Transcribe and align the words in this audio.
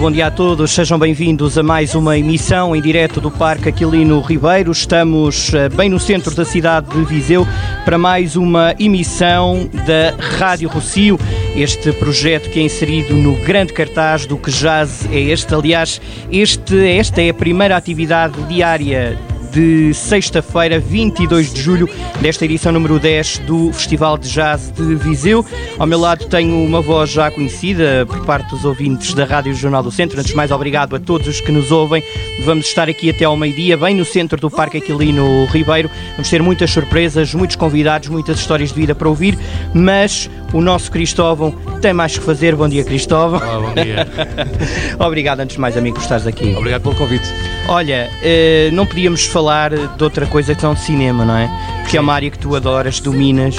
Bom 0.00 0.12
dia 0.12 0.28
a 0.28 0.30
todos, 0.30 0.70
sejam 0.70 0.96
bem-vindos 0.96 1.58
a 1.58 1.62
mais 1.62 1.96
uma 1.96 2.16
emissão 2.16 2.74
em 2.74 2.80
direto 2.80 3.20
do 3.20 3.32
Parque 3.32 3.68
Aquilino 3.68 4.20
Ribeiro. 4.20 4.70
Estamos 4.70 5.52
eh, 5.52 5.68
bem 5.68 5.90
no 5.90 5.98
centro 5.98 6.32
da 6.36 6.44
cidade 6.44 6.88
de 6.88 7.04
Viseu 7.04 7.44
para 7.84 7.98
mais 7.98 8.36
uma 8.36 8.76
emissão 8.78 9.68
da 9.72 10.14
Rádio 10.38 10.68
Rocio. 10.68 11.18
Este 11.56 11.90
projeto 11.90 12.48
que 12.48 12.60
é 12.60 12.62
inserido 12.62 13.12
no 13.12 13.34
grande 13.44 13.72
cartaz 13.72 14.24
do 14.24 14.36
que 14.36 14.52
jazz 14.52 15.04
é 15.10 15.18
este. 15.18 15.52
Aliás, 15.52 16.00
este, 16.30 16.88
esta 16.96 17.20
é 17.20 17.30
a 17.30 17.34
primeira 17.34 17.76
atividade 17.76 18.40
diária 18.44 19.18
de 19.52 19.92
sexta-feira, 19.94 20.78
22 20.78 21.52
de 21.52 21.60
julho, 21.60 21.88
desta 22.20 22.44
edição 22.44 22.72
número 22.72 22.98
10 22.98 23.38
do 23.38 23.72
Festival 23.72 24.18
de 24.18 24.28
Jazz 24.28 24.70
de 24.70 24.94
Viseu. 24.94 25.44
Ao 25.78 25.86
meu 25.86 25.98
lado 25.98 26.26
tenho 26.26 26.64
uma 26.64 26.80
voz 26.80 27.10
já 27.10 27.30
conhecida 27.30 28.06
por 28.06 28.24
parte 28.24 28.50
dos 28.50 28.64
ouvintes 28.64 29.14
da 29.14 29.24
Rádio 29.24 29.54
Jornal 29.54 29.82
do 29.82 29.90
Centro. 29.90 30.18
Antes 30.18 30.30
de 30.30 30.36
mais, 30.36 30.50
obrigado 30.50 30.96
a 30.96 31.00
todos 31.00 31.26
os 31.26 31.40
que 31.40 31.52
nos 31.52 31.70
ouvem. 31.70 32.02
Vamos 32.44 32.66
estar 32.66 32.88
aqui 32.88 33.10
até 33.10 33.24
ao 33.24 33.36
meio-dia, 33.36 33.76
bem 33.76 33.94
no 33.94 34.04
centro 34.04 34.40
do 34.40 34.50
Parque 34.50 34.78
Aquilino 34.78 35.46
Ribeiro. 35.46 35.90
Vamos 36.12 36.28
ter 36.28 36.42
muitas 36.42 36.70
surpresas, 36.70 37.34
muitos 37.34 37.56
convidados, 37.56 38.08
muitas 38.08 38.38
histórias 38.38 38.70
de 38.70 38.74
vida 38.74 38.94
para 38.94 39.08
ouvir, 39.08 39.38
mas 39.74 40.30
o 40.52 40.60
nosso 40.60 40.90
Cristóvão 40.90 41.52
tem 41.80 41.92
mais 41.92 42.16
que 42.16 42.24
fazer. 42.24 42.54
Bom 42.54 42.68
dia, 42.68 42.84
Cristóvão. 42.84 43.40
Olá, 43.40 43.68
bom 43.68 43.82
dia. 43.82 44.06
Obrigado, 44.98 45.40
antes 45.40 45.54
de 45.54 45.60
mais, 45.60 45.76
amigo, 45.76 45.96
por 45.96 46.02
estares 46.02 46.26
aqui. 46.26 46.54
Obrigado 46.56 46.82
pelo 46.82 46.94
convite. 46.94 47.28
Olha, 47.68 48.10
eh, 48.22 48.70
não 48.72 48.86
podíamos 48.86 49.26
falar 49.26 49.70
de 49.70 50.04
outra 50.04 50.26
coisa 50.26 50.54
que 50.54 50.62
não 50.62 50.74
de 50.74 50.80
cinema, 50.80 51.24
não 51.24 51.36
é? 51.36 51.50
Porque 51.82 51.96
é 51.96 52.00
uma 52.00 52.14
área 52.14 52.30
que 52.30 52.38
tu 52.38 52.54
adoras, 52.56 53.00
dominas. 53.00 53.56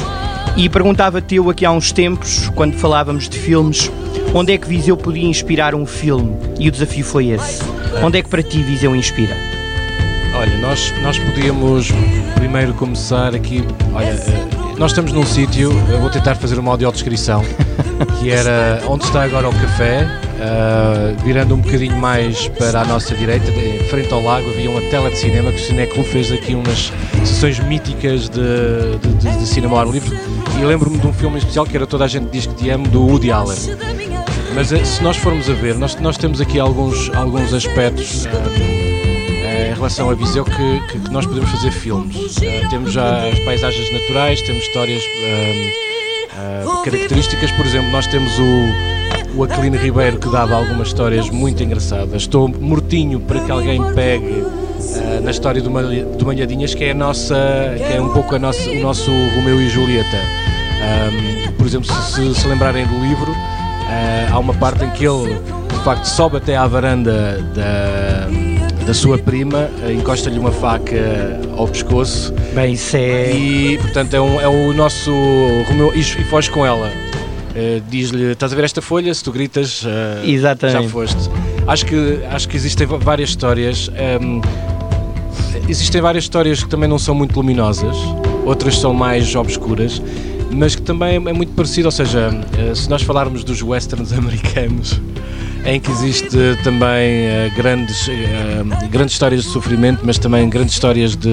E 0.57 0.67
perguntava-te 0.67 1.35
eu 1.35 1.49
aqui 1.49 1.65
há 1.65 1.71
uns 1.71 1.91
tempos, 1.91 2.49
quando 2.55 2.73
falávamos 2.73 3.29
de 3.29 3.37
filmes, 3.37 3.91
onde 4.33 4.53
é 4.53 4.57
que 4.57 4.67
Viseu 4.67 4.97
podia 4.97 5.27
inspirar 5.27 5.75
um 5.75 5.85
filme? 5.85 6.35
E 6.59 6.67
o 6.67 6.71
desafio 6.71 7.05
foi 7.05 7.27
esse. 7.29 7.61
Onde 8.03 8.17
é 8.17 8.21
que 8.21 8.29
para 8.29 8.43
ti 8.43 8.61
Viseu 8.63 8.95
inspira? 8.95 9.37
Olha, 10.35 10.57
nós, 10.57 10.93
nós 11.01 11.17
podíamos 11.17 11.89
primeiro 12.35 12.73
começar 12.73 13.35
aqui. 13.35 13.63
Olha, 13.93 14.15
nós 14.79 14.91
estamos 14.91 15.11
num 15.11 15.25
sítio, 15.25 15.71
vou 15.99 16.09
tentar 16.09 16.35
fazer 16.35 16.57
uma 16.57 16.71
audiodescrição, 16.71 17.43
que 18.17 18.31
era 18.31 18.81
onde 18.87 19.03
está 19.03 19.23
agora 19.23 19.49
o 19.49 19.51
café, 19.51 20.07
uh, 20.39 21.21
virando 21.21 21.53
um 21.53 21.57
bocadinho 21.57 21.97
mais 21.97 22.47
para 22.47 22.81
a 22.81 22.85
nossa 22.85 23.13
direita, 23.13 23.51
em 23.51 23.79
frente 23.89 24.13
ao 24.13 24.23
lago, 24.23 24.49
havia 24.49 24.69
uma 24.71 24.79
tela 24.83 25.09
de 25.09 25.17
cinema 25.17 25.51
que 25.51 25.57
o 25.57 25.65
Cineclub 25.65 26.07
fez 26.07 26.31
aqui 26.31 26.55
umas 26.55 26.93
sessões 27.25 27.59
míticas 27.59 28.29
de, 28.29 28.39
de, 29.01 29.13
de, 29.15 29.37
de 29.39 29.45
cinema 29.45 29.73
ao 29.75 29.81
ar 29.81 29.87
livre. 29.89 30.17
E 30.57 30.63
lembro-me 30.63 30.97
de 30.97 31.07
um 31.07 31.13
filme 31.13 31.39
especial 31.39 31.65
que 31.65 31.75
era 31.75 31.85
Toda 31.85 32.05
a 32.05 32.07
Gente 32.07 32.29
Diz 32.29 32.45
Que 32.45 32.55
Te 32.55 32.69
Amo, 32.69 32.87
do 32.87 33.05
Woody 33.05 33.33
Allen. 33.33 33.57
Mas 34.55 34.71
eh, 34.71 34.83
se 34.85 35.03
nós 35.03 35.17
formos 35.17 35.49
a 35.49 35.53
ver, 35.53 35.75
nós, 35.75 35.95
nós 35.99 36.17
temos 36.17 36.39
aqui 36.39 36.57
alguns, 36.57 37.13
alguns 37.13 37.53
aspectos. 37.53 38.25
Uh, 38.27 38.78
relação 39.79 40.09
a 40.09 40.13
Viseu 40.13 40.43
que, 40.43 40.81
que, 40.91 40.99
que 40.99 41.09
nós 41.09 41.25
podemos 41.25 41.49
fazer 41.49 41.71
filmes. 41.71 42.35
Uh, 42.37 42.69
temos 42.69 42.91
já 42.91 43.29
as 43.29 43.39
paisagens 43.39 43.91
naturais, 43.93 44.41
temos 44.41 44.63
histórias 44.63 45.01
uh, 45.01 46.83
características, 46.83 47.49
por 47.53 47.65
exemplo, 47.65 47.89
nós 47.89 48.05
temos 48.07 48.37
o, 48.37 49.37
o 49.37 49.43
Aquilino 49.45 49.77
Ribeiro 49.77 50.19
que 50.19 50.29
dava 50.29 50.55
algumas 50.55 50.89
histórias 50.89 51.29
muito 51.29 51.63
engraçadas. 51.63 52.23
Estou 52.23 52.49
mortinho 52.49 53.21
para 53.21 53.39
que 53.39 53.49
alguém 53.49 53.81
pegue 53.93 54.43
na 55.23 55.31
história 55.31 55.61
do, 55.61 55.69
do 55.69 56.25
Malhadinhas, 56.25 56.73
que 56.73 56.83
é 56.83 56.91
a 56.91 56.93
nossa, 56.93 57.35
que 57.77 57.93
é 57.93 58.01
um 58.01 58.09
pouco 58.09 58.35
a 58.35 58.39
nossa, 58.39 58.69
o 58.69 58.79
nosso 58.81 59.11
Romeu 59.35 59.61
e 59.61 59.69
Julieta. 59.69 60.17
Um, 60.81 61.51
por 61.53 61.65
exemplo, 61.65 61.89
se, 61.89 62.35
se, 62.35 62.47
lembrarem 62.47 62.85
do 62.85 62.99
livro, 62.99 63.33
há 64.31 64.39
uma 64.39 64.53
parte 64.53 64.83
em 64.83 64.89
que 64.91 65.05
ele 65.05 65.35
de 65.35 65.83
facto 65.83 66.05
sobe 66.05 66.37
até 66.37 66.55
à 66.55 66.65
varanda 66.67 67.41
da 67.53 68.48
da 68.85 68.93
sua 68.93 69.17
prima, 69.17 69.69
eh, 69.83 69.93
encosta-lhe 69.93 70.39
uma 70.39 70.51
faca 70.51 71.39
ao 71.55 71.67
pescoço. 71.67 72.33
Bem, 72.53 72.73
isso 72.73 72.95
é. 72.97 73.31
E 73.31 73.77
portanto 73.77 74.13
é, 74.13 74.21
um, 74.21 74.41
é 74.41 74.47
o 74.47 74.73
nosso 74.73 75.11
Romeu 75.67 75.93
e, 75.95 75.99
e 75.99 76.23
foge 76.25 76.49
com 76.49 76.65
ela. 76.65 76.87
Uh, 76.87 77.81
Diz-lhe: 77.89 78.31
Estás 78.31 78.53
a 78.53 78.55
ver 78.55 78.65
esta 78.65 78.81
folha? 78.81 79.13
Se 79.13 79.23
tu 79.23 79.31
gritas, 79.31 79.83
uh, 79.83 79.87
Exatamente. 80.23 80.83
já 80.83 80.89
foste. 80.89 81.29
Acho 81.67 81.85
que, 81.85 82.19
acho 82.31 82.47
que 82.47 82.55
existem 82.55 82.87
várias 82.87 83.29
histórias. 83.29 83.89
Um, 83.89 84.41
ehm, 84.41 84.41
existem 85.67 86.01
várias 86.01 86.23
histórias 86.23 86.63
que 86.63 86.69
também 86.69 86.89
não 86.89 86.97
são 86.97 87.13
muito 87.13 87.35
luminosas, 87.35 87.95
outras 88.45 88.79
são 88.79 88.93
mais 88.93 89.35
obscuras, 89.35 90.01
mas 90.51 90.75
que 90.75 90.81
também 90.81 91.15
é 91.15 91.33
muito 91.33 91.53
parecido. 91.53 91.87
Ou 91.87 91.91
seja, 91.91 92.29
uh, 92.29 92.75
se 92.75 92.89
nós 92.89 93.01
falarmos 93.01 93.43
dos 93.43 93.61
westerns 93.61 94.11
americanos 94.13 94.99
em 95.65 95.79
que 95.79 95.91
existe 95.91 96.37
também 96.63 97.27
uh, 97.27 97.55
grandes, 97.55 98.07
uh, 98.07 98.89
grandes 98.89 99.13
histórias 99.13 99.43
de 99.43 99.49
sofrimento, 99.49 100.01
mas 100.03 100.17
também 100.17 100.49
grandes 100.49 100.73
histórias 100.73 101.15
de, 101.15 101.29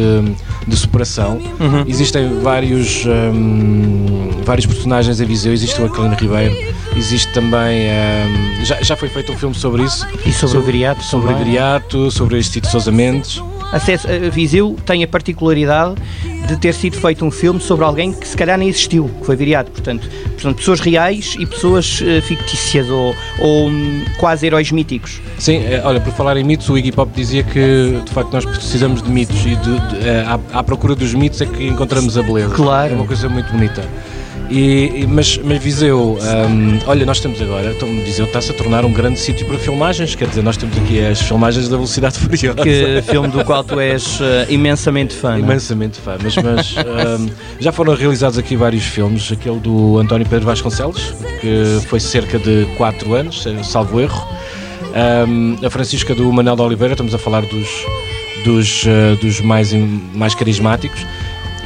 de 0.66 0.76
superação. 0.76 1.38
Uhum. 1.60 1.84
Existem 1.86 2.40
vários, 2.40 3.04
um, 3.06 4.42
vários 4.44 4.66
personagens 4.66 5.20
em 5.20 5.24
Viseu, 5.24 5.52
existe 5.52 5.80
o 5.80 5.86
Aquilino 5.86 6.14
Ribeiro, 6.14 6.56
existe 6.96 7.32
também. 7.32 7.86
Um, 7.88 8.64
já, 8.64 8.82
já 8.82 8.96
foi 8.96 9.08
feito 9.08 9.32
um 9.32 9.36
filme 9.36 9.54
sobre 9.54 9.84
isso. 9.84 10.06
E 10.24 10.32
sobre, 10.32 10.34
sobre 10.34 10.58
o 10.58 10.62
Viriato? 10.62 11.02
Sobre 11.04 11.32
o 11.32 11.36
Viriato, 11.36 12.10
sobre 12.10 12.34
o 12.34 12.38
Instituto 12.38 12.70
Sousa 12.70 12.90
Mendes. 12.90 13.40
Acesso, 13.72 14.06
a 14.08 14.30
Viseu 14.30 14.76
tem 14.86 15.02
a 15.02 15.08
particularidade 15.08 15.94
de 16.46 16.56
ter 16.56 16.72
sido 16.72 16.96
feito 16.96 17.24
um 17.24 17.30
filme 17.30 17.60
sobre 17.60 17.84
alguém 17.84 18.12
que 18.12 18.26
se 18.26 18.36
calhar 18.36 18.56
nem 18.56 18.68
existiu, 18.68 19.10
que 19.20 19.26
foi 19.26 19.36
viriado. 19.36 19.70
Portanto, 19.70 20.08
portanto 20.08 20.56
pessoas 20.56 20.80
reais 20.80 21.36
e 21.38 21.46
pessoas 21.46 22.00
uh, 22.00 22.22
fictícias 22.22 22.88
ou, 22.88 23.14
ou 23.40 23.68
um, 23.68 24.04
quase 24.18 24.46
heróis 24.46 24.70
míticos. 24.70 25.20
Sim, 25.38 25.64
é, 25.64 25.82
olha, 25.84 26.00
por 26.00 26.12
falar 26.12 26.36
em 26.36 26.44
mitos, 26.44 26.68
o 26.68 26.78
Iggy 26.78 26.92
Pop 26.92 27.10
dizia 27.14 27.42
que 27.42 28.00
de 28.04 28.12
facto 28.12 28.32
nós 28.32 28.44
precisamos 28.44 29.02
de 29.02 29.10
mitos 29.10 29.44
e 29.44 29.56
de, 29.56 29.56
de, 29.56 29.98
de, 29.98 30.08
à, 30.08 30.38
à 30.52 30.62
procura 30.62 30.94
dos 30.94 31.12
mitos 31.14 31.40
é 31.40 31.46
que 31.46 31.66
encontramos 31.66 32.16
a 32.16 32.22
beleza. 32.22 32.54
Claro. 32.54 32.92
É 32.92 32.96
uma 32.96 33.06
coisa 33.06 33.28
muito 33.28 33.50
bonita. 33.50 33.82
E, 34.50 35.06
mas, 35.08 35.38
mas 35.38 35.62
Viseu, 35.62 36.18
um, 36.20 36.78
olha, 36.86 37.04
nós 37.04 37.18
temos 37.18 37.40
agora, 37.42 37.72
então 37.72 37.88
Viseu 38.04 38.26
está-se 38.26 38.52
a 38.52 38.54
tornar 38.54 38.84
um 38.84 38.92
grande 38.92 39.18
sítio 39.18 39.44
para 39.46 39.58
filmagens, 39.58 40.14
quer 40.14 40.28
dizer, 40.28 40.42
nós 40.42 40.56
temos 40.56 40.76
aqui 40.78 41.04
as 41.04 41.20
filmagens 41.20 41.68
da 41.68 41.76
Velocidade 41.76 42.18
Furiosa. 42.20 42.62
Que 42.62 43.02
filme 43.02 43.28
do 43.28 43.44
qual 43.44 43.64
tu 43.64 43.80
és 43.80 44.20
uh, 44.20 44.24
imensamente 44.48 45.14
fã. 45.14 45.34
É? 45.34 45.40
Imensamente 45.40 45.98
fã, 46.00 46.16
mas, 46.22 46.36
mas 46.36 46.74
um, 46.76 47.28
já 47.58 47.72
foram 47.72 47.94
realizados 47.94 48.38
aqui 48.38 48.56
vários 48.56 48.84
filmes, 48.84 49.32
aquele 49.32 49.58
do 49.58 49.98
António 49.98 50.26
Pedro 50.28 50.46
Vasconcelos, 50.46 51.14
que 51.40 51.80
foi 51.88 51.98
cerca 51.98 52.38
de 52.38 52.66
4 52.76 53.14
anos, 53.14 53.44
salvo 53.64 54.00
erro. 54.00 54.26
Um, 55.28 55.58
a 55.64 55.68
Francisca 55.68 56.14
do 56.14 56.32
Manuel 56.32 56.56
de 56.56 56.62
Oliveira, 56.62 56.94
estamos 56.94 57.12
a 57.12 57.18
falar 57.18 57.42
dos, 57.42 57.68
dos, 58.44 58.84
uh, 58.84 59.16
dos 59.20 59.40
mais, 59.40 59.72
mais 60.14 60.34
carismáticos 60.34 61.04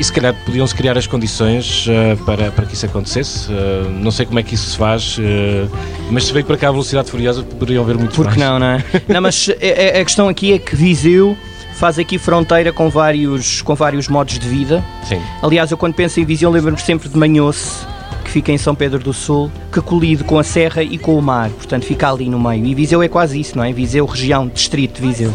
e 0.01 0.05
se 0.05 0.11
calhar 0.11 0.35
podiam-se 0.47 0.75
criar 0.75 0.97
as 0.97 1.07
condições 1.07 1.87
uh, 1.87 2.17
para, 2.25 2.51
para 2.51 2.65
que 2.65 2.73
isso 2.73 2.87
acontecesse. 2.87 3.53
Uh, 3.53 3.91
não 3.91 4.11
sei 4.11 4.25
como 4.25 4.39
é 4.39 4.43
que 4.43 4.55
isso 4.55 4.71
se 4.71 4.79
faz, 4.79 5.19
uh, 5.19 5.71
mas 6.11 6.25
se 6.25 6.33
veio 6.33 6.47
para 6.47 6.57
cá 6.57 6.69
a 6.69 6.73
velocidade 6.73 7.11
furiosa, 7.11 7.43
poderiam 7.43 7.85
ver 7.85 7.99
muito 7.99 8.15
Porque 8.15 8.41
não, 8.41 8.59
não 8.59 8.67
é? 8.67 8.85
não, 9.07 9.21
mas 9.21 9.51
a, 9.51 10.01
a 10.01 10.05
questão 10.05 10.27
aqui 10.27 10.55
é 10.55 10.59
que 10.59 10.75
Viseu 10.75 11.37
faz 11.75 11.99
aqui 11.99 12.17
fronteira 12.17 12.73
com 12.73 12.89
vários, 12.89 13.61
com 13.61 13.75
vários 13.75 14.09
modos 14.09 14.39
de 14.39 14.49
vida. 14.49 14.83
Sim. 15.07 15.21
Aliás, 15.43 15.71
eu 15.71 15.77
quando 15.77 15.93
penso 15.93 16.19
em 16.19 16.25
Viseu 16.25 16.51
lembro-me 16.51 16.81
sempre 16.81 17.07
de 17.07 17.19
Manhoce, 17.19 17.87
que 18.25 18.31
fica 18.31 18.51
em 18.53 18.59
São 18.59 18.75
Pedro 18.75 19.01
do 19.01 19.13
Sul, 19.13 19.53
que 19.71 19.83
colide 19.83 20.25
com 20.25 20.39
a 20.39 20.43
serra 20.43 20.83
e 20.83 20.97
com 20.97 21.19
o 21.19 21.21
mar, 21.21 21.51
portanto 21.51 21.85
fica 21.85 22.11
ali 22.11 22.31
no 22.31 22.41
meio. 22.41 22.65
E 22.65 22.75
Viseu 22.75 23.03
é 23.03 23.09
quase 23.09 23.39
isso, 23.39 23.55
não 23.55 23.65
é? 23.65 23.71
Viseu, 23.71 24.07
região, 24.07 24.49
distrito 24.49 24.99
de 24.99 25.09
Viseu. 25.09 25.35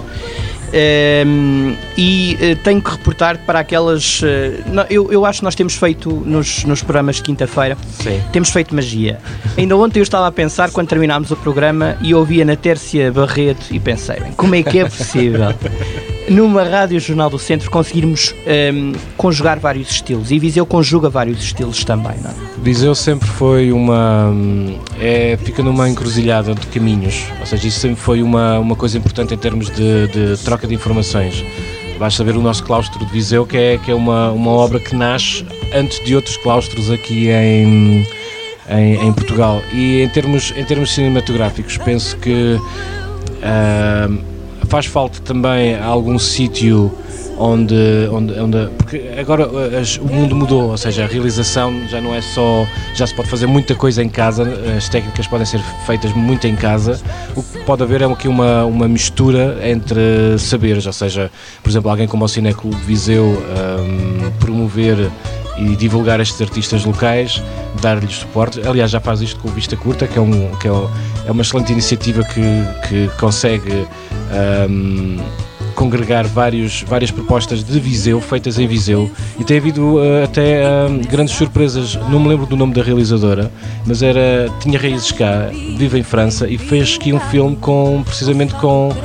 Um, 0.73 1.75
e 1.97 2.35
uh, 2.35 2.63
tenho 2.63 2.81
que 2.81 2.91
reportar 2.91 3.37
para 3.45 3.59
aquelas. 3.59 4.21
Uh, 4.21 4.25
eu, 4.89 5.11
eu 5.11 5.25
acho 5.25 5.39
que 5.39 5.45
nós 5.45 5.55
temos 5.55 5.75
feito 5.75 6.11
nos, 6.11 6.63
nos 6.65 6.81
programas 6.81 7.17
de 7.17 7.23
quinta-feira, 7.23 7.77
temos 8.31 8.49
feito 8.49 8.75
magia. 8.75 9.19
Ainda 9.57 9.77
ontem 9.77 9.99
eu 9.99 10.03
estava 10.03 10.27
a 10.27 10.31
pensar, 10.31 10.71
quando 10.71 10.87
terminámos 10.87 11.31
o 11.31 11.35
programa, 11.35 11.97
e 12.01 12.13
ouvia 12.13 12.43
na 12.43 12.55
Tércia 12.55 13.11
Barreto 13.11 13.67
e 13.71 13.79
pensei, 13.79 14.19
bem, 14.19 14.31
como 14.33 14.55
é 14.55 14.63
que 14.63 14.79
é 14.79 14.85
possível? 14.85 15.53
numa 16.29 16.63
rádio 16.63 16.99
jornal 16.99 17.29
do 17.29 17.37
centro 17.37 17.69
conseguirmos 17.69 18.33
um, 18.73 18.93
conjugar 19.17 19.59
vários 19.59 19.89
estilos 19.89 20.31
e 20.31 20.39
Viseu 20.39 20.65
conjuga 20.65 21.09
vários 21.09 21.39
estilos 21.39 21.83
também, 21.83 22.15
não 22.21 22.31
é? 22.31 22.33
Viseu 22.61 22.95
sempre 22.95 23.27
foi 23.27 23.71
uma 23.71 24.33
é, 24.99 25.37
fica 25.43 25.61
numa 25.61 25.87
encruzilhada 25.87 26.55
de 26.55 26.65
caminhos, 26.67 27.25
ou 27.39 27.45
seja, 27.45 27.67
isso 27.67 27.79
sempre 27.79 28.01
foi 28.01 28.23
uma, 28.23 28.57
uma 28.59 28.75
coisa 28.75 28.97
importante 28.97 29.33
em 29.33 29.37
termos 29.37 29.69
de, 29.69 30.07
de 30.07 30.43
troca 30.43 30.54
de 30.63 30.73
informações. 30.73 31.43
Basta 31.99 32.23
ver 32.23 32.35
o 32.35 32.41
nosso 32.41 32.63
claustro 32.63 33.05
de 33.05 33.11
Viseu, 33.11 33.45
que 33.45 33.57
é, 33.57 33.77
que 33.77 33.91
é 33.91 33.95
uma, 33.95 34.31
uma 34.31 34.51
obra 34.51 34.79
que 34.79 34.95
nasce 34.95 35.45
antes 35.73 36.03
de 36.03 36.15
outros 36.15 36.35
claustros 36.37 36.91
aqui 36.91 37.29
em, 37.29 38.05
em, 38.69 39.07
em 39.07 39.13
Portugal. 39.13 39.61
E 39.73 40.01
em 40.01 40.09
termos, 40.09 40.53
em 40.57 40.63
termos 40.63 40.93
cinematográficos, 40.93 41.77
penso 41.77 42.17
que 42.17 42.59
uh, 42.59 44.23
faz 44.67 44.85
falta 44.85 45.19
também 45.21 45.77
algum 45.79 46.19
sítio 46.19 46.91
onde, 47.37 47.75
onde, 48.11 48.33
onde 48.39 48.67
porque 48.77 49.11
agora 49.17 49.47
as, 49.79 49.97
o 49.97 50.05
mundo 50.05 50.35
mudou, 50.35 50.71
ou 50.71 50.77
seja, 50.77 51.03
a 51.03 51.07
realização 51.07 51.87
já 51.87 51.99
não 51.99 52.13
é 52.13 52.21
só, 52.21 52.65
já 52.93 53.05
se 53.05 53.13
pode 53.13 53.29
fazer 53.29 53.47
muita 53.47 53.75
coisa 53.75 54.03
em 54.03 54.09
casa, 54.09 54.43
as 54.77 54.87
técnicas 54.89 55.27
podem 55.27 55.45
ser 55.45 55.59
feitas 55.85 56.13
muito 56.13 56.47
em 56.47 56.55
casa, 56.55 56.99
o 57.35 57.43
que 57.43 57.59
pode 57.59 57.83
haver 57.83 58.01
é 58.01 58.05
aqui 58.05 58.27
uma, 58.27 58.65
uma 58.65 58.87
mistura 58.87 59.57
entre 59.63 60.37
saberes, 60.37 60.85
ou 60.85 60.93
seja, 60.93 61.31
por 61.61 61.69
exemplo, 61.69 61.89
alguém 61.89 62.07
como 62.07 62.23
o 62.23 62.27
Cineclube 62.27 62.75
Viseu 62.85 63.25
um, 63.25 64.31
promover 64.39 65.09
e 65.57 65.75
divulgar 65.75 66.19
estes 66.19 66.41
artistas 66.41 66.83
locais, 66.83 67.41
dar-lhes 67.81 68.15
suporte. 68.15 68.61
Aliás, 68.67 68.91
já 68.91 68.99
faz 68.99 69.21
isto 69.21 69.39
com 69.39 69.47
o 69.47 69.51
Vista 69.51 69.75
Curta, 69.77 70.05
que 70.07 70.17
é, 70.17 70.21
um, 70.21 70.53
que 70.55 70.67
é, 70.67 70.71
é 71.27 71.31
uma 71.31 71.41
excelente 71.41 71.71
iniciativa 71.71 72.23
que, 72.23 72.41
que 72.87 73.09
consegue 73.17 73.87
um, 74.69 75.17
congregar 75.75 76.25
vários, 76.25 76.83
várias 76.83 77.11
propostas 77.11 77.63
de 77.63 77.79
Viseu, 77.79 78.19
feitas 78.21 78.57
em 78.57 78.65
Viseu, 78.65 79.11
e 79.39 79.43
tem 79.43 79.57
havido 79.57 79.97
uh, 79.97 80.23
até 80.23 80.63
uh, 80.63 81.07
grandes 81.07 81.35
surpresas. 81.35 81.95
Não 82.09 82.19
me 82.19 82.29
lembro 82.29 82.45
do 82.45 82.55
nome 82.55 82.73
da 82.73 82.81
realizadora, 82.81 83.51
mas 83.85 84.01
era 84.01 84.49
tinha 84.61 84.79
raízes 84.79 85.11
cá, 85.11 85.49
vive 85.77 85.99
em 85.99 86.03
França 86.03 86.47
e 86.47 86.57
fez 86.57 86.97
aqui 86.99 87.13
um 87.13 87.19
filme 87.19 87.55
com 87.57 88.01
precisamente 88.03 88.53
com 88.55 88.95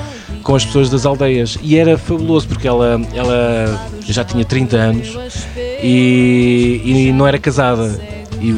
com 0.42 0.54
as 0.54 0.64
pessoas 0.64 0.88
das 0.88 1.04
aldeias 1.04 1.58
e 1.62 1.76
era 1.76 1.98
fabuloso 1.98 2.48
porque 2.48 2.66
ela, 2.66 2.98
ela 3.12 3.88
já 4.00 4.24
tinha 4.24 4.42
30 4.42 4.76
anos 4.76 5.18
e, 5.82 6.80
e 6.82 7.12
não 7.12 7.26
era 7.26 7.38
casada 7.38 8.00
e 8.40 8.54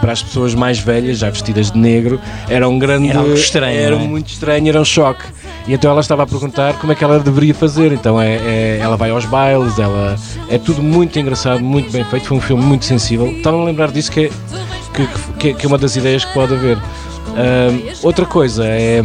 para 0.00 0.12
as 0.12 0.22
pessoas 0.22 0.54
mais 0.54 0.78
velhas, 0.78 1.18
já 1.18 1.30
vestidas 1.30 1.70
de 1.70 1.78
negro, 1.78 2.20
era 2.48 2.68
um 2.68 2.78
grande. 2.78 3.10
Era, 3.10 3.22
estranho, 3.34 3.78
era 3.78 3.96
é? 3.96 3.98
muito 3.98 4.28
estranho, 4.28 4.68
era 4.68 4.80
um 4.80 4.84
choque. 4.84 5.24
E 5.68 5.74
então 5.74 5.90
ela 5.90 6.00
estava 6.00 6.22
a 6.22 6.26
perguntar 6.26 6.74
como 6.78 6.92
é 6.92 6.94
que 6.94 7.04
ela 7.04 7.20
deveria 7.20 7.54
fazer. 7.54 7.92
Então 7.92 8.20
é, 8.20 8.36
é 8.36 8.78
ela 8.80 8.96
vai 8.96 9.10
aos 9.10 9.26
bailes, 9.26 9.78
ela 9.78 10.16
é 10.48 10.58
tudo 10.58 10.82
muito 10.82 11.18
engraçado, 11.18 11.60
muito 11.60 11.92
bem 11.92 12.04
feito. 12.04 12.26
Foi 12.26 12.38
um 12.38 12.40
filme 12.40 12.62
muito 12.64 12.86
sensível. 12.86 13.26
Estava 13.28 13.58
a 13.60 13.64
lembrar 13.64 13.92
disso 13.92 14.10
que 14.10 14.26
é, 14.26 14.30
que, 14.94 15.06
que, 15.38 15.54
que 15.54 15.66
é 15.66 15.68
uma 15.68 15.78
das 15.78 15.94
ideias 15.94 16.24
que 16.24 16.32
pode 16.32 16.54
haver. 16.54 16.78
Uh, 16.78 17.98
outra 18.02 18.24
coisa 18.24 18.64
é, 18.64 19.02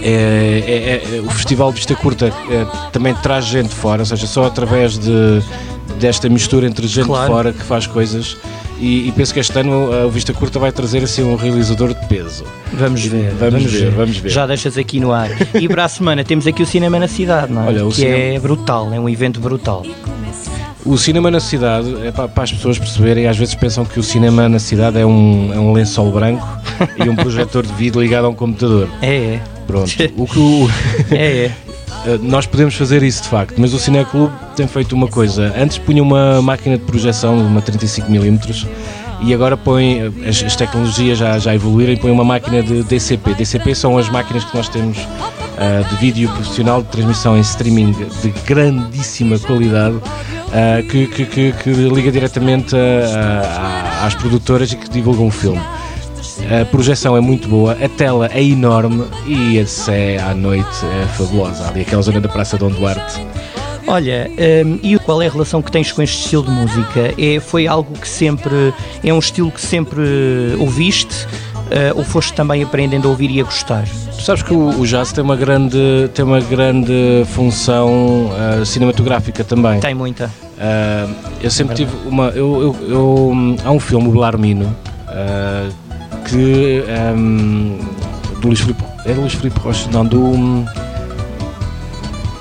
é, 0.00 0.08
é, 0.08 1.16
é, 1.16 1.20
o 1.20 1.30
Festival 1.30 1.70
de 1.70 1.78
Vista 1.78 1.94
Curta 1.96 2.26
é, 2.26 2.90
também 2.92 3.12
traz 3.14 3.44
gente 3.44 3.74
fora, 3.74 4.02
ou 4.02 4.06
seja, 4.06 4.26
só 4.26 4.44
através 4.44 4.96
de, 4.96 5.42
desta 5.98 6.28
mistura 6.28 6.66
entre 6.66 6.86
gente 6.86 7.06
Claro. 7.06 7.32
fora 7.32 7.52
que 7.52 7.62
faz 7.62 7.86
coisas. 7.88 8.36
E, 8.78 9.08
e 9.08 9.12
penso 9.12 9.32
que 9.32 9.40
este 9.40 9.58
ano 9.58 9.90
uh, 9.90 10.06
o 10.06 10.10
Vista 10.10 10.32
Curta 10.34 10.58
vai 10.58 10.70
trazer 10.70 11.02
assim 11.02 11.22
um 11.22 11.34
realizador 11.36 11.94
de 11.94 12.06
peso. 12.06 12.44
Vamos 12.74 13.02
ver, 13.04 13.32
Vamos 13.38 13.64
ver, 13.64 13.90
vamos 13.90 14.16
ver. 14.18 14.28
Já 14.28 14.46
deixas 14.46 14.76
aqui 14.76 15.00
no 15.00 15.12
ar. 15.12 15.30
E 15.54 15.66
para 15.68 15.84
a 15.84 15.88
semana 15.88 16.22
temos 16.22 16.46
aqui 16.46 16.62
o 16.62 16.66
Cinema 16.66 16.98
na 16.98 17.08
Cidade, 17.08 17.52
não 17.52 17.64
é? 17.64 17.66
Olha, 17.68 17.86
o 17.86 17.88
que 17.88 17.96
cinema- 17.96 18.16
é 18.18 18.38
brutal, 18.38 18.92
é 18.92 19.00
um 19.00 19.08
evento 19.08 19.40
brutal. 19.40 19.82
O 20.84 20.96
cinema 20.96 21.30
na 21.32 21.40
cidade, 21.40 21.96
é 22.06 22.12
para, 22.12 22.28
para 22.28 22.44
as 22.44 22.52
pessoas 22.52 22.78
perceberem, 22.78 23.26
às 23.26 23.36
vezes 23.36 23.54
pensam 23.56 23.84
que 23.84 23.98
o 23.98 24.02
cinema 24.04 24.48
na 24.48 24.60
cidade 24.60 24.98
é 25.00 25.04
um, 25.04 25.50
é 25.52 25.58
um 25.58 25.72
lençol 25.72 26.12
branco 26.12 26.46
e 27.04 27.08
um 27.08 27.16
projetor 27.16 27.66
de 27.66 27.72
vídeo 27.72 28.00
ligado 28.00 28.26
a 28.26 28.28
um 28.28 28.34
computador. 28.34 28.88
É, 29.02 29.16
é. 29.16 29.40
Pronto. 29.66 29.90
O 30.16 30.26
que 30.28 30.38
o- 30.38 30.70
É, 31.10 31.46
é. 31.46 31.52
Uh, 32.06 32.18
nós 32.22 32.46
podemos 32.46 32.74
fazer 32.74 33.02
isso 33.02 33.22
de 33.24 33.28
facto, 33.28 33.54
mas 33.58 33.72
o 33.74 33.78
Cineclube 33.78 34.32
tem 34.54 34.66
feito 34.68 34.94
uma 34.94 35.08
coisa. 35.08 35.52
Antes 35.58 35.78
punha 35.78 36.02
uma 36.02 36.40
máquina 36.40 36.78
de 36.78 36.84
projeção, 36.84 37.36
uma 37.38 37.60
35mm, 37.62 38.66
e 39.22 39.32
agora 39.34 39.56
põe, 39.56 40.06
uh, 40.06 40.14
as, 40.28 40.42
as 40.44 40.54
tecnologias 40.56 41.18
já, 41.18 41.38
já 41.38 41.54
evoluíram 41.54 41.92
e 41.92 41.96
põe 41.96 42.10
uma 42.10 42.24
máquina 42.24 42.62
de 42.62 42.82
DCP. 42.84 43.34
DCP 43.34 43.74
são 43.74 43.98
as 43.98 44.08
máquinas 44.08 44.44
que 44.44 44.56
nós 44.56 44.68
temos 44.68 44.98
uh, 44.98 45.88
de 45.90 45.96
vídeo 45.96 46.28
profissional 46.30 46.82
de 46.82 46.88
transmissão 46.88 47.36
em 47.36 47.40
streaming 47.40 47.92
de 48.22 48.30
grandíssima 48.46 49.38
qualidade. 49.38 49.96
uh, 49.96 50.86
que, 50.88 51.06
que- 51.08 51.24
que- 51.26 51.52
que 51.52 51.70
liga 51.70 52.12
diretamente 52.12 52.76
às 54.04 54.14
produtoras 54.14 54.70
e 54.72 54.76
que 54.76 54.88
divulgam 54.88 55.26
o 55.26 55.30
filme. 55.30 55.60
A 56.50 56.64
projeção 56.64 57.16
é 57.16 57.20
muito 57.20 57.48
boa, 57.48 57.72
a 57.72 57.88
tela 57.88 58.28
é 58.32 58.42
enorme 58.42 59.04
e 59.26 59.58
a 59.58 59.66
sé 59.66 60.18
à 60.18 60.32
noite 60.34 60.68
é 61.02 61.06
fabulosa. 61.16 61.66
Ali, 61.68 61.80
aquela 61.80 62.02
zona 62.02 62.20
da 62.20 62.28
Praça 62.28 62.56
Dom 62.56 62.70
Duarte. 62.70 63.20
Olha, 63.88 64.30
hum, 64.64 64.78
e 64.82 64.98
qual 64.98 65.20
é 65.22 65.26
a 65.26 65.30
relação 65.30 65.60
que 65.62 65.70
tens 65.72 65.90
com 65.92 66.02
este 66.02 66.18
estilo 66.24 66.44
de 66.44 66.50
música? 66.50 67.14
É, 67.18 67.40
foi 67.40 67.66
algo 67.66 67.92
que 67.98 68.08
sempre. 68.08 68.72
É 69.02 69.12
um 69.12 69.18
estilo 69.18 69.50
que 69.50 69.60
sempre 69.60 70.00
ouviste? 70.58 71.26
eh, 71.68 71.92
ou 71.96 72.04
foste 72.04 72.32
também 72.32 72.62
aprendendo 72.62 73.08
a 73.08 73.10
ouvir 73.10 73.28
e 73.28 73.40
a 73.40 73.44
gostar? 73.44 73.84
Tu 74.16 74.22
sabes 74.22 74.40
que 74.44 74.52
o, 74.54 74.68
o 74.80 74.86
jazz 74.86 75.10
tem 75.12 75.24
uma 75.24 75.34
grande, 75.34 76.08
tem 76.14 76.24
uma 76.24 76.38
grande 76.40 77.24
função 77.34 78.30
ah, 78.38 78.64
cinematográfica 78.64 79.42
também. 79.42 79.80
Tem 79.80 79.92
muita. 79.94 80.30
Ah, 80.60 81.08
eu 81.42 81.50
sempre 81.50 81.74
tive 81.74 81.90
uma. 82.06 82.28
Eu, 82.28 82.62
eu- 82.80 82.88
eu- 82.88 83.56
há 83.64 83.70
um 83.72 83.80
filme, 83.80 84.06
o 84.08 84.12
Belarmino, 84.12 84.72
que. 86.28 86.84
ahm, 86.88 87.76
do 88.40 88.48
Luís 88.48 88.60
Filipe. 88.60 88.82
É 89.04 89.12
Luís 89.12 89.32
Filipe 89.34 89.58
Rocha? 89.60 89.88
Não, 89.92 90.04
do. 90.04 90.20
hum, 90.20 90.64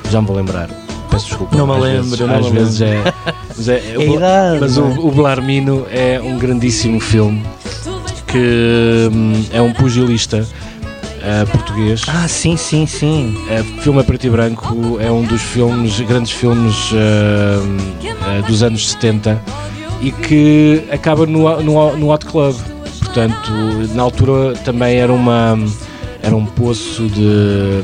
Já 0.10 0.22
me 0.22 0.28
vou 0.28 0.36
lembrar. 0.36 0.70
Peço 1.10 1.28
desculpa. 1.28 1.56
Não 1.56 1.68
me 1.68 1.74
às 1.74 1.82
lembro, 1.82 2.04
vezes- 2.04 2.20
não 2.20 2.36
às 2.40 2.48
vezes 2.48 2.82
é. 2.82 3.14
Mas, 3.56 3.70
é, 3.70 3.78
É 3.96 3.98
a 3.98 4.04
idade, 4.04 4.60
mas 4.60 4.78
o, 4.78 4.82
é? 4.84 5.00
o 5.00 5.12
Belarmino 5.12 5.86
é 5.90 6.20
um 6.22 6.38
grandíssimo 6.38 7.00
filme 7.00 7.42
que 8.28 9.10
hum, 9.14 9.46
é 9.54 9.62
um 9.62 9.72
pugilista 9.72 10.46
ah, 11.24 11.46
português. 11.52 12.02
Ah, 12.08 12.28
sim, 12.28 12.58
sim, 12.58 12.86
sim. 12.86 13.36
É, 13.50 13.64
filme 13.82 14.00
a 14.02 14.04
preto 14.04 14.28
e 14.28 14.30
branco 14.30 14.98
é 15.00 15.10
um 15.12 15.24
dos 15.24 15.42
filmes, 15.42 16.00
grandes 16.02 16.32
filmes 16.32 16.76
ah, 16.94 17.62
ah, 18.38 18.42
dos 18.48 18.62
anos 18.62 18.90
70 18.92 19.42
e 20.02 20.12
que 20.12 20.84
acaba 20.92 21.26
no, 21.26 21.62
no, 21.64 21.96
no 21.98 22.12
Hot 22.12 22.26
Club. 22.26 22.56
Portanto, 23.16 23.50
na 23.96 24.04
altura 24.04 24.54
também 24.66 24.98
era, 24.98 25.14
uma, 25.14 25.58
era 26.22 26.36
um 26.36 26.46
poço 26.46 27.04
de, 27.08 27.82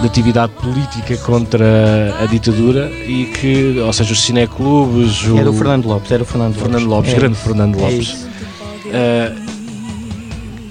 de 0.00 0.06
atividade 0.06 0.52
política 0.54 1.16
contra 1.18 2.12
a 2.20 2.26
ditadura 2.26 2.90
e 2.90 3.26
que, 3.26 3.78
ou 3.78 3.92
seja, 3.92 4.12
os 4.12 4.22
cineclubes, 4.24 5.24
o 5.24 5.38
Era 5.38 5.48
o 5.50 5.52
Fernando 5.52 5.86
Lopes, 5.86 6.10
era 6.10 6.24
o 6.24 6.26
Fernando 6.26 6.56
Lopes. 6.56 6.62
Fernando 6.72 6.88
Lopes, 6.88 7.12
É. 7.12 7.14
grande 7.14 7.36
Fernando 7.36 7.78
É 7.78 7.80
Lopes. 7.82 7.98
isso. 8.08 8.28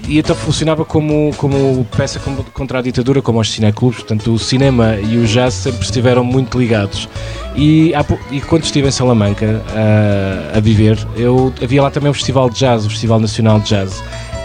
E 0.08 0.18
então 0.18 0.34
funcionava 0.34 0.84
como, 0.84 1.32
como 1.36 1.84
peça 1.96 2.20
contra 2.52 2.78
a 2.78 2.82
ditadura, 2.82 3.22
como 3.22 3.40
os 3.40 3.50
cineclubes. 3.52 3.98
Portanto, 3.98 4.32
o 4.32 4.38
cinema 4.38 4.96
e 4.96 5.18
o 5.18 5.26
jazz 5.26 5.54
sempre 5.54 5.82
estiveram 5.82 6.24
muito 6.24 6.58
ligados. 6.58 7.08
E, 7.54 7.94
há 7.94 8.04
e 8.30 8.40
quando 8.40 8.64
estive 8.64 8.88
em 8.88 8.90
Salamanca 8.90 9.62
uh, 9.68 10.56
a 10.56 10.60
viver, 10.60 10.98
eu, 11.16 11.52
havia 11.62 11.82
lá 11.82 11.90
também 11.90 12.10
um 12.10 12.14
festival 12.14 12.48
de 12.48 12.58
jazz, 12.58 12.86
o 12.86 12.90
Festival 12.90 13.20
Nacional 13.20 13.60
de 13.60 13.68
Jazz. 13.68 14.02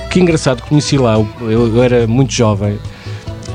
Que 0.10 0.20
engraçado, 0.20 0.62
conheci 0.64 0.98
lá, 0.98 1.16
eu, 1.42 1.76
eu 1.76 1.84
era 1.84 2.08
muito 2.08 2.32
jovem 2.32 2.80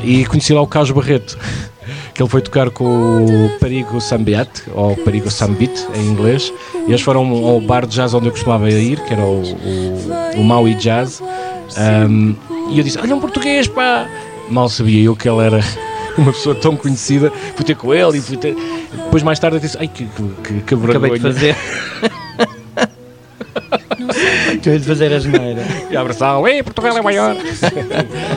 e 0.02 0.24
conheci 0.26 0.52
lá 0.52 0.60
o 0.60 0.66
Carlos 0.66 0.90
Barreto. 0.90 1.38
Que 2.14 2.22
ele 2.22 2.28
foi 2.28 2.42
tocar 2.42 2.70
com 2.70 3.24
o 3.24 3.58
Perigo 3.58 4.00
Sambiat, 4.00 4.64
ou 4.74 4.94
Perigo 4.96 5.30
Sambit 5.30 5.72
em 5.94 6.06
inglês, 6.06 6.52
e 6.86 6.90
eles 6.90 7.00
foram 7.00 7.22
ao 7.46 7.60
bar 7.60 7.86
de 7.86 7.96
jazz 7.96 8.12
onde 8.12 8.26
eu 8.26 8.32
costumava 8.32 8.68
ir, 8.70 9.00
que 9.00 9.12
era 9.14 9.22
o, 9.22 9.42
o, 9.42 10.40
o 10.40 10.44
Maui 10.44 10.74
Jazz, 10.74 11.22
Um, 11.78 12.34
e 12.70 12.78
eu 12.78 12.84
disse: 12.84 12.98
Olha, 12.98 13.14
um 13.14 13.20
português, 13.20 13.68
pá! 13.68 14.08
Mal 14.48 14.68
sabia 14.68 15.04
eu 15.04 15.14
que 15.14 15.28
ele 15.28 15.44
era 15.44 15.60
uma 16.18 16.32
pessoa 16.32 16.54
tão 16.54 16.76
conhecida, 16.76 17.32
fui 17.54 17.64
ter 17.64 17.76
com 17.76 17.94
ele 17.94 18.18
e 18.18 18.20
fui 18.20 18.36
ter. 18.36 18.56
Depois, 18.92 19.22
mais 19.22 19.38
tarde, 19.38 19.56
eu 19.56 19.60
disse: 19.60 19.76
Ai, 19.78 19.88
que, 19.88 20.04
que, 20.06 20.22
que, 20.42 20.60
que 20.62 20.74
Acabei 20.74 21.10
de 21.10 21.18
vergonha." 21.18 21.20
fazer. 21.20 21.56
Acabei 24.52 24.78
de 24.78 24.86
fazer 24.86 25.12
a 25.12 25.18
geneira. 25.18 25.62
e 25.90 25.96
abraçá-lo, 25.96 26.46
ei, 26.46 26.62
Portugal 26.62 26.96
é 26.96 27.02
maior. 27.02 27.36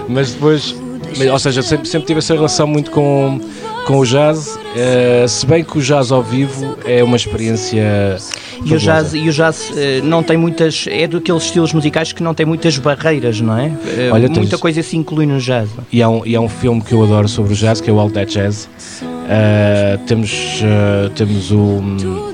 mas 0.07 0.33
depois, 0.33 0.75
ou 1.31 1.39
seja, 1.39 1.61
sempre, 1.61 1.87
sempre 1.87 2.07
tive 2.07 2.19
essa 2.19 2.33
relação 2.33 2.67
muito 2.67 2.91
com, 2.91 3.39
com 3.85 3.99
o 3.99 4.05
jazz, 4.05 4.57
eh, 4.75 5.25
se 5.27 5.45
bem 5.45 5.63
que 5.63 5.77
o 5.77 5.81
jazz 5.81 6.11
ao 6.11 6.23
vivo 6.23 6.77
é 6.85 7.03
uma 7.03 7.15
experiência. 7.17 8.17
E 8.63 8.73
o 8.73 8.77
jazz, 8.79 9.13
e 9.13 9.27
o 9.27 9.31
jazz 9.31 9.71
eh, 9.75 9.99
não 10.03 10.23
tem 10.23 10.37
muitas. 10.37 10.85
É 10.89 11.05
daqueles 11.07 11.43
estilos 11.43 11.73
musicais 11.73 12.13
que 12.13 12.23
não 12.23 12.33
tem 12.33 12.45
muitas 12.45 12.77
barreiras, 12.77 13.41
não 13.41 13.57
é? 13.57 13.71
Eh, 13.97 14.09
Olha, 14.11 14.29
muita 14.29 14.47
tens- 14.49 14.59
coisa 14.61 14.81
se 14.81 14.95
inclui 14.95 15.25
no 15.25 15.37
jazz. 15.39 15.69
E 15.91 16.01
há, 16.01 16.09
um, 16.09 16.25
e 16.25 16.35
há 16.35 16.39
um 16.41 16.47
filme 16.49 16.81
que 16.81 16.93
eu 16.93 17.03
adoro 17.03 17.27
sobre 17.27 17.53
o 17.53 17.55
jazz, 17.55 17.81
que 17.81 17.89
é 17.89 17.93
o 17.93 17.99
All 17.99 18.09
That 18.09 18.31
Jazz. 18.33 18.69
Uh, 19.03 19.97
temos, 20.05 20.31
uh, 20.61 21.09
temos 21.11 21.51
o. 21.51 21.57
hum, 21.57 22.33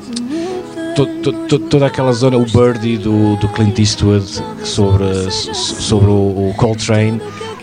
to- 0.96 1.06
to- 1.24 1.34
to- 1.48 1.60
toda 1.60 1.86
aquela 1.88 2.12
zona, 2.14 2.38
o 2.38 2.46
Birdie 2.46 2.98
do, 2.98 3.36
do 3.38 3.48
Clint 3.50 3.78
Eastwood 3.80 4.26
sobre, 4.64 5.06
so- 5.32 5.54
sobre 5.54 6.10
o, 6.10 6.50
o 6.50 6.54
Coltrane. 6.58 7.22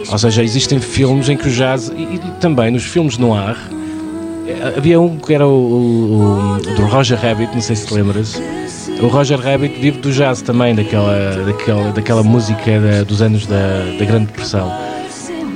Ou 0.09 0.19
seja, 0.19 0.43
existem 0.45 0.79
filmes 0.79 1.29
em 1.29 1.37
que 1.37 1.49
o 1.49 1.51
jazz, 1.51 1.89
e, 1.97 2.03
e 2.15 2.19
também 2.41 2.71
nos 2.71 2.85
filmes 2.85 3.19
noir, 3.19 3.57
havia 4.77 5.01
um 5.01 5.19
que 5.19 5.35
era 5.35 5.47
o, 5.47 5.51
o- 5.51 6.57
o 6.57 6.75
do 6.75 6.83
Roger 6.87 7.19
Rabbit, 7.21 7.53
não 7.55 7.61
sei 7.61 7.77
se 7.77 7.87
te 7.87 7.95
lembras. 7.95 8.41
O 9.03 9.09
Roger 9.09 9.39
Rabbit 9.41 9.79
vive 9.81 9.99
do 9.99 10.11
jazz 10.13 10.41
também, 10.43 10.75
daquela, 10.75 11.45
daquela, 11.45 11.93
daquela 11.93 12.23
música 12.23 12.81
da- 12.81 13.03
dos 13.05 13.21
anos 13.21 13.47
da, 13.47 13.57
da 13.99 14.05
Grande 14.05 14.27
Depressão. 14.27 14.73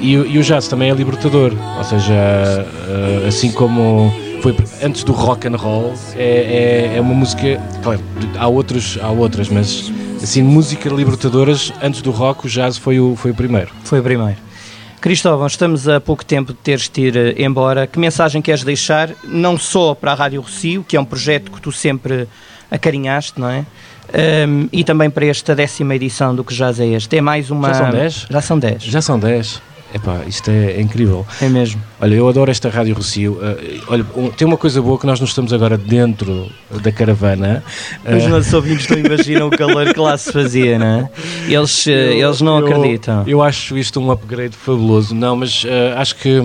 E, 0.00 0.12
e 0.14 0.38
o 0.38 0.42
jazz 0.42 0.66
também 0.68 0.90
é 0.90 0.94
libertador, 0.94 1.52
ou 1.78 1.84
seja, 1.84 2.14
eh, 2.14 3.24
assim 3.28 3.50
como 3.52 4.10
foi 4.40 4.56
antes 4.82 5.04
do 5.04 5.12
rock 5.12 5.46
and 5.46 5.56
roll. 5.56 5.92
É, 6.16 6.90
é, 6.94 6.96
é 6.96 7.00
uma 7.00 7.12
música, 7.14 7.60
claro, 7.82 8.00
há, 8.38 8.48
outros, 8.48 8.98
há 9.02 9.10
outras, 9.10 9.50
mas 9.50 9.92
assim, 10.22 10.42
música 10.42 10.88
libertadoras, 10.88 11.70
antes 11.82 12.00
do 12.00 12.10
rock, 12.10 12.46
o 12.46 12.48
jazz 12.48 12.78
foi 12.78 12.98
o, 12.98 13.14
foi 13.14 13.30
o 13.30 13.34
primeiro. 13.34 13.68
Foi 13.84 14.00
o 14.00 14.02
primeiro. 14.02 14.36
Cristóvão, 15.00 15.46
estamos 15.46 15.88
a 15.88 15.98
pouco 15.98 16.22
tempo 16.22 16.52
de 16.52 16.58
teres 16.58 16.86
de 16.90 17.00
ir 17.00 17.16
eh, 17.16 17.34
embora. 17.38 17.86
Que 17.86 17.98
mensagem 17.98 18.42
queres 18.42 18.62
deixar, 18.62 19.10
não 19.24 19.56
só 19.56 19.94
para 19.94 20.12
a 20.12 20.14
Rádio 20.14 20.42
Rocio, 20.42 20.84
que 20.86 20.94
é 20.94 21.00
um 21.00 21.06
projeto 21.06 21.50
que 21.50 21.58
tu 21.58 21.72
sempre 21.72 22.28
acarinhaste, 22.70 23.40
não 23.40 23.48
é? 23.48 23.64
Um, 24.46 24.68
e 24.70 24.84
também 24.84 25.08
para 25.08 25.24
esta 25.24 25.54
décima 25.54 25.94
edição 25.94 26.34
do 26.34 26.44
que 26.44 26.54
já 26.54 26.70
é 26.70 26.86
este. 26.88 27.16
É 27.16 27.20
mais 27.22 27.50
uma. 27.50 27.68
Já 27.68 27.74
são 27.74 27.90
10? 27.90 28.26
Já 28.28 28.40
são 28.42 28.58
10. 28.58 28.82
Já 28.82 29.00
são 29.00 29.18
10. 29.18 29.62
Epá, 29.92 30.20
isto 30.26 30.50
é, 30.50 30.72
é, 30.72 30.80
incrível. 30.80 31.26
É 31.40 31.48
mesmo. 31.48 31.82
Olha, 32.00 32.14
eu 32.14 32.28
adoro 32.28 32.50
esta 32.50 32.68
Rádio 32.68 32.94
Rocio. 32.94 33.32
Uh, 33.32 33.82
olha, 33.88 34.06
um, 34.16 34.30
tem 34.30 34.46
uma 34.46 34.56
coisa 34.56 34.80
boa 34.80 34.98
que 34.98 35.04
nós 35.04 35.18
não 35.18 35.26
estamos 35.26 35.52
agora 35.52 35.76
dentro 35.76 36.48
da 36.82 36.92
caravana. 36.92 37.64
Os 38.04 38.24
uh, 38.24 38.28
nossos 38.28 38.52
ouvintes 38.52 38.86
não 38.88 38.98
imaginam 38.98 39.48
o 39.48 39.50
calor 39.50 39.92
que 39.92 39.98
lá 39.98 40.16
se 40.16 40.32
fazia, 40.32 40.78
não 40.78 40.86
é? 40.86 41.10
Eles, 41.48 41.86
uh, 41.86 41.90
eu, 41.90 42.28
eles 42.28 42.40
não 42.40 42.60
eu, 42.60 42.66
acreditam. 42.66 43.24
Eu 43.26 43.42
acho 43.42 43.76
isto 43.76 44.00
um 44.00 44.12
upgrade 44.12 44.56
fabuloso. 44.56 45.12
Não, 45.14 45.34
mas 45.34 45.66
acho, 45.96 46.14
que, 46.16 46.40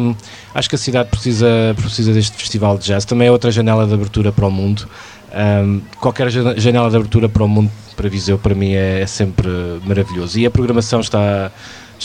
acho 0.53 0.69
que 0.69 0.75
a 0.75 0.79
cidade 0.79 1.09
precisa, 1.09 1.47
precisa 1.75 2.13
deste 2.13 2.35
festival 2.35 2.77
de 2.79 2.85
jazz. 2.85 3.05
Também 3.05 3.27
é 3.27 3.31
outra 3.31 3.51
janela 3.51 3.85
de 3.85 3.93
abertura 3.93 4.31
para 4.31 4.47
o 4.47 4.51
mundo. 4.51 4.87
Um, 5.35 5.81
qualquer 5.99 6.29
janela 6.29 6.89
de 6.89 6.95
abertura 6.95 7.27
para 7.27 7.43
o 7.43 7.47
mundo, 7.47 7.69
para 7.95 8.09
Viseu, 8.09 8.39
para 8.39 8.55
mim 8.55 8.73
é, 8.73 9.01
é 9.01 9.05
sempre 9.05 9.47
maravilhoso. 9.85 10.39
E 10.39 10.45
a 10.45 10.51
programação 10.51 10.99
está 10.99 11.51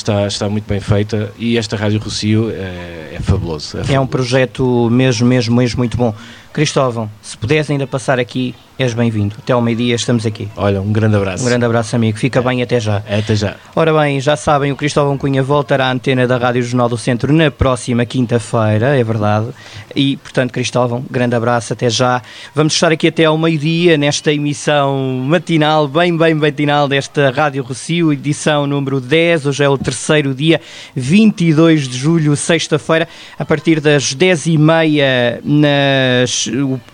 está, 0.00 0.26
está 0.26 0.49
muito 0.49 0.66
bem 0.66 0.80
feita 0.80 1.33
e 1.38 1.57
esta 1.57 1.76
Rádio 1.76 2.00
Rocio 2.00 2.50
é, 2.50 3.14
é 3.14 3.21
fabuloso. 3.21 3.78
É, 3.78 3.80
fabuloso. 3.80 3.92
é 3.92 4.00
um 4.00 4.07
projeto 4.07 4.88
mesmo, 4.90 5.26
mesmo, 5.26 5.57
mesmo 5.57 5.78
muito 5.78 5.97
bom. 5.97 6.14
Cristóvão, 6.52 7.09
se 7.23 7.37
pudesse 7.37 7.71
ainda 7.71 7.87
passar 7.87 8.19
aqui, 8.19 8.54
és 8.76 8.95
bem-vindo. 8.95 9.37
Até 9.38 9.52
ao 9.52 9.61
meio-dia 9.61 9.95
estamos 9.95 10.25
aqui. 10.25 10.49
Olha, 10.57 10.80
um 10.80 10.90
grande 10.90 11.14
abraço. 11.14 11.45
Um 11.45 11.47
grande 11.47 11.64
abraço, 11.66 11.95
amigo. 11.95 12.19
Fica 12.19 12.40
é. 12.40 12.42
bem 12.42 12.62
até 12.62 12.80
já. 12.80 12.97
Até 12.97 13.37
já. 13.37 13.57
Ora 13.76 13.92
bem, 13.92 14.19
já 14.21 14.37
sabem, 14.37 14.73
o 14.73 14.76
Cristóvão 14.76 15.19
Cunha 15.19 15.42
voltará 15.42 15.87
à 15.88 15.92
antena 15.92 16.26
da 16.26 16.38
Rádio 16.38 16.62
Jornal 16.62 16.88
do 16.88 16.97
Centro 16.97 17.33
na 17.33 17.50
próxima 17.50 18.07
quinta-feira, 18.07 18.97
é 18.97 19.04
verdade. 19.04 19.49
E, 19.95 20.16
portanto, 20.16 20.50
Cristóvão, 20.50 21.04
grande 21.11 21.37
abraço, 21.37 21.73
até 21.73 21.90
já. 21.90 22.23
Vamos 22.54 22.73
estar 22.73 22.90
aqui 22.90 23.09
até 23.09 23.26
ao 23.26 23.37
meio-dia 23.37 23.99
nesta 23.99 24.33
emissão 24.33 24.97
matinal, 25.26 25.87
bem, 25.87 26.16
bem 26.16 26.35
matinal 26.35 26.88
desta 26.88 27.30
Rádio 27.30 27.62
Rocio, 27.62 28.12
edição 28.12 28.66
número 28.66 28.99
10. 28.99 29.47
Hoje 29.47 29.62
é 29.62 29.69
o 29.69 29.76
terceiro 29.76 30.35
dia, 30.35 30.61
22 30.97 31.87
de 31.87 31.99
julho, 31.99 32.35
sexta-feira, 32.35 33.07
a 33.38 33.45
partir 33.45 33.78
das 33.78 34.14
10h30 34.14 35.40
nas 35.45 36.39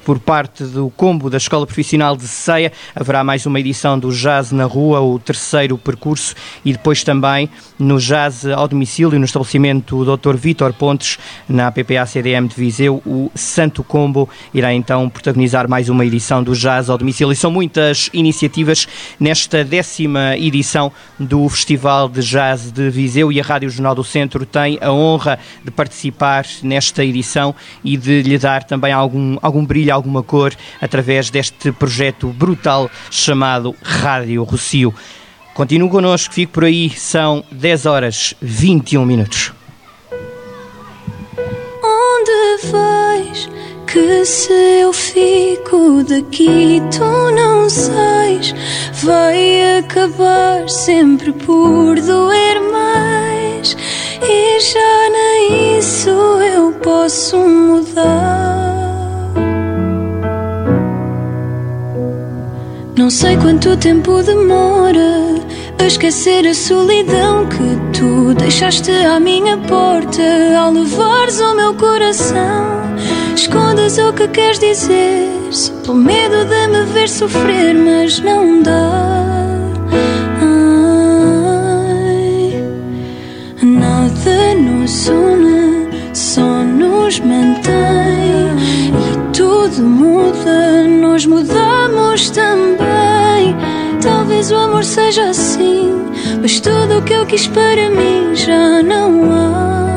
por 0.04 0.18
parte 0.18 0.64
do 0.64 0.90
combo 0.90 1.28
da 1.28 1.36
Escola 1.36 1.66
Profissional 1.66 2.16
de 2.16 2.26
Ceia. 2.26 2.72
Haverá 2.94 3.22
mais 3.22 3.46
uma 3.46 3.60
edição 3.60 3.98
do 3.98 4.10
Jazz 4.10 4.52
na 4.52 4.64
Rua, 4.64 5.00
o 5.00 5.18
terceiro 5.18 5.76
percurso, 5.76 6.34
e 6.64 6.72
depois 6.72 7.04
também 7.04 7.48
no 7.78 7.98
Jazz 7.98 8.46
ao 8.46 8.66
domicílio, 8.66 9.18
no 9.18 9.24
estabelecimento 9.24 10.04
Dr. 10.04 10.36
Vítor 10.36 10.72
Pontes, 10.72 11.18
na 11.48 11.70
PPA 11.70 12.06
CDM 12.06 12.46
de 12.46 12.54
Viseu, 12.54 13.02
o 13.04 13.30
Santo 13.34 13.84
Combo 13.84 14.28
irá 14.52 14.72
então 14.72 15.08
protagonizar 15.08 15.68
mais 15.68 15.88
uma 15.88 16.04
edição 16.04 16.42
do 16.42 16.54
Jazz 16.54 16.88
ao 16.88 16.98
domicílio. 16.98 17.32
E 17.32 17.36
são 17.36 17.50
muitas 17.50 18.10
iniciativas 18.12 18.86
nesta 19.18 19.64
décima 19.64 20.36
edição 20.36 20.90
do 21.18 21.48
Festival 21.48 22.08
de 22.08 22.22
Jazz 22.22 22.70
de 22.70 22.90
Viseu 22.90 23.30
e 23.30 23.40
a 23.40 23.44
Rádio 23.44 23.70
Jornal 23.70 23.94
do 23.94 24.04
Centro 24.04 24.44
tem 24.46 24.78
a 24.80 24.92
honra 24.92 25.38
de 25.64 25.70
participar 25.70 26.46
nesta 26.62 27.04
edição 27.04 27.54
e 27.84 27.96
de 27.96 28.22
lhe 28.22 28.38
dar 28.38 28.64
também 28.64 28.92
algum 28.92 29.35
algum, 29.42 29.64
brilho, 29.64 29.94
alguma 29.94 30.22
cor 30.22 30.54
através 30.80 31.30
deste 31.30 31.72
projeto 31.72 32.28
brutal 32.28 32.90
chamado 33.10 33.74
Rádio 33.82 34.42
Rocio. 34.44 34.94
Continue 35.56 35.88
connosco, 35.88 36.34
fique 36.34 36.52
por 36.52 36.64
aí, 36.64 36.90
são 36.90 37.42
10 37.50 37.86
horas 37.86 38.34
21 38.42 39.06
minutos. 39.06 39.54
Onde 41.82 42.70
vais? 42.70 43.48
Que 43.86 44.24
se 44.26 44.52
eu 44.52 44.92
fico 44.92 46.04
daqui, 46.04 46.82
tu 46.94 47.30
não 47.34 47.70
sais. 47.70 48.54
Vai 49.02 49.78
acabar 49.78 50.68
sempre 50.68 51.32
por 51.32 51.98
doer 52.02 52.60
mais. 52.70 53.74
E 54.22 54.60
já 54.60 55.10
nem 55.10 55.78
isso 55.78 56.10
eu 56.10 56.72
posso 56.82 57.38
mudar. 57.38 58.85
Não 63.06 63.10
sei 63.10 63.36
quanto 63.36 63.76
tempo 63.76 64.20
demora 64.20 65.36
a 65.78 65.84
esquecer 65.84 66.44
a 66.44 66.52
solidão 66.52 67.46
que 67.46 67.78
tu 67.96 68.34
deixaste 68.34 68.90
à 68.90 69.20
minha 69.20 69.56
porta 69.58 70.24
ao 70.58 70.72
levares 70.72 71.38
o 71.38 71.54
meu 71.54 71.72
coração. 71.74 72.82
Escondas 73.32 73.96
o 73.98 74.12
que 74.12 74.26
queres 74.26 74.58
dizer, 74.58 75.28
só 75.52 75.72
pelo 75.82 75.98
medo 75.98 76.46
de 76.46 76.66
me 76.66 76.84
ver 76.86 77.08
sofrer, 77.08 77.76
mas 77.76 78.18
não 78.18 78.60
dá. 78.60 78.90
Ai, 80.42 82.60
nada 83.62 84.54
nos 84.56 85.06
une, 85.06 85.88
só 86.12 86.64
nos 86.64 87.20
mantém 87.20 88.50
e 88.90 89.32
tudo 89.32 89.80
muda, 89.82 90.82
nós 90.88 91.24
mudamos 91.24 92.30
também. 92.30 92.55
Talvez 94.46 94.50
o 94.50 94.56
amor 94.56 94.84
seja 94.84 95.30
assim, 95.30 95.92
mas 96.40 96.60
tudo 96.60 96.98
o 96.98 97.02
que 97.02 97.14
eu 97.14 97.26
quis 97.26 97.48
para 97.48 97.90
mim 97.90 98.34
já 98.34 98.80
não 98.82 99.32
há. 99.32 99.96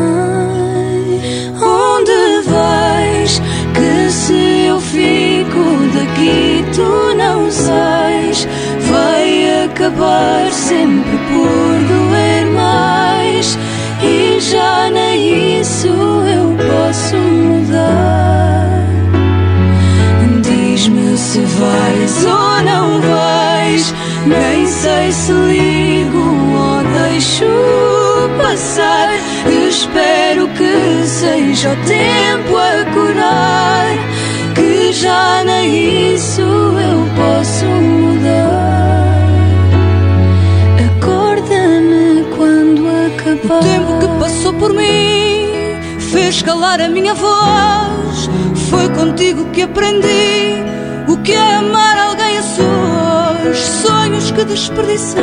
onde 1.62 2.42
vais? 2.48 3.42
Que 3.74 4.10
se 4.10 4.68
eu 4.68 4.80
fico 4.80 5.60
daqui, 5.94 6.64
tu 6.74 7.16
não 7.18 7.52
sais. 7.52 8.48
Vai 8.90 9.66
acabar 9.66 10.50
sempre 10.52 11.18
por 11.28 11.80
doer 11.90 12.46
mais, 12.54 13.58
e 14.02 14.40
já 14.40 14.90
nem 14.92 15.05
se 25.12 25.32
ligo 25.32 26.18
ou 26.18 26.84
deixo 27.10 27.46
passar. 28.42 29.10
Espero 29.70 30.48
que 30.50 31.08
seja 31.08 31.72
o 31.72 31.76
tempo 31.86 32.58
a 32.58 32.86
curar. 32.94 33.88
Que 34.56 34.94
já 34.94 35.44
nem 35.44 36.14
isso 36.16 36.42
eu 36.42 37.00
posso 37.16 37.66
mudar. 37.66 39.16
Acorda-me 40.88 42.26
quando 42.36 42.88
acabar. 43.08 43.60
O 43.60 43.64
tempo 43.64 44.00
que 44.00 44.20
passou 44.20 44.54
por 44.54 44.74
mim 44.74 45.50
fez 46.00 46.42
calar 46.42 46.82
a 46.82 46.90
minha 46.90 47.14
voz. 47.14 48.30
Foi 48.70 48.90
contigo 48.90 49.46
que 49.52 49.64
aprendi 49.64 50.64
o 51.08 51.18
que 51.18 51.34
é 51.34 51.56
amar 51.56 52.05
sós, 53.56 53.60
sonhos 53.60 54.32
que 54.32 54.44
desperdicei, 54.44 55.22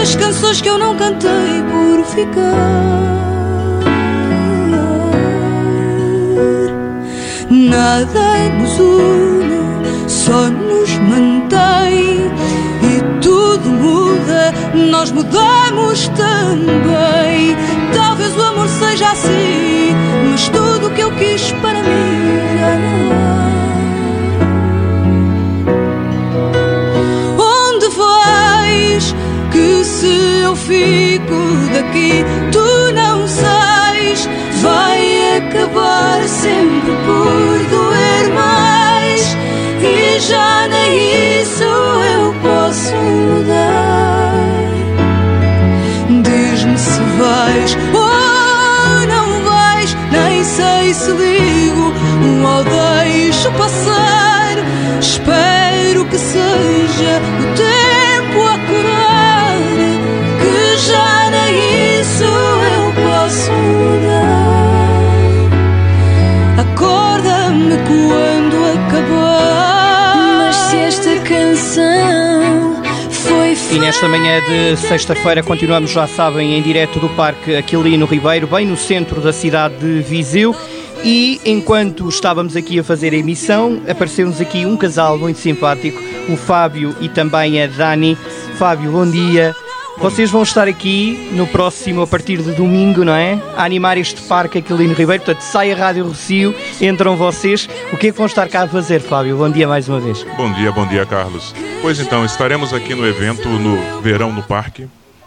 as 0.00 0.14
canções 0.16 0.60
que 0.60 0.68
eu 0.68 0.78
não 0.78 0.96
cantei 0.96 1.62
por 1.70 2.04
ficar. 2.04 3.18
Nada 7.50 8.48
nos 8.58 8.78
une, 8.78 10.08
só 10.08 10.48
nos 10.50 10.90
mantém 10.98 12.30
e 12.82 13.20
tudo 13.22 13.68
muda, 13.70 14.52
nós 14.90 15.10
mudamos 15.10 16.08
também. 16.08 17.56
Talvez 17.94 18.36
o 18.36 18.42
amor 18.42 18.68
seja 18.68 19.10
assim, 19.10 19.94
mas 20.30 20.48
tudo 20.48 20.88
o 20.88 20.90
que 20.90 21.00
eu 21.00 21.10
quis 21.12 21.52
para 21.52 21.82
mim 21.82 22.28
já 22.58 22.78
não 22.78 23.07
há. 30.04 30.38
fico 30.68 31.34
daqui, 31.72 32.24
tu 32.52 32.92
não 32.94 33.26
sais. 33.26 34.28
Vai 34.62 35.36
acabar 35.36 36.22
sempre 36.26 36.92
por 37.06 37.58
doer 37.70 38.34
mais. 38.34 39.36
E 39.82 40.20
já 40.20 40.68
nem 40.68 41.40
isso 41.40 41.64
eu 41.64 42.34
posso 42.42 42.94
mudar. 42.96 44.34
Diz-me 46.22 46.78
se 46.78 47.00
vais 47.18 47.76
ou 47.94 49.06
não 49.06 49.44
vais, 49.44 49.96
nem 50.10 50.42
ou 52.44 52.64
deixo 52.64 53.50
passar. 53.52 54.56
Espero 55.00 56.04
que 56.06 56.18
seja 56.18 57.37
Nesta 73.80 74.08
manhã 74.08 74.42
de 74.42 74.76
sexta-feira 74.76 75.42
continuamos, 75.42 75.90
já 75.90 76.06
sabem, 76.06 76.58
em 76.58 76.62
direto 76.62 76.98
do 77.00 77.08
Parque 77.10 77.56
Aquilino 77.56 78.06
Ribeiro, 78.06 78.46
bem 78.46 78.66
no 78.66 78.76
centro 78.76 79.20
da 79.20 79.32
cidade 79.32 79.76
de 79.76 80.02
Viseu. 80.02 80.54
E 81.04 81.40
enquanto 81.44 82.08
estávamos 82.08 82.54
aqui 82.54 82.78
a 82.78 82.84
fazer 82.84 83.14
a 83.14 83.16
emissão, 83.16 83.80
apareceu-nos 83.88 84.40
aqui 84.40 84.66
um 84.66 84.76
casal 84.76 85.16
muito 85.16 85.38
simpático, 85.38 86.02
o 86.28 86.36
Fábio 86.36 86.94
e 87.00 87.08
também 87.08 87.62
a 87.62 87.66
Dani. 87.66 88.18
Fábio, 88.58 88.92
bom 88.92 89.08
dia. 89.08 89.54
Vocês 90.00 90.30
vão 90.30 90.44
estar 90.44 90.68
aqui 90.68 91.28
no 91.32 91.44
próximo, 91.44 92.02
a 92.02 92.06
partir 92.06 92.40
de 92.40 92.52
domingo, 92.52 93.04
não 93.04 93.12
é? 93.12 93.42
A 93.56 93.64
animar 93.64 93.98
este 93.98 94.22
Parque 94.22 94.58
Aquilino 94.58 94.94
Ribeiro. 94.94 95.24
Portanto, 95.24 95.42
sai 95.42 95.72
a 95.72 95.76
Rádio 95.76 96.06
Rocio, 96.06 96.54
entram 96.80 97.16
vocês. 97.16 97.68
O 97.92 97.96
que 97.96 98.06
é 98.06 98.12
que 98.12 98.16
vão 98.16 98.26
estar 98.26 98.48
cá 98.48 98.62
a 98.62 98.68
fazer, 98.68 99.00
Fábio? 99.00 99.36
Bom 99.36 99.50
dia 99.50 99.66
mais 99.66 99.88
uma 99.88 99.98
vez. 99.98 100.24
Bom 100.36 100.52
dia, 100.52 100.70
bom 100.70 100.86
dia, 100.86 101.04
Carlos. 101.04 101.52
Pois 101.82 101.98
então, 101.98 102.24
estaremos 102.24 102.72
aqui 102.72 102.94
no 102.94 103.04
evento 103.04 103.48
no 103.48 104.00
Verão 104.00 104.32
no 104.32 104.42
Parque. 104.42 104.86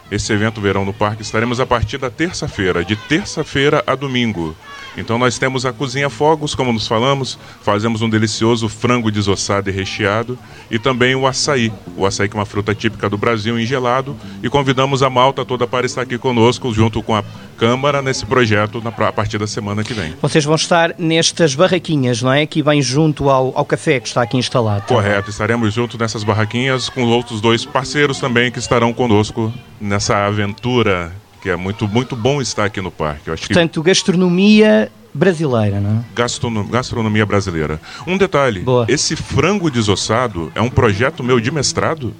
Esse 0.09 0.31
evento 0.31 0.61
Verão 0.61 0.85
no 0.85 0.93
Parque 0.93 1.21
estaremos 1.21 1.59
a 1.59 1.65
partir 1.65 1.97
da 1.97 2.09
terça-feira, 2.09 2.83
de 2.83 2.95
terça-feira 2.95 3.83
a 3.85 3.93
domingo. 3.93 4.55
Então 4.97 5.17
nós 5.17 5.37
temos 5.37 5.65
a 5.65 5.71
Cozinha 5.71 6.09
Fogos, 6.09 6.53
como 6.53 6.73
nos 6.73 6.87
falamos, 6.87 7.37
fazemos 7.61 8.01
um 8.01 8.09
delicioso 8.09 8.67
frango 8.67 9.11
desossado 9.11 9.69
e 9.69 9.73
recheado 9.73 10.37
e 10.69 10.77
também 10.77 11.15
o 11.15 11.25
açaí. 11.25 11.71
O 11.95 12.05
açaí 12.05 12.27
que 12.27 12.35
é 12.35 12.39
uma 12.39 12.45
fruta 12.45 12.75
típica 12.75 13.09
do 13.09 13.17
Brasil 13.17 13.59
em 13.59 13.65
gelado 13.65 14.15
e 14.43 14.49
convidamos 14.49 15.01
a 15.03 15.09
malta 15.09 15.45
toda 15.45 15.65
para 15.65 15.85
estar 15.85 16.01
aqui 16.01 16.17
conosco 16.17 16.73
junto 16.73 17.01
com 17.01 17.15
a 17.15 17.23
Câmara 17.61 18.01
nesse 18.01 18.25
projeto 18.25 18.81
na, 18.81 18.89
a 18.89 19.11
partir 19.11 19.37
da 19.37 19.45
semana 19.45 19.83
que 19.83 19.93
vem. 19.93 20.15
Vocês 20.19 20.43
vão 20.43 20.55
estar 20.55 20.95
nestas 20.97 21.53
barraquinhas, 21.53 22.19
não 22.19 22.33
é? 22.33 22.43
Que 22.47 22.63
vem 22.63 22.81
junto 22.81 23.29
ao, 23.29 23.55
ao 23.55 23.63
café 23.63 23.99
que 23.99 24.07
está 24.07 24.23
aqui 24.23 24.35
instalado. 24.35 24.87
Correto, 24.87 25.29
estaremos 25.29 25.71
junto 25.71 25.95
nessas 25.95 26.23
barraquinhas 26.23 26.89
com 26.89 27.03
os 27.03 27.09
outros 27.09 27.39
dois 27.39 27.63
parceiros 27.63 28.19
também 28.19 28.51
que 28.51 28.57
estarão 28.57 28.91
conosco 28.91 29.53
nessa 29.79 30.25
aventura 30.25 31.13
que 31.41 31.49
é 31.49 31.55
muito, 31.55 31.87
muito 31.87 32.15
bom 32.15 32.41
estar 32.41 32.65
aqui 32.65 32.79
no 32.81 32.91
parque. 32.91 33.27
Eu 33.27 33.33
acho 33.33 33.43
que 33.43 33.49
Portanto, 33.53 33.81
gastronomia 33.81 34.91
brasileira, 35.13 35.79
não 35.79 35.99
é? 35.99 36.03
gastrono- 36.15 36.63
gastronomia 36.65 37.25
brasileira. 37.25 37.81
Um 38.07 38.17
detalhe, 38.17 38.61
Boa. 38.61 38.85
esse 38.87 39.15
frango 39.15 39.69
desossado 39.69 40.51
é 40.55 40.61
um 40.61 40.69
projeto 40.69 41.23
meu 41.23 41.39
de 41.39 41.51
mestrado 41.51 42.13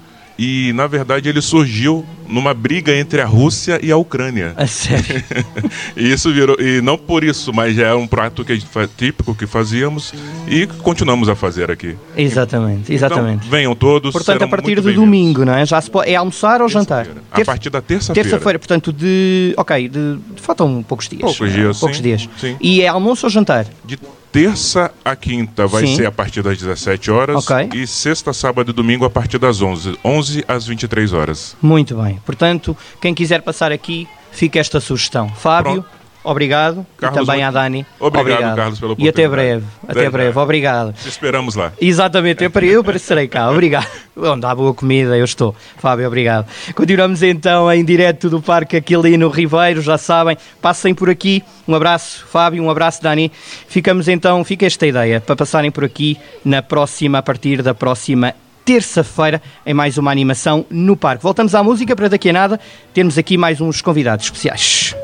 e, 0.44 0.72
na 0.72 0.86
verdade, 0.86 1.28
ele 1.28 1.40
surgiu 1.40 2.04
numa 2.28 2.52
briga 2.54 2.94
entre 2.96 3.20
a 3.20 3.26
Rússia 3.26 3.78
e 3.82 3.92
a 3.92 3.96
Ucrânia. 3.96 4.54
A 4.56 4.66
sério. 4.66 5.22
E 5.96 6.10
isso 6.10 6.32
virou, 6.32 6.56
e 6.58 6.80
não 6.80 6.96
por 6.96 7.22
isso, 7.22 7.52
mas 7.52 7.76
já 7.76 7.88
é 7.88 7.94
um 7.94 8.06
prato 8.06 8.44
que 8.44 8.52
a 8.52 8.86
típico 8.88 9.34
que 9.34 9.46
fazíamos 9.46 10.12
e 10.48 10.66
continuamos 10.66 11.28
a 11.28 11.36
fazer 11.36 11.70
aqui. 11.70 11.94
exatamente, 12.16 12.92
exatamente. 12.92 13.38
Então, 13.46 13.50
venham 13.50 13.74
todos. 13.74 14.12
Portanto, 14.12 14.42
a 14.42 14.48
partir 14.48 14.74
bem-vindos. 14.76 14.94
domingo, 14.94 15.44
não 15.44 15.54
é? 15.54 15.64
Já 15.66 15.80
se 15.80 15.90
pode, 15.90 16.10
é 16.10 16.16
almoçar 16.16 16.60
ou 16.62 16.68
jantar? 16.68 17.06
A 17.30 17.36
Terça- 17.36 17.44
partir 17.52 17.70
da 17.70 17.80
terça-feira. 17.82 18.28
Terça-feira, 18.30 18.58
portanto, 18.58 18.92
de. 18.92 19.54
Ok, 19.56 19.88
de. 19.88 20.18
Faltam 20.36 20.82
poucos 20.82 21.08
dias. 21.08 21.20
Poucos 21.22 21.52
dias, 21.52 21.78
Poucos 21.78 21.96
sim, 21.98 22.02
dias. 22.02 22.28
sim. 22.40 22.56
E 22.60 22.80
é 22.82 22.88
almoço 22.88 23.26
ou 23.26 23.30
jantar? 23.30 23.66
De 23.84 23.98
terça 24.32 24.90
a 25.04 25.14
quinta 25.14 25.66
vai 25.66 25.86
Sim. 25.86 25.96
ser 25.96 26.06
a 26.06 26.10
partir 26.10 26.42
das 26.42 26.58
17 26.58 27.10
horas. 27.10 27.48
Ok. 27.48 27.68
E 27.74 27.86
sexta, 27.86 28.32
sábado 28.32 28.70
e 28.70 28.72
domingo 28.72 29.04
a 29.04 29.10
partir 29.10 29.38
das 29.38 29.60
11. 29.60 29.98
11 30.02 30.44
às 30.48 30.66
23 30.66 31.12
horas. 31.12 31.54
Muito 31.60 31.94
bem. 31.96 32.18
Portanto, 32.24 32.76
quem 33.00 33.14
quiser 33.14 33.42
passar 33.42 33.70
aqui, 33.70 34.08
fica 34.32 34.58
esta 34.58 34.80
sugestão. 34.80 35.28
Fábio. 35.28 35.82
Pronto. 35.82 36.01
Obrigado 36.24 36.86
Carlos, 36.96 37.22
e 37.22 37.26
também 37.26 37.42
à 37.42 37.50
Dani. 37.50 37.84
Obrigado, 37.98 38.54
Carlos, 38.56 38.78
pela 38.78 38.94
E 38.98 39.08
até 39.08 39.26
oportunidade. 39.26 39.30
breve. 39.30 39.64
Até 39.84 39.94
Desde 39.94 40.10
breve. 40.12 40.32
já. 40.32 40.40
Obrigado. 40.42 40.92
Te 40.94 41.08
esperamos 41.08 41.54
lá. 41.56 41.72
Exatamente, 41.80 42.44
eu, 42.44 42.50
eu 42.62 42.80
aparecerei 42.80 43.26
cá, 43.28 43.50
obrigado. 43.50 43.86
Onde 44.16 44.46
há 44.46 44.54
boa 44.54 44.72
comida, 44.72 45.16
eu 45.16 45.24
estou. 45.24 45.54
Fábio, 45.78 46.06
obrigado. 46.06 46.46
Continuamos 46.74 47.22
então 47.22 47.72
em 47.72 47.84
direto 47.84 48.30
do 48.30 48.40
Parque 48.40 48.76
Aquilino 48.76 49.28
Ribeiro, 49.28 49.80
já 49.82 49.98
sabem, 49.98 50.36
passem 50.60 50.94
por 50.94 51.10
aqui. 51.10 51.42
Um 51.66 51.74
abraço, 51.74 52.24
Fábio, 52.30 52.62
um 52.62 52.70
abraço, 52.70 53.02
Dani. 53.02 53.32
Ficamos 53.68 54.06
então, 54.08 54.44
fica 54.44 54.64
esta 54.66 54.86
ideia, 54.86 55.20
para 55.20 55.34
passarem 55.34 55.70
por 55.70 55.84
aqui 55.84 56.16
na 56.44 56.62
próxima, 56.62 57.18
a 57.18 57.22
partir 57.22 57.62
da 57.62 57.74
próxima 57.74 58.34
terça-feira, 58.64 59.42
em 59.66 59.74
mais 59.74 59.98
uma 59.98 60.12
animação 60.12 60.64
no 60.70 60.96
Parque. 60.96 61.22
Voltamos 61.22 61.52
à 61.54 61.62
música 61.64 61.96
para 61.96 62.08
daqui 62.08 62.30
a 62.30 62.32
nada 62.32 62.60
termos 62.94 63.18
aqui 63.18 63.36
mais 63.36 63.60
uns 63.60 63.82
convidados 63.82 64.26
especiais. 64.26 64.94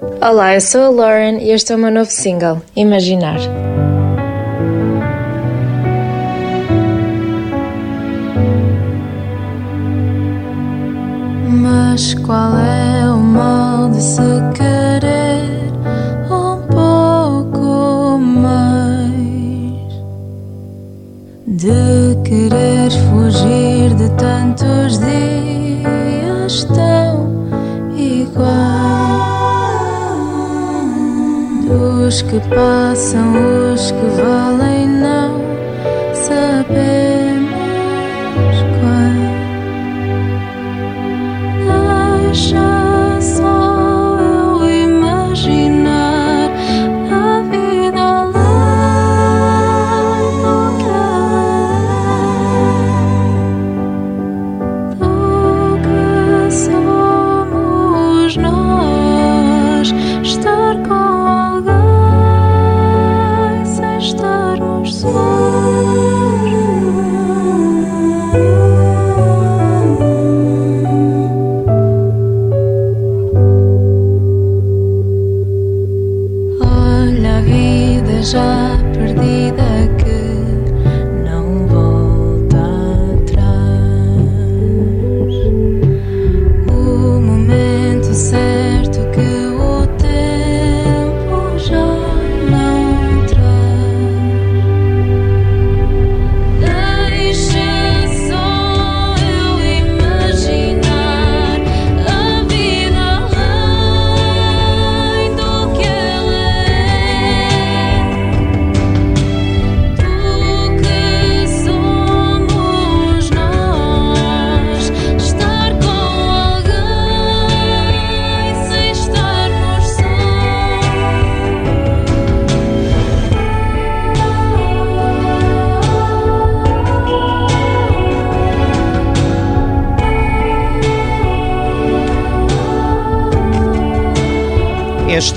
Olá, 0.00 0.54
eu 0.54 0.60
sou 0.60 0.80
a 0.80 0.90
Lauren 0.90 1.38
e 1.38 1.50
este 1.50 1.72
é 1.72 1.76
o 1.76 1.78
meu 1.78 1.90
novo 1.90 2.08
single, 2.08 2.62
Imaginar. 2.76 3.40
Mas 11.48 12.14
qual 12.14 12.56
é 12.60 13.10
o 13.10 13.16
mal 13.16 13.90
de 13.90 14.00
se 14.00 14.22
querer 14.54 15.72
um 16.30 16.62
pouco 16.68 18.18
mais? 18.18 19.02
De 21.44 22.16
querer 22.22 22.92
fugir 23.10 23.92
de 23.96 24.08
tantos 24.10 25.00
dias 25.00 26.62
tão 26.66 27.34
iguais. 27.96 28.97
Dos 32.08 32.22
que 32.22 32.40
passam, 32.48 33.34
os 33.74 33.90
que 33.90 34.06
valem, 34.16 34.88
não 34.88 35.42
sabemos 36.14 37.07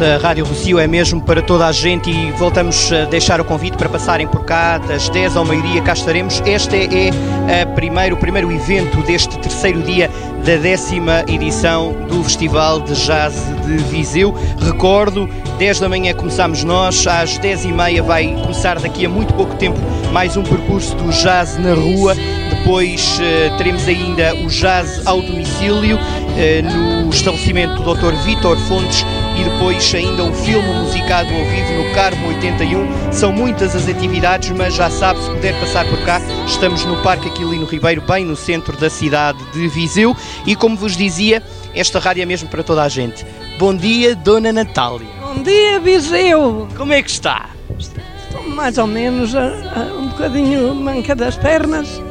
esta 0.02 0.18
Rádio 0.18 0.46
Rocio 0.46 0.80
é 0.80 0.88
mesmo 0.88 1.22
para 1.22 1.44
toda 1.44 1.68
a 1.68 1.72
gente 1.72 2.10
e 2.10 2.32
voltamos 2.32 2.92
a 2.92 3.06
deixar 3.06 3.40
o 3.40 3.46
convite 3.46 3.78
para 3.78 3.88
passarem 3.88 4.28
por 4.28 4.44
cá 4.44 4.80
das 4.80 5.08
10 5.10 5.38
ao 5.38 5.46
meio-dia, 5.46 5.80
cá 5.84 5.94
estaremos. 5.94 6.42
Este 6.44 6.76
é 6.76 7.62
a 7.62 7.68
primeiro, 7.68 8.16
o 8.16 8.20
primeiro 8.20 8.52
evento 8.52 8.98
deste 9.04 9.38
terceiro 9.38 9.84
dia 9.84 10.10
da 10.44 10.56
décima 10.56 11.24
edição 11.28 11.94
do 12.10 12.24
Festival 12.24 12.82
de 12.82 12.96
Jazz 12.96 13.36
de 13.64 13.78
Viseu. 13.78 14.34
Recordo, 14.60 15.30
10 15.60 15.80
da 15.80 15.88
manhã 15.88 16.16
começamos 16.16 16.64
nós, 16.64 17.06
às 17.06 17.38
10 17.38 17.66
e 17.66 17.72
meia 17.72 18.02
vai 18.02 18.34
começar 18.42 18.80
daqui 18.80 19.06
a 19.06 19.10
muito 19.10 19.36
pouco 19.36 19.56
tempo 19.56 19.78
mais 20.12 20.36
um 20.36 20.42
percurso 20.42 20.96
do 20.96 21.12
jazz 21.12 21.60
na 21.60 21.76
rua. 21.76 22.16
Depois 22.50 23.20
uh, 23.20 23.58
teremos 23.58 23.88
ainda 23.88 24.34
o 24.36 24.48
jazz 24.48 25.06
ao 25.06 25.22
domicílio 25.22 25.98
uh, 25.98 27.04
no 27.04 27.10
estabelecimento 27.12 27.84
do 27.84 27.94
Dr. 27.94 28.16
Vítor 28.24 28.58
Fontes 28.62 29.06
e 29.38 29.44
depois 29.44 29.94
ainda 29.94 30.24
um 30.24 30.34
filme 30.34 30.68
musicado 30.74 31.30
ao 31.34 31.46
vivo 31.46 31.74
no 31.74 31.94
Carmo 31.94 32.28
81. 32.30 33.12
São 33.12 33.32
muitas 33.32 33.76
as 33.76 33.88
atividades, 33.88 34.50
mas 34.52 34.74
já 34.74 34.90
sabe, 34.90 35.22
se 35.22 35.30
puder 35.30 35.60
passar 35.60 35.86
por 35.86 36.00
cá, 36.06 36.22
estamos 36.46 36.86
no 36.86 37.02
Parque 37.02 37.28
Aquilino 37.28 37.66
Ribeiro, 37.66 38.02
bem 38.02 38.26
no 38.26 38.36
centro 38.36 38.76
da 38.78 38.90
cidade 38.90 39.40
de 39.52 39.68
Viseu. 39.68 40.16
E 40.46 40.56
como 40.56 40.76
vos 40.76 40.96
dizia, 40.96 41.44
esta 41.74 42.00
rádio 42.00 42.24
é 42.24 42.26
mesmo 42.26 42.50
para 42.50 42.64
toda 42.64 42.84
a 42.84 42.90
gente. 42.90 43.26
Bom 43.58 43.76
dia, 43.76 44.16
Dona 44.16 44.52
Natália. 44.52 45.08
Bom 45.22 45.44
dia, 45.44 45.80
Viseu. 45.80 46.68
Como 46.76 46.94
é 46.94 47.02
que 47.02 47.10
está? 47.10 47.50
Estou 47.80 48.48
mais 48.50 48.78
ou 48.78 48.88
menos 48.88 49.34
um 49.34 50.08
bocadinho 50.08 50.74
manca 50.76 51.16
das 51.16 51.38
pernas, 51.38 52.02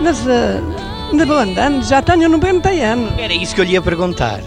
mas 0.00 0.18
uh, 0.20 1.10
ainda 1.10 1.26
vou 1.26 1.36
andando, 1.36 1.84
já 1.84 2.00
tenho 2.02 2.28
90 2.28 2.68
anos. 2.70 3.12
Era 3.18 3.32
isso 3.32 3.54
que 3.54 3.60
eu 3.60 3.64
lhe 3.64 3.72
ia 3.72 3.82
perguntar. 3.82 4.40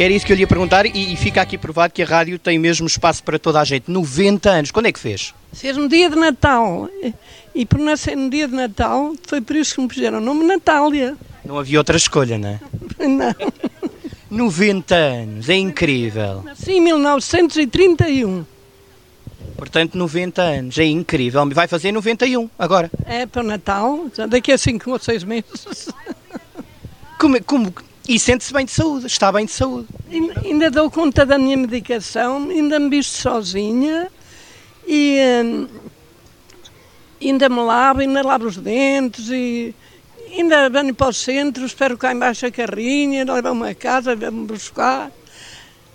Era 0.00 0.14
isso 0.14 0.24
que 0.24 0.32
eu 0.32 0.36
lhe 0.36 0.40
ia 0.40 0.46
perguntar 0.46 0.86
e, 0.86 1.12
e, 1.12 1.14
fica 1.14 1.42
aqui 1.42 1.58
provado 1.58 1.92
que 1.92 2.02
a 2.02 2.06
rádio 2.06 2.38
tem 2.38 2.58
mesmo 2.58 2.86
espaço 2.86 3.22
para 3.22 3.38
toda 3.38 3.60
a 3.60 3.64
gente. 3.64 3.90
90 3.90 4.48
anos, 4.48 4.70
quando 4.70 4.86
é 4.86 4.92
que 4.92 4.98
fez? 4.98 5.34
Fez 5.52 5.76
no 5.76 5.90
dia 5.90 6.08
de 6.08 6.16
Natal. 6.16 6.88
E 7.54 7.66
por 7.66 7.78
nascer 7.78 8.16
no 8.16 8.30
dia 8.30 8.48
de 8.48 8.54
Natal, 8.54 9.12
foi 9.26 9.42
por 9.42 9.54
isso 9.54 9.74
que 9.74 9.80
me 9.82 9.88
puseram 9.88 10.16
o 10.16 10.20
nome 10.22 10.46
Natália. 10.46 11.18
Não 11.44 11.58
havia 11.58 11.76
outra 11.76 11.98
escolha, 11.98 12.38
não 12.38 12.48
é? 12.48 12.60
Não. 13.06 13.34
90 14.30 14.94
anos, 14.94 15.48
é 15.50 15.56
incrível. 15.56 16.44
Nasci 16.44 16.72
em 16.72 16.80
1931. 16.80 18.46
Portanto, 19.54 19.98
90 19.98 20.40
anos, 20.40 20.78
é 20.78 20.84
incrível. 20.86 21.46
Vai 21.50 21.68
fazer 21.68 21.92
91 21.92 22.48
agora. 22.58 22.90
É 23.04 23.26
para 23.26 23.42
o 23.42 23.44
Natal, 23.44 24.06
daqui 24.30 24.50
a 24.50 24.56
5 24.56 24.90
ou 24.90 24.98
6 24.98 25.24
meses. 25.24 25.90
Como, 27.18 27.44
como, 27.44 27.74
e 28.10 28.18
sente-se 28.18 28.52
bem 28.52 28.64
de 28.64 28.72
saúde, 28.72 29.06
está 29.06 29.30
bem 29.30 29.46
de 29.46 29.52
saúde. 29.52 29.86
Ainda 30.44 30.68
dou 30.68 30.90
conta 30.90 31.24
da 31.24 31.38
minha 31.38 31.56
medicação, 31.56 32.48
ainda 32.50 32.76
me 32.80 32.90
visto 32.90 33.12
sozinha 33.12 34.10
e 34.84 35.16
hum, 35.44 35.68
ainda 37.22 37.48
me 37.48 37.60
lavo, 37.60 38.00
ainda 38.00 38.20
lavo 38.20 38.46
os 38.46 38.56
dentes 38.56 39.28
e 39.30 39.72
ainda 40.28 40.68
venho 40.68 40.92
para 40.92 41.10
o 41.10 41.12
centro, 41.12 41.64
espero 41.64 41.96
cá 41.96 42.12
embaixo 42.12 42.46
a 42.46 42.50
carrinha, 42.50 43.24
levo-me 43.24 43.68
a 43.68 43.74
casa, 43.76 44.16
venho-me 44.16 44.44
buscar. 44.44 45.12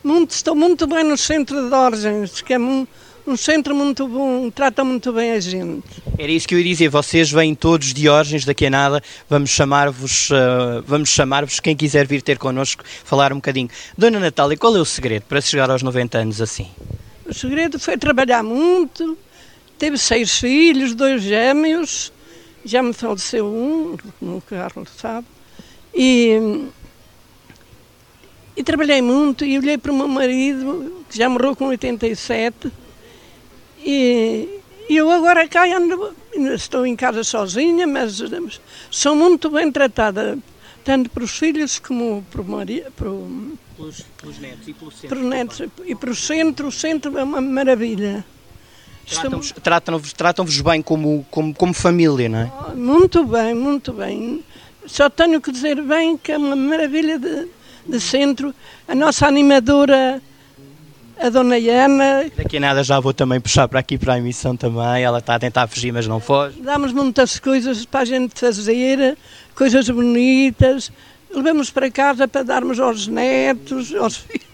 Muito, 0.01 0.31
estou 0.31 0.55
muito 0.55 0.87
bem 0.87 1.03
no 1.03 1.17
centro 1.17 1.67
de 1.67 1.75
Orgens, 1.75 2.39
que 2.39 2.53
é 2.53 2.57
um, 2.57 2.87
um 3.27 3.35
centro 3.35 3.75
muito 3.75 4.07
bom, 4.07 4.51
trata 4.51 4.83
muito 4.83 5.11
bem 5.11 5.31
a 5.31 5.39
gente. 5.39 5.83
Era 6.17 6.31
isso 6.31 6.47
que 6.47 6.53
eu 6.53 6.59
ia 6.59 6.65
dizer, 6.65 6.89
vocês 6.89 7.31
vêm 7.31 7.55
todos 7.55 7.93
de 7.93 8.07
Orgens, 8.07 8.45
daqui 8.45 8.67
a 8.67 8.69
nada, 8.69 9.01
vamos 9.27 9.49
chamar-vos, 9.49 10.29
uh, 10.29 10.83
vamos 10.85 11.09
chamar-vos, 11.09 11.59
quem 11.59 11.75
quiser 11.75 12.05
vir 12.05 12.21
ter 12.21 12.37
connosco, 12.37 12.83
falar 13.03 13.33
um 13.33 13.37
bocadinho. 13.37 13.69
Dona 13.97 14.19
Natália, 14.19 14.55
qual 14.55 14.75
é 14.75 14.79
o 14.79 14.85
segredo 14.85 15.23
para 15.23 15.41
chegar 15.41 15.69
aos 15.69 15.81
90 15.81 16.17
anos 16.19 16.41
assim? 16.41 16.67
O 17.25 17.33
segredo 17.33 17.79
foi 17.79 17.97
trabalhar 17.97 18.43
muito, 18.43 19.17
teve 19.79 19.97
seis 19.97 20.37
filhos, 20.37 20.93
dois 20.93 21.23
gêmeos, 21.23 22.13
já 22.63 22.83
me 22.83 22.93
faleceu 22.93 23.47
um, 23.47 23.97
no 24.21 24.39
carro, 24.41 24.85
sabe? 24.97 25.25
E, 25.93 26.67
e 28.55 28.63
trabalhei 28.63 29.01
muito 29.01 29.43
e 29.43 29.57
olhei 29.57 29.77
para 29.77 29.91
o 29.91 29.95
meu 29.95 30.07
marido, 30.07 31.03
que 31.09 31.17
já 31.17 31.27
morreu 31.27 31.55
com 31.55 31.67
87, 31.67 32.71
e, 33.85 34.61
e 34.89 34.97
eu 34.97 35.09
agora 35.11 35.47
cá 35.47 35.65
ando, 35.65 36.15
estou 36.55 36.85
em 36.85 36.95
casa 36.95 37.23
sozinha, 37.23 37.85
mas 37.85 38.21
sou 38.89 39.15
muito 39.15 39.49
bem 39.49 39.71
tratada, 39.71 40.37
tanto 40.83 41.09
para 41.09 41.23
os 41.23 41.37
filhos 41.37 41.77
como 41.77 42.25
para 42.31 42.41
o 42.41 42.45
marido. 42.45 42.91
Pelos, 42.91 44.01
pelos 44.19 44.39
netos 44.39 44.67
e 44.67 44.73
pelo 44.73 44.91
centro. 44.91 45.09
Para 45.09 45.19
os 45.19 45.25
netos 45.25 45.61
e 45.85 45.95
para 45.95 46.09
o 46.09 46.15
centro, 46.15 46.67
o 46.67 46.71
centro 46.71 47.17
é 47.17 47.23
uma 47.23 47.41
maravilha. 47.41 48.25
Tratam-vos 49.07 49.51
tratam 49.51 50.01
tratam 50.17 50.45
bem 50.63 50.81
como, 50.81 51.25
como, 51.29 51.53
como 51.53 51.73
família, 51.73 52.27
não 52.27 52.39
é? 52.39 52.75
Muito 52.75 53.23
bem, 53.23 53.53
muito 53.53 53.93
bem. 53.93 54.43
Só 54.87 55.09
tenho 55.09 55.39
que 55.39 55.51
dizer 55.51 55.79
bem 55.81 56.17
que 56.17 56.31
é 56.31 56.37
uma 56.37 56.55
maravilha 56.55 57.19
de, 57.19 57.47
de 57.87 57.99
centro. 57.99 58.53
A 58.87 58.95
nossa 58.95 59.27
animadora 59.27 60.21
a 61.19 61.29
dona 61.29 61.57
Iana. 61.57 62.29
Daqui 62.35 62.57
a 62.57 62.59
nada 62.59 62.83
já 62.83 62.99
vou 62.99 63.13
também 63.13 63.39
puxar 63.39 63.67
para 63.67 63.79
aqui 63.79 63.97
para 63.97 64.13
a 64.13 64.17
emissão 64.17 64.55
também. 64.55 65.03
Ela 65.03 65.19
está 65.19 65.35
a 65.35 65.39
tentar 65.39 65.67
fugir, 65.67 65.91
mas 65.91 66.07
não 66.07 66.19
foge. 66.19 66.61
Damos 66.61 66.91
muitas 66.91 67.39
coisas 67.39 67.85
para 67.85 68.01
a 68.01 68.05
gente 68.05 68.39
fazer, 68.39 69.17
coisas 69.55 69.89
bonitas. 69.89 70.91
Levamos 71.33 71.69
para 71.69 71.89
casa 71.89 72.27
para 72.27 72.43
darmos 72.43 72.79
aos 72.79 73.07
netos, 73.07 73.93
aos 73.95 74.17
filhos. 74.17 74.45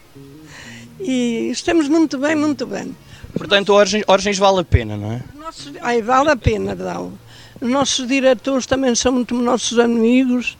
E 0.99 1.49
estamos 1.51 1.87
muito 1.87 2.17
bem, 2.17 2.35
muito 2.35 2.65
bem. 2.65 2.95
Portanto, 3.33 3.73
Orgens, 3.73 4.03
Orgens 4.07 4.37
vale 4.37 4.59
a 4.59 4.63
pena, 4.63 4.97
não 4.97 5.13
é? 5.13 5.21
Nosso, 5.37 5.71
ai, 5.81 6.01
vale 6.01 6.29
a 6.29 6.35
pena, 6.35 6.75
Dal. 6.75 7.11
Os 7.59 7.69
nossos 7.69 8.07
diretores 8.07 8.65
também 8.65 8.93
são 8.95 9.11
muito 9.11 9.35
nossos 9.35 9.79
amigos, 9.79 10.57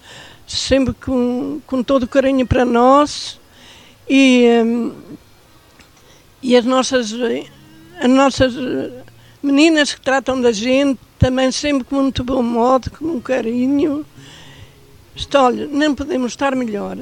sempre 0.47 0.93
com, 0.93 1.59
com 1.65 1.83
todo 1.83 2.03
o 2.03 2.07
carinho 2.07 2.45
para 2.45 2.65
nós. 2.65 3.39
E. 4.09 4.47
Hum, 4.63 4.91
e 6.41 6.55
as 6.55 6.65
nossas, 6.65 7.13
as 7.99 8.09
nossas 8.09 8.53
meninas 9.41 9.93
que 9.93 10.01
tratam 10.01 10.39
da 10.39 10.51
gente 10.51 10.99
também 11.17 11.51
sempre 11.51 11.83
com 11.83 11.97
muito 11.97 12.23
bom 12.23 12.41
modo, 12.41 12.89
com 12.91 13.05
um 13.05 13.21
carinho. 13.21 14.05
Olha, 15.35 15.67
nem 15.67 15.93
podemos 15.93 16.31
estar 16.31 16.55
melhor. 16.55 16.97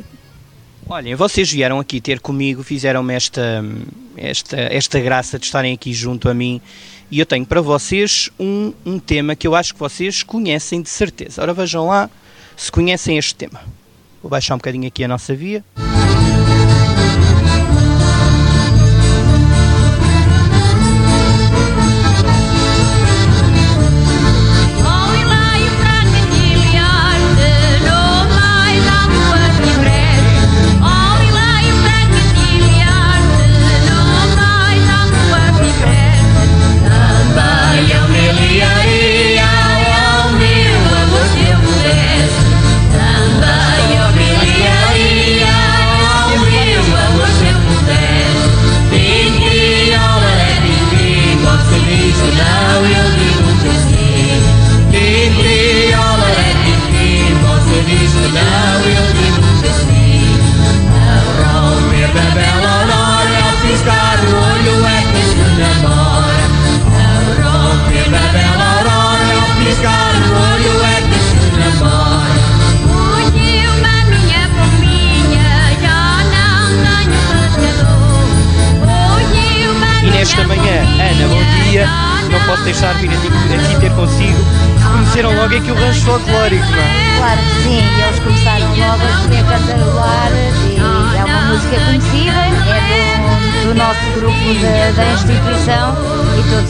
Olhem, 0.87 1.15
vocês 1.15 1.51
vieram 1.51 1.79
aqui 1.79 2.01
ter 2.01 2.19
comigo, 2.19 2.63
fizeram-me 2.63 3.13
esta, 3.13 3.63
esta, 4.17 4.57
esta 4.57 4.99
graça 4.99 5.37
de 5.37 5.45
estarem 5.45 5.73
aqui 5.73 5.93
junto 5.93 6.27
a 6.27 6.33
mim 6.33 6.59
e 7.11 7.19
eu 7.19 7.25
tenho 7.25 7.45
para 7.45 7.61
vocês 7.61 8.29
um, 8.39 8.73
um 8.85 8.99
tema 8.99 9.35
que 9.35 9.47
eu 9.47 9.55
acho 9.55 9.73
que 9.73 9.79
vocês 9.79 10.23
conhecem 10.23 10.81
de 10.81 10.89
certeza. 10.89 11.41
Ora 11.41 11.53
vejam 11.53 11.87
lá 11.87 12.09
se 12.57 12.71
conhecem 12.71 13.17
este 13.17 13.35
tema. 13.35 13.61
Vou 14.21 14.29
baixar 14.29 14.53
um 14.55 14.57
bocadinho 14.57 14.87
aqui 14.87 15.03
a 15.03 15.07
nossa 15.07 15.33
via. 15.33 15.63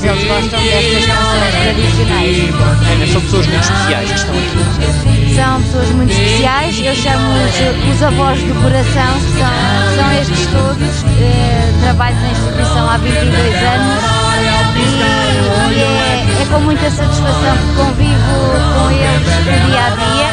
Eles 0.04 0.24
gostam 0.24 0.60
destas 0.62 1.06
canções 1.06 1.56
tradicionais. 1.62 2.50
Ana, 2.92 3.08
são 3.08 3.22
pessoas 3.22 3.48
muito 3.48 3.64
especiais 3.64 4.12
que 4.12 4.18
estão 4.18 4.36
aqui. 4.36 5.36
São 5.36 5.62
pessoas 5.62 5.90
muito 5.92 6.12
especiais, 6.12 6.80
eu 6.80 6.96
chamo-os 6.96 7.96
os 7.96 8.04
avós 8.04 8.40
do 8.44 8.54
coração, 8.62 9.14
são, 9.38 9.96
são 9.96 10.12
estes 10.22 10.46
todos. 10.48 11.04
Eh, 11.22 11.70
trabalho 11.82 12.16
na 12.18 12.32
instituição 12.32 12.90
há 12.90 12.98
22 12.98 13.56
anos 13.56 14.04
e, 14.76 14.82
e 15.76 15.82
é, 15.82 16.42
é 16.42 16.46
com 16.52 16.60
muita 16.60 16.90
satisfação 16.90 17.58
que 17.58 17.74
convivo 17.76 18.36
com 18.76 18.92
eles 18.92 19.28
no 19.46 19.54
dia 19.68 19.84
a 19.86 19.90
dia. 19.90 20.30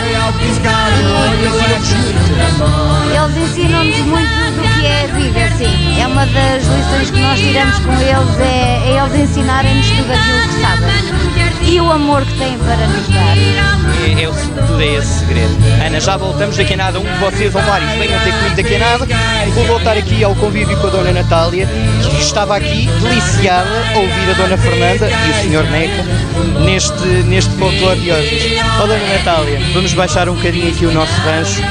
Eles 3.14 3.37
ensinam-nos 3.50 3.98
muito 3.98 4.31
do 4.55 4.62
que 4.81 4.87
é 4.87 5.05
a 5.05 5.07
vida, 5.07 5.50
sim. 5.57 5.86
Uma 6.06 6.24
das 6.26 6.62
lições 6.64 7.10
que 7.10 7.18
nós 7.18 7.38
tiramos 7.38 7.78
com 7.80 7.92
eles, 7.92 8.40
é, 8.40 8.90
é 8.90 9.02
eles 9.04 9.30
ensinarem-nos 9.30 9.86
tudo 9.90 10.12
aquilo 10.12 10.48
que 10.48 10.60
sabem. 10.60 11.26
E 11.68 11.80
o 11.80 11.90
amor 11.90 12.24
que 12.24 12.38
têm 12.38 12.56
para 12.58 12.86
nos 12.86 13.08
dar. 13.08 13.36
É, 13.36 14.22
é 14.22 14.66
tudo 14.66 14.80
é 14.80 14.94
esse 14.94 15.18
segredo. 15.18 15.56
Ana, 15.84 16.00
já 16.00 16.16
voltamos 16.16 16.56
daqui 16.56 16.74
a 16.74 16.76
nada. 16.76 17.00
Um 17.00 17.02
de 17.02 17.18
vocês 17.18 17.54
ou 17.54 17.60
vários 17.62 17.90
venham 17.92 18.20
ter 18.20 18.32
comigo 18.32 18.56
daqui 18.56 18.74
a 18.76 18.78
nada. 18.78 19.06
Vou 19.52 19.64
voltar 19.64 19.96
aqui 19.96 20.22
ao 20.22 20.34
convívio 20.36 20.76
com 20.78 20.86
a 20.86 20.90
Dona 20.90 21.12
Natália, 21.12 21.68
que 22.08 22.22
estava 22.22 22.56
aqui 22.56 22.88
deliciada 23.02 23.68
a 23.94 23.98
ouvir 23.98 24.30
a 24.30 24.34
Dona 24.34 24.56
Fernanda 24.56 25.10
e 25.10 25.30
o 25.30 25.34
Sr. 25.42 25.70
Neco 25.70 26.64
neste, 26.64 27.06
neste 27.24 27.50
folclore 27.56 28.00
de 28.00 28.12
hoje. 28.12 28.58
Ó 28.80 28.86
Dona 28.86 29.06
Natália, 29.08 29.60
vamos 29.74 29.92
baixar 29.92 30.28
um 30.28 30.34
bocadinho 30.36 30.68
aqui 30.68 30.86
o 30.86 30.92
nosso 30.92 31.20
rancho. 31.22 31.62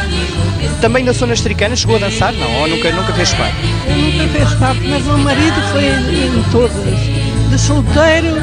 Também 0.86 1.04
da 1.04 1.14
zona 1.14 1.34
estricana 1.34 1.76
chegou 1.76 1.96
a 1.96 2.00
dançar? 2.00 2.32
Não, 2.34 2.62
ou 2.62 2.68
nunca, 2.68 2.92
nunca 2.92 3.12
fez 3.14 3.34
parte? 3.34 3.56
Eu 3.90 3.96
nunca 3.98 4.28
fez 4.28 4.54
parte, 4.60 4.82
mas 4.88 5.02
o 5.02 5.06
meu 5.14 5.18
marido 5.18 5.60
foi 5.72 5.84
em 5.84 6.44
todas. 6.52 7.00
De 7.50 7.58
solteiro, 7.58 8.36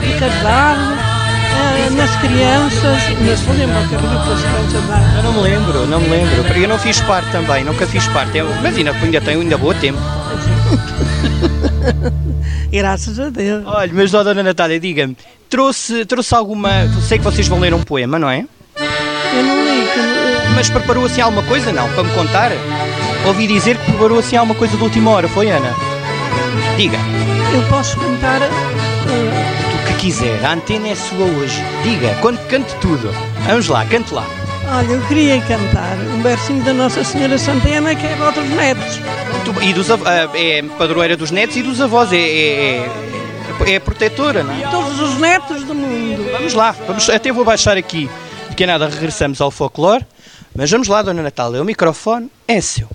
de 0.00 0.18
casado, 0.18 0.94
eh, 0.94 1.90
nas 1.90 2.10
crianças. 2.16 3.02
Ainda 3.06 3.36
se 3.36 3.50
lembra 3.50 3.86
que 3.86 3.94
a 3.94 3.98
pelas 3.98 4.40
crianças 4.40 4.82
da. 4.88 4.98
Eu 5.18 5.22
não 5.24 5.32
me 5.34 5.40
lembro, 5.42 5.86
não 5.88 6.00
me 6.00 6.08
lembro. 6.08 6.42
Porque 6.44 6.60
eu 6.60 6.68
não 6.70 6.78
fiz 6.78 7.02
parte 7.02 7.30
também, 7.32 7.64
nunca 7.64 7.86
fiz 7.86 8.08
parte. 8.08 8.38
Eu- 8.38 8.48
mas 8.62 8.74
ainda, 8.78 8.92
ainda 8.92 9.20
tenho 9.20 9.40
ainda 9.42 9.58
boa 9.58 9.74
tempo. 9.74 9.98
Graças 12.72 13.20
a 13.20 13.28
Deus. 13.28 13.62
Olha, 13.66 13.90
mas 13.92 14.14
ó, 14.14 14.22
Dona 14.22 14.42
Natália, 14.42 14.80
diga-me, 14.80 15.14
trouxe, 15.50 16.06
trouxe 16.06 16.34
alguma. 16.34 16.70
Sei 17.06 17.18
que 17.18 17.24
vocês 17.24 17.46
vão 17.46 17.60
ler 17.60 17.74
um 17.74 17.82
poema, 17.82 18.18
não 18.18 18.30
é? 18.30 18.46
Eu 19.36 19.42
não 19.42 19.64
não- 19.64 19.69
Mas 20.60 20.68
preparou 20.68 21.06
assim 21.06 21.22
alguma 21.22 21.42
coisa, 21.44 21.72
não? 21.72 21.88
Para 21.94 22.02
me 22.02 22.10
contar? 22.12 22.52
Ouvi 23.24 23.46
dizer 23.46 23.78
que 23.78 23.84
preparou 23.92 24.18
assim 24.18 24.36
alguma 24.36 24.54
coisa 24.54 24.76
de 24.76 24.82
última 24.82 25.10
hora, 25.10 25.26
foi 25.26 25.48
Ana? 25.48 25.74
Diga, 26.76 26.98
eu 27.54 27.62
posso 27.70 27.98
cantar. 27.98 28.42
eh, 28.42 28.48
o 29.72 29.86
que 29.86 29.94
quiser, 29.94 30.44
a 30.44 30.52
antena 30.52 30.88
é 30.88 30.94
sua 30.94 31.24
hoje. 31.24 31.64
Diga, 31.82 32.14
quando 32.20 32.46
cante 32.46 32.74
tudo. 32.74 33.10
Vamos 33.46 33.68
lá, 33.68 33.86
cante 33.86 34.12
lá. 34.12 34.26
olha, 34.70 34.92
eu 34.92 35.00
queria 35.06 35.40
cantar 35.40 35.96
um 36.14 36.20
versinho 36.20 36.62
da 36.62 36.74
Nossa 36.74 37.02
Senhora 37.04 37.38
Santana 37.38 37.94
que 37.94 38.06
é 38.06 38.14
para 38.16 38.26
outros 38.26 38.50
netos. 38.50 39.00
E 39.62 39.72
dos, 39.72 39.90
ah, 39.90 39.96
é 40.34 40.62
padroeira 40.76 41.16
dos 41.16 41.30
netos 41.30 41.56
e 41.56 41.62
dos 41.62 41.80
avós, 41.80 42.12
é, 42.12 42.18
é, 42.18 42.90
é, 43.66 43.72
é 43.72 43.78
protetora, 43.78 44.42
não 44.42 44.52
é? 44.52 44.70
Todos 44.70 45.00
os 45.00 45.18
netos 45.18 45.64
do 45.64 45.74
mundo. 45.74 46.30
Vamos 46.32 46.52
lá, 46.52 46.72
vamos, 46.86 47.08
até 47.08 47.32
vou 47.32 47.46
baixar 47.46 47.78
aqui. 47.78 48.10
De 48.50 48.54
que 48.54 48.66
nada, 48.66 48.86
regressamos 48.88 49.40
ao 49.40 49.50
folclore. 49.50 50.04
Mas 50.54 50.70
vamos 50.70 50.88
lá, 50.88 51.02
Dona 51.02 51.22
Natália, 51.22 51.62
o 51.62 51.64
microfone 51.64 52.30
é 52.46 52.60
seu. 52.60 52.88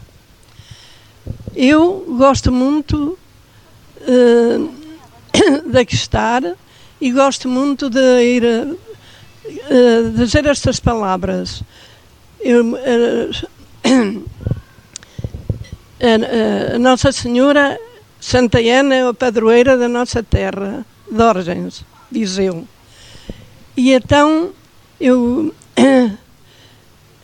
Eu 1.55 2.05
gosto 2.17 2.51
muito 2.51 3.17
eh, 4.01 4.59
de 5.71 5.79
aqui 5.79 5.95
estar 5.95 6.43
e 6.99 7.11
gosto 7.11 7.47
muito 7.47 7.89
de 7.89 8.23
ir 8.23 8.43
eh, 8.43 10.11
dizer 10.15 10.45
estas 10.45 10.79
palavras. 10.79 11.63
Eu, 12.39 12.77
eh, 12.77 13.29
a, 16.73 16.77
Nossa 16.79 17.11
Senhora 17.11 17.79
Santa 18.19 18.57
Ana 18.57 18.95
é 18.95 19.07
a 19.07 19.13
padroeira 19.13 19.77
da 19.77 19.87
nossa 19.87 20.23
terra, 20.23 20.83
de 21.09 21.21
Orgens, 21.21 21.85
Viseu. 22.11 22.67
E 23.77 23.91
então 23.93 24.49
eu, 24.99 25.53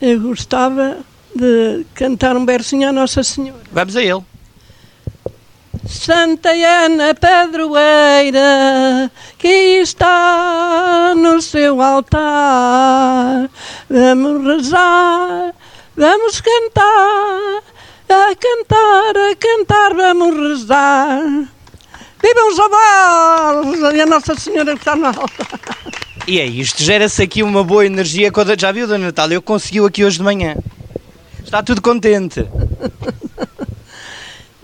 eu 0.02 0.18
gostava 0.18 0.98
de 1.32 1.86
cantar 1.94 2.36
um 2.36 2.44
versinho 2.44 2.88
à 2.88 2.92
Nossa 2.92 3.22
Senhora. 3.22 3.62
Vamos 3.70 3.96
a 3.96 4.02
ele. 4.02 4.20
Santa 5.88 6.50
Ana 6.50 7.14
Padroeira, 7.14 9.10
que 9.38 9.80
está 9.80 11.14
no 11.16 11.40
seu 11.40 11.80
altar, 11.80 13.48
vamos 13.88 14.44
rezar, 14.44 15.54
vamos 15.96 16.40
cantar, 16.40 17.62
a 18.08 18.34
cantar, 18.34 19.16
a 19.30 19.36
cantar, 19.36 19.94
vamos 19.94 20.36
rezar. 20.36 21.22
Vivam 22.22 22.48
os 22.50 22.58
avós 22.58 23.94
e 23.94 24.00
a 24.00 24.06
Nossa 24.06 24.34
Senhora 24.34 24.72
que 24.74 24.80
está 24.80 24.96
no 24.96 25.06
altar. 25.06 25.60
E 26.26 26.38
é 26.38 26.46
isto, 26.46 26.82
gera-se 26.82 27.20
aqui 27.20 27.42
uma 27.42 27.64
boa 27.64 27.84
energia. 27.84 28.30
Quando, 28.30 28.58
já 28.58 28.70
viu, 28.70 28.86
Dona 28.86 29.06
Natália? 29.06 29.34
Eu 29.34 29.42
conseguiu 29.42 29.86
aqui 29.86 30.04
hoje 30.04 30.18
de 30.18 30.22
manhã. 30.22 30.56
Está 31.42 31.62
tudo 31.62 31.82
contente. 31.82 32.46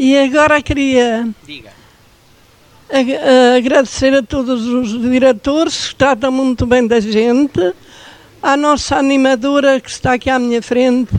E 0.00 0.16
agora 0.16 0.62
queria 0.62 1.28
Diga. 1.44 1.72
agradecer 3.56 4.14
a 4.14 4.22
todos 4.22 4.64
os 4.64 5.02
diretores 5.02 5.88
que 5.88 5.96
tratam 5.96 6.30
muito 6.30 6.64
bem 6.64 6.86
da 6.86 7.00
gente, 7.00 7.74
à 8.40 8.56
nossa 8.56 8.94
animadora 8.94 9.80
que 9.80 9.90
está 9.90 10.12
aqui 10.12 10.30
à 10.30 10.38
minha 10.38 10.62
frente, 10.62 11.12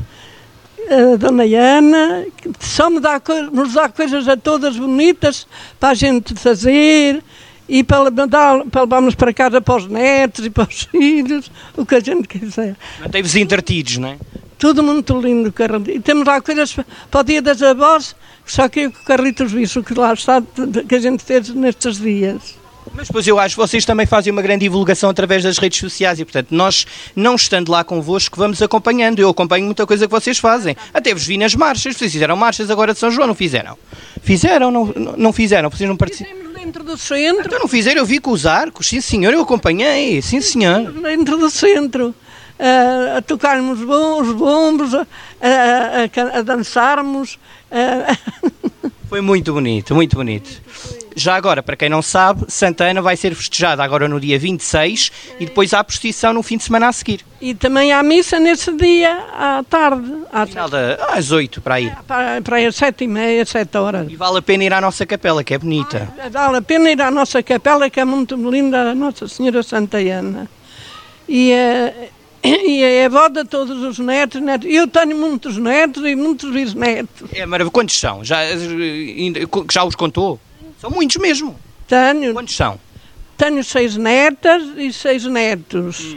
a 0.90 1.18
Dona 1.18 1.44
Ana, 1.44 2.26
que 2.38 2.50
só 2.62 2.90
me 2.90 3.02
dá, 3.02 3.22
nos 3.52 3.74
dá 3.74 3.90
coisas 3.90 4.30
a 4.30 4.38
todas 4.38 4.78
bonitas 4.78 5.46
para 5.78 5.90
a 5.90 5.94
gente 5.94 6.34
fazer 6.36 7.22
e 7.70 7.84
para, 7.84 8.10
dar, 8.10 8.66
para 8.66 8.82
levarmos 8.82 9.14
para 9.14 9.32
casa 9.32 9.62
para 9.62 9.76
os 9.76 9.88
netos 9.88 10.46
e 10.46 10.50
para 10.50 10.68
os 10.68 10.84
filhos, 10.92 11.52
o 11.78 11.86
que 11.86 11.96
a 11.96 12.00
gente 12.00 12.28
quiser. 12.28 12.76
Mantém-vos 13.00 13.36
entretidos, 13.36 13.98
não 13.98 14.10
é? 14.10 14.18
Tudo 14.58 14.84
muito 14.84 15.18
lindo, 15.22 15.54
Carlitos. 15.54 15.96
E 15.96 16.00
temos 16.00 16.26
lá 16.26 16.42
coisas 16.42 16.76
para 17.10 17.22
o 17.22 17.24
dia 17.24 17.42
das 17.42 17.62
avós, 17.62 18.16
só 18.46 18.68
que 18.68 18.88
o 18.88 18.92
Carlitos 18.92 19.52
visse 19.52 19.80
o 19.80 19.84
que 19.84 19.94
lá 19.94 20.12
está, 20.14 20.42
que 20.88 20.96
a 20.96 21.00
gente 21.00 21.24
fez 21.24 21.50
nestes 21.50 21.98
dias. 21.98 22.58
Mas 22.94 23.08
depois 23.08 23.26
eu 23.28 23.40
acho 23.40 23.56
que 23.56 23.62
vocês 23.62 23.86
também 23.86 24.06
fazem 24.06 24.32
uma 24.32 24.42
grande 24.42 24.62
divulgação 24.66 25.10
através 25.10 25.44
das 25.44 25.58
redes 25.58 25.80
sociais 25.80 26.20
e, 26.20 26.26
portanto, 26.26 26.48
nós, 26.52 26.86
não 27.16 27.36
estando 27.36 27.72
lá 27.72 27.84
convosco, 27.84 28.38
vamos 28.38 28.62
acompanhando. 28.62 29.20
Eu 29.20 29.30
acompanho 29.30 29.66
muita 29.66 29.86
coisa 29.88 30.06
que 30.08 30.12
vocês 30.12 30.38
fazem. 30.38 30.76
Até 30.94 31.14
vos 31.14 31.26
vi 31.26 31.38
nas 31.38 31.56
marchas. 31.56 31.96
Vocês 31.96 32.12
fizeram 32.12 32.36
marchas 32.36 32.70
agora 32.70 32.94
de 32.94 33.00
São 33.00 33.10
João, 33.12 33.28
não 33.28 33.36
fizeram? 33.36 33.78
Fizeram, 34.22 34.70
não, 34.72 34.94
não- 35.18 35.32
fizeram? 35.34 35.70
Vocês 35.70 35.88
não 35.90 35.96
participaram? 35.96 36.36
Fizemos 36.38 36.56
dentro 36.60 36.84
do 36.84 36.98
centro, 36.98 37.46
Então 37.48 37.60
não 37.60 37.68
fizeram, 37.68 38.00
eu 38.02 38.06
vi 38.06 38.20
com 38.20 38.32
os 38.32 38.46
arcos. 38.46 38.88
Sim, 38.88 39.00
senhor, 39.02 39.34
eu 39.34 39.42
acompanhei. 39.42 40.22
Sim, 40.22 40.42
senhor. 40.42 40.92
dentro 40.92 41.38
do 41.38 41.50
centro, 41.50 42.14
a, 42.60 43.18
a 43.18 43.22
tocarmos 43.22 43.80
os 43.80 44.34
bombos, 44.36 44.94
a, 44.94 45.02
a- 45.42 46.40
a 46.40 46.42
dançarmos. 46.42 47.40
Foi 49.10 49.22
muito 49.22 49.52
bonito, 49.54 49.96
muito 49.96 50.16
bonito. 50.16 50.62
Já 51.16 51.36
agora, 51.36 51.64
para 51.64 51.76
quem 51.76 51.90
não 51.90 52.02
sabe, 52.02 52.46
Santa 52.48 52.84
Ana 52.86 53.02
vai 53.02 53.18
ser 53.18 53.34
festejada 53.36 53.84
agora 53.84 54.08
no 54.08 54.20
dia 54.20 54.38
26 54.38 55.12
e 55.40 55.46
depois 55.48 55.74
há 55.74 55.80
a 55.80 55.84
procissão 55.84 56.32
no 56.32 56.44
fim 56.44 56.58
de 56.58 56.64
semana 56.64 56.88
a 56.88 56.94
seguir. 56.94 57.26
e 57.42 57.54
também 57.56 57.92
há 57.92 58.02
missa 58.04 58.40
nesse 58.40 58.72
dia, 58.78 59.12
à 59.34 59.64
tarde, 59.68 60.14
às, 60.32 60.50
Final 60.50 60.70
da, 60.70 60.94
às 61.10 61.32
8 61.32 61.60
para 61.60 61.76
aí. 61.76 61.92
para, 62.08 62.42
para 62.42 62.58
as 62.68 62.76
sete 62.76 63.04
e 63.06 63.08
meia, 63.08 63.44
sete 63.46 63.76
horas. 63.78 64.08
E 64.10 64.16
vale 64.16 64.38
a 64.38 64.42
pena 64.42 64.64
ir 64.64 64.72
à 64.72 64.80
nossa 64.80 65.06
capela, 65.06 65.44
que 65.44 65.54
é 65.56 65.58
bonita. 65.58 66.08
Vale 66.32 66.58
a 66.58 66.62
pena 66.62 66.92
ir 66.92 67.02
à 67.02 67.10
nossa 67.10 67.42
capela, 67.42 67.90
que 67.90 68.00
é 68.00 68.06
muito 68.06 68.36
linda, 68.50 68.92
a 68.92 68.96
Nossa 68.96 69.28
Senhora 69.28 69.64
Santa 69.64 69.98
Ana. 69.98 70.48
E 71.28 71.52
é, 71.52 72.10
e 72.44 72.84
é 72.84 73.06
avó 73.06 73.28
de 73.28 73.44
todos 73.46 73.82
os 73.84 74.00
netos, 74.00 74.42
netos. 74.42 74.68
Eu 74.72 74.88
tenho 74.88 75.16
muitos 75.18 75.58
netos 75.58 76.04
e 76.06 76.16
muitos 76.16 76.52
bisnetos. 76.52 77.30
É 77.34 77.46
maravilhoso. 77.46 77.72
Quantos 77.72 78.00
são? 78.00 78.24
Já, 78.24 78.40
já 79.72 79.84
os 79.84 79.96
contou? 79.96 80.40
São 80.80 80.90
muitos 80.90 81.18
mesmo. 81.18 81.60
Tenho, 81.88 82.34
Quantos 82.34 82.56
são? 82.56 82.80
tenho 83.38 83.64
seis 83.64 83.98
netas 83.98 84.62
e 84.78 84.92
seis 84.94 85.26
netos. 85.26 86.16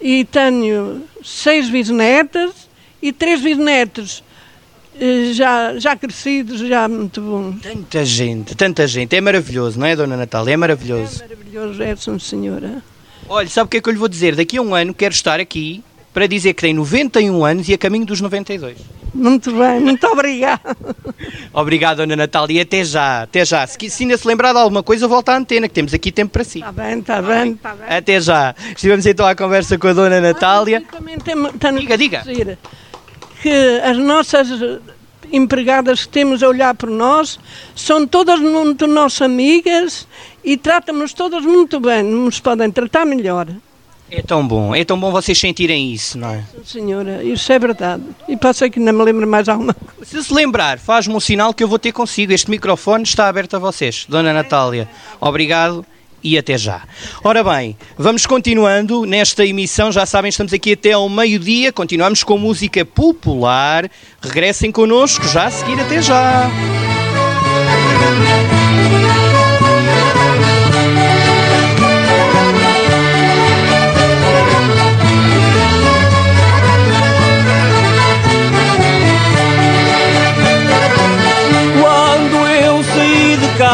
E 0.00 0.24
tenho 0.24 1.02
seis 1.24 1.70
bisnetas 1.70 2.68
e 3.00 3.12
três 3.12 3.40
bisnetos. 3.40 4.22
eh, 5.00 5.32
Já, 5.32 5.78
já 5.78 5.96
crescidos, 5.96 6.58
já 6.60 6.88
muito 6.88 7.20
bons. 7.20 7.60
Tanta 7.62 8.04
gente, 8.04 8.54
tanta 8.56 8.86
gente. 8.86 9.14
É 9.16 9.20
maravilhoso, 9.20 9.78
não 9.78 9.86
é, 9.86 9.94
Dona 9.96 10.16
Natália? 10.16 10.52
É 10.54 10.56
maravilhoso. 10.56 11.20
Maravilhoso 11.20 11.82
é, 11.82 11.94
Senhora. 12.18 12.82
Olha, 13.32 13.48
sabe 13.48 13.64
o 13.64 13.68
que 13.70 13.78
é 13.78 13.80
que 13.80 13.88
eu 13.88 13.92
lhe 13.94 13.98
vou 13.98 14.08
dizer? 14.08 14.36
Daqui 14.36 14.58
a 14.58 14.62
um 14.62 14.74
ano 14.74 14.92
quero 14.92 15.14
estar 15.14 15.40
aqui 15.40 15.82
para 16.12 16.26
dizer 16.26 16.52
que 16.52 16.60
tem 16.60 16.74
91 16.74 17.42
anos 17.42 17.66
e 17.66 17.72
a 17.72 17.78
caminho 17.78 18.04
dos 18.04 18.20
92. 18.20 18.76
Muito 19.14 19.50
bem, 19.52 19.80
muito 19.80 20.06
obrigada. 20.06 20.76
Obrigado, 21.50 21.96
Dona 22.04 22.14
Natália, 22.14 22.58
e 22.58 22.60
até 22.60 22.84
já, 22.84 23.22
até 23.22 23.42
já. 23.42 23.66
Se, 23.66 23.88
se 23.88 24.02
ainda 24.02 24.18
se 24.18 24.28
lembrar 24.28 24.52
de 24.52 24.58
alguma 24.58 24.82
coisa, 24.82 25.08
volta 25.08 25.32
à 25.32 25.38
antena, 25.38 25.66
que 25.66 25.72
temos 25.72 25.94
aqui 25.94 26.12
tempo 26.12 26.30
para 26.30 26.44
si. 26.44 26.58
Está 26.58 26.72
bem, 26.72 26.98
está 26.98 27.22
bem, 27.22 27.52
está 27.52 27.74
bem. 27.74 27.86
Até 27.88 28.20
já. 28.20 28.54
Estivemos 28.68 29.06
então 29.06 29.26
à 29.26 29.34
conversa 29.34 29.78
com 29.78 29.88
a 29.88 29.94
Dona 29.94 30.20
Natália. 30.20 30.82
Também 30.92 31.18
temos, 31.18 31.52
temos 31.58 31.80
Diga, 31.80 32.22
diga. 32.26 32.58
que 33.40 33.80
as 33.82 33.96
nossas 33.96 34.50
empregadas 35.32 36.04
que 36.04 36.08
temos 36.10 36.42
a 36.42 36.48
olhar 36.48 36.74
por 36.74 36.90
nós 36.90 37.40
são 37.74 38.06
todas 38.06 38.38
muito 38.38 38.86
nossas 38.86 39.22
amigas 39.22 40.06
e 40.44 40.56
tratam-nos 40.56 41.12
todas 41.12 41.44
muito 41.44 41.80
bem, 41.80 42.02
nos 42.02 42.40
podem 42.40 42.70
tratar 42.70 43.04
melhor. 43.04 43.48
É 44.10 44.20
tão 44.20 44.46
bom, 44.46 44.74
é 44.74 44.84
tão 44.84 45.00
bom 45.00 45.10
vocês 45.10 45.38
sentirem 45.38 45.90
isso, 45.90 46.18
não 46.18 46.28
é? 46.28 46.44
Senhora, 46.64 47.24
isso 47.24 47.50
é 47.50 47.58
verdade. 47.58 48.02
E 48.28 48.36
passa 48.36 48.68
que 48.68 48.78
não 48.78 48.92
me 48.92 49.02
lembro 49.02 49.26
mais 49.26 49.48
alguma 49.48 49.72
coisa. 49.72 50.04
Se 50.04 50.22
se 50.22 50.34
lembrar, 50.34 50.78
faz-me 50.78 51.14
um 51.14 51.20
sinal 51.20 51.54
que 51.54 51.64
eu 51.64 51.68
vou 51.68 51.78
ter 51.78 51.92
consigo. 51.92 52.30
Este 52.30 52.50
microfone 52.50 53.04
está 53.04 53.26
aberto 53.26 53.56
a 53.56 53.58
vocês. 53.58 54.04
Dona 54.06 54.34
Natália, 54.34 54.86
obrigado 55.18 55.82
e 56.22 56.36
até 56.36 56.58
já. 56.58 56.82
Ora 57.24 57.42
bem, 57.42 57.74
vamos 57.96 58.26
continuando 58.26 59.06
nesta 59.06 59.46
emissão. 59.46 59.90
Já 59.90 60.04
sabem, 60.04 60.28
estamos 60.28 60.52
aqui 60.52 60.74
até 60.74 60.92
ao 60.92 61.08
meio-dia. 61.08 61.72
Continuamos 61.72 62.22
com 62.22 62.36
música 62.36 62.84
popular. 62.84 63.90
Regressem 64.20 64.70
connosco 64.70 65.26
já 65.26 65.46
a 65.46 65.50
seguir. 65.50 65.80
Até 65.80 66.02
já. 66.02 66.50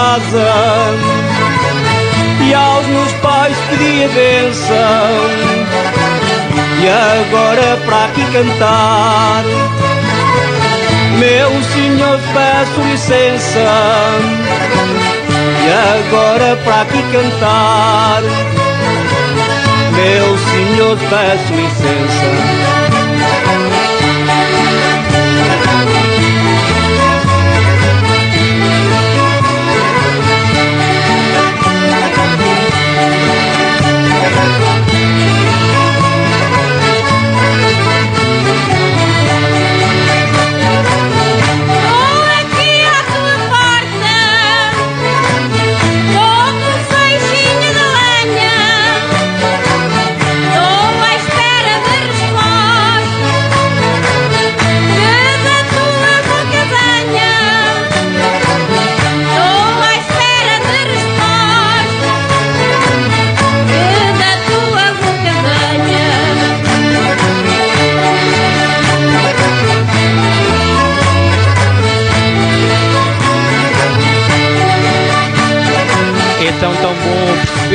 Casa. 0.09 0.94
E 2.40 2.55
aos 2.55 2.87
meus 2.87 3.12
pais 3.14 3.57
pedi 3.68 4.05
a 4.05 4.09
benção 4.09 5.11
e 6.81 6.88
agora 6.88 7.77
para 7.85 8.05
aqui 8.05 8.25
cantar. 8.33 9.44
Meu 11.18 11.51
senhor 11.75 12.21
peço 12.33 12.81
licença. 12.88 13.59
E 15.64 15.71
agora 15.99 16.57
para 16.64 16.83
aqui 16.83 17.03
cantar. 17.12 18.23
Meu 19.92 20.38
senhor 20.38 20.97
peço 21.11 21.53
licença 21.53 22.88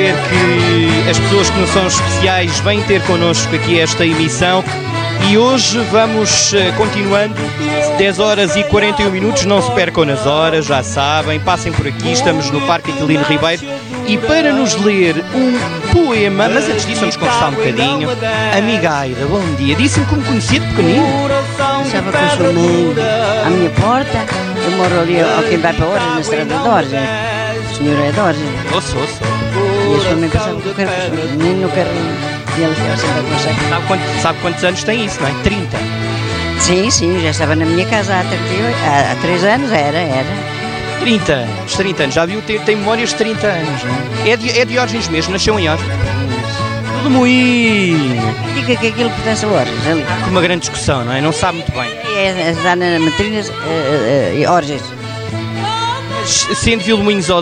perceber 0.03 0.13
que 0.29 1.09
as 1.09 1.19
pessoas 1.19 1.49
que 1.49 1.59
não 1.59 1.67
são 1.67 1.87
especiais 1.87 2.59
vêm 2.59 2.81
ter 2.83 3.01
connosco 3.03 3.55
aqui 3.55 3.79
esta 3.79 4.05
emissão. 4.05 4.63
E 5.29 5.37
hoje 5.37 5.79
vamos 5.89 6.53
eh, 6.53 6.73
continuando, 6.75 7.35
10 7.97 8.19
horas 8.19 8.57
e 8.57 8.63
41 8.65 9.09
minutos, 9.09 9.45
não 9.45 9.61
se 9.61 9.71
percam 9.71 10.03
nas 10.03 10.25
horas, 10.25 10.65
já 10.65 10.83
sabem, 10.83 11.39
passem 11.39 11.71
por 11.71 11.87
aqui, 11.87 12.11
estamos 12.11 12.51
no 12.51 12.59
Parque 12.61 12.91
Aquilino 12.91 13.23
Ribeiro. 13.23 13.61
E 14.05 14.17
para 14.17 14.51
nos 14.51 14.75
ler 14.75 15.23
um 15.33 15.93
poema, 15.93 16.49
mas 16.49 16.67
antes 16.67 16.85
disso 16.85 16.99
vamos 16.99 17.15
conversar 17.15 17.49
um 17.49 17.53
bocadinho. 17.53 18.09
Amiga 18.57 18.97
Aida, 18.97 19.25
bom 19.27 19.55
dia. 19.55 19.75
Disse-me 19.75 20.05
como 20.07 20.21
conhecia 20.23 20.59
de 20.59 20.67
pequenino. 20.67 21.07
Estava 21.85 22.11
com 22.11 22.29
sua 22.35 22.51
mãe 22.51 22.95
à 23.45 23.49
minha 23.49 23.69
porta. 23.69 24.25
Eu 24.65 24.71
moro 24.71 24.99
ali 24.99 25.21
ao 25.21 25.43
quem 25.43 25.57
vai 25.57 25.73
para 25.73 25.85
horas, 25.85 26.13
na 26.15 26.19
estrada 26.19 26.45
de 26.57 26.67
Orja. 26.67 26.99
O 27.71 27.75
senhor 27.75 27.99
é 27.99 28.11
de 28.11 28.19
Orja. 28.19 28.45
Ouço, 28.73 28.97
ouço. 28.97 29.32
E 29.93 29.97
a 29.97 29.99
sua 30.01 30.15
mãe 30.15 31.37
menino 31.37 31.61
no 31.61 31.69
carrinho. 31.69 32.15
E 32.55 32.61
sempre 32.99 33.21
com. 33.23 33.39
Sabe, 33.69 33.87
quanto- 33.87 34.21
sabe 34.21 34.39
quantos 34.41 34.63
anos 34.63 34.83
tem 34.83 35.05
isso, 35.05 35.19
não 35.21 35.27
é? 35.27 35.33
30. 35.43 35.77
Sim, 36.59 36.89
sim, 36.89 37.19
já 37.21 37.29
estava 37.31 37.55
na 37.55 37.65
minha 37.65 37.85
casa 37.85 38.13
há, 38.19 38.23
38, 38.23 38.77
há, 38.85 39.11
há 39.11 39.15
3 39.21 39.43
anos, 39.43 39.71
era, 39.71 39.97
era. 39.97 40.53
30 41.01 41.33
anos, 41.33 41.73
30 41.75 42.03
anos. 42.03 42.15
Já 42.15 42.25
viu, 42.25 42.41
tem, 42.43 42.59
tem 42.59 42.75
memórias 42.75 43.09
de 43.09 43.15
30 43.15 43.47
anos, 43.47 43.83
não 43.83 44.23
é? 44.25 44.29
É 44.29 44.37
de, 44.37 44.49
é 44.59 44.63
de 44.65 44.77
Orgens 44.79 45.07
mesmo, 45.09 45.33
nasceu 45.33 45.59
em 45.59 45.67
Orgens. 45.69 45.91
Tudo 46.97 47.09
moinho. 47.09 48.21
Diga 48.53 48.75
que 48.77 48.87
aquilo 48.87 49.09
pertence 49.09 49.45
a 49.45 49.47
Orjas, 49.49 49.87
ali. 49.87 50.05
Uma 50.29 50.41
grande 50.41 50.61
discussão, 50.61 51.03
não 51.03 51.11
é? 51.13 51.19
Não 51.19 51.33
sabe 51.33 51.57
muito 51.57 51.71
bem. 51.73 51.89
É, 52.15 52.51
está 52.51 52.75
na 52.75 52.99
Matrinas, 52.99 53.49
uh, 53.49 53.53
uh, 53.53 54.51
Orjas. 54.51 54.81
Sendo 56.25 56.83
de 56.83 56.93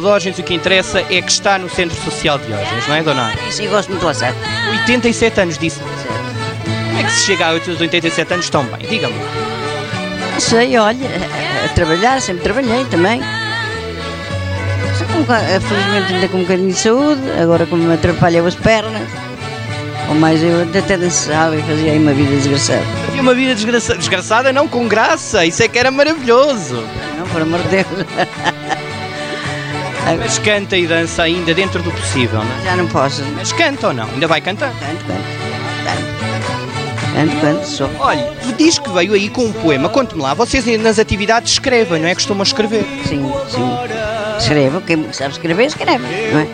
Orgens, 0.05 0.37
o 0.39 0.43
que 0.43 0.53
interessa 0.53 0.99
é 1.09 1.21
que 1.21 1.31
está 1.31 1.57
no 1.59 1.69
Centro 1.69 1.95
Social 2.03 2.37
de 2.39 2.51
Orgens, 2.51 2.87
não 2.87 2.95
é, 2.95 3.03
dona 3.03 3.21
Ana? 3.23 3.33
Isso, 3.47 3.61
eu 3.61 3.69
gosto 3.69 3.89
muito 3.89 4.03
sabe? 4.13 4.35
87 4.87 5.39
anos, 5.41 5.57
disse. 5.57 5.79
Como 5.79 6.99
é 6.99 7.03
que 7.03 7.11
se 7.11 7.25
chega 7.25 7.47
aos 7.47 7.67
87 7.67 8.33
anos 8.33 8.49
tão 8.49 8.63
bem? 8.65 8.87
Diga-me. 8.89 9.13
Não 10.33 10.39
sei, 10.39 10.77
olha, 10.77 10.97
a, 11.07 11.65
a 11.65 11.69
trabalhar, 11.69 12.19
sempre 12.21 12.41
trabalhei 12.43 12.83
também. 12.85 13.21
Com 15.13 15.19
boca- 15.21 15.39
felizmente 15.61 16.13
ainda 16.13 16.27
com 16.27 16.37
um 16.37 16.41
bocadinho 16.41 16.69
de 16.69 16.79
saúde, 16.79 17.21
agora 17.41 17.65
como 17.65 17.83
me 17.83 17.93
atrapalham 17.93 18.45
as 18.47 18.55
pernas. 18.55 19.07
Ou 20.09 20.15
mais 20.15 20.41
eu 20.43 20.63
até 20.63 20.97
dançava 20.97 21.55
e 21.55 21.61
fazia 21.61 21.91
aí 21.91 21.97
uma 21.99 22.13
vida 22.13 22.35
desgraçada. 22.35 22.81
Havia 23.07 23.21
uma 23.21 23.33
vida 23.33 23.53
desgraça- 23.55 23.95
desgraçada, 23.95 24.51
não 24.51 24.67
com 24.67 24.87
graça. 24.87 25.45
Isso 25.45 25.61
é 25.63 25.67
que 25.67 25.77
era 25.77 25.91
maravilhoso. 25.91 26.83
Não, 27.17 27.27
por 27.27 27.41
amor 27.41 27.59
de 27.63 27.67
Deus. 27.69 27.85
Mas 30.17 30.39
canta 30.39 30.77
e 30.77 30.87
dança 30.87 31.23
ainda 31.23 31.53
dentro 31.53 31.81
do 31.81 31.91
possível, 31.91 32.43
não 32.43 32.59
é? 32.59 32.63
Já 32.63 32.75
não 32.75 32.87
posso. 32.87 33.23
Mas 33.35 33.51
canta 33.51 33.87
ou 33.87 33.93
não? 33.93 34.09
Ainda 34.09 34.27
vai 34.27 34.41
cantar? 34.41 34.71
Canto, 34.71 35.05
canto. 35.05 35.41
Canto, 37.13 37.41
canto, 37.41 37.67
sou. 37.67 37.89
Olha, 37.99 38.31
diz 38.57 38.79
que 38.79 38.89
veio 38.89 39.13
aí 39.13 39.29
com 39.29 39.45
um 39.45 39.51
poema. 39.51 39.89
Conte-me 39.89 40.21
lá, 40.21 40.33
vocês 40.33 40.65
nas 40.79 40.97
atividades 40.97 41.53
escrevem, 41.53 42.01
não 42.01 42.07
é? 42.07 42.15
Costumam 42.15 42.43
escrever. 42.43 42.85
Sim, 43.05 43.31
sim. 43.49 43.69
Escrevo, 44.39 44.81
quem 44.81 45.11
sabe 45.11 45.33
escrever, 45.33 45.65
escreve, 45.65 46.03
não 46.31 46.39
é? 46.39 46.47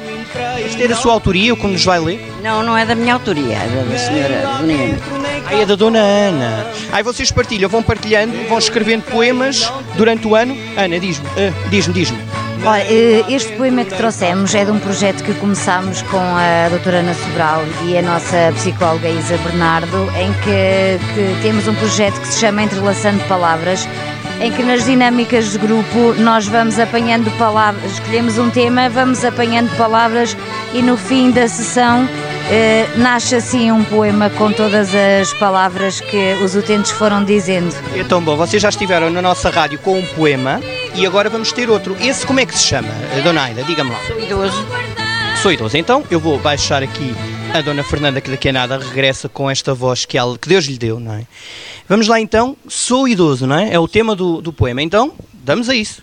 Isto 0.66 0.84
é 0.84 0.88
da 0.88 0.96
sua 0.96 1.14
autoria, 1.14 1.54
o 1.54 1.58
que 1.58 1.68
nos 1.68 1.86
vai 1.86 2.00
ler? 2.00 2.34
Não, 2.44 2.62
não 2.64 2.78
é 2.78 2.86
da 2.86 2.96
minha 2.96 3.14
autoria, 3.14 3.56
é 3.56 3.86
da, 3.90 3.98
senhora 3.98 4.42
Dona 4.60 4.74
Ana. 4.74 5.00
Ai, 5.46 5.62
é 5.62 5.66
da 5.66 5.76
Dona 5.76 6.00
Ana. 6.00 6.68
Aí 6.92 7.04
vocês 7.04 7.32
partilham, 7.32 7.70
vão 7.70 7.82
partilhando, 7.82 8.34
vão 8.50 8.58
escrevendo 8.58 9.04
poemas 9.04 9.72
durante 9.96 10.28
o 10.28 10.36
ano. 10.36 10.58
Ana, 10.76 11.00
diz-me, 11.00 11.26
ah, 11.30 11.70
diz-me, 11.70 11.94
diz-me. 11.94 12.20
Olha, 12.66 12.84
eh, 12.84 13.24
este 13.30 13.54
poema 13.54 13.86
que 13.86 13.96
trouxemos 13.96 14.54
é 14.54 14.66
de 14.66 14.72
um 14.72 14.80
projeto 14.80 15.24
que 15.24 15.34
começámos 15.36 16.02
com 16.04 16.18
a 16.18 16.68
doutora 16.70 16.98
Ana 16.98 17.14
Sobral 17.14 17.64
e 17.86 17.98
a 17.98 18.02
nossa 18.02 18.52
psicóloga 18.56 19.08
Isa 19.08 19.38
Bernardo, 19.38 20.10
em 20.18 20.34
que, 20.44 21.00
que 21.14 21.42
temos 21.42 21.68
um 21.68 21.76
projeto 21.76 22.20
que 22.20 22.28
se 22.28 22.40
chama 22.40 22.64
Entrelaçando 22.64 23.24
Palavras, 23.26 23.88
em 24.42 24.52
que 24.52 24.64
nas 24.64 24.86
dinâmicas 24.86 25.52
de 25.52 25.58
grupo 25.58 26.14
nós 26.20 26.48
vamos 26.48 26.80
apanhando 26.80 27.32
palavras, 27.38 27.92
escolhemos 27.92 28.38
um 28.38 28.50
tema, 28.50 28.90
vamos 28.90 29.24
apanhando 29.24 29.76
palavras 29.78 30.36
e 30.74 30.82
no 30.82 30.98
fim 30.98 31.32
da 31.32 31.48
sessão 31.48 32.08
eh, 32.50 32.88
nasce 32.98 33.36
assim 33.36 33.72
um 33.72 33.84
poema 33.84 34.30
com 34.32 34.52
todas 34.52 34.90
as 34.94 35.34
palavras 35.34 36.02
que 36.02 36.34
os 36.44 36.56
utentes 36.56 36.92
foram 36.92 37.24
dizendo. 37.24 37.74
É 37.96 38.04
tão 38.04 38.22
bom, 38.22 38.36
vocês 38.36 38.62
já 38.62 38.70
estiveram 38.70 39.10
na 39.10 39.22
nossa 39.22 39.50
rádio 39.50 39.80
com 39.80 39.98
um 40.00 40.06
poema 40.08 40.60
e 40.98 41.06
agora 41.06 41.30
vamos 41.30 41.52
ter 41.52 41.70
outro. 41.70 41.96
Esse 42.02 42.26
como 42.26 42.40
é 42.40 42.46
que 42.46 42.58
se 42.58 42.64
chama, 42.64 42.90
Dona 43.24 43.44
Aida? 43.44 43.64
Diga-me 43.64 43.92
lá. 43.92 44.00
Sou 44.08 44.20
idoso. 44.20 44.66
Sou 45.42 45.52
idoso, 45.52 45.78
então 45.78 46.04
eu 46.10 46.20
vou 46.20 46.40
baixar 46.40 46.82
aqui 46.82 47.16
A 47.54 47.62
Dona 47.62 47.84
Fernanda, 47.84 48.20
que 48.20 48.32
daqui 48.32 48.50
a 48.50 48.54
nada 48.54 48.80
regressa 48.80 49.30
com 49.30 49.50
esta 49.50 49.76
voz 49.76 50.06
que, 50.06 50.18
ela, 50.18 50.36
que 50.38 50.50
Deus 50.50 50.66
lhe 50.66 50.78
deu, 50.78 51.00
não 51.00 51.14
é? 51.14 51.28
Vamos 51.88 52.08
lá 52.08 52.20
então, 52.20 52.58
sou 52.68 53.08
idoso, 53.08 53.46
não 53.46 53.56
é? 53.56 53.72
É 53.72 53.80
o 53.80 53.88
tema 53.88 54.16
do, 54.16 54.42
do 54.42 54.52
poema. 54.52 54.82
Então, 54.82 55.14
damos 55.32 55.70
a 55.70 55.76
isso. 55.76 56.02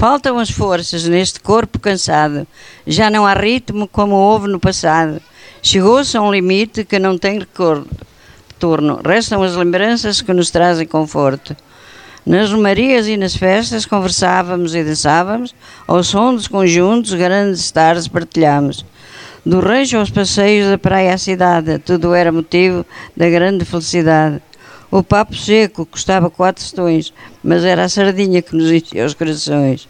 Faltam 0.00 0.36
as 0.40 0.50
forças 0.50 1.04
neste 1.04 1.38
corpo 1.38 1.78
cansado. 1.78 2.44
Já 2.84 3.08
não 3.08 3.24
há 3.24 3.34
ritmo 3.34 3.86
como 3.86 4.16
houve 4.16 4.48
no 4.48 4.58
passado. 4.58 5.22
Chegou-se 5.62 6.16
a 6.16 6.20
um 6.20 6.32
limite 6.32 6.84
que 6.84 6.98
não 6.98 7.16
tem 7.16 7.38
retorno. 7.38 9.00
Restam 9.04 9.44
as 9.44 9.54
lembranças 9.54 10.20
que 10.20 10.32
nos 10.32 10.50
trazem 10.50 10.86
conforto. 10.86 11.56
Nas 12.24 12.52
romarias 12.52 13.08
e 13.08 13.16
nas 13.16 13.34
festas 13.34 13.84
conversávamos 13.84 14.76
e 14.76 14.84
dançávamos, 14.84 15.52
ao 15.88 16.04
som 16.04 16.32
dos 16.32 16.46
conjuntos, 16.46 17.12
grandes 17.14 17.68
tardes 17.72 18.06
partilhámos. 18.06 18.84
Do 19.44 19.58
rancho 19.58 19.96
aos 19.96 20.08
passeios 20.08 20.70
da 20.70 20.78
praia 20.78 21.14
à 21.14 21.18
cidade, 21.18 21.80
tudo 21.80 22.14
era 22.14 22.30
motivo 22.30 22.86
da 23.16 23.28
grande 23.28 23.64
felicidade. 23.64 24.40
O 24.88 25.02
papo 25.02 25.34
seco 25.34 25.84
custava 25.84 26.30
quatro 26.30 26.62
tostões, 26.62 27.12
mas 27.42 27.64
era 27.64 27.82
a 27.84 27.88
sardinha 27.88 28.40
que 28.40 28.54
nos 28.54 28.70
enchia 28.70 29.04
os 29.04 29.14
corações. 29.14 29.88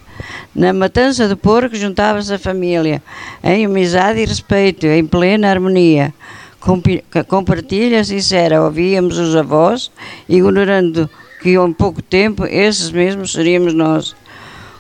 Na 0.54 0.72
matança 0.72 1.28
do 1.28 1.36
porco 1.36 1.76
juntava-se 1.76 2.32
a 2.32 2.38
família, 2.38 3.02
em 3.44 3.66
amizade 3.66 4.20
e 4.20 4.24
respeito, 4.24 4.86
em 4.86 5.04
plena 5.04 5.50
harmonia. 5.50 6.14
Com, 6.60 6.80
com 7.28 7.44
partilha 7.44 8.02
sincera 8.04 8.62
ouvíamos 8.62 9.18
os 9.18 9.36
avós, 9.36 9.90
ignorando 10.28 11.10
que 11.42 11.54
em 11.54 11.72
pouco 11.72 12.00
tempo 12.00 12.46
esses 12.46 12.90
mesmos 12.90 13.32
seríamos 13.32 13.74
nós. 13.74 14.14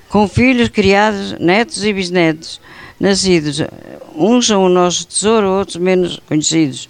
Com 0.08 0.28
filhos 0.28 0.68
criados, 0.68 1.32
netos 1.40 1.84
e 1.84 1.92
bisnetos, 1.92 2.60
nascidos. 3.00 3.60
Uns 4.14 4.46
são 4.46 4.64
o 4.64 4.68
nosso 4.68 5.06
tesouro, 5.06 5.48
outros 5.48 5.76
menos 5.76 6.20
conhecidos. 6.28 6.88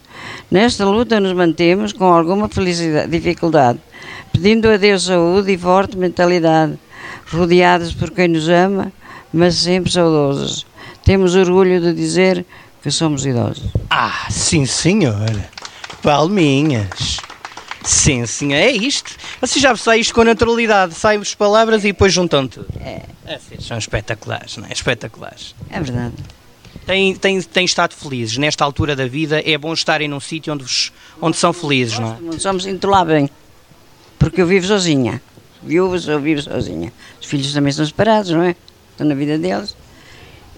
Nesta 0.51 0.85
luta 0.85 1.19
nos 1.19 1.33
mantemos 1.33 1.93
com 1.93 2.05
alguma 2.05 2.49
dificuldade, 3.09 3.79
pedindo 4.33 4.69
a 4.69 4.77
Deus 4.77 5.05
saúde 5.05 5.53
e 5.53 5.59
forte 5.59 5.97
mentalidade, 5.97 6.79
rodeados 7.31 7.95
por 7.95 8.11
quem 8.11 8.29
nos 8.29 8.49
ama, 8.49 8.93
mas 9.33 9.55
sempre 9.55 9.91
saudosos. 9.91 10.67
Temos 11.05 11.35
orgulho 11.35 11.81
de 11.81 11.95
dizer 11.95 12.45
que 12.83 12.91
somos 12.91 13.25
idosos. 13.25 13.71
Ah, 13.89 14.27
sim 14.31 14.67
senhor. 14.67 15.31
Palminhas. 16.03 17.19
Sim, 17.85 18.25
sim, 18.27 18.53
é 18.55 18.71
isto. 18.71 19.17
Você 19.41 19.59
já 19.59 19.75
sai 19.77 20.01
isto 20.01 20.15
com 20.15 20.23
naturalidade, 20.25 20.95
saem 20.95 21.21
as 21.21 21.35
palavras 21.35 21.83
e 21.85 21.89
depois 21.89 22.13
juntam 22.13 22.47
tudo. 22.47 22.69
É, 22.81 23.03
Vocês 23.39 23.65
são 23.65 23.77
espetaculares, 23.79 24.57
não 24.57 24.67
é? 24.69 24.73
Espetaculares. 24.73 25.55
é 25.71 25.81
verdade. 25.81 26.15
Têm, 26.87 27.15
têm, 27.15 27.41
têm 27.43 27.65
estado 27.65 27.95
felizes. 27.95 28.39
Nesta 28.39 28.65
altura 28.65 28.97
da 28.97 29.07
vida 29.07 29.41
é 29.45 29.57
bom 29.57 29.73
estarem 29.73 30.09
num 30.09 30.19
sítio 30.21 30.53
onde, 30.53 30.65
vos- 30.65 30.93
onde 31.21 31.37
são 31.37 31.53
felizes, 31.53 31.99
não 31.99 32.13
é? 32.13 32.17
Lá 32.87 33.05
bem, 33.05 33.31
porque 34.19 34.41
eu 34.43 34.47
vivo 34.47 34.67
sozinha. 34.67 35.23
Viúva, 35.63 35.97
eu 36.11 36.21
vivo 36.21 36.43
sozinha. 36.43 36.93
Os 37.21 37.27
filhos 37.27 37.53
também 37.53 37.73
são 37.73 37.87
separados, 37.87 38.31
não 38.33 38.43
é? 38.43 38.57
Estão 38.91 39.07
na 39.07 39.15
vida 39.15 39.39
deles. 39.39 39.77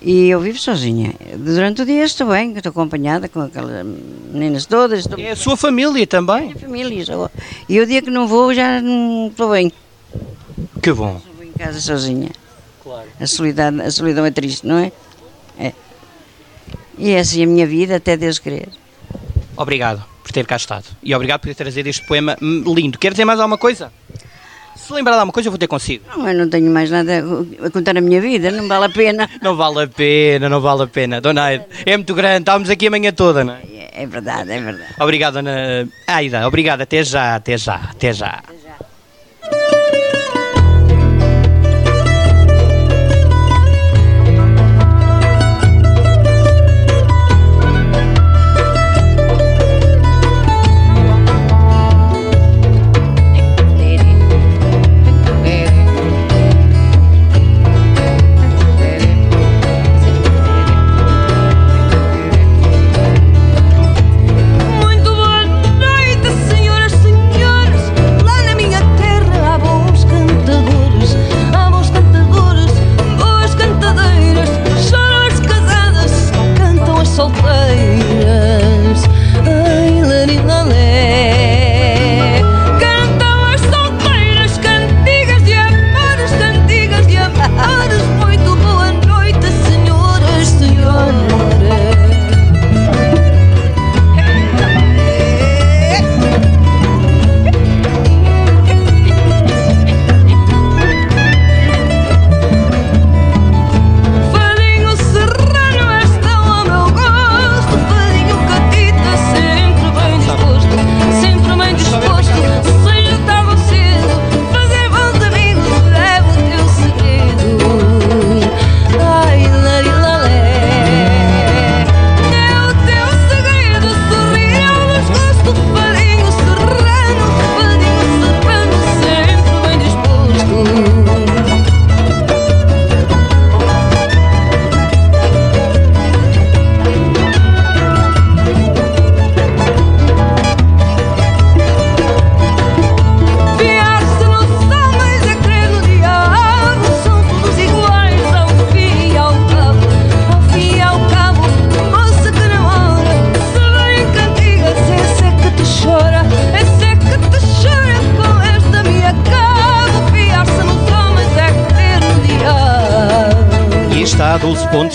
E 0.02 0.28
eu 0.28 0.38
vivo 0.40 0.58
sozinha. 0.58 1.14
Durante 1.38 1.82
o 1.82 1.86
dia 1.86 2.04
estou 2.04 2.28
bem, 2.28 2.52
estou 2.54 2.70
acompanhada 2.70 3.28
com 3.28 3.40
aquelas 3.40 3.86
meninas 4.32 4.66
todas. 4.66 5.00
Estou 5.00 5.18
É 5.18 5.30
a 5.30 5.36
sua 5.36 5.56
família 5.56 6.06
também. 6.06 6.42
minha 6.48 6.56
família. 6.56 7.04
só- 7.06 7.30
E 7.68 7.80
o 7.80 7.86
dia 7.86 8.02
que 8.02 8.10
não 8.10 8.26
vou 8.28 8.52
já 8.52 8.82
não 8.82 9.28
estou 9.28 9.50
bem. 9.52 9.72
Que 10.82 10.92
bom. 10.92 11.16
Estou 11.26 11.44
em 11.44 11.52
casa 11.52 11.80
sozinha. 11.80 12.30
A 13.18 13.26
solidão, 13.26 13.80
a 13.80 13.90
solidão 13.90 14.26
é 14.26 14.30
triste, 14.30 14.66
não 14.66 14.76
é? 14.76 14.92
É. 15.58 15.72
E 16.98 17.10
é 17.10 17.18
assim 17.20 17.42
a 17.42 17.46
minha 17.46 17.66
vida 17.66 17.96
até 17.96 18.14
Deus 18.16 18.38
querer. 18.38 18.68
Obrigado 19.56 20.04
por 20.22 20.30
ter 20.32 20.46
cá 20.46 20.56
estado. 20.56 20.84
E 21.02 21.14
obrigado 21.14 21.40
por 21.40 21.46
ter 21.48 21.54
trazido 21.54 21.88
este 21.88 22.06
poema 22.06 22.36
lindo. 22.40 22.98
Quer 22.98 23.12
dizer 23.12 23.24
mais 23.24 23.40
alguma 23.40 23.56
coisa? 23.56 23.90
Se 24.76 24.92
lembrar 24.92 25.12
de 25.14 25.18
alguma 25.20 25.32
coisa, 25.32 25.48
eu 25.48 25.52
vou 25.52 25.58
ter 25.58 25.66
consigo. 25.66 26.04
Não, 26.14 26.28
eu 26.28 26.34
não 26.34 26.48
tenho 26.48 26.70
mais 26.70 26.90
nada 26.90 27.24
a 27.64 27.70
contar 27.70 27.96
a 27.96 28.00
minha 28.00 28.20
vida, 28.20 28.50
não 28.50 28.66
vale 28.68 28.86
a 28.86 28.88
pena. 28.88 29.28
Não 29.42 29.56
vale 29.56 29.82
a 29.82 29.86
pena, 29.86 30.48
não 30.48 30.60
vale 30.60 30.82
a 30.82 30.86
pena. 30.86 31.20
Dona 31.20 31.44
Aida, 31.44 31.66
é 31.84 31.96
muito 31.96 32.14
grande, 32.14 32.40
estávamos 32.40 32.70
aqui 32.70 32.86
a 32.86 32.90
manhã 32.90 33.12
toda, 33.12 33.44
não 33.44 33.54
é? 33.54 33.60
É, 33.62 34.02
é 34.02 34.06
verdade, 34.06 34.50
é 34.50 34.60
verdade. 34.60 34.94
Obrigado, 34.98 35.34
Dona 35.34 35.86
Aida. 36.06 36.46
Obrigado, 36.46 36.80
até 36.80 37.04
já, 37.04 37.36
até 37.36 37.56
já, 37.58 37.74
até 37.76 38.12
já. 38.12 38.42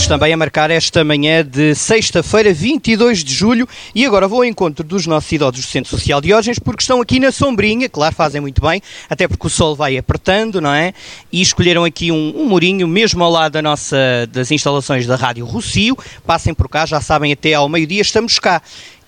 Também 0.09 0.33
a 0.33 0.37
marcar 0.37 0.71
esta 0.71 1.03
manhã 1.03 1.45
de 1.45 1.75
sexta-feira, 1.75 2.51
22 2.51 3.23
de 3.23 3.31
julho. 3.31 3.69
E 3.93 4.03
agora 4.07 4.27
vou 4.27 4.39
ao 4.39 4.45
encontro 4.45 4.83
dos 4.83 5.05
nossos 5.05 5.31
idosos 5.31 5.63
do 5.63 5.67
Centro 5.67 5.91
Social 5.91 6.19
de 6.19 6.29
Diógenes, 6.29 6.57
porque 6.57 6.81
estão 6.81 6.99
aqui 6.99 7.19
na 7.19 7.31
sombrinha, 7.31 7.87
claro, 7.87 8.15
fazem 8.15 8.41
muito 8.41 8.59
bem, 8.59 8.81
até 9.07 9.27
porque 9.27 9.45
o 9.45 9.49
sol 9.51 9.75
vai 9.75 9.99
apertando, 9.99 10.59
não 10.59 10.73
é? 10.73 10.95
E 11.31 11.39
escolheram 11.43 11.83
aqui 11.83 12.11
um, 12.11 12.33
um 12.35 12.49
murinho, 12.49 12.87
mesmo 12.87 13.23
ao 13.23 13.29
lado 13.29 13.51
da 13.51 13.61
nossa, 13.61 13.95
das 14.31 14.49
instalações 14.49 15.05
da 15.05 15.15
Rádio 15.15 15.45
Rocio. 15.45 15.95
Passem 16.25 16.55
por 16.55 16.67
cá, 16.67 16.87
já 16.87 16.99
sabem, 16.99 17.31
até 17.31 17.53
ao 17.53 17.69
meio-dia 17.69 18.01
estamos 18.01 18.39
cá. 18.39 18.63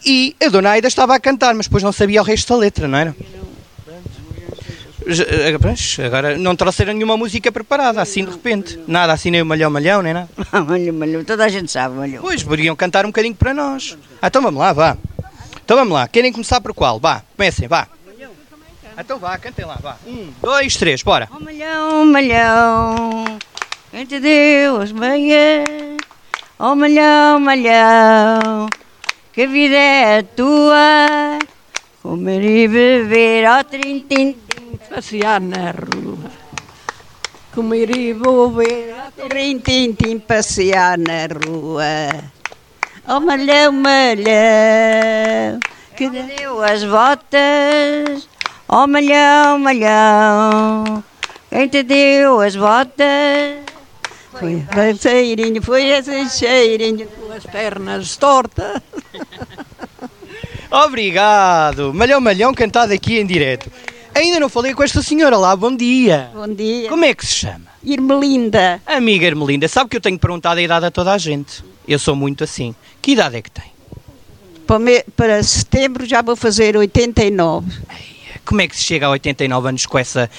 E 0.06 0.36
a 0.40 0.50
Dona 0.50 0.70
Aida 0.70 0.88
estava 0.88 1.16
a 1.16 1.20
cantar, 1.20 1.56
mas 1.56 1.66
depois 1.66 1.82
não 1.82 1.92
sabia 1.92 2.22
o 2.22 2.24
resto 2.24 2.54
da 2.54 2.60
letra, 2.60 2.88
não 2.88 3.00
era? 3.00 3.16
Eh, 5.06 6.06
Agora 6.06 6.38
não 6.38 6.56
trouxeram 6.56 6.94
nenhuma 6.94 7.18
música 7.18 7.52
preparada, 7.52 8.02
assim 8.02 8.24
de 8.24 8.32
repente. 8.32 8.80
Nada, 8.88 9.14
assim 9.14 9.32
nem 9.32 9.42
o 9.42 9.46
malhão 9.46 9.70
malhão, 9.72 10.02
nem 10.02 10.14
nada. 10.14 10.30
Malhão, 10.68 10.94
malhão, 10.94 11.24
toda 11.24 11.46
a 11.46 11.50
gente 11.50 11.72
sabe, 11.72 11.96
malhão. 11.96 12.22
Pois, 12.22 12.44
poderiam 12.44 12.76
cantar 12.76 13.06
um 13.06 13.10
bocadinho 13.10 13.36
para 13.36 13.54
nós. 13.54 13.98
Ah, 14.22 14.28
então 14.28 14.42
vamos 14.42 14.60
lá, 14.60 14.74
vá. 14.74 14.98
Então 15.64 15.78
vamos 15.78 15.94
lá. 15.94 16.08
Querem 16.08 16.32
começar 16.32 16.62
por 16.62 16.74
qual? 16.74 17.00
Vá, 17.00 17.24
comecem, 17.36 17.68
vá. 17.68 17.88
Então 18.98 19.18
vá, 19.18 19.38
cantem 19.38 19.66
lá, 19.66 19.80
vá. 19.82 19.98
Um, 20.06 20.30
dois, 20.42 20.76
três, 20.76 21.02
bora. 21.02 21.28
Oh, 21.36 21.40
malhão, 21.40 22.06
malhão, 22.06 23.26
quem 23.90 24.06
te 24.06 24.20
deu 24.20 24.82
as 24.82 24.92
meias? 24.92 25.66
Oh, 26.60 26.76
malhão, 26.76 27.40
malhão, 27.40 28.68
que 29.34 29.44
a 29.44 29.48
vida 29.48 29.76
é 29.76 30.22
tua. 30.22 31.40
Comer 32.04 32.44
e 32.44 32.68
beber 32.68 33.46
ao 33.46 33.64
trintim. 33.64 34.36
Passear 34.90 35.42
na 35.42 35.72
rua. 35.72 36.32
Comer 37.54 37.90
e 37.96 38.14
beber. 38.14 38.96
Trintim, 39.30 40.20
passear 40.20 40.98
na 40.98 41.28
rua. 41.28 42.32
Oh, 43.08 43.20
malhão, 43.20 43.72
malhão, 43.72 45.60
que 45.98 46.10
deu 46.10 46.64
as 46.64 46.84
botas? 46.84 48.30
Oh, 48.68 48.88
malhão, 48.88 49.58
malhão, 49.60 51.04
quem 51.50 51.68
te 51.68 51.84
deu 51.84 52.40
as 52.40 52.56
botas? 52.56 53.66
Foi 54.32 54.66
a 54.70 54.96
cheirinho, 54.96 55.62
foi 55.62 55.90
esse 55.90 56.30
cheirinho. 56.30 57.08
Com 57.08 57.34
as 57.34 57.46
pernas 57.46 58.16
tortas. 58.16 58.82
Obrigado. 60.72 61.94
Malhão 61.94 62.22
malhão 62.22 62.54
cantado 62.54 62.94
aqui 62.94 63.20
em 63.20 63.26
direto. 63.26 63.70
Ainda 64.14 64.40
não 64.40 64.50
falei 64.50 64.74
com 64.74 64.84
esta 64.84 65.02
senhora 65.02 65.38
lá, 65.38 65.56
bom 65.56 65.76
dia. 65.76 66.30
Bom 66.34 66.48
dia. 66.54 66.90
Como 66.90 67.06
é 67.06 67.14
que 67.14 67.26
se 67.26 67.34
chama? 67.36 67.72
Irmelinda, 67.84 68.82
Amiga 68.86 69.26
Ermelinda, 69.26 69.68
sabe 69.68 69.90
que 69.90 69.98
eu 69.98 70.02
tenho 70.02 70.20
perguntado 70.20 70.60
a 70.60 70.64
idade 70.64 70.86
a 70.86 70.92
toda 70.92 71.12
a 71.14 71.18
gente. 71.18 71.64
Eu 71.88 71.98
sou 71.98 72.16
muito 72.16 72.44
assim. 72.44 72.76
Que 73.02 73.12
idade 73.14 73.38
é 73.38 73.42
que 73.42 73.50
tem? 73.52 73.72
para, 74.68 74.80
me- 74.80 75.04
para 75.18 75.42
setembro 75.44 76.06
já 76.06 76.22
vou 76.22 76.36
fazer 76.36 76.78
89. 76.78 77.72
Como 78.46 78.62
é 78.62 78.68
que 78.68 78.76
se 78.76 78.84
chega 78.84 79.08
a 79.08 79.10
89 79.10 79.68
anos 79.70 79.86
com 79.86 79.98
essa, 79.98 80.30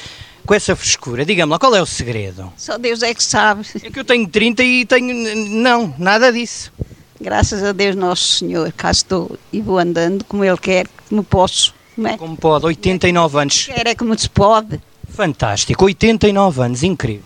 com 0.47 0.55
essa 0.55 0.75
frescura? 0.77 1.25
Diga-me 1.25 1.51
lá, 1.53 1.59
qual 1.59 1.75
é 1.75 1.83
o 1.83 1.87
segredo? 1.87 2.53
Só 2.57 2.79
Deus 2.79 3.03
é 3.03 3.13
que 3.15 3.23
sabe. 3.25 3.67
É 3.83 3.91
que 3.91 3.99
eu 3.99 4.05
tenho 4.05 4.27
30 4.29 4.63
e 4.63 4.85
tenho. 4.87 5.37
Não, 5.51 5.95
nada 5.99 6.33
disso. 6.33 6.73
Graças 7.21 7.63
a 7.63 7.73
Deus 7.73 7.95
Nosso 7.97 8.39
Senhor, 8.39 8.73
cá 8.73 8.91
estou 8.91 9.39
e 9.53 9.61
vou 9.61 9.79
andando 9.79 10.25
como 10.25 10.45
Ele 10.45 10.57
quer, 10.59 10.87
como 11.09 11.23
posso. 11.25 11.75
Não 11.97 12.11
é? 12.11 12.17
Como 12.17 12.37
pode? 12.37 12.67
89 12.67 13.39
anos. 13.39 13.69
É 13.71 13.95
como 13.95 14.19
se 14.19 14.29
pode. 14.29 14.81
Fantástico, 15.09 15.85
89 15.85 16.63
anos, 16.63 16.83
incrível. 16.83 17.23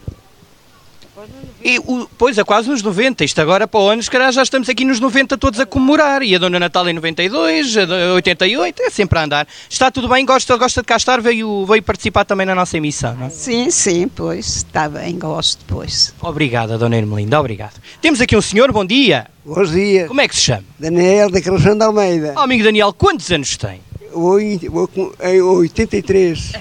E, 1.64 1.78
o, 1.80 2.06
pois, 2.16 2.38
é 2.38 2.44
quase 2.44 2.68
nos 2.68 2.82
90. 2.82 3.24
Isto 3.24 3.40
agora 3.40 3.66
para 3.66 3.80
o 3.80 3.88
ano, 3.88 4.00
se 4.02 4.10
calhar 4.10 4.30
já 4.30 4.42
estamos 4.42 4.68
aqui 4.68 4.84
nos 4.84 5.00
90 5.00 5.36
todos 5.36 5.58
a 5.58 5.66
comemorar. 5.66 6.22
E 6.22 6.34
a 6.34 6.38
Dona 6.38 6.60
Natal 6.60 6.88
em 6.88 6.92
92, 6.92 7.76
a 7.78 7.84
do- 7.84 7.94
88, 8.14 8.82
é 8.82 8.90
sempre 8.90 9.18
a 9.18 9.24
andar. 9.24 9.48
Está 9.68 9.90
tudo 9.90 10.08
bem? 10.08 10.24
Gosta, 10.24 10.56
gosta 10.56 10.82
de 10.82 10.86
cá 10.86 10.96
estar? 10.96 11.20
Veio, 11.20 11.64
veio 11.66 11.82
participar 11.82 12.24
também 12.24 12.46
na 12.46 12.54
nossa 12.54 12.76
emissão, 12.76 13.16
não 13.16 13.26
é? 13.26 13.30
Sim, 13.30 13.70
sim, 13.70 14.06
pois, 14.06 14.56
está 14.58 14.88
bem, 14.88 15.18
gosto, 15.18 15.64
pois. 15.66 16.14
Obrigada, 16.20 16.78
Dona 16.78 16.96
Ermelinda, 16.98 17.40
obrigado. 17.40 17.80
Temos 18.00 18.20
aqui 18.20 18.36
um 18.36 18.42
senhor, 18.42 18.70
bom 18.70 18.84
dia. 18.84 19.26
Bons 19.44 19.72
dias. 19.72 20.06
Como 20.06 20.20
é 20.20 20.28
que 20.28 20.36
se 20.36 20.42
chama? 20.42 20.64
Daniel 20.78 21.30
da 21.30 21.40
de 21.40 21.82
Almeida. 21.82 22.34
Oh, 22.36 22.40
amigo 22.40 22.62
Daniel, 22.62 22.92
quantos 22.92 23.28
anos 23.32 23.56
tem? 23.56 23.80
Oi- 24.18 24.60
vou 24.70 24.88
com- 24.88 25.12
Em 25.22 25.40
83. 25.40 26.52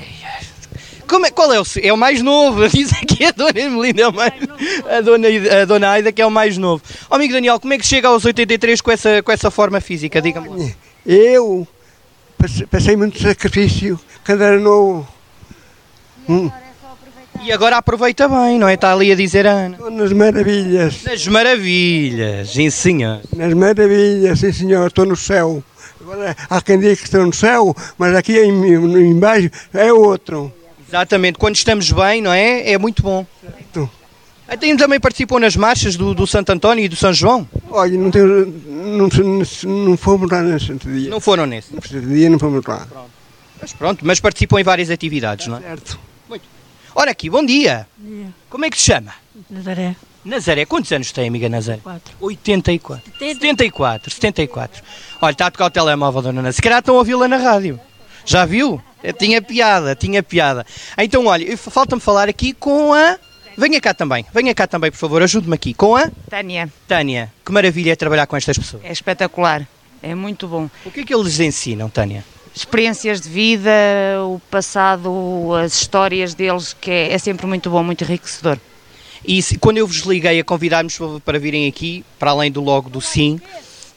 Como 1.08 1.26
é, 1.26 1.30
qual 1.32 1.54
é 1.54 1.60
o, 1.62 1.64
é 1.84 1.94
o 1.94 1.98
mais 1.98 2.22
novo? 2.22 2.68
Diz 2.70 2.92
aqui 2.94 3.26
a 3.26 3.32
Dona 3.32 3.52
Ermelinda, 3.60 4.02
é 4.02 4.08
o 4.08 4.14
mais, 4.14 4.34
a, 4.90 5.02
dona, 5.02 5.28
a 5.62 5.66
Dona 5.66 5.90
Aida 5.90 6.12
que 6.12 6.22
é 6.22 6.26
o 6.26 6.32
mais 6.32 6.58
novo. 6.58 6.82
Oh, 7.10 7.16
amigo 7.16 7.32
Daniel, 7.34 7.60
como 7.60 7.74
é 7.74 7.78
que 7.78 7.86
chega 7.86 8.08
aos 8.08 8.26
83 8.26 8.82
com 8.82 8.92
essa, 8.92 9.22
com 9.22 9.32
essa 9.32 9.52
forma 9.52 9.80
física? 9.80 10.20
Diga-me. 10.22 10.76
Eu 11.06 11.68
passe- 12.38 12.66
passei 12.66 12.96
muito 12.96 13.22
sacrifício 13.22 14.00
quando 14.26 14.42
era 14.44 14.60
novo. 14.60 15.08
Hum, 16.28 16.50
E 17.44 17.52
agora 17.52 17.78
aproveita 17.78 18.28
bem, 18.28 18.58
não 18.58 18.68
é? 18.68 18.74
Está 18.74 18.92
ali 18.92 19.12
a 19.12 19.16
dizer 19.16 19.46
Ana. 19.46 19.76
Estou 19.76 19.92
nas 19.92 20.12
maravilhas. 20.12 21.04
Nas 21.04 21.28
maravilhas, 21.28 22.50
sim 22.50 22.70
senhor. 22.72 23.22
Nas 23.36 23.54
maravilhas, 23.54 24.40
sim 24.40 24.52
senhor, 24.52 24.88
estou 24.88 25.06
no 25.06 25.16
céu. 25.16 25.64
Agora 26.06 26.38
há 26.48 26.62
quem 26.62 26.80
diga 26.80 26.96
que 26.96 27.04
estou 27.04 27.26
no 27.26 27.34
céu, 27.34 27.76
mas 27.98 28.16
aqui 28.16 28.38
em, 28.38 28.76
em 28.76 29.20
baixo 29.20 29.50
é 29.74 29.92
outro. 29.92 30.54
Exatamente, 30.88 31.40
quando 31.40 31.56
estamos 31.56 31.92
bem, 31.92 32.22
não 32.22 32.32
é? 32.32 32.74
É 32.74 32.78
muito 32.78 33.02
bom. 33.02 33.26
Certo. 33.42 33.90
Até 34.48 34.76
também 34.76 35.00
participam 35.00 35.40
nas 35.40 35.56
marchas 35.56 35.96
do, 35.96 36.14
do 36.14 36.28
Santo 36.28 36.52
António 36.52 36.86
e 36.86 36.88
do 36.88 36.96
São 36.96 37.12
João? 37.12 37.50
Olha, 37.72 37.98
não, 37.98 38.12
tenho, 38.12 38.46
não, 38.68 39.10
não 39.88 39.98
fomos 39.98 40.30
lá 40.30 40.44
nesse 40.44 40.76
dia. 40.76 41.10
Não 41.10 41.20
foram 41.20 41.48
nesse? 41.48 41.74
Nesse 41.74 42.00
dia 42.00 42.30
não 42.30 42.38
fomos 42.38 42.64
lá. 42.64 42.88
Mas 43.60 43.74
pronto, 43.74 44.06
mas 44.06 44.20
participam 44.20 44.60
em 44.60 44.64
várias 44.64 44.92
atividades, 44.92 45.48
não 45.48 45.58
é? 45.58 45.62
Certo. 45.62 46.00
Ora 46.94 47.10
aqui, 47.10 47.32
bom 47.32 47.44
dia. 47.44 47.88
Como 48.48 48.64
é 48.64 48.70
que 48.70 48.78
se 48.78 48.84
chama? 48.84 49.12
Nazaré. 49.50 49.96
Nazaré, 50.26 50.66
quantos 50.66 50.92
anos 50.92 51.12
tem, 51.12 51.28
amiga 51.28 51.48
Nazaré? 51.48 51.80
Quatro. 51.84 52.16
84. 52.20 53.12
74, 53.20 54.12
74. 54.12 54.84
Olha, 55.22 55.32
está 55.32 55.46
a 55.46 55.52
tocar 55.52 55.66
o 55.66 55.70
telemóvel, 55.70 56.22
dona 56.24 56.40
Ana. 56.40 56.52
Se 56.52 56.62
calhar 56.62 56.80
estão 56.80 56.96
a 56.96 56.98
ouvi-la 56.98 57.28
na 57.28 57.38
rádio. 57.38 57.80
Já 58.26 58.44
viu? 58.44 58.82
Tinha 59.20 59.40
piada, 59.40 59.96
tinha 59.96 60.24
piada. 60.24 60.66
Então, 60.98 61.28
olha, 61.28 61.56
falta-me 61.56 62.02
falar 62.02 62.28
aqui 62.28 62.54
com 62.54 62.92
a... 62.92 63.20
Venha 63.56 63.80
cá 63.80 63.94
também, 63.94 64.26
venha 64.34 64.54
cá 64.54 64.68
também, 64.68 64.92
por 64.92 64.98
favor, 64.98 65.22
ajude-me 65.22 65.54
aqui. 65.54 65.74
Com 65.74 65.96
a 65.96 66.10
Tânia, 66.30 66.70
Tânia. 66.88 67.32
Que 67.46 67.52
maravilha 67.54 67.94
é 67.94 67.96
trabalhar 67.96 68.26
com 68.26 68.36
estas 68.36 68.58
pessoas. 68.58 68.84
é 68.84 68.92
espetacular, 68.92 69.66
é 70.04 70.14
muito 70.14 70.46
bom. 70.48 70.70
O 70.84 70.92
que 70.92 71.02
é 71.02 71.04
que 71.06 71.14
eles 71.14 71.40
ensinam, 71.40 71.88
Tânia? 71.88 72.26
Experiências 72.54 73.22
de 73.22 73.30
vida, 73.30 73.72
o 74.26 74.42
passado, 74.52 75.54
as 75.54 75.74
histórias 75.74 76.34
deles, 76.34 76.74
que 76.74 76.92
é, 76.92 77.14
é 77.14 77.18
sempre 77.18 77.46
muito 77.46 77.70
bom, 77.70 77.82
muito 77.84 78.04
enriquecedor. 78.04 78.58
E 79.28 79.42
se- 79.42 79.58
quando 79.58 79.78
eu 79.78 79.88
vos 79.88 79.98
liguei 80.02 80.40
a 80.40 80.44
convidar-nos 80.44 80.98
para- 81.24 81.40
virem 81.40 81.68
aqui, 81.68 82.04
para 82.20 82.32
além 82.32 82.52
do 82.52 82.62
logo 82.62 82.90
do 82.90 83.02
sim, 83.02 83.40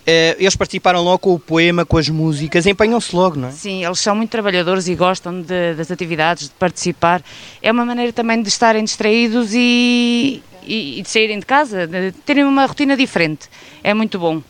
eh, 0.07 0.37
eles 0.39 0.57
participaram 0.57 1.03
logo 1.03 1.19
com 1.19 1.35
o 1.35 1.39
poema, 1.39 1.85
com 1.85 1.99
as 1.99 2.09
músicas, 2.09 2.67
empenham-se 2.67 3.15
logo, 3.15 3.37
não 3.39 3.49
é? 3.49 3.53
Sim, 3.53 3.85
eles 3.85 4.01
são 4.01 4.15
muito 4.17 4.31
trabalhadores 4.31 4.89
e 4.89 4.95
gostam 4.95 5.43
de- 5.43 5.75
das 5.75 5.91
atividades, 5.91 6.45
de 6.49 6.55
participar. 6.55 7.23
É 7.63 7.71
uma 7.71 7.85
maneira 7.85 8.13
também 8.13 8.41
de 8.43 8.49
estarem 8.49 8.83
distraídos 8.83 9.51
e, 9.53 10.43
e- 10.67 10.99
e 10.99 11.03
de 11.03 11.09
saírem 11.11 11.39
de 11.39 11.45
casa, 11.47 11.87
de 11.87 12.13
terem 12.25 12.45
uma 12.45 12.65
rotina 12.65 12.97
diferente. 12.97 13.49
É 13.83 13.93
muito 13.93 14.19
bom. 14.19 14.43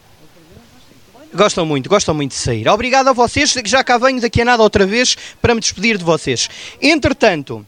Gostam 1.35 1.67
muito, 1.67 1.91
gostam 1.91 2.15
muito 2.15 2.31
de 2.31 2.39
sair. 2.39 2.67
Obrigado 2.69 3.09
a 3.09 3.13
vocês, 3.13 3.53
que 3.53 3.69
já 3.69 3.85
cá 3.85 3.99
venho 3.99 4.19
daqui 4.21 4.41
a 4.41 4.45
nada 4.47 4.63
outra 4.63 4.87
vez 4.87 5.15
para 5.43 5.55
me 5.55 5.61
despedir 5.61 5.99
de 5.99 6.05
vocês. 6.05 6.49
Entretanto, 6.81 7.67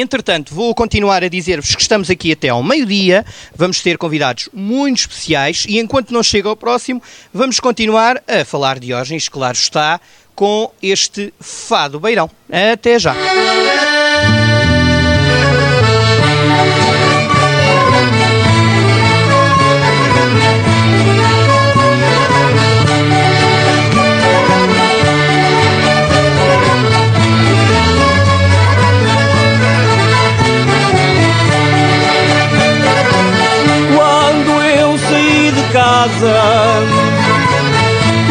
entretanto, 0.00 0.54
vou 0.54 0.74
continuar 0.74 1.22
a 1.24 1.28
dizer-vos 1.28 1.74
que 1.74 1.82
estamos 1.82 2.10
aqui 2.10 2.32
até 2.32 2.48
ao 2.48 2.62
meio-dia, 2.62 3.24
vamos 3.54 3.80
ter 3.82 3.98
convidados 3.98 4.48
muito 4.52 4.98
especiais 5.00 5.64
e 5.68 5.78
enquanto 5.78 6.12
não 6.12 6.22
chega 6.22 6.48
ao 6.48 6.56
próximo, 6.56 7.02
vamos 7.32 7.60
continuar 7.60 8.22
a 8.26 8.44
falar 8.44 8.78
de 8.78 8.86
Diógenes, 8.86 9.28
claro 9.28 9.56
está, 9.56 10.00
com 10.34 10.70
este 10.82 11.32
Fado 11.40 11.98
Beirão. 11.98 12.30
Até 12.72 12.98
já. 12.98 13.14
Casa 36.06 36.84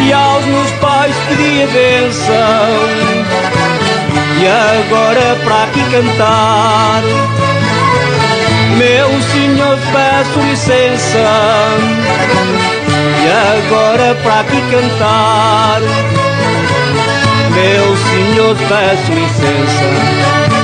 e 0.00 0.12
aos 0.12 0.44
meus 0.46 0.70
pais 0.72 1.14
pedi 1.28 1.62
a 1.62 1.66
benção, 1.66 2.68
e 4.40 4.46
agora 4.46 5.36
para 5.44 5.64
aqui 5.64 5.82
cantar, 5.90 7.02
meu 8.78 9.22
senhor 9.32 9.78
peço 9.92 10.40
licença, 10.48 11.18
e 13.22 13.28
agora 13.58 14.14
para 14.22 14.40
aqui 14.40 14.62
cantar, 14.70 15.80
meu 17.52 17.96
senhor 17.96 18.56
peço 18.68 19.12
licença. 19.12 20.55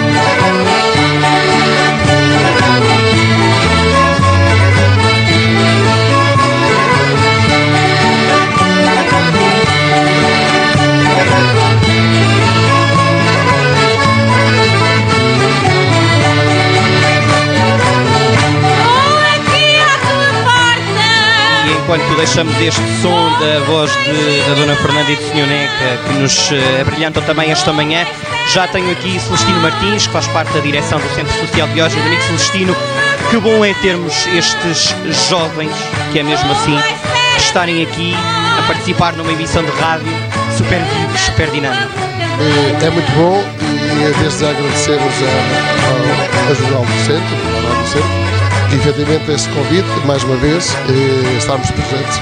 Enquanto 21.92 22.16
deixamos 22.16 22.58
este 22.58 22.80
som 23.02 23.30
da 23.38 23.60
voz 23.66 23.90
de, 23.92 24.48
da 24.48 24.54
Dona 24.54 24.74
Fernanda 24.76 25.12
e 25.12 25.16
do 25.16 25.22
Sr. 25.22 25.46
Neca, 25.46 25.98
que 26.06 26.12
nos 26.14 26.50
uh, 26.50 26.80
abrilhantam 26.80 27.22
também 27.24 27.50
esta 27.50 27.70
manhã, 27.70 28.06
já 28.50 28.66
tenho 28.68 28.90
aqui 28.90 29.20
Celestino 29.20 29.60
Martins, 29.60 30.06
que 30.06 30.12
faz 30.12 30.26
parte 30.28 30.50
da 30.54 30.60
direção 30.60 30.98
do 30.98 31.14
Centro 31.14 31.32
Social 31.40 31.68
de 31.68 31.74
Diógenes. 31.74 32.06
Amigo 32.06 32.22
Celestino, 32.22 32.76
que 33.28 33.36
bom 33.36 33.62
é 33.62 33.74
termos 33.74 34.26
estes 34.28 34.94
jovens, 35.28 35.70
que 36.12 36.20
é 36.20 36.22
mesmo 36.22 36.50
assim, 36.52 36.78
estarem 37.36 37.82
aqui 37.82 38.14
a 38.58 38.62
participar 38.66 39.12
numa 39.12 39.32
emissão 39.32 39.62
de 39.62 39.70
rádio 39.72 40.08
super 40.56 40.80
super 41.26 41.50
dinâmico. 41.50 41.92
É, 42.40 42.86
é 42.86 42.90
muito 42.90 43.12
bom 43.12 43.44
e 43.60 44.04
é 44.04 44.14
desde 44.18 44.40
já 44.40 44.50
agradecemos 44.50 45.12
a, 45.22 46.48
a, 46.48 46.50
a 46.50 46.54
Jornal 46.54 46.86
do 46.86 47.04
Centro, 47.04 47.36
a 47.36 47.74
Rádio 47.74 47.86
Centro, 47.92 48.08
que 48.38 48.41
efetivamente 48.72 49.30
este 49.30 49.48
convite, 49.50 49.88
mais 50.06 50.22
uma 50.24 50.36
vez, 50.36 50.74
eh, 50.88 51.36
estarmos 51.38 51.70
presentes 51.70 52.20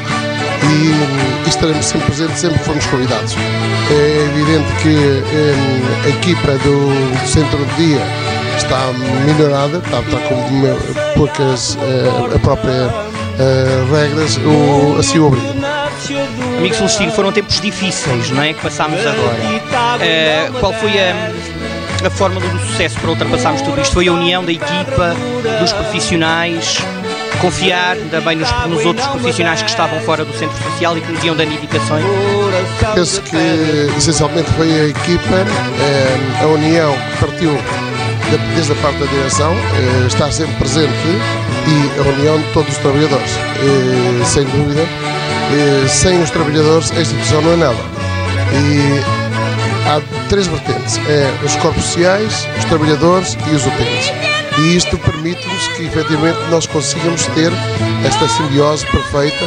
e, 0.62 1.46
e, 1.46 1.48
estaremos 1.48 1.84
sempre 1.84 2.06
presentes 2.06 2.38
sempre 2.38 2.58
que 2.58 2.64
formos 2.64 2.86
convidados. 2.86 3.34
É 3.90 4.24
evidente 4.30 4.72
que 4.82 5.22
eh, 5.34 6.04
a 6.04 6.08
equipa 6.08 6.52
do 6.58 7.26
Centro 7.26 7.64
de 7.64 7.74
Dia 7.76 8.02
está 8.56 8.92
melhorada, 9.26 9.78
está, 9.78 10.00
está 10.00 10.18
com 10.28 11.16
poucas 11.16 11.76
eh, 11.80 12.34
a 12.34 12.38
própria 12.38 13.10
eh, 13.38 13.84
regras, 13.90 14.36
o, 14.38 14.98
assim 14.98 15.18
obriga. 15.18 15.54
Amigo 16.58 16.74
Celestino, 16.74 17.12
foram 17.12 17.32
tempos 17.32 17.60
difíceis, 17.60 18.30
não 18.30 18.42
é? 18.42 18.52
Que 18.52 18.60
passámos 18.60 19.00
agora. 19.00 19.38
Uh, 19.38 20.60
qual 20.60 20.72
foi 20.74 20.90
a, 20.90 21.30
a 22.06 22.10
fórmula 22.10 22.46
do 22.46 22.58
sucesso 22.60 22.98
para 23.00 23.10
ultrapassarmos 23.10 23.62
tudo 23.62 23.80
isto? 23.80 23.94
Foi 23.94 24.08
a 24.08 24.12
união 24.12 24.44
da 24.44 24.52
equipa, 24.52 25.14
dos 25.60 25.72
profissionais, 25.72 26.78
confiar 27.40 27.96
também 28.10 28.36
nos, 28.36 28.50
nos, 28.66 28.84
outros 28.84 29.06
profissionais 29.08 29.62
que 29.62 29.70
estavam 29.70 30.00
fora 30.00 30.24
do 30.24 30.32
centro 30.36 30.56
social 30.62 30.96
e 30.96 31.00
que 31.00 31.12
nos 31.12 31.24
iam 31.24 31.36
dando 31.36 31.52
indicações? 31.52 32.04
Penso 32.94 33.22
que 33.22 33.36
essencialmente 33.96 34.50
foi 34.52 34.68
a 34.68 34.84
equipa, 34.86 35.36
eh, 35.80 36.42
a 36.42 36.46
união 36.46 36.92
que 36.92 37.26
partiu 37.26 37.58
desde 38.54 38.72
a 38.72 38.76
parte 38.76 38.98
da 38.98 39.06
direção, 39.06 39.52
eh, 39.52 40.06
estar 40.06 40.30
sempre 40.30 40.54
presente 40.56 40.92
e 41.66 42.00
a 42.00 42.02
união 42.02 42.38
de 42.38 42.52
todos 42.52 42.70
os 42.70 42.78
trabalhadores. 42.78 43.30
sem 44.24 44.44
dúvida, 44.44 44.86
sem 45.88 46.22
os 46.22 46.30
trabalhadores 46.30 46.92
a 46.92 47.00
instituição 47.00 47.42
não 47.42 47.52
é 47.52 47.56
nada. 47.56 47.78
E 48.52 49.19
há 49.90 50.28
três 50.28 50.46
vertentes: 50.46 50.98
é 51.08 51.44
os 51.44 51.56
corpos 51.56 51.84
sociais, 51.84 52.46
os 52.58 52.64
trabalhadores 52.66 53.36
e 53.50 53.54
os 53.54 53.66
utentes. 53.66 54.12
E 54.58 54.76
isto 54.76 54.96
permite-nos 54.98 55.68
que 55.68 55.84
efetivamente 55.84 56.38
nós 56.50 56.66
consigamos 56.66 57.26
ter 57.28 57.52
esta 58.04 58.28
simbiose 58.28 58.86
perfeita 58.86 59.46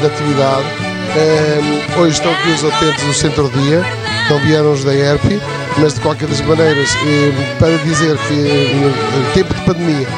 da, 0.00 0.06
atividade. 0.06 0.66
Um, 1.14 2.00
hoje 2.00 2.14
estão 2.14 2.32
aqui 2.32 2.48
os 2.48 2.62
utentes 2.62 3.04
do 3.04 3.12
centro-dia, 3.12 3.82
não 4.30 4.38
vieram 4.40 4.72
os 4.72 4.84
da 4.84 4.94
ERP, 4.94 5.40
mas 5.78 5.94
de 5.94 6.00
qualquer 6.00 6.28
das 6.28 6.40
maneiras, 6.40 6.90
um, 6.94 7.58
para 7.58 7.76
dizer 7.78 8.16
que 8.16 8.34
em 8.34 9.32
tempo 9.34 9.52
de 9.52 9.60
pandemia 9.62 10.08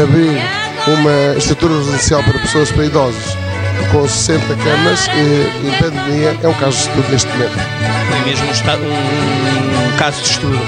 abrir 0.00 0.40
uma 0.86 1.36
estrutura 1.36 1.76
residencial 1.78 2.22
para 2.22 2.38
pessoas 2.38 2.70
para 2.70 2.84
idosos 2.84 3.36
com 3.90 4.08
60 4.08 4.54
camas 4.56 5.08
e, 5.08 5.66
em 5.66 5.78
pandemia 5.78 6.36
é 6.42 6.48
um 6.48 6.54
caso 6.54 6.76
de 6.76 6.82
estudo 6.82 7.08
neste 7.10 7.28
momento. 7.32 7.58
É 7.58 8.24
mesmo 8.24 8.46
um, 8.46 9.88
um 9.88 9.96
caso 9.96 10.22
de 10.22 10.28
estudo. 10.28 10.60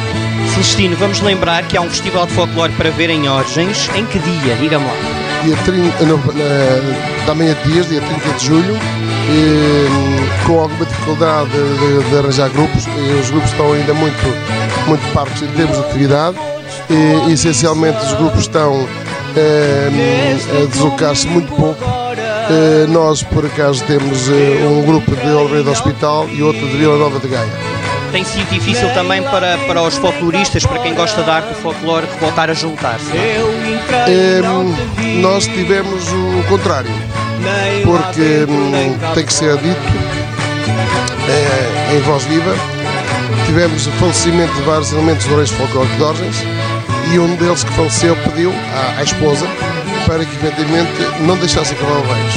Celestino, 0.52 0.96
vamos 0.96 1.20
lembrar 1.20 1.62
que 1.64 1.76
há 1.76 1.80
um 1.80 1.88
festival 1.90 2.26
de 2.26 2.32
folclore 2.32 2.72
para 2.72 2.90
ver 2.90 3.10
em 3.10 3.28
Orgens. 3.28 3.88
Em 3.94 4.04
que 4.06 4.18
dia? 4.18 4.56
Diga-me 4.56 4.84
lá. 4.84 4.92
Dia 5.44 5.56
30, 5.64 6.04
no, 6.04 6.16
na, 6.16 7.26
da 7.26 7.34
manhã 7.34 7.54
de 7.62 7.72
dias, 7.72 7.88
dia 7.88 8.00
30 8.00 8.38
de 8.38 8.46
julho, 8.46 8.76
e, 9.30 10.46
com 10.46 10.60
alguma 10.60 10.84
dificuldade 10.84 11.50
de, 11.50 12.10
de, 12.10 12.18
arranjar 12.18 12.48
grupos, 12.50 12.86
e 12.86 13.20
os 13.20 13.30
grupos 13.30 13.50
estão 13.50 13.72
ainda 13.72 13.94
muito, 13.94 14.16
muito 14.86 15.12
parcos 15.12 15.40
em 15.42 15.46
termos 15.48 15.76
de 15.76 15.84
atividade, 15.84 16.36
e, 16.90 17.32
essencialmente 17.32 17.98
os 17.98 18.14
grupos 18.14 18.40
estão 18.40 18.88
eh, 19.36 20.36
a 20.62 20.66
deslocar-se 20.66 21.28
muito 21.28 21.52
pouco 21.54 21.84
eh, 21.84 22.07
nós, 22.88 23.22
por 23.22 23.44
acaso, 23.44 23.84
temos 23.84 24.28
eh, 24.28 24.66
um 24.66 24.82
grupo 24.82 25.14
de 25.14 25.28
Oliveira 25.28 25.64
do 25.64 25.70
Hospital 25.70 26.28
e 26.28 26.42
outro 26.42 26.66
de 26.66 26.76
Vila 26.76 26.96
Nova 26.96 27.18
de 27.18 27.28
Gaia. 27.28 27.52
Tem 28.10 28.24
sido 28.24 28.48
difícil 28.50 28.88
também 28.94 29.22
para, 29.22 29.58
para 29.66 29.82
os 29.82 29.96
folcloristas, 29.96 30.64
para 30.64 30.78
quem 30.78 30.94
gosta 30.94 31.22
da 31.22 31.34
arte 31.34 31.48
do 31.48 31.54
folclore, 31.56 32.06
voltar 32.18 32.48
a 32.50 32.54
juntar-se? 32.54 33.12
É, 33.16 34.40
nós 35.20 35.46
tivemos 35.46 36.04
o 36.08 36.48
contrário, 36.48 36.90
porque 37.84 38.46
hum, 38.48 38.96
tem 39.14 39.24
que 39.24 39.32
ser 39.32 39.56
dito 39.58 39.80
é, 41.28 41.96
em 41.96 42.00
voz 42.00 42.24
viva. 42.24 42.54
Tivemos 43.46 43.86
o 43.86 43.90
falecimento 43.92 44.54
de 44.54 44.62
vários 44.62 44.92
elementos 44.92 45.26
do 45.26 45.36
Reis 45.36 45.50
Folclórico 45.50 45.96
de 45.96 46.02
Orgens 46.02 46.36
e 47.12 47.18
um 47.18 47.34
deles 47.36 47.64
que 47.64 47.72
faleceu 47.72 48.16
pediu 48.16 48.52
à, 48.74 49.00
à 49.00 49.02
esposa 49.02 49.46
para 50.08 50.24
que 50.24 50.34
efetivamente 50.36 50.90
não 51.20 51.36
deixasse 51.36 51.74
acabar 51.74 51.98
o 51.98 52.02
Reis. 52.02 52.34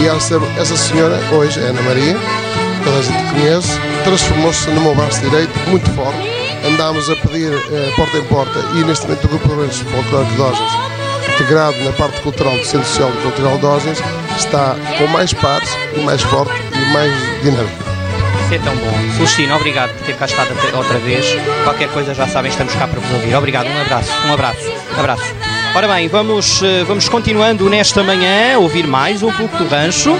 E 0.00 0.06
essa, 0.06 0.40
essa 0.56 0.76
senhora, 0.76 1.18
hoje, 1.32 1.58
é 1.58 1.64
Ana 1.64 1.82
Maria, 1.82 2.16
toda 2.84 2.96
a 2.96 3.02
gente 3.02 3.30
conhece, 3.32 3.80
transformou-se 4.04 4.70
num 4.70 4.94
braço 4.94 5.20
direito 5.20 5.52
muito 5.68 5.90
forte. 5.90 6.20
Andámos 6.64 7.10
a 7.10 7.16
pedir 7.16 7.52
eh, 7.52 7.92
porta 7.96 8.16
em 8.16 8.22
porta 8.24 8.58
e 8.76 8.84
neste 8.84 9.04
momento 9.06 9.24
o 9.24 9.28
Grupo 9.28 9.60
Reis 9.60 9.78
Folclórico 9.80 10.32
de 10.32 10.40
Orgens, 10.40 10.72
integrado 11.34 11.76
na 11.82 11.90
parte 11.92 12.20
cultural 12.20 12.56
do 12.56 12.64
Centro 12.64 12.86
Social 12.86 13.10
e 13.10 13.22
Cultural 13.22 13.58
de 13.58 13.66
Orgens, 13.66 13.98
está 14.38 14.76
com 14.96 15.08
mais 15.08 15.34
pares 15.34 15.76
e 15.96 16.00
mais 16.02 16.22
forte 16.22 16.52
e 16.72 16.92
mais 16.92 17.12
dinâmico. 17.42 17.82
É 18.52 18.58
tão 18.58 18.76
bom. 18.76 19.12
Celestino, 19.16 19.56
obrigado 19.56 19.90
por 19.94 20.06
ter 20.06 20.14
cá 20.14 20.26
estado 20.26 20.50
outra 20.76 20.98
vez. 21.00 21.26
Qualquer 21.64 21.88
coisa 21.88 22.14
já 22.14 22.28
sabem, 22.28 22.52
estamos 22.52 22.72
cá 22.74 22.86
para 22.86 23.00
vos 23.00 23.10
ouvir. 23.12 23.34
Obrigado, 23.34 23.66
um 23.66 23.80
abraço, 23.80 24.12
um 24.24 24.32
abraço, 24.32 24.70
um 24.96 25.00
abraço. 25.00 25.51
Ora 25.74 25.88
bem, 25.88 26.06
vamos, 26.06 26.62
eh, 26.62 26.84
vamos 26.84 27.08
continuando 27.08 27.68
nesta 27.70 28.02
manhã 28.02 28.58
ouvir 28.58 28.86
mais 28.86 29.22
um 29.22 29.32
pouco 29.32 29.56
do 29.56 29.66
rancho. 29.66 30.14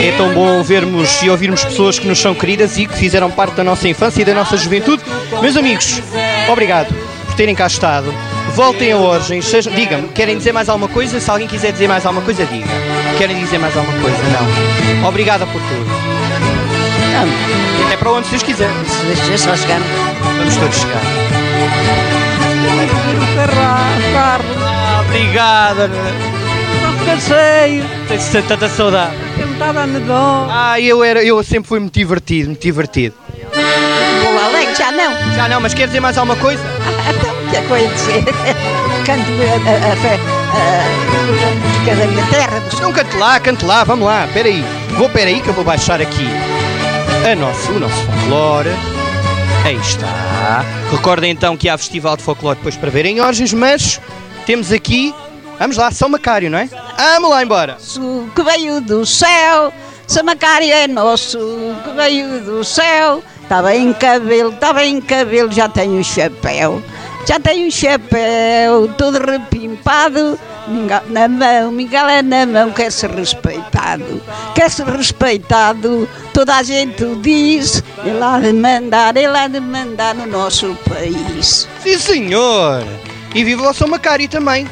É 0.00 0.12
tão 0.16 0.32
bom 0.32 0.62
vermos 0.62 1.22
e 1.22 1.30
ouvirmos 1.30 1.64
pessoas 1.64 1.98
que 1.98 2.06
nos 2.06 2.18
são 2.18 2.34
queridas 2.34 2.76
e 2.78 2.86
que 2.86 2.96
fizeram 2.96 3.30
parte 3.30 3.54
da 3.54 3.64
nossa 3.64 3.88
infância 3.88 4.22
e 4.22 4.24
da 4.24 4.34
nossa 4.34 4.56
juventude. 4.56 5.02
Meus 5.40 5.56
amigos, 5.56 6.02
obrigado 6.50 6.94
por 7.26 7.34
terem 7.34 7.54
cá 7.54 7.66
estado. 7.66 8.12
Voltem 8.54 8.92
a 8.92 8.96
Orgens, 8.96 9.50
digam-me, 9.74 10.08
querem 10.08 10.36
dizer 10.36 10.52
mais 10.52 10.68
alguma 10.68 10.88
coisa? 10.88 11.18
Se 11.20 11.30
alguém 11.30 11.48
quiser 11.48 11.72
dizer 11.72 11.88
mais 11.88 12.04
alguma 12.04 12.24
coisa, 12.24 12.44
diga. 12.44 12.66
Querem 13.16 13.38
dizer 13.38 13.58
mais 13.58 13.76
alguma 13.76 13.98
coisa? 14.00 14.18
Não. 14.18 15.08
Obrigada 15.08 15.46
por 15.46 15.60
tudo. 15.60 15.86
Não. 17.12 17.86
Até 17.86 17.96
para 17.96 18.10
onde 18.12 18.28
vocês 18.28 18.42
quiserem. 18.42 18.74
Se 18.84 19.38
só 19.38 19.56
chegar. 19.56 19.80
Vamos 20.38 20.56
todos 20.56 20.76
chegar. 20.76 21.02
Ah, 25.12 25.72
obrigada. 25.72 25.90
Canseio. 27.04 27.84
Tenho 28.08 28.42
tanta 28.48 28.68
saudade. 28.68 29.14
Eu 29.38 29.46
me 29.46 29.52
estava 29.52 29.82
a 29.82 29.86
medon. 29.86 30.48
Ah, 30.50 30.80
eu, 30.80 31.04
era, 31.04 31.22
eu 31.22 31.42
sempre 31.44 31.68
fui 31.68 31.80
muito 31.80 31.94
divertido, 31.94 32.48
muito 32.48 32.62
divertido. 32.62 33.14
O 33.54 34.44
Alex 34.44 34.78
já 34.78 34.90
não. 34.90 35.34
Já 35.34 35.48
não, 35.48 35.60
mas 35.60 35.74
quer 35.74 35.86
dizer 35.86 36.00
mais 36.00 36.16
alguma 36.16 36.36
coisa? 36.36 36.62
então, 37.10 37.34
o 37.34 37.50
que 37.50 37.56
é 37.56 37.60
que 37.60 37.70
eu 37.70 37.78
ia 37.78 37.88
dizer? 37.88 38.24
Canto 39.04 39.30
a, 39.92 39.96
fé 39.96 40.42
música 41.82 41.96
da 41.96 42.06
minha 42.06 42.26
terra. 42.26 42.62
Não, 42.80 42.92
cante 42.92 43.16
lá, 43.16 43.40
cante 43.40 43.64
lá, 43.64 43.84
vamos 43.84 44.06
lá, 44.06 44.28
peraí. 44.32 44.64
Vou, 44.96 45.08
peraí 45.08 45.40
que 45.40 45.48
eu 45.48 45.54
vou 45.54 45.64
baixar 45.64 46.00
aqui 46.00 46.26
a 47.30 47.34
nosso, 47.34 47.72
o 47.72 47.80
nosso 47.80 48.06
folclore. 48.06 48.70
Aí 49.64 49.76
está. 49.76 50.64
Recordem 50.90 51.30
então 51.30 51.56
que 51.56 51.68
há 51.68 51.76
festival 51.78 52.16
de 52.16 52.22
folclore 52.22 52.56
depois 52.56 52.76
para 52.76 52.90
ver 52.90 53.06
em 53.06 53.20
Orgens, 53.20 53.52
mas 53.52 54.00
temos 54.42 54.72
aqui 54.72 55.14
Vamos 55.62 55.76
lá, 55.76 55.92
São 55.92 56.08
Macário, 56.08 56.50
não 56.50 56.58
é? 56.58 56.68
Vamos 56.96 57.30
lá 57.30 57.40
embora. 57.40 57.76
Que 58.34 58.42
veio 58.42 58.80
do 58.80 59.06
céu, 59.06 59.72
São 60.08 60.24
Macário 60.24 60.68
é 60.68 60.88
nosso, 60.88 61.38
que 61.84 61.90
veio 61.92 62.40
do 62.40 62.64
céu. 62.64 63.22
Está 63.42 63.62
bem 63.62 63.92
cabelo, 63.92 64.50
está 64.50 64.72
bem 64.72 65.00
cabelo, 65.00 65.52
já 65.52 65.68
tenho 65.68 66.00
o 66.00 66.04
chapéu. 66.04 66.82
Já 67.24 67.38
tenho 67.38 67.68
o 67.68 67.70
chapéu 67.70 68.92
todo 68.98 69.24
repimpado, 69.24 70.36
na 71.06 71.28
mão, 71.28 71.70
Mingau 71.70 72.08
é 72.08 72.22
na 72.22 72.44
mão, 72.44 72.72
quer 72.72 72.90
ser 72.90 73.10
respeitado. 73.10 74.20
Quer 74.56 74.68
ser 74.68 74.86
respeitado, 74.86 76.08
toda 76.34 76.56
a 76.56 76.64
gente 76.64 77.04
o 77.04 77.14
diz. 77.14 77.84
Ele 78.04 78.20
há 78.20 78.40
de 78.40 78.52
mandar, 78.52 79.16
ele 79.16 79.38
há 79.38 79.46
de 79.46 79.60
mandar 79.60 80.12
no 80.12 80.26
nosso 80.26 80.76
país. 80.88 81.68
Sim, 81.84 81.98
senhor! 81.98 82.84
E 83.34 83.44
viva 83.44 83.68
o 83.68 83.74
São 83.74 83.88
Macário 83.88 84.28
também. 84.28 84.66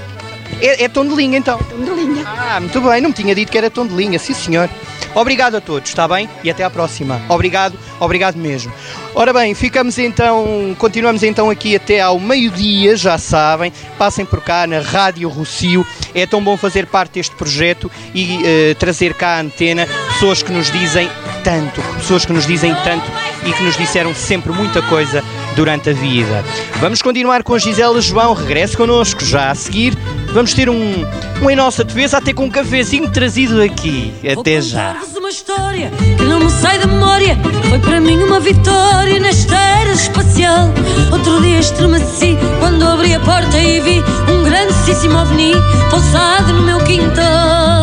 É, 0.60 0.84
é 0.84 0.88
tom 0.88 1.06
de 1.06 1.14
linha, 1.14 1.38
então. 1.38 1.58
Tom 1.58 1.82
de 1.82 1.90
linha. 1.90 2.24
Ah, 2.26 2.60
muito 2.60 2.80
bem, 2.80 3.00
não 3.00 3.10
me 3.10 3.14
tinha 3.14 3.34
dito 3.34 3.50
que 3.50 3.58
era 3.58 3.70
tom 3.70 3.86
de 3.86 3.94
linha, 3.94 4.18
sim, 4.18 4.34
senhor. 4.34 4.68
Obrigado 5.14 5.56
a 5.56 5.60
todos, 5.60 5.88
está 5.88 6.06
bem? 6.06 6.28
E 6.44 6.50
até 6.50 6.62
à 6.62 6.70
próxima. 6.70 7.20
Obrigado, 7.28 7.76
obrigado 7.98 8.36
mesmo. 8.36 8.72
Ora 9.12 9.32
bem, 9.32 9.54
ficamos 9.54 9.98
então, 9.98 10.74
continuamos 10.78 11.24
então 11.24 11.50
aqui 11.50 11.74
até 11.74 12.00
ao 12.00 12.20
meio-dia, 12.20 12.96
já 12.96 13.18
sabem. 13.18 13.72
Passem 13.98 14.24
por 14.24 14.40
cá 14.40 14.66
na 14.68 14.80
Rádio 14.80 15.28
Rocio. 15.28 15.84
É 16.14 16.26
tão 16.26 16.42
bom 16.42 16.56
fazer 16.56 16.86
parte 16.86 17.14
deste 17.14 17.34
projeto 17.34 17.90
e 18.14 18.40
eh, 18.44 18.74
trazer 18.74 19.14
cá 19.14 19.36
a 19.36 19.40
antena 19.40 19.86
pessoas 20.12 20.42
que 20.42 20.52
nos 20.52 20.70
dizem 20.70 21.10
tanto, 21.42 21.80
pessoas 21.98 22.24
que 22.24 22.32
nos 22.32 22.46
dizem 22.46 22.74
tanto 22.84 23.10
e 23.44 23.52
que 23.52 23.62
nos 23.62 23.76
disseram 23.76 24.14
sempre 24.14 24.52
muita 24.52 24.80
coisa 24.82 25.24
durante 25.60 25.90
a 25.90 25.92
vida. 25.92 26.42
Vamos 26.76 27.02
continuar 27.02 27.42
com 27.42 27.52
a 27.52 27.58
Gisela 27.58 28.00
João, 28.00 28.32
regresse 28.32 28.74
connosco 28.74 29.22
já 29.22 29.50
a 29.50 29.54
seguir. 29.54 29.94
Vamos 30.32 30.54
ter 30.54 30.70
um, 30.70 31.06
um 31.42 31.50
em 31.50 31.54
nossa 31.54 31.84
defesa, 31.84 32.16
até 32.16 32.32
com 32.32 32.46
um 32.46 32.50
cafezinho 32.50 33.10
trazido 33.10 33.60
aqui. 33.60 34.10
Até 34.26 34.58
já. 34.62 34.96
Uma 35.14 35.28
história 35.28 35.90
que 36.16 36.24
não 36.24 36.40
me 36.40 36.50
sai 36.50 36.78
da 36.78 36.86
memória. 36.86 37.36
Foi 37.68 37.78
para 37.78 38.00
mim 38.00 38.16
uma 38.22 38.40
vitória 38.40 39.20
nesta 39.20 39.54
era 39.54 39.92
espacial. 39.92 40.70
Outro 41.12 41.42
dia 41.42 41.58
estremeci 41.58 42.38
quando 42.58 42.82
abri 42.82 43.14
a 43.14 43.20
porta 43.20 43.58
e 43.58 43.80
vi 43.80 44.02
um 44.32 44.42
grandíssimo 44.42 45.18
ovni 45.18 45.52
pousado 45.90 46.54
no 46.54 46.62
meu 46.62 46.78
quintal. 46.84 47.79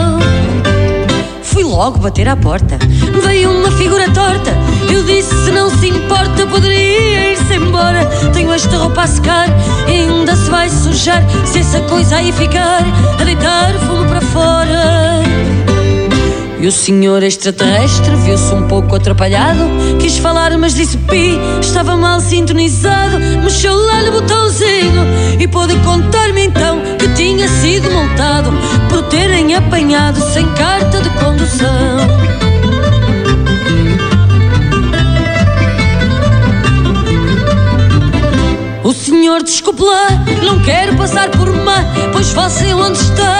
Fui 1.57 1.63
logo 1.63 1.97
bater 1.97 2.29
à 2.29 2.35
porta, 2.35 2.77
veio 3.25 3.49
uma 3.49 3.71
figura 3.71 4.07
torta. 4.11 4.51
Eu 4.93 5.01
disse: 5.01 5.33
se 5.43 5.49
não 5.49 5.71
se 5.71 5.87
importa, 5.87 6.45
poderia 6.45 7.31
ir-se 7.31 7.55
embora. 7.55 8.05
Tenho 8.31 8.53
esta 8.53 8.77
roupa 8.77 9.01
a 9.01 9.07
secar 9.07 9.49
ainda 9.87 10.35
se 10.35 10.51
vai 10.51 10.69
sujar. 10.69 11.23
Se 11.47 11.57
essa 11.57 11.81
coisa 11.81 12.17
aí 12.17 12.31
ficar, 12.31 12.83
a 13.19 13.23
deitar 13.23 13.73
fumo 13.87 14.07
para 14.07 14.21
fora. 14.21 15.17
E 16.59 16.65
o 16.65 16.71
senhor 16.71 17.21
extraterrestre 17.21 18.15
viu-se 18.15 18.53
um 18.53 18.67
pouco 18.67 18.95
atrapalhado. 18.95 19.63
Quis 19.99 20.17
falar, 20.17 20.57
mas 20.57 20.73
disse 20.73 20.97
pi, 20.97 21.37
estava 21.61 21.95
mal 21.95 22.19
sintonizado. 22.19 23.19
Mexeu 23.43 23.75
lá 23.75 24.01
no 24.01 24.13
botãozinho 24.13 25.03
e 25.39 25.47
pôde 25.47 25.75
contar-me 25.85 26.45
então 26.45 26.79
que 26.97 27.07
tinha 27.09 27.47
sido 27.47 27.91
multado 27.91 28.51
por 28.89 29.03
terem 29.03 29.55
apanhado 29.55 30.19
sem 30.33 30.47
carta 30.53 30.99
de 30.99 31.09
condução. 31.11 32.27
O 38.83 38.93
senhor 38.93 39.43
desculpe 39.43 39.83
lá, 39.83 40.07
não 40.43 40.59
quero 40.61 40.95
passar 40.95 41.29
por 41.31 41.51
má 41.51 41.83
Pois 42.13 42.31
você 42.31 42.73
onde 42.73 42.97
está 42.97 43.36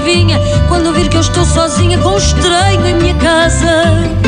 adivinha 0.00 0.40
Quando 0.68 0.92
vir 0.92 1.08
que 1.08 1.16
eu 1.16 1.20
estou 1.20 1.44
sozinha 1.44 1.98
com 1.98 2.10
um 2.10 2.18
estranho 2.18 2.86
em 2.86 2.94
minha 2.94 3.14
casa 3.14 4.20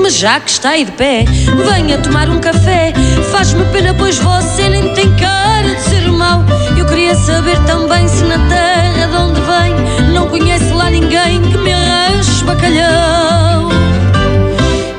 mas 0.00 0.16
já 0.16 0.40
que 0.40 0.48
está 0.48 0.70
aí 0.70 0.86
de 0.86 0.92
pé, 0.92 1.26
venha 1.70 1.98
tomar 1.98 2.30
um 2.30 2.38
café. 2.38 2.94
Faz-me 3.30 3.62
pena, 3.66 3.92
pois 3.92 4.16
você 4.16 4.66
nem 4.70 4.94
tem 4.94 5.14
cara 5.16 5.74
de 5.74 5.82
ser 5.82 6.10
mau. 6.10 6.42
Eu 6.78 6.86
queria 6.86 7.14
saber 7.14 7.58
também 7.64 8.08
se 8.08 8.24
na 8.24 8.38
terra 8.48 9.06
de 9.06 9.16
onde 9.16 9.40
vem 9.42 10.12
não 10.14 10.26
conhece 10.28 10.72
lá 10.72 10.88
ninguém 10.88 11.42
que 11.42 11.58
me 11.58 11.74
arranje 11.74 12.42
bacalhau. 12.42 13.68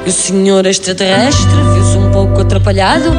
E 0.05 0.09
o 0.09 0.13
senhor 0.13 0.63
extraterrestre 0.67 1.55
um 1.55 1.73
pouco 2.19 2.41
atrapalhado. 2.41 3.11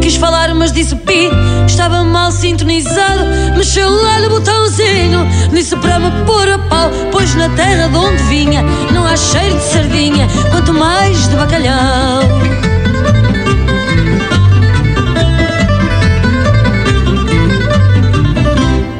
Quis 0.00 0.16
falar, 0.16 0.52
mas 0.52 0.72
disse 0.72 0.96
pi, 0.96 1.30
estava 1.66 2.02
mal 2.02 2.32
sintonizado. 2.32 3.24
Mexeu 3.56 3.88
lá 3.88 4.18
no 4.18 4.30
botãozinho, 4.30 5.28
disse 5.52 5.76
para 5.76 6.00
me 6.00 6.10
pôr 6.24 6.48
a 6.48 6.58
pau. 6.58 6.90
Pois 7.12 7.34
na 7.36 7.48
terra 7.50 7.88
de 7.88 7.96
onde 7.96 8.22
vinha 8.24 8.64
não 8.92 9.06
há 9.06 9.16
cheiro 9.16 9.56
de 9.56 9.62
sardinha, 9.62 10.26
quanto 10.50 10.74
mais 10.74 11.28
de 11.28 11.36
bacalhau. 11.36 12.22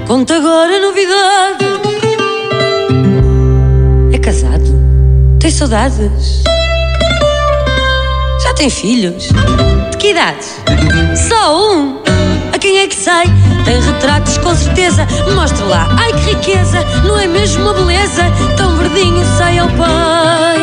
Conta 0.06 0.36
agora 0.36 0.76
a 0.76 0.80
novidade. 0.80 1.64
É 4.12 4.18
casado? 4.18 4.78
Tem 5.40 5.50
saudades? 5.50 6.44
Tem 8.58 8.68
filhos? 8.68 9.28
De 9.92 9.96
que 9.98 10.10
idades? 10.10 10.60
Só 11.28 11.74
um? 11.74 12.00
A 12.52 12.58
quem 12.58 12.78
é 12.78 12.88
que 12.88 12.94
sai? 12.96 13.26
Tem 13.64 13.80
retratos 13.80 14.36
com 14.38 14.52
certeza. 14.52 15.06
Mostra 15.32 15.64
lá, 15.64 15.88
ai 15.96 16.12
que 16.12 16.34
riqueza! 16.34 16.84
Não 17.04 17.16
é 17.16 17.28
mesmo 17.28 17.62
uma 17.62 17.72
beleza? 17.72 18.24
Tão 18.56 18.76
verdinho 18.76 19.24
sai 19.36 19.60
ao 19.60 19.68
pai. 19.68 20.58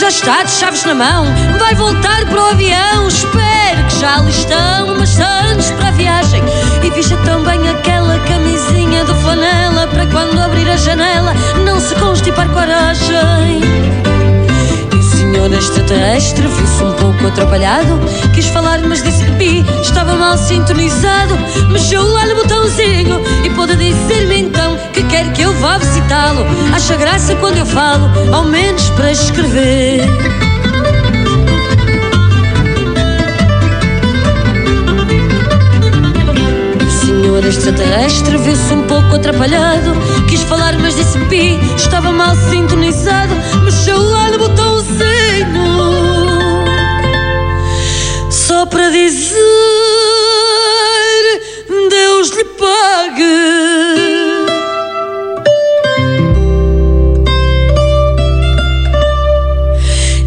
Já 0.00 0.08
está 0.08 0.42
de 0.42 0.50
chaves 0.50 0.84
na 0.84 0.96
mão, 0.96 1.26
vai 1.60 1.76
voltar 1.76 2.26
para 2.26 2.42
o 2.42 2.46
avião. 2.46 3.06
Espero 3.06 3.84
que 3.88 4.00
já 4.00 4.16
ali 4.16 4.30
estão 4.30 4.94
umas 4.94 5.10
santos 5.10 5.70
para 5.70 5.88
a 5.88 5.92
viagem. 5.92 6.42
E 6.82 6.90
vista 6.90 7.16
também 7.18 7.68
aquela 7.68 8.18
camisinha 8.26 9.04
de 9.04 9.14
flanela 9.22 9.86
para 9.86 10.06
quando 10.06 10.36
abrir 10.40 10.68
a 10.68 10.76
janela 10.76 11.32
não 11.64 11.78
se 11.78 11.94
constipar 11.94 12.48
coragem. 12.48 14.17
Senhor 15.30 15.52
extraterrestre 15.52 16.46
viu-se 16.46 16.82
um 16.82 16.92
pouco 16.94 17.26
atrapalhado. 17.26 18.00
Quis 18.34 18.46
falar, 18.46 18.80
mas 18.80 19.02
disse 19.02 19.24
pi, 19.32 19.62
estava 19.82 20.14
mal 20.14 20.38
sintonizado. 20.38 21.36
Mexeu 21.70 22.02
lá 22.02 22.24
no 22.24 22.36
botãozinho 22.36 23.20
e 23.44 23.50
pôde 23.50 23.76
dizer-me 23.76 24.40
então 24.40 24.78
que 24.94 25.02
quer 25.02 25.30
que 25.34 25.42
eu 25.42 25.52
vá 25.60 25.76
visitá-lo. 25.76 26.46
Acha 26.74 26.96
graça 26.96 27.34
quando 27.36 27.58
eu 27.58 27.66
falo, 27.66 28.08
ao 28.32 28.44
menos 28.44 28.88
para 28.90 29.12
escrever. 29.12 30.00
Senhor 37.00 37.44
extraterrestre 37.44 38.38
viu-se 38.38 38.72
um 38.72 38.82
pouco 38.84 39.16
atrapalhado. 39.16 39.92
Quis 40.26 40.42
falar, 40.44 40.78
mas 40.78 40.96
disse 40.96 41.18
pi, 41.26 41.60
estava 41.76 42.10
mal 42.12 42.34
sintonizado. 42.50 43.34
Mexeu 43.62 44.00
lá 44.00 44.30
no 44.30 44.38
botãozinho 44.38 45.17
só 48.30 48.66
para 48.66 48.90
dizer 48.90 49.38
Deus 51.90 52.30
lhe 52.30 52.44
pague. 52.44 53.68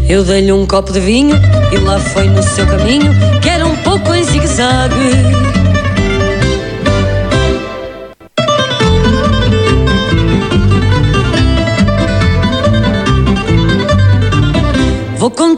Eu 0.08 0.24
dei-lhe 0.24 0.52
um 0.52 0.66
copo 0.66 0.92
de 0.92 1.00
vinho 1.00 1.36
e 1.72 1.76
lá 1.78 1.98
foi 1.98 2.28
no 2.28 2.42
seu 2.42 2.66
caminho, 2.66 3.12
que 3.40 3.48
era 3.48 3.66
um 3.66 3.76
pouco 3.76 4.14
em 4.14 4.24
zigue-zague. 4.24 5.51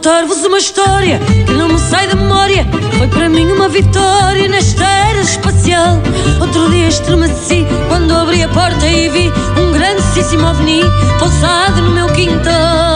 Contar-vos 0.05 0.45
uma 0.45 0.59
história 0.59 1.19
que 1.47 1.53
não 1.53 1.67
me 1.67 1.79
sai 1.79 2.05
da 2.07 2.13
memória. 2.13 2.63
Foi 2.99 3.07
para 3.07 3.27
mim 3.27 3.51
uma 3.51 3.67
vitória 3.67 4.47
nesta 4.47 4.85
era 4.85 5.19
espacial. 5.19 5.99
Outro 6.39 6.69
dia 6.69 6.89
estremeci 6.89 7.65
quando 7.87 8.13
abri 8.13 8.43
a 8.43 8.49
porta 8.49 8.85
e 8.85 9.09
vi 9.09 9.31
um 9.59 9.71
grandíssimo 9.71 10.45
ovni 10.45 10.81
pousado 11.17 11.81
no 11.81 11.89
meu 11.89 12.07
quintal. 12.09 12.94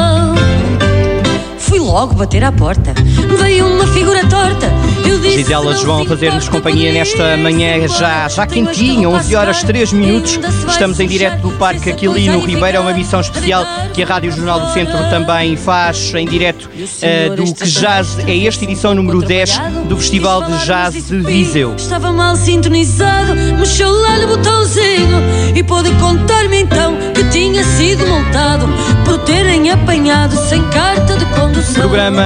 Fui 1.70 1.78
logo 1.78 2.16
bater 2.16 2.44
à 2.44 2.52
porta, 2.52 2.96
veio 3.38 3.68
uma 3.68 3.86
figura 3.86 4.26
torta. 4.26 4.74
Eu 5.08 5.20
disse 5.20 5.38
Gisela 5.38 5.76
João 5.76 6.02
a 6.02 6.06
fazer-nos 6.06 6.50
companhia 6.50 6.92
nesta 6.92 7.38
manhã 7.38 7.88
já, 7.88 8.28
já 8.28 8.48
quentinha, 8.48 9.08
11 9.08 9.36
horas 9.36 9.62
3 9.62 9.94
minutos. 9.94 10.40
Estamos 10.68 11.00
em 11.00 11.08
direto 11.08 11.42
do 11.42 11.52
Parque 11.52 11.92
Aquilino 11.92 12.40
Ribeiro, 12.40 12.78
é 12.78 12.80
uma 12.80 12.92
missão 12.92 13.20
especial 13.20 13.64
que 13.94 14.02
a 14.02 14.06
Rádio 14.08 14.32
Jornal 14.32 14.62
do 14.62 14.74
Centro 14.74 14.98
também 15.12 15.56
faz 15.56 16.12
em 16.16 16.26
direto 16.26 16.68
eh, 17.04 17.30
do 17.30 17.44
que 17.54 17.66
jazz. 17.66 18.18
É 18.28 18.48
esta 18.48 18.64
edição 18.64 18.96
número 18.96 19.22
10 19.22 19.62
do 19.88 19.96
Festival 19.96 20.42
de 20.42 20.66
Jazz 20.66 20.96
de 21.06 21.20
Viseu. 21.22 21.76
Estava 21.76 22.12
mal 22.12 22.36
sintonizado, 22.36 23.36
mexeu 23.60 23.92
lá 23.92 24.18
no 24.18 24.28
botãozinho 24.28 25.22
e 25.56 25.62
pôde 25.62 25.92
contar-me 26.00 26.62
então 26.62 26.98
que 27.14 27.24
tinha 27.26 27.64
sido 27.64 28.08
multado 28.08 28.68
por 29.06 29.20
terem 29.20 29.70
apanhado 29.70 30.36
sem 30.50 30.64
carta 30.70 31.16
de 31.16 31.26
condução. 31.26 31.59
Programa 31.74 32.24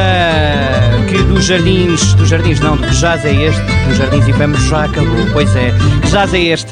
que 1.09 1.17
dos 1.23 1.45
jardins, 1.45 2.13
dos 2.13 2.29
jardins 2.29 2.59
não, 2.59 2.77
do 2.77 2.88
que 2.88 2.95
jazz 2.95 3.25
é 3.25 3.34
este, 3.34 3.61
dos 3.88 3.97
jardins 3.97 4.27
efêmeros 4.27 4.63
já 4.65 4.86
acabou, 4.86 5.25
pois 5.31 5.55
é, 5.55 5.71
que 6.01 6.07
jazz 6.09 6.34
é 6.34 6.39
este. 6.39 6.71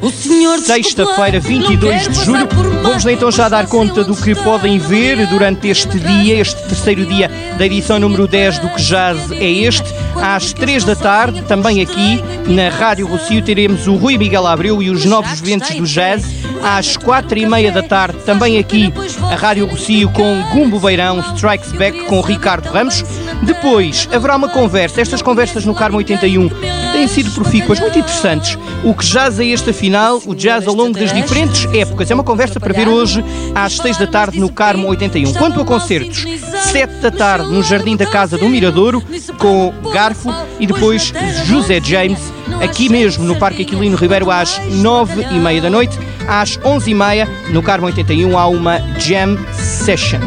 Sexta-feira, 0.66 1.40
22 1.40 2.08
de 2.08 2.26
julho, 2.26 2.48
vamos 2.82 3.06
então 3.06 3.32
já 3.32 3.50
dar 3.50 3.68
conta 3.68 4.04
do 4.04 4.16
que 4.16 4.36
podem 4.36 4.80
ver 4.80 5.28
durante 5.28 5.68
este 5.68 6.00
dia, 6.00 6.40
este 6.40 6.62
terceiro 6.64 7.06
dia 7.06 7.30
da 7.58 7.66
edição 7.66 8.00
número 8.00 8.28
10 8.28 8.60
do 8.60 8.70
que 8.70 8.82
jazz 8.82 9.32
é 9.32 9.50
este. 9.50 9.94
Às 10.16 10.54
3 10.54 10.84
da 10.84 10.96
tarde, 10.96 11.42
também 11.44 11.82
aqui 11.82 12.24
na 12.48 12.70
Rádio 12.70 13.08
Rocio, 13.08 13.42
teremos 13.42 13.88
o 13.88 13.96
Rui 13.96 14.18
Miguel 14.18 14.46
Abreu 14.46 14.82
e 14.82 14.90
os 14.90 15.06
novos 15.06 15.40
ventos 15.40 15.70
do 15.72 15.84
jazz. 15.84 16.24
Às 16.64 16.96
4 16.96 17.40
e 17.40 17.46
meia 17.46 17.72
da 17.72 17.84
tarde, 17.84 18.20
também 18.20 18.58
aqui 18.58 18.94
a 19.32 19.36
Rádio 19.36 19.66
Rocio 19.66 20.10
com 20.10 20.42
Gumbo 20.52 20.80
Beirão, 20.80 21.20
Strikes 21.36 21.72
Back 21.72 22.06
com 22.06 22.22
Ricardo 22.22 22.68
Ramos. 22.68 23.04
Depois 23.44 24.08
haverá 24.14 24.36
uma 24.36 24.50
conversa, 24.50 25.02
estas 25.02 25.22
conversas 25.22 25.66
no 25.66 25.74
Carmo 25.74 25.98
81 25.98 26.50
têm 26.92 27.08
sido 27.08 27.32
profícuas, 27.32 27.80
muito 27.80 27.98
interessantes. 27.98 28.58
O 28.84 28.94
que 28.94 29.06
jazz 29.06 29.40
é 29.40 29.46
este 29.46 29.70
afinal, 29.70 30.22
o 30.26 30.36
jazz 30.36 30.68
ao 30.68 30.74
longo 30.74 30.98
das 30.98 31.14
diferentes 31.14 31.66
épocas. 31.74 32.10
É 32.12 32.14
uma 32.14 32.24
conversa 32.24 32.60
para 32.60 32.74
ver 32.74 32.88
hoje 32.88 33.24
às 33.56 33.78
6 33.78 33.98
da 33.98 34.08
tarde 34.08 34.40
no 34.40 34.52
Carmo 34.52 34.88
81. 34.88 35.34
Quanto 35.34 35.62
a 35.62 35.66
concertos, 35.66 36.26
7 36.72 36.94
da 37.02 37.12
tarde 37.12 37.50
no 37.52 37.64
Jardim 37.64 37.96
da 37.96 38.06
Casa 38.06 38.38
do 38.38 38.48
Miradouro 38.50 39.04
com 39.38 39.74
Garfo 39.94 40.30
e 40.60 40.68
depois 40.68 41.14
José 41.46 41.80
James 41.84 42.32
aqui 42.62 42.90
mesmo 42.90 43.24
no 43.24 43.36
Parque 43.36 43.64
Aquilino 43.64 43.98
Ribeiro 43.98 44.30
às 44.30 44.60
9 44.70 45.26
e 45.32 45.40
meia 45.40 45.62
da 45.62 45.70
noite. 45.70 45.98
Às 46.28 46.60
11 46.64 46.92
e 46.92 46.94
meia 46.94 47.28
no 47.50 47.64
Carmo 47.64 47.88
81 47.88 48.38
há 48.38 48.48
uma 48.48 48.80
Jam 49.00 49.38
Session. 49.54 50.20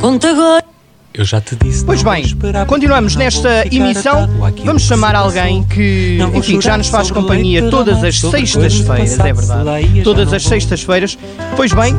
Conta 0.00 0.30
agora. 0.30 0.77
Eu 1.18 1.24
já 1.24 1.40
te 1.40 1.56
disse. 1.56 1.84
Pois 1.84 2.00
bem, 2.00 2.24
continuamos 2.68 3.16
nesta 3.16 3.66
emissão. 3.74 4.30
Vamos 4.64 4.84
chamar 4.84 5.16
alguém 5.16 5.64
que, 5.64 6.16
enfim, 6.32 6.58
que 6.58 6.64
já 6.64 6.78
nos 6.78 6.86
faz 6.86 7.10
companhia 7.10 7.68
todas 7.68 8.04
as 8.04 8.20
sextas-feiras, 8.20 9.18
é 9.18 9.32
verdade. 9.32 10.02
Todas 10.04 10.32
as 10.32 10.44
sextas-feiras. 10.44 11.18
Pois 11.56 11.72
bem, 11.72 11.92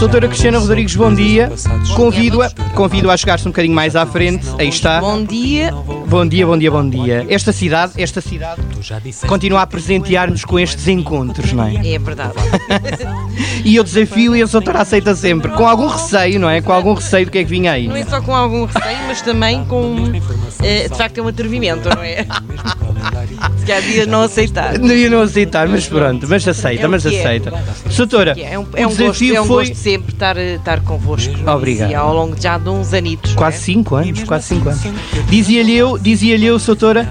doutora 0.00 0.26
Cristiana 0.26 0.58
Rodrigues, 0.58 0.96
bom 0.96 1.14
dia. 1.14 1.52
Convido-a, 1.94 2.50
convido-a 2.74 3.14
a 3.14 3.16
chegar-se 3.16 3.46
um 3.46 3.52
bocadinho 3.52 3.76
mais 3.76 3.94
à 3.94 4.04
frente. 4.04 4.44
Aí 4.58 4.68
está. 4.68 5.00
Bom 5.00 5.22
dia. 5.22 5.72
Bom 6.08 6.26
dia, 6.26 6.44
bom 6.44 6.58
dia, 6.58 6.70
bom 6.72 6.88
dia. 6.88 7.26
Esta 7.28 7.52
cidade, 7.52 7.92
esta 7.96 8.20
cidade 8.20 8.60
continua 9.28 9.62
a 9.62 9.66
presentear-nos 9.68 10.44
com 10.44 10.58
estes 10.58 10.88
encontros, 10.88 11.52
não 11.52 11.64
é? 11.64 11.94
É 11.94 11.98
verdade. 11.98 12.32
E 13.64 13.76
eu 13.76 13.84
desafio 13.84 14.34
e 14.34 14.42
a 14.42 14.46
doutora 14.46 14.80
aceita 14.80 15.14
sempre, 15.14 15.52
com 15.52 15.68
algum 15.68 15.86
receio, 15.86 16.40
não 16.40 16.48
é? 16.48 16.60
Com 16.60 16.72
algum 16.72 16.94
receio 16.94 17.26
do 17.26 17.30
que 17.30 17.38
é 17.38 17.44
que 17.44 17.50
vinha 17.50 17.72
aí. 17.72 17.86
Não 17.86 17.94
é 17.94 18.04
só 18.04 18.20
com 18.22 18.34
algum 18.34 18.47
receio, 18.66 18.98
mas 19.06 19.22
também 19.22 19.64
com. 19.64 19.96
eh, 20.62 20.88
de 20.88 20.96
facto, 20.96 21.18
é 21.18 21.22
um 21.22 21.28
atrevimento, 21.28 21.88
não 21.88 22.02
é? 22.02 22.26
Se 23.58 23.66
calhar 23.66 23.82
dias 23.82 24.06
não 24.06 24.22
aceitar. 24.22 24.78
Não 24.78 24.94
ia 24.94 25.08
não 25.10 25.20
aceitar, 25.22 25.68
mas 25.68 25.86
pronto, 25.86 26.26
mas 26.28 26.46
aceita, 26.48 26.82
É 26.82 26.86
o 26.86 26.90
mas 26.90 27.02
que 27.06 27.14
é. 27.14 27.20
aceita. 27.20 27.52
Doutora, 27.96 28.34
É 28.38 28.58
um, 28.58 28.62
o 28.62 28.68
é 28.74 28.86
um 28.86 28.88
gosto, 28.90 28.98
desafio 28.98 29.36
é 29.36 29.40
um 29.40 29.44
foi. 29.46 29.64
gosto 29.68 29.76
sempre 29.80 30.12
estar, 30.14 30.36
estar 30.36 30.80
convosco. 30.80 31.34
Obrigado. 31.48 31.90
E 31.90 31.94
ao 31.94 32.12
longo 32.14 32.40
já 32.40 32.58
de 32.58 32.68
uns 32.68 32.92
anitos. 32.92 33.34
Quase 33.34 33.58
5 33.58 33.94
anos, 33.96 34.24
quase 34.24 34.46
5 34.48 34.68
anos. 34.68 34.82
Dizia-lhe 35.28 35.76
eu, 35.76 35.98
dizia-lhe 35.98 36.46
eu, 36.46 36.58
doutora, 36.58 37.08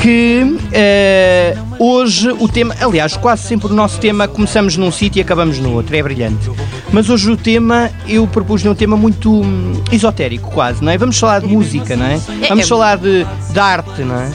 que 0.00 0.56
eh, 0.72 1.54
hoje 1.78 2.30
o 2.30 2.48
tema, 2.48 2.74
aliás, 2.80 3.16
quase 3.16 3.46
sempre 3.46 3.68
o 3.68 3.74
nosso 3.74 4.00
tema 4.00 4.26
começamos 4.26 4.76
num 4.76 4.90
sítio 4.90 5.20
e 5.20 5.22
acabamos 5.22 5.58
no 5.58 5.74
outro, 5.74 5.94
é 5.94 6.02
brilhante. 6.02 6.50
Mas 6.90 7.10
hoje 7.10 7.30
o 7.30 7.36
tema, 7.36 7.90
eu 8.08 8.26
propus-lhe 8.26 8.68
um 8.68 8.74
tema 8.74 8.96
muito 8.96 9.30
hum, 9.30 9.82
esotérico, 9.92 10.50
quase, 10.50 10.82
não 10.82 10.90
é? 10.90 10.96
Vamos 10.96 11.18
falar 11.18 11.40
de 11.40 11.48
música, 11.48 11.96
não 11.96 12.06
é? 12.06 12.16
Vamos 12.48 12.64
é- 12.64 12.68
falar 12.68 12.96
de, 12.96 13.26
de 13.52 13.58
arte, 13.58 14.02
não 14.02 14.16
é? 14.16 14.30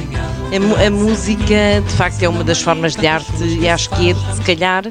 A, 0.53 0.87
a 0.87 0.91
música, 0.91 1.83
de 1.85 1.93
facto, 1.95 2.21
é 2.21 2.29
uma 2.29 2.43
das 2.43 2.61
formas 2.61 2.95
de 2.95 3.07
arte 3.07 3.43
e 3.43 3.67
acho 3.67 3.89
que 3.89 4.11
é, 4.11 4.15
se 4.33 4.41
calhar, 4.41 4.85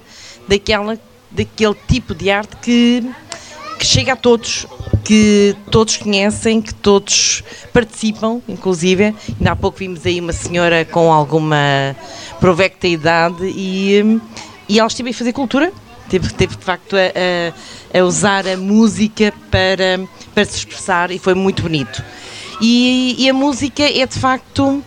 daquela, 0.49 0.99
daquele 1.31 1.77
tipo 1.89 2.15
de 2.15 2.31
arte 2.31 2.57
que, 2.61 3.09
que 3.79 3.87
chega 3.87 4.15
a 4.15 4.17
todos, 4.17 4.67
que 5.05 5.55
todos 5.71 5.97
conhecem, 5.97 6.63
que 6.63 6.75
todos 6.75 7.43
participam, 7.73 8.41
inclusive. 8.49 9.15
Ainda 9.39 9.53
há 9.53 9.57
pouco 9.57 9.79
vimos 9.79 10.05
aí 10.07 10.21
uma 10.21 10.33
senhora 10.33 10.85
com 10.85 11.13
alguma 11.13 11.95
provecta 12.41 12.87
idade 12.89 13.45
e, 13.45 14.19
e 14.69 14.79
ela 14.79 14.89
esteve 14.89 15.11
a 15.11 15.15
fazer 15.15 15.33
cultura. 15.33 15.73
Teve, 16.09 16.33
teve 16.35 16.57
de 16.57 16.65
facto 16.65 16.97
a, 16.97 17.01
a- 17.01 17.99
a 18.01 18.05
usar 18.05 18.47
a 18.49 18.57
música 18.57 19.33
para, 19.51 20.01
para 20.35 20.45
se 20.45 20.59
expressar 20.59 21.11
e 21.11 21.19
foi 21.19 21.35
muito 21.35 21.63
bonito. 21.63 22.03
E, 22.61 23.15
e 23.19 23.29
a 23.29 23.33
música 23.35 23.83
é 23.83 24.07
de 24.07 24.19
facto 24.19 24.83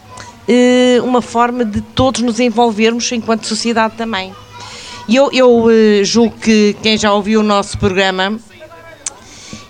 eh, 0.47 0.99
uma 1.03 1.22
forma 1.22 1.65
de 1.65 1.82
todos 1.82 2.22
nos 2.22 2.39
envolvermos 2.39 3.11
enquanto 3.11 3.45
sociedade 3.47 3.95
também. 3.97 4.34
E 5.07 5.15
eu, 5.15 5.30
eu 5.32 5.65
eh, 5.72 6.03
julgo 6.03 6.36
que 6.38 6.76
quem 6.84 6.97
já 6.97 7.13
ouviu 7.13 7.39
o 7.39 7.43
nosso 7.43 7.78
programa 7.78 8.38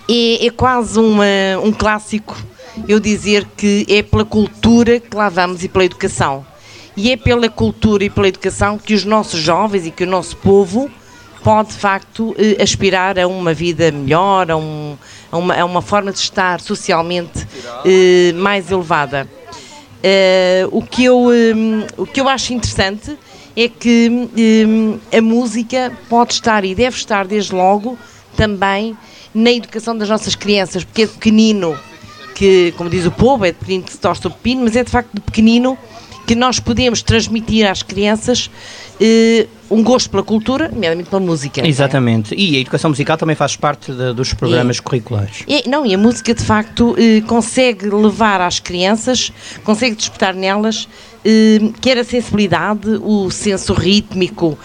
é, 0.08 0.46
é 0.46 0.50
quase 0.50 0.98
uma, 0.98 1.24
um 1.62 1.72
clássico 1.72 2.36
eu 2.86 3.00
dizer 3.00 3.46
que 3.56 3.84
é 3.88 4.02
pela 4.02 4.24
cultura 4.24 5.00
que 5.00 5.16
lá 5.16 5.28
vamos 5.28 5.64
e 5.64 5.68
pela 5.68 5.84
educação. 5.84 6.46
E 6.96 7.10
é 7.10 7.16
pela 7.16 7.48
cultura 7.48 8.04
e 8.04 8.10
pela 8.10 8.28
educação 8.28 8.78
que 8.78 8.94
os 8.94 9.04
nossos 9.04 9.40
jovens 9.40 9.86
e 9.86 9.90
que 9.90 10.04
o 10.04 10.06
nosso 10.06 10.36
povo 10.36 10.90
pode 11.42 11.68
de 11.70 11.74
facto 11.76 12.34
eh, 12.38 12.60
aspirar 12.62 13.18
a 13.18 13.26
uma 13.26 13.54
vida 13.54 13.90
melhor, 13.92 14.50
a, 14.50 14.56
um- 14.56 14.96
a 15.30 15.36
uma, 15.38 15.54
a 15.54 15.64
uma 15.64 15.82
forma 15.82 16.10
de 16.12 16.18
estar 16.18 16.60
socialmente 16.60 17.46
eh, 17.84 18.32
mais 18.34 18.70
elevada. 18.70 19.28
Eh, 20.02 20.66
o, 20.72 20.82
que 20.82 21.04
eu, 21.04 21.26
hum, 21.28 21.84
o 21.96 22.06
que 22.06 22.20
eu 22.20 22.28
acho 22.28 22.52
interessante 22.52 23.16
é 23.56 23.68
que 23.68 24.08
hum, 24.66 24.98
a 25.16 25.20
música 25.20 25.92
pode 26.08 26.32
estar 26.34 26.64
e 26.64 26.74
deve 26.74 26.96
estar 26.96 27.26
desde 27.26 27.54
logo 27.54 27.98
também 28.42 28.96
na 29.34 29.50
educação 29.52 29.98
das 29.98 30.08
nossas 30.08 30.34
crianças, 30.36 30.84
porque 30.84 31.02
é 31.02 31.06
pequenino 31.08 31.76
que, 32.36 32.72
como 32.76 32.88
diz 32.88 33.04
o 33.04 33.10
povo, 33.10 33.44
é 33.44 33.50
de 33.50 33.58
pequenino 33.58 33.82
que 33.84 33.92
se 33.92 33.98
torce 33.98 34.24
o 34.26 34.30
pepino, 34.30 34.62
mas 34.62 34.76
é 34.76 34.84
de 34.84 34.90
facto 34.90 35.10
de 35.12 35.20
pequenino 35.20 35.76
que 36.24 36.34
nós 36.36 36.60
podemos 36.60 37.02
transmitir 37.02 37.68
às 37.68 37.82
crianças 37.82 38.48
eh, 39.00 39.46
um 39.70 39.82
gosto 39.82 40.08
pela 40.10 40.22
cultura, 40.22 40.68
nomeadamente 40.68 41.08
pela 41.10 41.20
música. 41.20 41.66
Exatamente. 41.66 42.34
E 42.34 42.56
a 42.56 42.60
educação 42.60 42.90
musical 42.90 43.16
também 43.16 43.34
faz 43.34 43.56
parte 43.56 43.90
de- 43.92 44.12
dos 44.12 44.34
programas 44.34 44.78
curriculares. 44.78 45.42
E, 45.48 45.68
não, 45.68 45.84
e 45.86 45.94
a 45.94 45.98
música 45.98 46.32
de 46.34 46.44
facto 46.44 46.94
eh, 46.98 47.22
consegue 47.26 47.86
levar 47.88 48.40
às 48.42 48.60
crianças, 48.60 49.32
consegue 49.64 49.96
despertar 49.96 50.34
nelas 50.34 50.86
eh, 51.24 51.60
quer 51.80 51.96
a 51.98 52.04
sensibilidade, 52.04 52.88
o 53.02 53.30
senso 53.30 53.72
rítmico, 53.72 54.56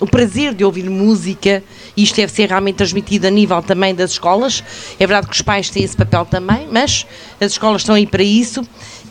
o 0.00 0.06
prazer 0.06 0.54
de 0.54 0.64
ouvir 0.64 0.88
música. 0.90 1.62
Isto 1.96 2.16
deve 2.16 2.32
ser 2.32 2.48
realmente 2.48 2.76
transmitido 2.76 3.26
a 3.26 3.30
nível 3.30 3.62
também 3.62 3.94
das 3.94 4.12
escolas. 4.12 4.62
É 4.98 5.06
verdade 5.06 5.28
que 5.28 5.34
os 5.34 5.42
pais 5.42 5.70
têm 5.70 5.84
esse 5.84 5.96
papel 5.96 6.24
também, 6.24 6.68
mas 6.70 7.06
as 7.40 7.52
escolas 7.52 7.82
estão 7.82 7.94
aí 7.94 8.06
para 8.06 8.22
isso. 8.22 8.62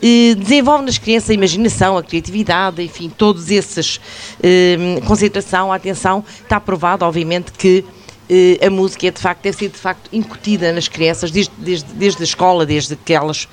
Eh, 0.02 0.34
desenvolve 0.34 0.84
nas 0.84 0.98
crianças 0.98 1.30
a 1.30 1.34
imaginação, 1.34 1.96
a 1.96 2.02
criatividade, 2.02 2.82
enfim, 2.82 3.10
todos 3.16 3.50
esses 3.50 4.00
eh, 4.42 5.00
concentração, 5.06 5.72
atenção. 5.72 6.24
Está 6.42 6.60
provado, 6.60 7.04
obviamente, 7.04 7.52
que 7.52 7.84
eh, 8.28 8.66
a 8.66 8.70
música 8.70 9.06
é 9.06 9.10
de 9.10 9.20
facto, 9.20 9.42
deve 9.42 9.56
ser 9.56 9.68
de 9.70 9.78
facto 9.78 10.08
incutida 10.12 10.72
nas 10.72 10.88
crianças 10.88 11.30
desde, 11.30 11.52
desde, 11.56 11.92
desde 11.94 12.22
a 12.22 12.24
escola, 12.24 12.66
desde 12.66 12.96
que 12.96 13.12
elas, 13.12 13.48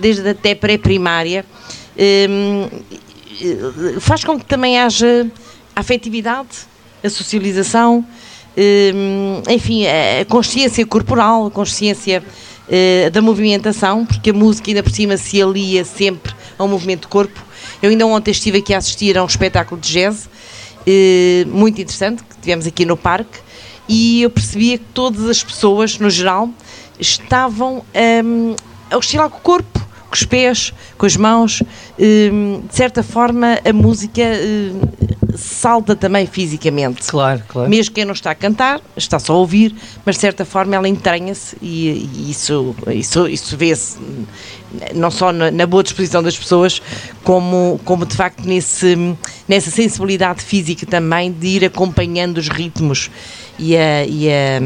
desde 0.00 0.28
até 0.28 0.54
pré-primária, 0.54 1.44
Hum, 1.98 2.68
eh, 3.40 3.98
faz 3.98 4.22
com 4.22 4.38
que 4.38 4.44
também 4.44 4.78
haja 4.78 5.28
afetividade, 5.74 6.48
a 7.02 7.10
socialização, 7.10 8.06
enfim, 9.48 9.86
a 9.86 10.22
a 10.22 10.24
consciência 10.24 10.84
corporal, 10.86 11.46
a 11.46 11.50
consciência 11.50 12.22
eh, 12.68 13.08
da 13.10 13.22
movimentação, 13.22 14.04
porque 14.04 14.30
a 14.30 14.32
música 14.32 14.70
ainda 14.70 14.82
por 14.82 14.92
cima 14.92 15.16
se 15.16 15.40
alia 15.40 15.84
sempre 15.84 16.32
ao 16.58 16.68
movimento 16.68 17.02
do 17.02 17.08
corpo. 17.08 17.42
Eu 17.80 17.90
ainda 17.90 18.06
ontem 18.06 18.30
estive 18.30 18.58
aqui 18.58 18.74
a 18.74 18.78
assistir 18.78 19.16
a 19.16 19.22
um 19.22 19.26
espetáculo 19.26 19.80
de 19.80 19.90
jazz, 19.90 20.28
eh, 20.86 21.46
muito 21.46 21.80
interessante, 21.80 22.22
que 22.22 22.36
tivemos 22.40 22.66
aqui 22.66 22.84
no 22.84 22.96
parque, 22.96 23.38
e 23.88 24.22
eu 24.22 24.30
percebia 24.30 24.76
que 24.76 24.84
todas 24.92 25.24
as 25.28 25.42
pessoas, 25.42 25.98
no 25.98 26.10
geral, 26.10 26.50
estavam 27.00 27.82
hum, 28.24 28.54
a 28.90 28.96
oscilar 28.98 29.30
com 29.30 29.38
o 29.38 29.40
corpo, 29.40 29.80
com 30.08 30.14
os 30.14 30.24
pés, 30.24 30.74
com 30.98 31.06
as 31.06 31.16
mãos. 31.16 31.62
Hum, 31.98 32.62
de 32.68 32.74
certa 32.74 33.02
forma, 33.02 33.58
a 33.64 33.72
música 33.72 34.22
hum, 34.22 34.80
salta 35.38 35.94
também 35.94 36.26
fisicamente. 36.26 37.02
Claro, 37.06 37.42
claro. 37.48 37.70
Mesmo 37.70 37.94
quem 37.94 38.04
não 38.04 38.12
está 38.12 38.32
a 38.32 38.34
cantar, 38.34 38.80
está 38.96 39.18
só 39.18 39.34
a 39.34 39.36
ouvir, 39.36 39.74
mas 40.04 40.16
de 40.16 40.20
certa 40.20 40.44
forma 40.44 40.74
ela 40.74 40.88
entranha-se 40.88 41.56
e, 41.62 42.10
e 42.14 42.30
isso, 42.30 42.74
isso, 42.88 43.28
isso 43.28 43.56
vê-se 43.56 43.98
hum, 43.98 44.24
não 44.94 45.10
só 45.10 45.32
na, 45.32 45.50
na, 45.50 45.66
boa 45.66 45.82
disposição 45.82 46.22
das 46.22 46.36
pessoas, 46.36 46.82
como, 47.22 47.80
como 47.84 48.04
de 48.04 48.16
facto 48.16 48.44
nesse, 48.44 48.96
nessa 49.46 49.70
sensibilidade 49.70 50.42
física 50.42 50.84
também 50.84 51.32
de 51.32 51.46
ir 51.46 51.64
acompanhando 51.64 52.38
os 52.38 52.48
ritmos 52.48 53.10
e 53.58 53.76
a, 53.76 54.04
e 54.04 54.28
a, 54.28 54.60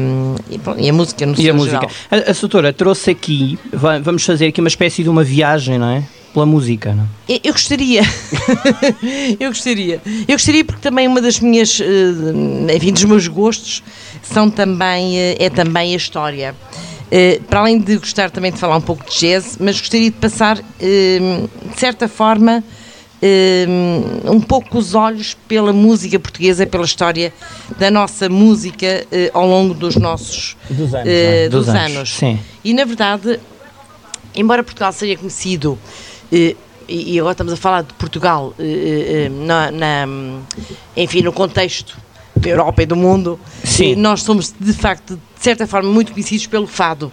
e, 0.49 0.57
bom, 0.57 0.75
e 0.77 0.89
a 0.89 0.93
música 0.93 1.25
no 1.25 1.39
E 1.39 1.49
a 1.49 1.53
música. 1.53 1.87
A, 2.11 2.31
a 2.31 2.33
doutora 2.33 2.73
trouxe 2.73 3.11
aqui, 3.11 3.57
vamos 3.71 4.25
fazer 4.25 4.47
aqui 4.47 4.59
uma 4.59 4.67
espécie 4.67 5.03
de 5.03 5.09
uma 5.09 5.23
viagem, 5.23 5.77
não 5.77 5.89
é? 5.89 6.03
Pela 6.33 6.47
música, 6.47 6.95
não? 6.95 7.07
Eu, 7.29 7.39
eu 7.43 7.53
gostaria. 7.53 8.01
eu 9.39 9.49
gostaria. 9.49 10.01
Eu 10.27 10.33
gostaria 10.33 10.65
porque 10.65 10.81
também 10.81 11.07
uma 11.07 11.21
das 11.21 11.39
minhas, 11.39 11.79
eh, 11.79 12.75
enfim, 12.75 12.91
dos 12.91 13.03
meus 13.03 13.27
gostos 13.27 13.83
são 14.23 14.49
também, 14.49 15.15
eh, 15.15 15.35
é 15.37 15.49
também 15.51 15.93
a 15.93 15.97
história. 15.97 16.55
Uh, 17.05 17.43
para 17.43 17.59
além 17.59 17.77
de 17.77 17.97
gostar 17.97 18.31
também 18.31 18.51
de 18.51 18.57
falar 18.57 18.77
um 18.77 18.81
pouco 18.81 19.07
de 19.07 19.19
jazz, 19.19 19.57
mas 19.59 19.79
gostaria 19.79 20.09
de 20.09 20.17
passar, 20.17 20.57
de 20.57 21.79
certa 21.79 22.07
forma, 22.07 22.63
um 24.25 24.41
pouco 24.41 24.79
os 24.79 24.95
olhos 24.95 25.37
pela 25.47 25.71
música 25.71 26.17
portuguesa, 26.17 26.65
pela 26.65 26.85
história 26.85 27.31
da 27.77 27.91
nossa 27.91 28.27
música 28.27 29.05
ao 29.31 29.47
longo 29.47 29.75
dos 29.75 29.95
nossos 29.95 30.57
dos 30.67 30.95
anos. 30.95 31.07
É? 31.07 31.49
dos, 31.49 31.67
dos 31.67 31.75
anos. 31.75 31.95
anos. 31.97 32.15
Sim. 32.15 32.39
E 32.63 32.73
na 32.73 32.83
verdade, 32.83 33.39
embora 34.35 34.63
Portugal 34.63 34.91
seja 34.91 35.15
conhecido 35.15 35.77
e 36.87 37.19
agora 37.19 37.33
estamos 37.33 37.53
a 37.53 37.57
falar 37.57 37.83
de 37.83 37.93
Portugal 37.93 38.53
na, 39.45 39.71
na, 39.71 40.07
enfim, 40.97 41.21
no 41.21 41.31
contexto 41.31 41.97
da 42.35 42.49
Europa 42.49 42.83
e 42.83 42.85
do 42.85 42.95
mundo, 42.95 43.39
Sim. 43.63 43.95
nós 43.95 44.23
somos 44.23 44.53
de 44.59 44.73
facto, 44.73 45.15
de 45.15 45.43
certa 45.43 45.67
forma, 45.67 45.89
muito 45.89 46.11
conhecidos 46.11 46.47
pelo 46.47 46.67
fado. 46.67 47.11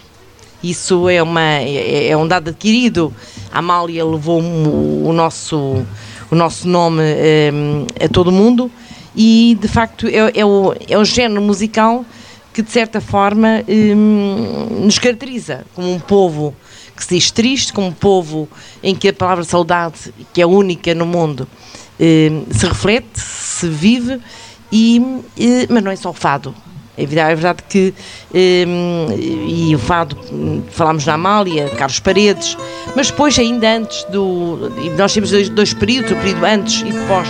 Isso 0.62 1.08
é, 1.08 1.22
uma, 1.22 1.40
é, 1.40 2.08
é 2.08 2.16
um 2.16 2.26
dado 2.26 2.48
adquirido. 2.48 3.14
A 3.52 3.58
Amália 3.60 4.04
levou 4.04 4.40
o 4.40 5.12
nosso, 5.12 5.84
o 6.30 6.34
nosso 6.34 6.68
nome 6.68 7.02
a 8.02 8.08
todo 8.08 8.28
o 8.28 8.32
mundo 8.32 8.70
e, 9.14 9.56
de 9.60 9.68
facto, 9.68 10.06
é, 10.06 10.40
é, 10.40 10.44
o, 10.44 10.74
é 10.88 10.98
o 10.98 11.04
género 11.04 11.40
musical 11.40 12.04
que, 12.52 12.62
de 12.62 12.70
certa 12.70 13.00
forma, 13.00 13.64
nos 14.82 14.98
caracteriza 14.98 15.64
como 15.74 15.92
um 15.92 16.00
povo 16.00 16.54
que 17.00 17.06
se 17.06 17.14
diz 17.14 17.30
triste, 17.30 17.72
como 17.72 17.88
um 17.88 17.92
povo 17.92 18.48
em 18.82 18.94
que 18.94 19.08
a 19.08 19.12
palavra 19.12 19.42
saudade, 19.42 20.12
que 20.32 20.40
é 20.42 20.46
única 20.46 20.94
no 20.94 21.06
mundo, 21.06 21.48
um, 21.98 22.44
se 22.52 22.66
reflete, 22.66 23.18
se 23.18 23.68
vive 23.68 24.20
e, 24.70 25.00
e, 25.36 25.66
mas 25.68 25.82
não 25.82 25.90
é 25.90 25.96
só 25.96 26.10
o 26.10 26.14
fado. 26.14 26.54
É 26.96 27.06
verdade, 27.06 27.32
é 27.32 27.34
verdade 27.34 27.62
que 27.68 27.94
um, 28.66 29.06
e 29.48 29.74
o 29.74 29.78
fado, 29.78 30.18
falámos 30.70 31.06
na 31.06 31.14
Amália, 31.14 31.70
Carlos 31.70 31.98
Paredes, 31.98 32.58
mas 32.94 33.10
depois 33.10 33.38
ainda 33.38 33.76
antes 33.76 34.04
do. 34.04 34.70
Nós 34.98 35.14
temos 35.14 35.30
dois, 35.30 35.48
dois 35.48 35.72
períodos, 35.72 36.12
o 36.12 36.16
período 36.16 36.44
antes 36.44 36.82
e 36.82 36.92
pós 37.08 37.28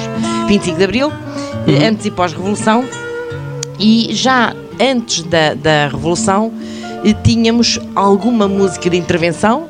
25 0.49 0.77
de 0.77 0.85
Abril, 0.85 1.13
antes 1.87 2.07
e 2.07 2.11
pós-revolução, 2.11 2.85
e 3.79 4.09
já 4.13 4.53
antes 4.81 5.23
da, 5.23 5.55
da 5.55 5.89
Revolução 5.89 6.53
eh, 6.53 6.80
tínhamos 7.23 7.79
alguma 7.95 8.47
música 8.49 8.89
de 8.91 8.97
intervenção, 8.97 9.69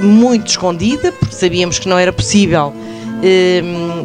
muito 0.00 0.48
escondida, 0.48 1.12
porque 1.12 1.34
sabíamos 1.34 1.78
que 1.78 1.88
não 1.88 1.98
era 1.98 2.12
possível. 2.12 2.72
Um, 3.22 4.04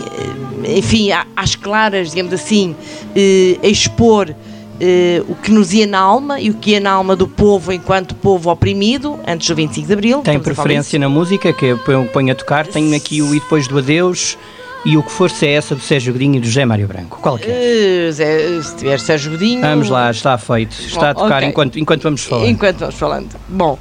enfim, 0.66 1.10
às 1.36 1.56
claras, 1.56 2.12
digamos 2.12 2.34
assim, 2.34 2.76
eh, 3.16 3.58
expor 3.64 4.34
eh, 4.80 5.24
o 5.28 5.36
que 5.36 5.52
nos 5.52 5.74
ia 5.74 5.86
na 5.86 5.99
alma 5.99 6.39
e 6.39 6.49
o 6.49 6.54
que 6.54 6.72
ia 6.72 6.80
na 6.80 6.91
alma 6.91 7.16
do 7.16 7.28
povo 7.28 7.72
enquanto 7.72 8.16
povo 8.16 8.49
oprimido, 8.49 9.20
antes 9.28 9.47
do 9.47 9.56
25 9.56 9.88
de 9.88 9.93
Abril. 9.93 10.22
Tem 10.22 10.39
preferência 10.39 10.97
na 10.97 11.10
música, 11.10 11.52
que 11.52 11.66
eu 11.66 11.78
ponho 11.78 12.32
a 12.32 12.36
tocar, 12.36 12.68
tenho 12.68 12.95
aqui 12.95 13.22
o 13.22 13.36
E 13.36 13.39
Depois 13.39 13.68
do 13.68 13.78
Adeus 13.78 14.38
e 14.86 14.97
o 14.97 15.03
que 15.03 15.11
força 15.11 15.45
é 15.45 15.53
essa 15.53 15.75
do 15.75 15.82
Sérgio 15.82 16.13
Godinho 16.13 16.38
e 16.38 16.39
do 16.39 16.47
José 16.47 16.65
Mário 16.65 16.88
Branco? 16.88 17.19
Qual 17.21 17.38
que 17.38 17.49
é? 17.49 18.09
Uh, 18.09 18.63
se 18.63 18.75
tiver 18.75 18.99
Sérgio 18.99 19.32
Godinho... 19.32 19.61
Vamos 19.61 19.89
lá, 19.89 20.09
está 20.09 20.38
feito. 20.38 20.79
Está 20.79 21.13
Bom, 21.13 21.21
a 21.21 21.23
tocar 21.23 21.38
okay. 21.38 21.49
enquanto, 21.49 21.79
enquanto 21.79 22.03
vamos 22.03 22.23
falando. 22.23 22.49
Enquanto 22.49 22.77
vamos 22.79 22.95
falando. 22.95 23.29
Bom, 23.47 23.77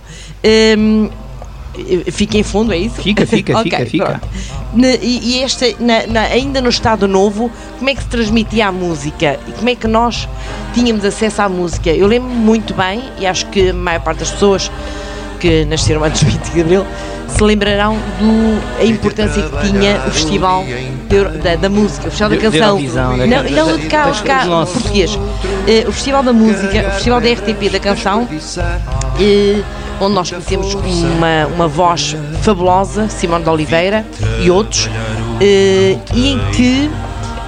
um, 0.78 1.10
Fica 2.10 2.36
em 2.36 2.42
fundo, 2.42 2.72
é 2.72 2.76
isso? 2.76 3.00
Fica, 3.00 3.24
fica, 3.24 3.52
okay, 3.60 3.70
fica, 3.70 3.86
fica. 3.86 4.20
E, 5.00 5.36
e 5.36 5.42
esta, 5.42 5.66
na, 5.78 6.06
na, 6.06 6.20
ainda 6.22 6.60
no 6.60 6.68
Estado 6.68 7.06
Novo, 7.06 7.50
como 7.78 7.90
é 7.90 7.94
que 7.94 8.02
se 8.02 8.08
transmitia 8.08 8.68
a 8.68 8.72
música? 8.72 9.38
E 9.46 9.52
como 9.52 9.68
é 9.68 9.74
que 9.76 9.86
nós 9.86 10.28
tínhamos 10.74 11.04
acesso 11.04 11.42
à 11.42 11.48
música? 11.48 11.90
Eu 11.90 12.08
lembro 12.08 12.28
muito 12.28 12.74
bem, 12.74 13.02
e 13.18 13.26
acho 13.26 13.46
que 13.46 13.70
a 13.70 13.74
maior 13.74 14.00
parte 14.00 14.18
das 14.18 14.30
pessoas 14.30 14.70
que 15.38 15.64
nasceram 15.64 16.02
antes 16.02 16.20
de 16.20 16.26
20 16.26 16.52
de 16.52 16.60
Abril 16.60 16.86
se 17.36 17.42
lembrarão 17.42 17.96
da 18.78 18.84
importância 18.84 19.42
que 19.42 19.68
tinha 19.68 20.02
o 20.06 20.10
Festival 20.10 20.64
de, 20.64 21.38
da, 21.38 21.56
da, 21.56 21.68
Música, 21.68 22.08
o 22.08 22.10
Festival 22.10 22.30
da 22.30 22.36
Canção. 22.36 22.76
De 22.78 23.26
não, 23.26 23.44
não 23.44 23.78
de 23.78 23.86
cá, 23.86 24.10
de 24.10 24.22
cá 24.22 24.46
português. 24.66 25.14
Uh, 25.14 25.88
o 25.88 25.92
Festival 25.92 26.22
da 26.22 26.32
Música, 26.32 26.88
o 26.88 26.90
Festival 26.92 27.20
da 27.20 27.32
RTP 27.32 27.70
da 27.70 27.80
Canção. 27.80 28.24
Uh, 28.24 29.64
onde 30.00 30.14
nós 30.14 30.30
conhecemos 30.30 30.74
uma, 30.74 31.46
uma 31.54 31.68
voz 31.68 32.16
fabulosa, 32.42 33.08
Simone 33.08 33.44
de 33.44 33.50
Oliveira 33.50 34.04
e 34.42 34.50
outros, 34.50 34.88
eh, 35.40 35.98
e 36.14 36.32
em 36.32 36.38
que 36.52 36.90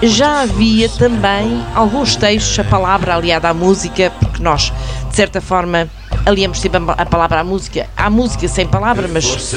já 0.03 0.43
havia 0.43 0.89
também 0.91 1.63
alguns 1.75 2.15
textos, 2.15 2.59
a 2.59 2.65
palavra 2.65 3.15
aliada 3.15 3.49
à 3.49 3.55
música, 3.55 4.13
porque 4.21 4.43
nós, 4.43 4.73
de 5.09 5.17
certa 5.17 5.41
forma, 5.41 5.89
aliamos 6.25 6.61
sempre 6.61 6.81
a 6.97 7.07
palavra 7.07 7.41
à 7.41 7.45
música, 7.45 7.87
à 7.97 8.09
música 8.09 8.47
sem 8.49 8.67
palavra, 8.67 9.09
mas 9.09 9.53
uh, 9.53 9.57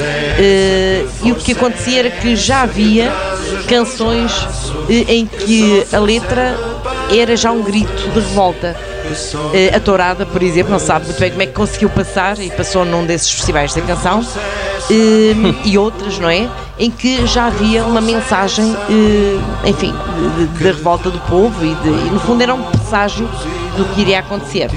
e 1.24 1.32
o 1.32 1.34
que 1.36 1.52
acontecia 1.52 2.00
era 2.00 2.10
que 2.10 2.34
já 2.34 2.62
havia 2.62 3.12
canções 3.68 4.32
uh, 4.42 4.86
em 4.88 5.26
que 5.26 5.86
a 5.92 5.98
letra 5.98 6.56
era 7.10 7.36
já 7.36 7.50
um 7.50 7.62
grito 7.62 8.10
de 8.10 8.20
revolta. 8.20 8.76
Uh, 9.06 9.76
a 9.76 9.78
Tourada, 9.78 10.26
por 10.26 10.42
exemplo, 10.42 10.72
não 10.72 10.80
sabe 10.80 11.06
muito 11.06 11.20
bem 11.20 11.30
como 11.30 11.42
é 11.42 11.46
que 11.46 11.52
conseguiu 11.52 11.88
passar 11.88 12.38
e 12.40 12.50
passou 12.50 12.84
num 12.84 13.06
desses 13.06 13.30
festivais 13.30 13.72
da 13.72 13.80
canção 13.82 14.26
e 15.64 15.78
outras, 15.78 16.18
não 16.18 16.28
é? 16.28 16.48
Em 16.78 16.90
que 16.90 17.26
já 17.26 17.46
havia 17.46 17.84
uma 17.84 18.00
mensagem, 18.00 18.76
enfim, 19.64 19.92
da 19.92 20.64
revolta 20.64 21.10
do 21.10 21.18
povo 21.20 21.64
e, 21.64 21.74
de, 21.74 21.88
e 21.88 22.10
no 22.10 22.20
fundo 22.20 22.42
era 22.42 22.54
um 22.54 22.62
presságio 22.62 23.28
do 23.76 23.84
que 23.94 24.02
iria 24.02 24.20
acontecer. 24.20 24.70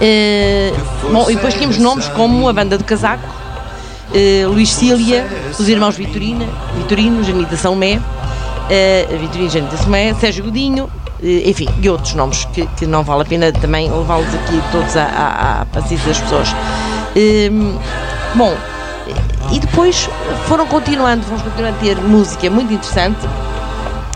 Uh, 0.00 1.12
bom, 1.12 1.30
e 1.30 1.34
depois 1.34 1.54
tínhamos 1.54 1.78
nomes 1.78 2.08
como 2.08 2.48
a 2.48 2.52
Banda 2.52 2.76
do 2.76 2.84
Casaco, 2.84 3.26
uh, 3.26 4.48
Luís 4.48 4.70
Cília, 4.70 5.26
os 5.58 5.68
irmãos 5.68 5.96
Vitorina, 5.96 6.46
Vitorino, 6.76 7.22
Janita 7.22 7.56
São 7.56 7.76
Mé, 7.76 7.98
uh, 7.98 9.18
Vitorino, 9.18 9.50
Janita 9.50 9.76
São 9.76 9.88
Mé, 9.88 10.14
Sérgio 10.14 10.44
Godinho, 10.44 10.90
enfim, 11.22 11.68
e 11.80 11.88
outros 11.88 12.14
nomes 12.14 12.44
que, 12.46 12.66
que, 12.66 12.84
não 12.84 13.04
vale 13.04 13.22
a 13.22 13.24
pena 13.24 13.52
também 13.52 13.88
levá-los 13.88 14.26
aqui 14.34 14.60
todos 14.72 14.96
à, 14.96 15.04
à, 15.04 15.60
à 15.60 15.66
paciência 15.66 16.08
das 16.08 16.20
pessoas. 16.20 16.48
bom, 18.34 18.52
e 19.52 19.60
depois 19.60 20.08
foram 20.48 20.66
continuando, 20.66 21.24
vamos 21.26 21.42
continuar 21.42 21.70
a 21.70 21.72
ter 21.74 21.96
música 21.96 22.50
muito 22.50 22.72
interessante, 22.72 23.20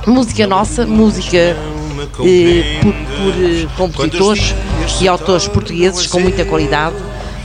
música 0.05 0.49
nossa, 0.49 0.85
música 0.85 1.57
eh, 2.01 2.81
por, 2.83 2.93
por 2.93 3.45
eh, 3.45 3.67
compositores 3.77 4.55
e 5.01 5.09
autores 5.09 5.49
portugueses 5.49 6.07
com 6.07 6.21
muita 6.21 6.45
qualidade. 6.45 6.97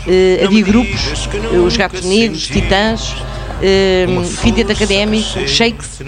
Eh, 0.07 0.43
havia 0.43 0.63
grupos, 0.63 1.29
os 1.65 1.77
Gatos 1.77 2.05
Negros, 2.05 2.47
Titãs, 2.47 3.15
um, 3.61 4.23
Quinteto 4.41 4.71
Académico, 4.71 5.47
Shakes. 5.47 6.01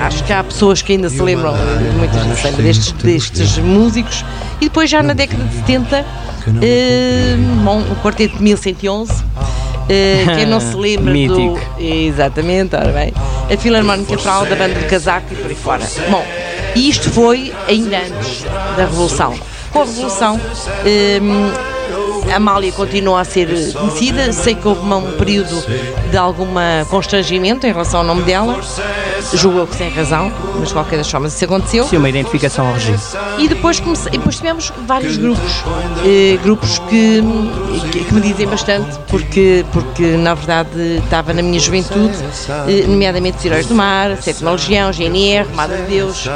Acho 0.00 0.24
que 0.24 0.32
há 0.32 0.44
pessoas 0.44 0.82
que 0.82 0.92
ainda 0.92 1.10
se 1.10 1.20
lembram, 1.20 1.54
muitas 1.98 2.56
destes, 2.56 2.92
destes 2.92 3.58
músicos. 3.58 4.24
E 4.60 4.66
depois, 4.66 4.88
já 4.88 5.02
na 5.02 5.12
década 5.12 5.42
de 5.44 5.54
70, 5.56 6.00
uh, 6.00 7.64
bom, 7.64 7.80
o 7.80 7.96
Quarteto 7.96 8.36
de 8.36 8.42
1111. 8.42 9.12
Uh, 9.12 10.36
quem 10.36 10.46
não 10.46 10.60
se 10.60 10.74
lembra 10.78 11.12
do. 11.12 11.58
Exatamente, 11.78 12.76
ora 12.76 12.92
bem. 12.92 13.12
A 13.52 13.56
Filarmónica 13.56 14.10
Central 14.10 14.46
da 14.46 14.54
Banda 14.54 14.78
de 14.78 14.86
Casaco 14.86 15.26
e 15.32 15.36
por 15.36 15.50
aí 15.50 15.56
fora. 15.56 15.84
Bom, 16.08 16.24
e 16.74 16.88
isto 16.88 17.10
foi 17.10 17.52
ainda 17.68 17.98
antes 17.98 18.42
da 18.76 18.84
Revolução. 18.84 19.34
Com 19.70 19.82
a 19.82 19.84
Revolução, 19.84 20.40
um, 21.22 21.72
a 22.30 22.36
Amália 22.36 22.72
continua 22.72 23.20
a 23.20 23.24
ser 23.24 23.72
conhecida. 23.72 24.32
Sei 24.32 24.54
que 24.54 24.66
houve 24.66 24.80
um 24.80 25.12
período 25.12 25.64
de 26.10 26.16
alguma 26.16 26.86
constrangimento 26.88 27.66
em 27.66 27.72
relação 27.72 28.00
ao 28.00 28.06
nome 28.06 28.22
dela, 28.22 28.60
julgo 29.34 29.58
eu 29.60 29.66
que 29.66 29.76
sem 29.76 29.88
razão, 29.90 30.32
mas 30.58 30.68
de 30.68 30.74
qualquer 30.74 30.96
das 30.96 31.10
formas 31.10 31.34
isso 31.34 31.44
aconteceu. 31.44 31.84
Sim, 31.86 31.96
uma 31.98 32.08
identificação 32.08 32.66
ao 32.66 32.74
regime. 32.74 32.98
E 33.38 33.48
depois, 33.48 33.80
comece, 33.80 34.08
e 34.08 34.12
depois 34.12 34.36
tivemos 34.36 34.72
vários 34.86 35.16
grupos, 35.16 35.64
eh, 36.04 36.38
grupos 36.42 36.78
que, 36.88 37.22
que, 37.90 38.04
que 38.04 38.14
me 38.14 38.20
dizem 38.20 38.46
bastante, 38.46 38.98
porque, 39.08 39.64
porque 39.72 40.02
na 40.16 40.34
verdade 40.34 40.98
estava 41.04 41.32
na 41.32 41.42
minha 41.42 41.58
juventude, 41.60 42.14
eh, 42.68 42.84
nomeadamente 42.86 43.38
os 43.38 43.44
Heróis 43.44 43.66
do 43.66 43.74
Mar, 43.74 44.16
Sétima 44.20 44.52
Legião, 44.52 44.92
GNR, 44.92 45.48
Madre 45.54 45.78
de 45.82 45.88
Deus, 45.88 46.26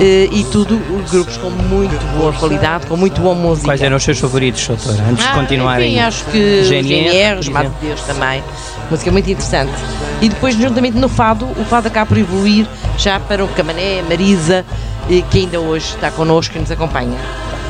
eh, 0.00 0.28
e 0.30 0.44
tudo 0.52 0.78
grupos 1.10 1.36
com 1.36 1.50
muito 1.50 2.04
boa 2.18 2.32
qualidade, 2.32 2.86
com 2.86 2.96
muito 2.96 3.20
boa 3.20 3.34
música. 3.34 3.66
Quais 3.68 3.82
eram 3.82 3.96
os 3.96 4.02
seus 4.02 4.18
favoritos, 4.18 4.66
doutora? 4.66 5.02
Antes 5.10 5.24
de 5.24 5.30
Ah, 5.30 5.34
continuarem. 5.34 5.92
Enfim, 5.92 6.00
acho 6.00 6.24
que 6.26 6.62
GNR, 6.64 7.44
por 7.44 7.52
Madre 7.52 7.72
de 7.80 7.86
Deus 7.86 8.00
também. 8.02 8.42
Música 8.90 9.10
muito 9.10 9.30
interessante. 9.30 9.72
E 10.20 10.28
depois, 10.28 10.54
juntamente 10.54 10.96
no 10.96 11.08
Fado, 11.08 11.46
o 11.46 11.64
Fado 11.64 11.88
acaba 11.88 12.06
por 12.06 12.18
evoluir 12.18 12.66
já 12.98 13.18
para 13.18 13.44
o 13.44 13.48
Camané, 13.48 14.02
Marisa, 14.02 14.64
eh, 15.10 15.22
que 15.30 15.38
ainda 15.38 15.60
hoje 15.60 15.86
está 15.86 16.10
connosco 16.10 16.56
e 16.56 16.60
nos 16.60 16.70
acompanha. 16.70 17.18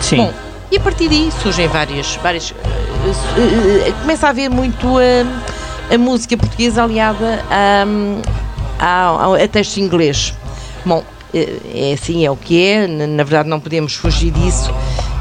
Sim. 0.01 0.17
Bom, 0.17 0.33
e 0.71 0.77
a 0.77 0.81
partir 0.81 1.09
daí 1.09 1.31
surgem 1.43 1.69
várias. 1.69 2.17
várias 2.23 2.53
eh, 2.53 3.11
eh, 3.39 3.89
eh, 3.89 3.93
começa 4.01 4.27
a 4.27 4.31
haver 4.31 4.51
muito 4.51 4.97
a 5.93 5.99
música 5.99 6.37
portuguesa 6.37 6.83
aliada 6.83 7.45
a, 7.51 7.85
a, 8.79 9.45
a 9.45 9.49
texto 9.49 9.79
inglês. 9.79 10.35
Bom, 10.85 11.03
é 11.33 11.93
assim, 11.95 12.25
é 12.25 12.31
o 12.31 12.37
que 12.37 12.65
é, 12.65 12.87
na 12.87 13.07
na 13.07 13.25
verdade 13.25 13.49
não 13.49 13.59
podemos 13.61 13.95
fugir 13.95 14.31
disso. 14.31 14.73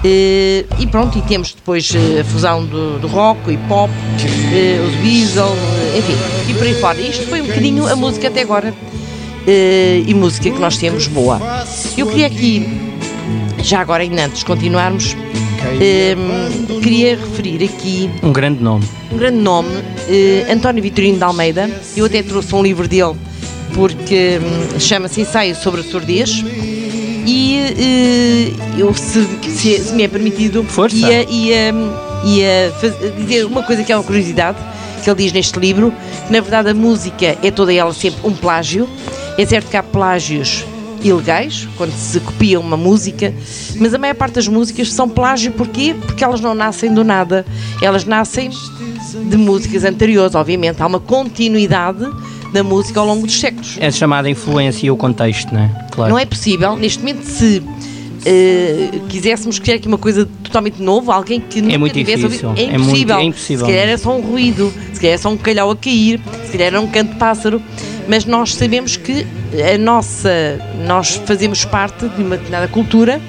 Eh, 0.05 0.65
e 0.79 0.87
pronto, 0.87 1.17
e 1.17 1.21
temos 1.21 1.53
depois 1.53 1.89
eh, 1.95 2.19
a 2.19 2.23
fusão 2.25 2.65
do, 2.65 2.99
do 2.99 3.07
rock, 3.07 3.39
o 3.47 3.51
hip 3.51 3.63
hop, 3.71 3.89
eh, 4.53 4.79
os 4.85 4.95
Beatles, 4.95 5.57
enfim, 5.97 6.15
e 6.49 6.53
por 6.53 6.63
aí 6.63 6.73
fora. 6.75 6.99
Isto 7.01 7.27
foi 7.27 7.41
um 7.41 7.45
bocadinho 7.47 7.87
a 7.87 7.95
música 7.95 8.27
até 8.27 8.41
agora 8.41 8.73
eh, 9.47 10.03
e 10.05 10.13
música 10.13 10.49
que 10.49 10.59
nós 10.59 10.77
temos 10.77 11.07
boa. 11.07 11.39
Eu 11.97 12.07
queria 12.07 12.27
aqui, 12.27 12.65
já 13.63 13.79
agora 13.81 14.03
ainda 14.03 14.25
antes 14.25 14.39
de 14.39 14.45
continuarmos, 14.45 15.15
eh, 15.79 16.15
queria 16.81 17.15
referir 17.17 17.63
aqui 17.63 18.09
Um 18.21 18.31
grande 18.33 18.61
nome. 18.63 18.85
um 19.11 19.17
grande 19.17 19.37
nome, 19.37 19.69
eh, 20.09 20.45
António 20.51 20.81
Vitorino 20.83 21.17
de 21.17 21.23
Almeida. 21.23 21.69
Eu 21.95 22.05
até 22.05 22.21
trouxe 22.23 22.53
um 22.55 22.61
livro 22.63 22.87
dele 22.87 23.13
porque 23.73 24.39
hum, 24.41 24.79
chama-se 24.79 25.21
Ensaio 25.21 25.55
sobre 25.55 25.81
a 25.81 25.83
Surdez. 25.83 26.43
E 27.25 27.57
eh, 27.57 28.51
eu, 28.77 28.93
se, 28.93 29.25
se- 29.49 29.79
se 29.79 29.93
me 29.93 30.03
é 30.03 30.07
permitido, 30.09 30.65
ia, 30.91 31.23
ia, 31.29 31.73
ia 32.23 32.73
faz- 32.79 33.15
dizer 33.17 33.45
uma 33.45 33.63
coisa 33.63 33.83
que 33.83 33.91
é 33.91 33.95
uma 33.97 34.03
curiosidade, 34.03 34.57
que 35.03 35.09
ele 35.09 35.23
diz 35.23 35.33
neste 35.33 35.59
livro, 35.59 35.93
que 36.27 36.31
na 36.33 36.39
verdade 36.39 36.69
a 36.69 36.73
música 36.73 37.37
é 37.43 37.51
toda 37.51 37.73
ela 37.73 37.93
sempre 37.93 38.19
um 38.27 38.33
plágio. 38.33 38.87
É 39.37 39.45
certo 39.45 39.69
que 39.69 39.75
há 39.77 39.83
plágios 39.83 40.63
ilegais, 41.03 41.67
quando 41.75 41.91
se 41.91 42.19
copia 42.21 42.57
uma 42.59 42.77
música, 42.77 43.33
mas 43.77 43.93
a 43.93 43.97
maior 43.97 44.13
parte 44.15 44.35
das 44.35 44.47
músicas 44.47 44.91
são 44.93 45.09
plágio 45.09 45.51
porquê? 45.51 45.93
Porque 46.05 46.23
elas 46.23 46.39
não 46.39 46.55
nascem 46.55 46.93
do 46.93 47.03
nada, 47.03 47.45
elas 47.81 48.05
nascem 48.05 48.49
de 49.29 49.35
músicas 49.37 49.83
anteriores, 49.83 50.33
obviamente, 50.35 50.81
há 50.81 50.87
uma 50.87 50.99
continuidade 51.01 52.05
da 52.53 52.63
música 52.63 52.99
ao 53.01 53.05
longo 53.05 53.25
dos 53.25 53.37
séculos. 53.37 53.75
É 53.81 53.91
chamada 53.91 54.29
influência 54.29 54.85
e 54.87 54.91
o 54.91 54.95
contexto, 54.95 55.53
não 55.53 55.61
é? 55.61 55.69
Claro. 55.91 56.11
Não 56.11 56.19
é 56.19 56.25
possível, 56.25 56.75
neste 56.77 56.99
momento, 56.99 57.23
se 57.25 57.61
eh, 58.25 58.89
quiséssemos 59.09 59.59
criar 59.59 59.75
aqui 59.75 59.87
uma 59.87 59.97
coisa 59.97 60.29
totalmente 60.53 60.79
nova, 60.81 61.15
alguém 61.15 61.39
que 61.39 61.61
nunca 61.61 61.79
muito 61.79 61.93
tivesse 61.93 62.21
difícil, 62.23 62.49
ouvido, 62.49 62.69
é 62.69 62.75
é 62.75 62.77
muito- 62.77 62.83
impossível. 62.91 63.17
é 63.17 63.23
impossível. 63.23 63.65
Se 63.65 63.71
calhar 63.71 63.89
é 63.89 63.97
só 63.97 64.15
um 64.15 64.21
ruído, 64.21 64.73
se 64.93 64.99
calhar 65.01 65.15
é 65.15 65.17
só 65.17 65.29
um 65.29 65.37
calhau 65.37 65.71
a 65.71 65.75
cair, 65.75 66.19
se 66.45 66.51
calhar 66.51 66.67
era 66.67 66.79
um 66.81 66.87
canto 66.87 67.13
de 67.13 67.17
pássaro, 67.17 67.61
mas 68.07 68.25
nós 68.25 68.53
sabemos 68.53 68.95
que 68.95 69.25
a 69.73 69.77
nossa, 69.79 70.59
nós 70.85 71.19
fazemos 71.25 71.65
parte 71.65 72.07
de 72.07 72.21
uma 72.21 72.35
determinada 72.37 72.67
cultura 72.67 73.19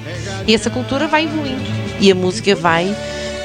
e 0.47 0.53
essa 0.53 0.69
cultura 0.69 1.07
vai 1.07 1.23
evoluindo. 1.25 1.63
E 1.99 2.11
a 2.11 2.15
música 2.15 2.53
vai 2.55 2.93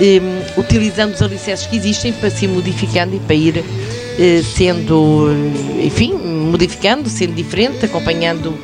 eh, 0.01 0.20
utilizando 0.59 1.14
os 1.14 1.22
alicerces 1.22 1.66
que 1.66 1.76
existem 1.76 2.12
para 2.12 2.31
se 2.31 2.47
modificando 2.47 3.16
e 3.16 3.18
para 3.20 3.35
ir 3.35 3.64
eh, 4.18 4.43
sendo, 4.57 5.28
enfim, 5.83 6.12
modificando, 6.51 7.09
sendo 7.09 7.34
diferente, 7.34 7.84
acompanhando 7.84 8.55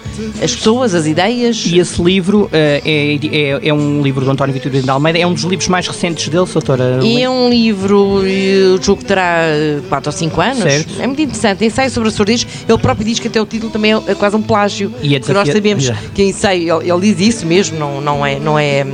as 0.43 0.55
pessoas, 0.55 0.95
as 0.95 1.07
ideias. 1.07 1.65
E 1.67 1.79
esse 1.79 2.03
livro 2.03 2.49
eh, 2.53 2.83
é, 2.85 3.59
é, 3.63 3.69
é 3.69 3.75
um 3.75 4.03
livro 4.03 4.25
do 4.25 4.31
António 4.31 4.53
Vitorino 4.53 4.83
de 4.83 4.91
Almeida, 4.91 5.19
é 5.19 5.27
um 5.27 5.35
dos 5.35 5.45
livros 5.45 5.69
mais 5.69 5.87
recentes 5.87 6.29
dele, 6.29 6.47
doutora? 6.47 7.01
E 7.03 7.23
é 7.23 7.31
um 7.31 7.49
livro, 7.49 8.27
eu 8.27 8.81
julgo 8.83 9.03
que 9.03 9.09
terá 9.09 9.41
4 9.89 10.09
ou 10.09 10.13
5 10.13 10.41
anos. 10.41 10.63
Certo. 10.63 11.01
É 11.01 11.07
muito 11.07 11.23
interessante. 11.23 11.65
Ensaio 11.65 11.91
sobre 11.91 12.09
a 12.09 12.13
surdez. 12.13 12.47
Ele 12.69 12.79
próprio 12.79 13.07
diz 13.07 13.19
que 13.19 13.29
até 13.29 13.41
o 13.41 13.47
título 13.47 13.71
também 13.71 13.93
é, 13.93 14.03
é 14.09 14.15
quase 14.15 14.37
um 14.37 14.43
plágio. 14.43 14.93
E 15.03 15.15
é 15.15 15.19
porque 15.19 15.33
nós 15.33 15.49
sabemos 15.49 15.85
Já. 15.85 15.95
que 16.15 16.23
ensaio, 16.23 16.81
ele, 16.81 16.91
ele 16.91 17.15
diz 17.15 17.35
isso 17.37 17.47
mesmo, 17.47 17.79
não, 17.79 18.01
não, 18.01 18.27
é, 18.27 18.39
não 18.39 18.59
é. 18.59 18.87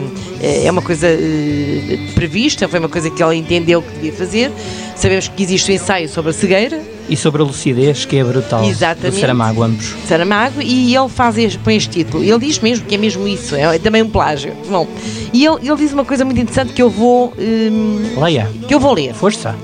É 0.45 0.69
uma 0.71 0.83
coisa 0.83 1.07
eh, 1.07 1.99
prevista, 2.15 2.67
foi 2.69 2.81
uma 2.81 2.89
coisa 2.89 3.09
que 3.09 3.23
ele 3.23 3.37
entendeu 3.37 3.81
que 3.81 3.93
devia 3.93 4.13
fazer. 4.13 4.51
Sabemos 4.97 5.29
que 5.29 5.43
existe 5.43 5.71
o 5.71 5.75
ensaio 5.75 6.09
sobre 6.09 6.31
a 6.31 6.33
cegueira, 6.35 6.81
E 7.09 7.17
sobre 7.17 7.43
a 7.43 7.45
lucidez, 7.45 8.05
que 8.05 8.17
é 8.17 8.25
brutal. 8.25 8.65
Exatamente. 8.65 9.15
Do 9.17 9.21
Saramago, 9.21 9.63
ambos. 9.63 9.95
Saramago 10.09 10.61
e 10.63 10.95
ele 10.97 11.09
faz 11.09 11.39
este, 11.39 11.59
põe 11.59 11.77
este 11.77 11.91
título. 11.91 12.23
Ele 12.25 12.39
diz 12.39 12.59
mesmo 12.59 12.85
que 12.87 12.95
é 12.95 12.99
mesmo 12.99 13.27
isso, 13.29 13.55
é, 13.55 13.79
também 13.79 14.03
um 14.03 14.09
plágio. 14.11 14.53
Bom, 14.69 14.87
e 15.33 15.45
ele, 15.47 15.57
ele 15.69 15.77
diz 15.77 15.93
uma 15.93 16.05
coisa 16.05 16.25
muito 16.25 16.41
interessante 16.41 16.73
que 16.73 16.83
eu 16.83 16.91
vou. 16.91 17.33
hum, 17.39 18.15
Leia. 18.21 18.51
que 18.67 18.75
eu 18.75 18.81
vou 18.81 18.95
ler. 18.95 19.15
Força. 19.15 19.55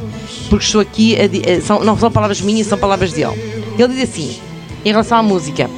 Porque 0.49 0.65
estou 0.65 0.81
aqui, 0.81 1.17
a 1.17 1.25
a- 1.25 1.61
são, 1.61 1.85
não 1.85 1.99
são 1.99 2.11
palavras 2.11 2.41
minhas, 2.41 2.67
são 2.69 2.79
palavras 2.79 3.13
dele. 3.13 3.35
Ele 3.79 3.89
diz 3.95 4.09
assim, 4.11 4.37
em 4.85 4.91
relação 4.91 5.19
à 5.19 5.23
música: 5.23 5.69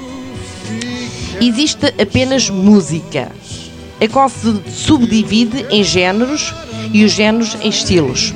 existe 1.40 1.86
apenas 2.00 2.48
música, 2.50 3.30
a 4.00 4.08
qual 4.08 4.28
se 4.28 4.62
subdivide 4.70 5.66
em 5.70 5.84
géneros 5.84 6.54
e 6.92 7.04
os 7.04 7.12
géneros 7.12 7.56
em 7.60 7.68
estilos. 7.68 8.34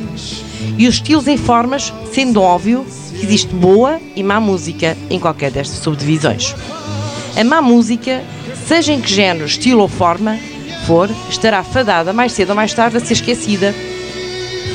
E 0.77 0.87
os 0.87 0.97
estilos 0.97 1.27
em 1.27 1.37
formas, 1.37 1.93
sendo 2.13 2.43
óbvio 2.43 2.85
que 3.19 3.25
existe 3.25 3.55
boa 3.55 4.01
e 4.15 4.23
má 4.23 4.41
música 4.41 4.97
em 5.09 5.19
qualquer 5.19 5.51
destas 5.51 5.79
subdivisões. 5.79 6.55
A 7.37 7.45
má 7.45 7.63
música, 7.63 8.23
seja 8.67 8.93
em 8.93 9.01
que 9.01 9.13
género, 9.13 9.47
estilo 9.47 9.83
ou 9.83 9.89
forma 9.89 10.39
for, 10.87 11.11
estará 11.31 11.63
fadada 11.63 12.13
mais 12.13 12.33
cedo 12.33 12.51
ou 12.51 12.57
mais 12.57 12.75
tarde 12.75 12.97
a 12.97 13.01
ser 13.01 13.15
esquecida 13.15 13.75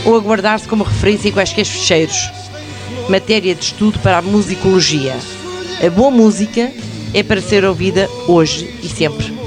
ou 0.05 0.15
a 0.15 0.19
guardar-se 0.19 0.67
como 0.67 0.83
referência 0.83 1.29
em 1.29 1.31
quaisquer 1.31 1.65
fecheiros. 1.65 2.29
Matéria 3.07 3.53
de 3.53 3.63
estudo 3.63 3.99
para 3.99 4.17
a 4.17 4.21
musicologia. 4.21 5.15
A 5.85 5.89
boa 5.89 6.11
música 6.11 6.71
é 7.13 7.23
para 7.23 7.41
ser 7.41 7.63
ouvida 7.65 8.09
hoje 8.27 8.73
e 8.83 8.87
sempre. 8.87 9.38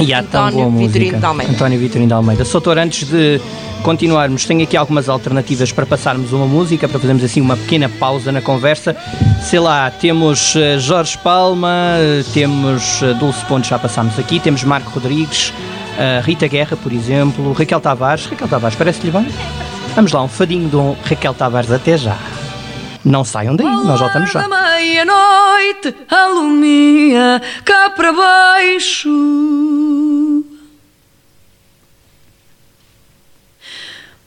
E 0.00 0.14
há 0.14 0.22
tão 0.22 0.46
António 0.46 0.58
boa 0.58 0.70
música. 0.70 0.92
Vitorino 0.92 1.18
de 1.18 1.26
Almeida. 1.26 1.52
António 1.52 1.78
Vitorino 1.78 2.08
de 2.08 2.14
Almeida. 2.14 2.44
Soutor, 2.44 2.78
antes 2.78 3.08
de 3.08 3.40
continuarmos, 3.82 4.44
tenho 4.44 4.62
aqui 4.62 4.76
algumas 4.76 5.08
alternativas 5.08 5.72
para 5.72 5.86
passarmos 5.86 6.32
uma 6.32 6.46
música, 6.46 6.88
para 6.88 6.98
fazermos 6.98 7.24
assim 7.24 7.40
uma 7.40 7.56
pequena 7.56 7.88
pausa 7.88 8.32
na 8.32 8.40
conversa. 8.40 8.96
Sei 9.42 9.58
lá, 9.58 9.90
temos 9.90 10.54
eh, 10.56 10.78
Jorge 10.78 11.18
Palma, 11.18 11.96
eh, 11.98 12.22
temos 12.32 13.02
eh, 13.02 13.14
Dulce 13.14 13.44
Pontes, 13.46 13.70
já 13.70 13.78
passámos 13.78 14.18
aqui, 14.18 14.38
temos 14.40 14.64
Marco 14.64 14.90
Rodrigues, 14.90 15.52
Rita 16.22 16.46
Guerra, 16.46 16.78
por 16.78 16.92
exemplo, 16.92 17.52
Raquel 17.52 17.80
Tavares. 17.80 18.24
Raquel 18.26 18.48
Tavares, 18.48 18.76
parece-lhe 18.76 19.10
bem? 19.10 19.26
Vamos 19.94 20.12
lá, 20.12 20.22
um 20.22 20.28
fadinho 20.28 20.68
do 20.68 20.96
Raquel 21.04 21.34
Tavares 21.34 21.70
até 21.70 21.98
já. 21.98 22.16
Não 23.04 23.24
saiam 23.24 23.56
daí, 23.56 23.66
nós 23.66 23.98
já. 23.98 24.08
Da 24.40 24.48
meia-noite 24.48 25.94
alumia 26.10 27.40
cá 27.64 27.90
para 27.90 28.12
baixo. 28.12 29.08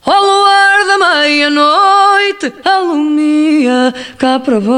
Ao 0.05 0.21
luar 0.21 0.85
da 0.87 0.97
meia-noite 0.97 2.53
alumia 2.65 3.93
cá 4.17 4.39
para 4.39 4.59
baixo. 4.59 4.73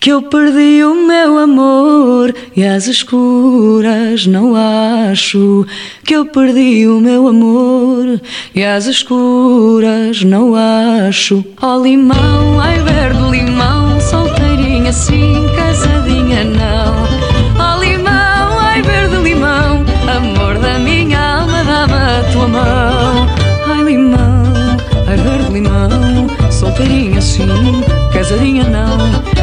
Que 0.00 0.10
eu 0.10 0.22
perdi 0.22 0.84
o 0.84 0.94
meu 0.94 1.38
amor 1.38 2.32
e 2.54 2.64
às 2.64 2.86
escuras 2.86 4.28
não 4.28 4.54
acho. 4.54 5.66
Que 6.04 6.14
eu 6.14 6.26
perdi 6.26 6.86
o 6.86 7.00
meu 7.00 7.26
amor 7.26 8.20
e 8.54 8.64
às 8.64 8.86
escuras 8.86 10.22
não 10.22 10.54
acho. 10.54 11.44
Ó 11.60 11.82
limão, 11.82 12.60
ai 12.60 12.78
verde 12.78 13.20
limão, 13.28 14.00
solteirinha 14.00 14.92
sim, 14.92 15.34
casadinha 15.56 16.44
não. 16.44 16.94
Ó 17.58 17.80
limão, 17.80 18.56
ai 18.60 18.80
verde 18.80 19.16
limão, 19.16 19.84
amor 20.16 20.58
da 20.58 20.78
minha 20.78 21.40
alma, 21.40 21.64
dá-me 21.64 21.94
a 21.94 22.32
tua 22.32 22.46
mão. 22.46 23.26
Ai 23.66 23.82
limão, 23.82 24.76
ai 25.08 25.16
verde 25.16 25.52
limão, 25.52 25.90
solteirinha 26.52 27.20
sim, 27.20 27.82
casadinha 28.12 28.62
não. 28.62 29.37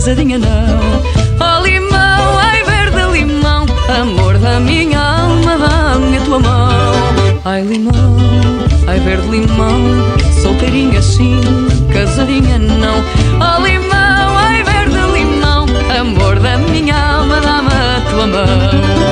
Casadinha 0.00 0.38
não. 0.38 1.02
Oh 1.38 1.62
limão, 1.62 2.38
ai 2.38 2.64
verde 2.64 2.96
limão, 3.12 3.66
amor 4.00 4.38
da 4.38 4.58
minha 4.58 4.98
alma, 4.98 5.58
dá-me 5.58 6.16
a 6.16 6.20
tua 6.22 6.38
mão. 6.38 7.40
Ai 7.44 7.60
limão, 7.60 8.16
ai 8.86 8.98
verde 8.98 9.28
limão, 9.28 9.78
solteirinha 10.42 11.02
sim, 11.02 11.38
casadinha 11.92 12.58
não. 12.58 13.04
Oh 13.40 13.62
limão, 13.62 14.38
ai 14.38 14.62
verde 14.62 14.96
limão, 15.12 15.66
amor 16.00 16.40
da 16.40 16.56
minha 16.56 16.96
alma, 16.96 17.38
dá-me 17.42 17.68
a 17.68 18.10
tua 18.10 18.26
mão. 18.26 19.09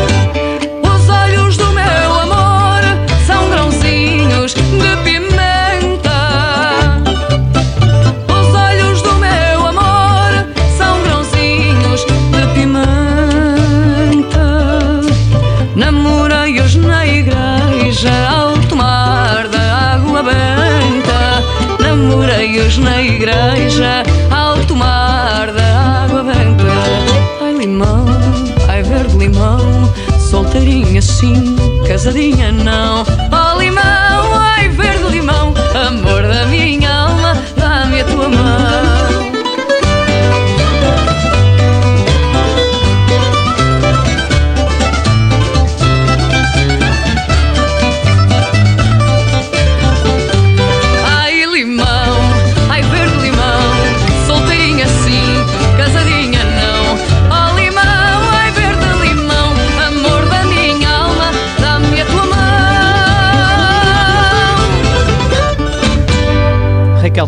Sim, 31.09 31.57
casadinha 31.87 32.53
não. 32.53 33.28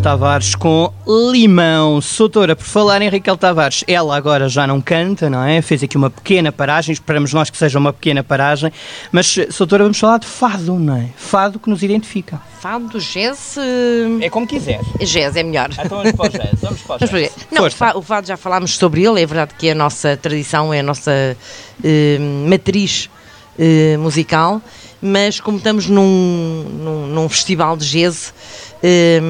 Tavares 0.01 0.55
com 0.55 0.91
Limão. 1.05 2.01
Soutora, 2.01 2.55
por 2.55 2.65
falar 2.65 3.03
em 3.03 3.09
Raquel 3.09 3.37
Tavares, 3.37 3.83
ela 3.87 4.17
agora 4.17 4.49
já 4.49 4.65
não 4.65 4.81
canta, 4.81 5.29
não 5.29 5.43
é? 5.43 5.61
Fez 5.61 5.83
aqui 5.83 5.95
uma 5.95 6.09
pequena 6.09 6.51
paragem, 6.51 6.91
esperamos 6.91 7.31
nós 7.33 7.51
que 7.51 7.57
seja 7.57 7.77
uma 7.77 7.93
pequena 7.93 8.23
paragem, 8.23 8.73
mas, 9.11 9.37
Soutora, 9.51 9.83
vamos 9.83 9.99
falar 9.99 10.17
de 10.17 10.25
fado, 10.25 10.73
não 10.79 10.97
é? 10.97 11.09
Fado 11.15 11.59
que 11.59 11.69
nos 11.69 11.83
identifica. 11.83 12.41
Fado, 12.59 12.99
jazz. 12.99 13.57
É 14.19 14.29
como 14.29 14.47
quiser. 14.47 14.81
Jazz 14.99 15.35
é 15.35 15.43
melhor. 15.43 15.69
Então 15.71 15.99
vamos 15.99 16.11
para 16.13 16.25
o 16.25 16.29
jazz. 16.29 16.59
Vamos 16.61 16.81
para 16.81 16.95
o 16.95 17.07
jazz. 17.07 17.31
Não, 17.51 17.99
o 17.99 18.01
fado 18.01 18.27
já 18.27 18.37
falámos 18.37 18.75
sobre 18.77 19.03
ele, 19.03 19.21
é 19.21 19.25
verdade 19.25 19.53
que 19.55 19.67
é 19.67 19.71
a 19.73 19.75
nossa 19.75 20.17
tradição, 20.17 20.73
é 20.73 20.79
a 20.79 20.83
nossa 20.83 21.37
eh, 21.83 22.17
matriz 22.47 23.07
eh, 23.59 23.97
musical, 23.97 24.61
mas 25.01 25.39
como 25.39 25.57
estamos 25.57 25.87
num, 25.87 26.65
num, 26.83 27.07
num 27.07 27.29
festival 27.29 27.77
de 27.77 27.85
jazz, 27.87 28.33
eh, 28.83 29.21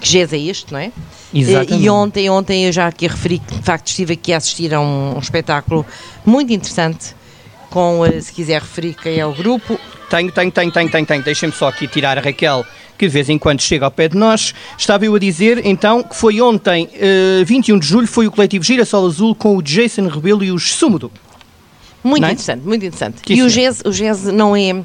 que 0.00 0.08
jazz 0.08 0.32
é 0.32 0.38
este, 0.38 0.72
não 0.72 0.78
é? 0.78 0.92
Exatamente. 1.32 1.84
E 1.84 1.90
ontem, 1.90 2.30
ontem 2.30 2.64
eu 2.66 2.72
já 2.72 2.86
aqui 2.86 3.06
referi 3.06 3.38
que 3.38 3.54
de 3.54 3.62
facto 3.62 3.88
estive 3.88 4.14
aqui 4.14 4.32
a 4.32 4.36
assistir 4.36 4.74
a 4.74 4.80
um, 4.80 5.16
um 5.16 5.18
espetáculo 5.18 5.84
muito 6.24 6.52
interessante, 6.52 7.14
com, 7.70 8.04
eh, 8.04 8.20
se 8.20 8.32
quiser 8.32 8.60
referir 8.60 8.94
quem 8.94 9.18
é 9.18 9.26
o 9.26 9.32
grupo, 9.32 9.78
Tenho, 10.08 10.30
tenho, 10.30 10.52
tenho, 10.52 10.70
tenho, 10.70 10.88
tenho, 10.88 11.06
tenho. 11.06 11.22
Deixem-me 11.22 11.54
só 11.54 11.68
aqui 11.68 11.88
tirar 11.88 12.16
a 12.16 12.20
Raquel, 12.20 12.64
que 12.96 13.06
de 13.06 13.12
vez 13.12 13.28
em 13.28 13.38
quando 13.38 13.60
chega 13.60 13.84
ao 13.84 13.90
pé 13.90 14.08
de 14.08 14.16
nós. 14.16 14.54
Estava 14.78 15.04
eu 15.04 15.14
a 15.14 15.18
dizer, 15.18 15.66
então, 15.66 16.02
que 16.02 16.14
foi 16.14 16.40
ontem, 16.40 16.88
eh, 16.94 17.42
21 17.44 17.78
de 17.78 17.86
julho, 17.86 18.06
foi 18.06 18.26
o 18.26 18.30
coletivo 18.30 18.64
Girassol 18.64 19.06
Azul 19.06 19.34
com 19.34 19.56
o 19.56 19.62
Jason 19.62 20.06
Rebelo 20.06 20.44
e 20.44 20.52
os 20.52 20.72
Súmudo. 20.74 21.10
Muito 22.04 22.22
Não 22.22 22.28
é? 22.28 22.32
interessante, 22.32 22.64
muito 22.64 22.86
interessante. 22.86 23.16
Sim, 23.26 23.34
e 23.34 23.42
o 23.42 23.50
sim. 23.50 23.60
jazz, 23.62 23.82
o 23.84 23.90
jazz 23.90 24.24
não 24.26 24.54
é. 24.54 24.76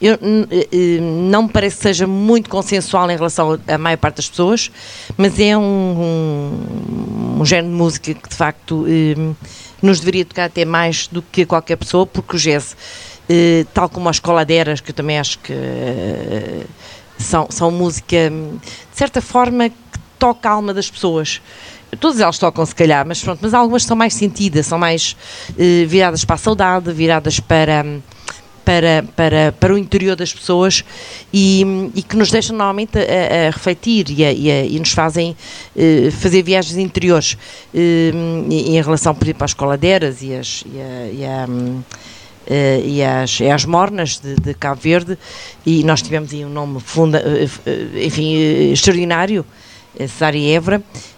Eu, 0.00 0.14
eh, 0.14 0.68
eh, 0.72 1.00
não 1.00 1.44
me 1.44 1.48
parece 1.48 1.76
que 1.76 1.82
seja 1.82 2.06
muito 2.06 2.48
consensual 2.48 3.10
em 3.10 3.16
relação 3.16 3.58
à 3.66 3.78
maior 3.78 3.96
parte 3.96 4.16
das 4.16 4.28
pessoas, 4.28 4.70
mas 5.16 5.38
é 5.40 5.56
um, 5.56 5.60
um, 5.60 7.40
um 7.40 7.44
género 7.44 7.68
de 7.68 7.74
música 7.74 8.14
que 8.14 8.28
de 8.28 8.34
facto 8.34 8.86
eh, 8.88 9.34
nos 9.82 10.00
deveria 10.00 10.24
tocar 10.24 10.44
até 10.44 10.64
mais 10.64 11.06
do 11.08 11.22
que 11.22 11.44
qualquer 11.46 11.76
pessoa, 11.76 12.06
porque 12.06 12.36
o 12.36 12.38
jazz, 12.38 12.76
eh, 13.28 13.64
tal 13.74 13.88
como 13.88 14.08
as 14.08 14.18
coladeiras, 14.18 14.80
que 14.80 14.90
eu 14.90 14.94
também 14.94 15.18
acho 15.18 15.38
que 15.40 15.52
eh, 15.52 16.64
são, 17.18 17.46
são 17.50 17.70
música, 17.70 18.30
de 18.30 18.96
certa 18.96 19.20
forma, 19.20 19.68
que 19.68 19.76
toca 20.18 20.48
a 20.48 20.52
alma 20.52 20.74
das 20.74 20.90
pessoas. 20.90 21.40
Todas 22.00 22.20
elas 22.20 22.38
tocam, 22.38 22.66
se 22.66 22.74
calhar, 22.74 23.06
mas 23.06 23.22
pronto, 23.22 23.38
mas 23.40 23.54
algumas 23.54 23.82
são 23.84 23.96
mais 23.96 24.12
sentidas, 24.12 24.66
são 24.66 24.78
mais 24.78 25.16
eh, 25.58 25.84
viradas 25.86 26.24
para 26.24 26.34
a 26.34 26.38
saudade, 26.38 26.92
viradas 26.92 27.40
para, 27.40 27.84
para, 28.68 29.02
para, 29.16 29.50
para 29.52 29.72
o 29.72 29.78
interior 29.78 30.14
das 30.14 30.30
pessoas 30.30 30.84
e, 31.32 31.64
e 31.94 32.02
que 32.02 32.14
nos 32.18 32.30
deixam 32.30 32.54
normalmente 32.54 32.98
a, 32.98 33.46
a 33.46 33.50
refletir 33.50 34.10
e, 34.10 34.22
a- 34.22 34.30
e 34.30 34.50
a- 34.50 34.64
e 34.66 34.78
nos 34.78 34.92
fazem 34.92 35.34
eh, 35.74 36.10
fazer 36.10 36.42
viagens 36.42 36.76
interiores 36.76 37.38
eh, 37.74 38.10
em 38.50 38.82
relação, 38.82 39.14
por 39.14 39.24
exemplo, 39.24 39.42
às 39.46 39.54
coladeiras 39.54 40.20
e, 40.20 40.34
as, 40.34 40.64
e, 40.66 40.78
a, 40.78 41.06
e, 41.10 41.24
a, 41.24 41.46
hum, 41.48 41.82
eh, 42.46 42.82
e 42.84 43.02
as, 43.02 43.40
e 43.40 43.48
as 43.48 43.64
mornas 43.64 44.18
de, 44.18 44.34
de 44.34 44.52
Cabo 44.52 44.78
Verde. 44.82 45.16
E 45.64 45.82
nós 45.82 46.02
tivemos 46.02 46.30
aí 46.34 46.44
um 46.44 46.50
nome 46.50 46.78
funda, 46.78 47.24
eh, 47.24 48.04
enfim, 48.04 48.36
eh, 48.36 48.72
extraordinário, 48.74 49.46
Cesária 49.98 50.58
eh, 50.62 50.62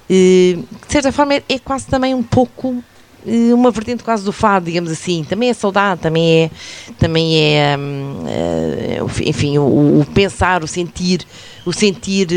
que 0.08 0.56
de 0.86 0.92
certa 0.92 1.10
forma 1.10 1.34
é, 1.34 1.42
é 1.48 1.58
quase 1.58 1.86
também 1.88 2.14
um 2.14 2.22
pouco 2.22 2.80
uma 3.26 3.70
vertente 3.70 4.02
quase 4.02 4.24
do 4.24 4.32
fado, 4.32 4.66
digamos 4.66 4.90
assim. 4.90 5.24
Também 5.28 5.50
é 5.50 5.54
saudade, 5.54 6.00
também 6.00 6.44
é, 6.44 6.50
também 6.98 7.36
é 7.38 7.76
hum, 7.78 8.24
eh, 8.26 9.00
enfim, 9.26 9.58
o, 9.58 10.00
o 10.00 10.06
pensar, 10.14 10.62
o 10.64 10.66
sentir, 10.66 11.26
o 11.64 11.72
sentir 11.72 12.28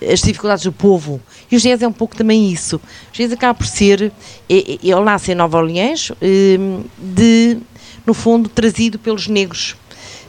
eh, 0.00 0.12
as 0.12 0.20
dificuldades 0.20 0.64
do 0.64 0.72
povo. 0.72 1.20
E 1.50 1.56
o 1.56 1.60
jazz 1.60 1.82
é 1.82 1.88
um 1.88 1.92
pouco 1.92 2.14
também 2.16 2.50
isso. 2.50 2.76
O 2.76 2.80
jazz 3.12 3.32
acaba 3.32 3.54
por 3.54 3.66
ser, 3.66 4.12
é- 4.48 4.54
é- 4.74 4.78
ele 4.82 5.00
nasce 5.00 5.32
em 5.32 5.34
Nova 5.34 5.58
Orleans, 5.58 6.10
hum, 6.22 6.84
de, 6.98 7.58
no 8.06 8.14
fundo, 8.14 8.48
trazido 8.48 8.98
pelos 8.98 9.28
negros. 9.28 9.76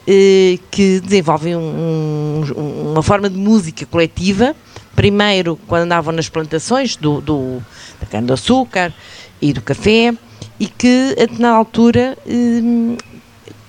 eh, 0.07 0.59
que 0.69 0.99
desenvolvem 0.99 1.55
um- 1.55 2.43
uma 2.91 3.01
forma 3.01 3.27
de 3.27 3.35
música 3.37 3.87
coletiva, 3.87 4.55
primeiro 4.95 5.59
quando 5.67 5.81
andavam 5.81 6.13
nas 6.13 6.29
plantações 6.29 6.95
do, 6.95 7.19
do, 7.21 7.57
da 7.99 8.05
cana-de-açúcar 8.05 8.93
e 9.41 9.53
do 9.53 9.61
café, 9.61 10.13
e 10.59 10.67
que 10.67 11.15
a 11.17 11.39
na 11.39 11.49
altura, 11.51 12.17
hum, 12.25 12.97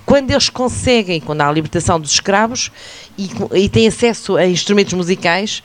quando 0.05 0.31
eles 0.31 0.49
conseguem, 0.49 1.19
quando 1.19 1.41
há 1.41 1.49
a 1.49 1.51
libertação 1.51 1.99
dos 1.99 2.11
escravos 2.11 2.71
e, 3.17 3.29
e 3.53 3.69
têm 3.69 3.87
acesso 3.87 4.37
a 4.37 4.45
instrumentos 4.45 4.93
musicais, 4.93 5.61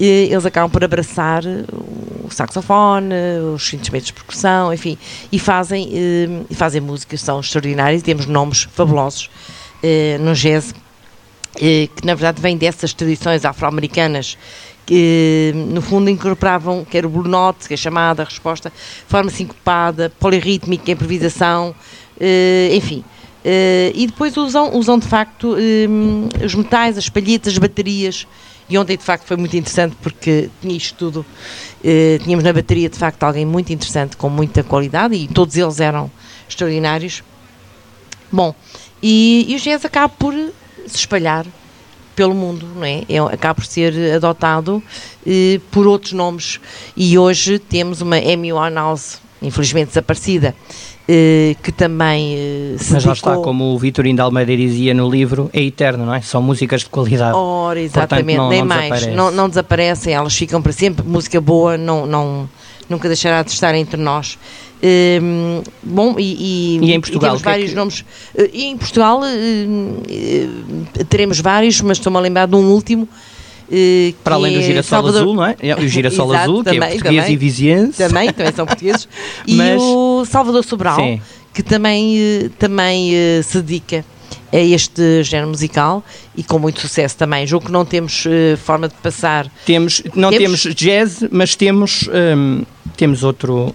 eh, 0.00 0.28
eles 0.30 0.44
acabam 0.44 0.70
por 0.70 0.82
abraçar 0.82 1.42
o 2.24 2.30
saxofone, 2.30 3.14
os 3.54 3.72
instrumentos 3.72 4.08
de 4.08 4.12
percussão, 4.12 4.72
enfim, 4.72 4.98
e 5.30 5.38
fazem, 5.38 5.88
eh, 5.92 6.44
e 6.50 6.54
fazem 6.54 6.80
músicas, 6.80 7.20
são 7.20 7.40
extraordinárias, 7.40 8.02
temos 8.02 8.26
nomes 8.26 8.64
fabulosos 8.72 9.30
eh, 9.82 10.18
no 10.20 10.34
jazz, 10.34 10.74
eh, 11.60 11.88
que 11.94 12.04
na 12.04 12.14
verdade 12.14 12.42
vem 12.42 12.56
dessas 12.56 12.92
tradições 12.92 13.44
afro-americanas 13.44 14.36
que 14.86 15.52
no 15.54 15.82
fundo 15.82 16.08
incorporavam, 16.08 16.84
que 16.84 16.96
era 16.96 17.06
o 17.06 17.10
blue 17.10 17.28
note, 17.28 17.66
que 17.66 17.74
é 17.74 17.76
chamada, 17.76 18.22
a 18.22 18.24
resposta, 18.24 18.72
forma 19.08 19.28
sincopada, 19.30 20.12
polirrítmica, 20.20 20.92
improvisação, 20.92 21.74
eh, 22.20 22.70
enfim. 22.72 23.04
Eh, 23.44 23.92
e 23.94 24.06
depois 24.06 24.36
usam, 24.36 24.76
usam 24.76 24.96
de 24.98 25.06
facto 25.06 25.56
eh, 25.58 26.44
os 26.44 26.54
metais, 26.54 26.96
as 26.96 27.08
palhetas, 27.08 27.54
as 27.54 27.58
baterias. 27.58 28.28
E 28.68 28.78
ontem 28.78 28.96
de 28.96 29.02
facto 29.02 29.24
foi 29.24 29.36
muito 29.36 29.56
interessante 29.56 29.96
porque 30.00 30.48
tinha 30.60 30.76
isto 30.76 30.96
tudo. 30.96 31.26
Tínhamos 32.24 32.42
na 32.42 32.52
bateria 32.52 32.88
de 32.88 32.98
facto 32.98 33.22
alguém 33.22 33.46
muito 33.46 33.72
interessante, 33.72 34.16
com 34.16 34.28
muita 34.28 34.64
qualidade 34.64 35.14
e 35.14 35.28
todos 35.28 35.56
eles 35.56 35.78
eram 35.78 36.10
extraordinários. 36.48 37.22
Bom, 38.32 38.52
e, 39.00 39.46
e 39.48 39.54
o 39.54 39.60
jazz 39.60 39.84
acaba 39.84 40.08
por 40.08 40.34
se 40.34 40.96
espalhar 40.96 41.46
pelo 42.16 42.34
mundo, 42.34 42.66
não 42.74 42.84
é? 42.84 43.02
é 43.08 43.18
acaba 43.18 43.54
por 43.56 43.66
ser 43.66 44.14
adotado 44.16 44.82
eh, 45.26 45.60
por 45.70 45.86
outros 45.86 46.12
nomes. 46.12 46.58
E 46.96 47.16
hoje 47.18 47.58
temos 47.58 48.00
uma 48.00 48.16
Winehouse, 48.16 49.18
infelizmente 49.42 49.88
desaparecida, 49.88 50.54
eh, 51.06 51.54
que 51.62 51.70
também 51.70 52.34
eh, 52.34 52.76
se 52.78 52.94
Mas 52.94 53.04
lá 53.04 53.12
está, 53.12 53.36
como 53.36 53.74
o 53.74 53.78
Vitorino 53.78 54.16
de 54.16 54.22
Almeida 54.22 54.56
dizia 54.56 54.94
no 54.94 55.08
livro, 55.10 55.50
é 55.52 55.62
eterno, 55.62 56.06
não 56.06 56.14
é? 56.14 56.22
São 56.22 56.40
músicas 56.42 56.80
de 56.80 56.88
qualidade. 56.88 57.36
Ora, 57.36 57.78
Portanto, 57.80 57.96
exatamente, 57.96 58.36
não- 58.38 58.48
nem 58.48 58.60
não 58.60 58.66
mais. 58.66 58.82
desaparece. 58.90 59.16
Não, 59.16 59.30
não 59.30 59.48
desaparecem, 59.48 60.14
elas 60.14 60.34
ficam 60.34 60.62
para 60.62 60.72
sempre. 60.72 61.06
Música 61.06 61.40
boa 61.40 61.76
não, 61.76 62.06
não, 62.06 62.48
nunca 62.88 63.08
deixará 63.08 63.42
de 63.42 63.50
estar 63.50 63.74
entre 63.74 64.00
nós. 64.00 64.38
Hum, 64.82 65.62
bom, 65.82 66.14
e, 66.18 66.78
E 66.82 66.92
em 66.92 67.00
Portugal, 67.00 67.30
temos 67.30 67.40
o 67.40 67.42
que 67.42 67.48
é 67.48 67.52
vários 67.52 67.70
que- 67.70 67.76
nomes. 67.76 68.04
Eh, 68.36 68.50
E 68.52 68.64
em 68.64 68.76
Portugal 68.76 69.20
eh, 69.24 71.04
teremos 71.08 71.40
vários, 71.40 71.80
mas 71.80 71.98
estou-me 71.98 72.18
a 72.18 72.20
lembrar 72.20 72.46
de 72.46 72.54
um 72.56 72.70
último. 72.72 73.08
eh, 73.72 74.12
Para 74.22 74.36
além 74.36 74.52
do 74.52 74.58
é 74.60 74.62
girassol 74.62 74.90
Salvador- 74.98 75.22
azul, 75.22 75.34
não 75.34 75.44
é? 75.44 75.56
É, 75.60 75.74
O 75.74 75.88
girassol 75.88 76.28
Exato, 76.30 76.42
azul, 76.50 76.62
que 76.62 76.68
é 76.70 76.72
também, 76.74 76.90
português 76.90 77.22
também. 77.22 77.34
e 77.34 77.36
viziense. 77.36 77.98
Também, 77.98 78.32
também 78.32 78.52
são 78.54 78.66
portugueses. 78.66 79.08
E 79.46 79.54
Mas- 79.54 79.80
o 79.82 80.24
Salvador 80.24 80.62
Sobral, 80.64 80.96
Sim. 81.00 81.20
que 81.52 81.62
também, 81.62 82.50
também 82.58 83.14
eh, 83.14 83.40
se 83.42 83.60
dedica 83.62 84.04
a 84.52 84.56
este 84.58 85.24
género 85.24 85.48
musical 85.48 86.04
e 86.36 86.44
com 86.44 86.58
muito 86.60 86.80
sucesso 86.80 87.16
também. 87.16 87.44
Julgo 87.46 87.66
que 87.66 87.72
não 87.72 87.84
temos 87.84 88.24
eh, 88.26 88.56
forma 88.56 88.88
de 88.88 88.94
passar. 89.02 89.50
Temos, 89.64 90.00
não 90.14 90.30
temos, 90.30 90.60
jazz, 90.74 91.24
mas 91.32 91.56
temos, 91.56 92.08
hum, 92.36 92.62
temos 92.96 93.24
outro. 93.24 93.74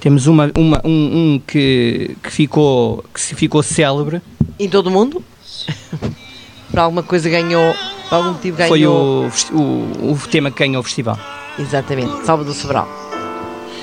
Temos 0.00 0.26
uma, 0.26 0.50
uma- 0.56 0.80
um, 0.84 1.34
um 1.34 1.42
que, 1.46 2.16
que, 2.22 2.30
ficou, 2.30 3.04
que 3.12 3.20
se 3.20 3.34
ficou 3.34 3.62
célebre. 3.62 4.20
Em 4.58 4.68
todo 4.68 4.86
o 4.86 4.90
mundo? 4.90 5.22
Por 6.70 6.78
alguma 6.78 7.02
coisa 7.02 7.28
ganhou, 7.28 7.74
por 8.08 8.14
algum 8.14 8.28
motivo 8.32 8.56
ganhou. 8.56 9.28
Foi 9.28 9.56
o, 9.56 9.60
o, 9.60 10.12
o 10.12 10.18
tema 10.30 10.52
que 10.52 10.60
ganhou 10.60 10.80
o 10.80 10.84
festival. 10.84 11.18
Exatamente, 11.58 12.24
Salvador 12.24 12.54
Sobral. 12.54 12.88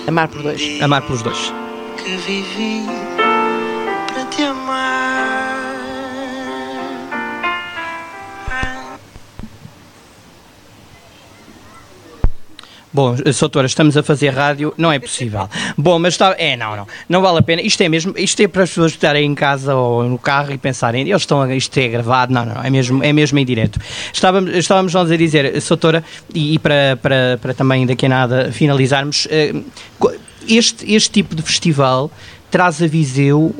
Amar 0.08 0.30
por 0.30 0.42
dois. 0.42 0.82
Amar 0.82 1.02
pelos 1.02 1.22
dois. 1.22 1.54
que 1.98 2.16
vivi 2.16 2.86
Bom, 12.98 13.16
Soutora, 13.32 13.68
estamos 13.68 13.96
a 13.96 14.02
fazer 14.02 14.30
rádio, 14.30 14.74
não 14.76 14.92
é 14.92 14.98
possível. 14.98 15.48
Bom, 15.78 16.00
mas 16.00 16.16
está. 16.16 16.34
É, 16.36 16.58
não, 16.58 16.76
não. 16.76 16.88
Não 17.08 17.22
vale 17.22 17.38
a 17.38 17.42
pena. 17.44 17.62
Isto 17.62 17.84
é 17.84 17.90
mesmo. 17.90 18.12
Isto 18.18 18.42
é 18.42 18.48
para 18.48 18.64
as 18.64 18.70
pessoas 18.70 18.92
estarem 18.94 19.24
em 19.24 19.36
casa 19.36 19.76
ou 19.76 20.04
no 20.06 20.18
carro 20.18 20.52
e 20.52 20.58
pensarem, 20.58 21.08
eles 21.08 21.22
estão. 21.22 21.54
Isto 21.54 21.78
é 21.78 21.90
gravado. 21.90 22.34
Não, 22.34 22.44
não. 22.44 22.64
É 22.64 22.72
mesmo, 22.72 23.04
é 23.04 23.14
mesmo 23.14 23.38
em 23.38 23.46
direto. 23.46 23.80
Estávamos, 24.12 24.52
estávamos 24.56 24.96
nós 24.96 25.12
a 25.12 25.16
dizer, 25.16 25.62
Soutora, 25.62 26.04
e, 26.34 26.56
e 26.56 26.58
para, 26.58 26.98
para, 27.00 27.38
para 27.40 27.54
também 27.54 27.86
daqui 27.86 28.08
a 28.08 28.10
nada 28.10 28.52
finalizarmos, 28.52 29.28
eh, 29.30 29.54
este, 30.50 30.92
este 30.92 31.12
tipo 31.12 31.36
de 31.36 31.44
festival 31.44 32.10
traz 32.50 32.82
a 32.82 32.88
Viseu. 32.88 33.54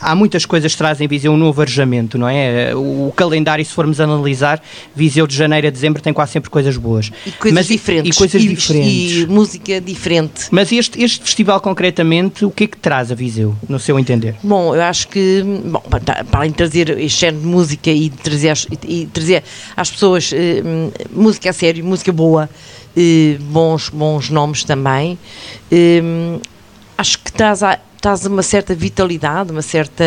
Há 0.00 0.14
muitas 0.14 0.44
coisas 0.46 0.72
que 0.72 0.78
trazem 0.78 1.08
Viseu 1.08 1.32
um 1.32 1.36
novo 1.36 1.60
arejamento, 1.60 2.18
não 2.18 2.28
é? 2.28 2.74
O, 2.74 3.12
calendário, 3.16 3.64
se 3.64 3.72
formos 3.72 4.00
analisar, 4.00 4.62
Viseu 4.94 5.26
de 5.26 5.34
janeiro 5.34 5.66
a 5.66 5.70
dezembro 5.70 6.02
tem 6.02 6.12
quase 6.12 6.32
sempre 6.32 6.50
coisas 6.50 6.76
boas. 6.76 7.10
E 7.26 7.32
coisas 7.32 7.54
Mas- 7.54 7.66
diferentes. 7.66 8.14
E 8.14 8.18
coisas 8.18 8.42
e, 8.42 8.48
diferentes. 8.48 9.12
E 9.22 9.26
música 9.26 9.80
diferente. 9.80 10.46
Mas 10.50 10.70
este, 10.72 11.02
este 11.02 11.20
festival 11.24 11.60
concretamente, 11.60 12.44
o 12.44 12.50
que 12.50 12.64
é 12.64 12.66
que 12.66 12.76
traz 12.76 13.10
a 13.10 13.14
Viseu, 13.14 13.54
no 13.68 13.78
seu 13.78 13.98
entender? 13.98 14.36
Bom, 14.42 14.74
eu 14.74 14.82
acho 14.82 15.08
que, 15.08 15.42
bom, 15.64 15.80
para 15.90 16.24
além 16.32 16.50
de 16.50 16.56
trazer 16.56 16.90
este 16.98 17.20
género 17.20 17.42
de 17.42 17.46
música 17.48 17.90
e 17.90 18.10
trazer, 18.10 18.50
às- 18.50 18.66
e 18.86 19.06
trazer 19.06 19.42
às 19.76 19.90
pessoas 19.90 20.30
eh, 20.32 20.62
hum, 20.64 20.90
música 21.12 21.50
a 21.50 21.52
sério, 21.52 21.84
música 21.84 22.12
boa, 22.12 22.48
eh, 22.96 23.36
bons, 23.40 23.88
bons 23.88 24.30
nomes 24.30 24.64
também, 24.64 25.18
hum, 25.72 26.40
acho 26.98 27.18
que 27.18 27.32
traz, 27.32 27.62
a- 27.62 27.78
traz 28.00 28.24
uma 28.24 28.42
certa 28.42 28.74
vitalidade, 28.74 29.52
uma 29.52 29.62
certa 29.62 30.04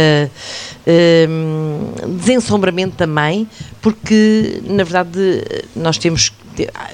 hum, 1.29 2.17
desensombramento 2.17 2.95
também, 2.95 3.47
porque 3.81 4.61
na 4.65 4.83
verdade 4.83 5.43
nós 5.75 5.97
temos 5.97 6.31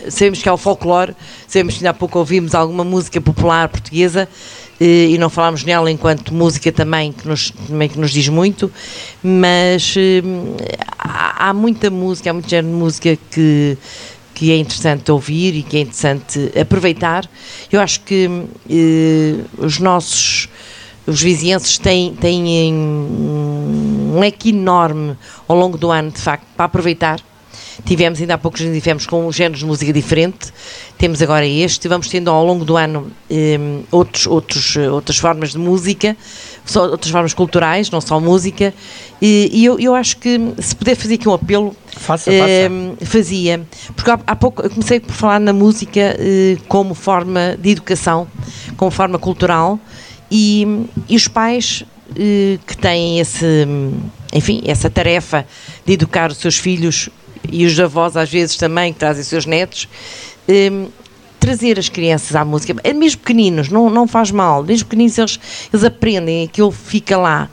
sabemos 0.10 0.42
que 0.42 0.48
há 0.48 0.54
o 0.54 0.58
folclore, 0.58 1.14
sabemos 1.48 1.74
que 1.74 1.80
ainda 1.80 1.90
há 1.90 1.94
pouco 1.94 2.18
ouvimos 2.18 2.56
alguma 2.56 2.84
música 2.84 3.20
popular 3.20 3.68
portuguesa 3.68 4.30
eh, 4.80 5.08
e 5.10 5.18
não 5.18 5.30
falámos 5.30 5.66
nela 5.66 5.92
enquanto 5.92 6.34
música 6.34 6.72
também 6.72 7.12
que 7.12 7.28
nos, 7.28 7.52
também 7.68 7.90
que 7.90 8.00
nos 8.00 8.12
diz 8.12 8.30
muito, 8.30 8.72
mas 9.22 9.96
hum, 9.98 10.56
há, 10.98 11.50
há 11.50 11.54
muita 11.54 11.90
música, 11.90 12.30
há 12.30 12.34
muito 12.34 12.50
género 12.50 12.74
de 12.74 12.80
música 12.80 13.18
que 13.30 13.78
que 14.40 14.54
é 14.54 14.56
interessante 14.56 15.12
ouvir 15.12 15.54
e 15.54 15.64
que 15.64 15.76
é 15.76 15.82
interessante 15.82 16.50
aproveitar. 16.58 17.30
Eu 17.70 17.82
acho 17.82 18.00
que 18.00 18.46
eh, 18.70 19.36
os 19.58 19.80
nossos 19.80 20.48
os 21.10 21.22
vizienses 21.22 21.78
têm, 21.78 22.14
têm 22.14 22.74
um 22.74 24.20
leque 24.20 24.50
enorme 24.50 25.18
ao 25.48 25.58
longo 25.58 25.78
do 25.78 25.92
ano, 25.92 26.12
de 26.12 26.20
facto, 26.20 26.46
para 26.56 26.66
aproveitar. 26.66 27.20
Tivemos 27.86 28.20
ainda 28.20 28.34
há 28.34 28.38
poucos 28.38 28.60
dias 28.60 28.74
tivemos 28.74 29.06
com 29.06 29.32
géneros 29.32 29.60
de 29.60 29.66
música 29.66 29.94
diferente, 29.94 30.52
temos 30.98 31.22
agora 31.22 31.48
este, 31.48 31.88
vamos 31.88 32.10
tendo 32.10 32.30
ao 32.30 32.46
longo 32.46 32.66
do 32.66 32.76
ano 32.76 33.10
eh, 33.30 33.58
outros, 33.90 34.28
outros, 34.28 34.76
eh, 34.76 34.90
outras 34.90 35.18
formas 35.18 35.52
de 35.54 35.58
música, 35.58 36.16
outras 36.76 37.10
formas 37.10 37.34
culturais, 37.34 37.90
não 37.90 38.02
só 38.02 38.20
música, 38.20 38.74
e, 39.22 39.50
e 39.54 39.66
eu, 39.66 39.80
eu 39.80 39.96
acho 39.96 40.18
que 40.18 40.54
se 40.60 40.76
puder 40.76 40.96
fazer 40.96 41.16
aqui 41.16 41.30
um 41.30 41.34
apelo, 41.34 41.74
Faça, 41.96 42.30
eh, 42.32 42.70
fazia, 43.02 43.62
porque 43.96 44.12
há, 44.12 44.20
há 44.28 44.36
pouco 44.36 44.62
eu 44.62 44.70
comecei 44.70 45.00
por 45.00 45.14
falar 45.14 45.40
na 45.40 45.54
música 45.54 46.18
eh, 46.20 46.58
como 46.68 46.94
forma 46.94 47.58
de 47.58 47.70
educação, 47.70 48.28
como 48.76 48.92
forma 48.92 49.18
cultural, 49.18 49.80
e, 50.32 50.86
e 51.08 51.16
os 51.16 51.28
pais 51.28 51.84
eh, 52.16 52.58
que 52.66 52.78
têm 52.78 53.20
esse, 53.20 53.68
enfim, 54.34 54.62
essa 54.66 54.90
tarefa 54.90 55.46
de 55.86 55.94
educar 55.94 56.32
os 56.32 56.38
seus 56.38 56.58
filhos 56.58 57.10
e 57.52 57.66
os 57.66 57.80
avós 57.80 58.18
às 58.18 58.30
vezes 58.30 58.56
também 58.58 58.94
que 58.94 59.00
trazem 59.00 59.22
os 59.22 59.28
seus 59.28 59.46
netos, 59.46 59.88
eh, 60.48 60.88
trazer 61.40 61.80
as 61.80 61.90
crianças 61.90 62.36
à 62.36 62.44
música, 62.44 62.76
eh, 62.84 62.94
mesmo 62.94 63.22
pequeninos, 63.22 63.70
não, 63.70 63.90
não 63.90 64.08
faz 64.08 64.32
mal, 64.32 64.64
mesmo 64.64 64.88
pequeninos 64.88 65.18
eles, 65.18 65.40
eles 65.72 65.84
aprendem, 65.84 66.44
aquilo 66.44 66.72
fica 66.72 67.18
lá 67.18 67.50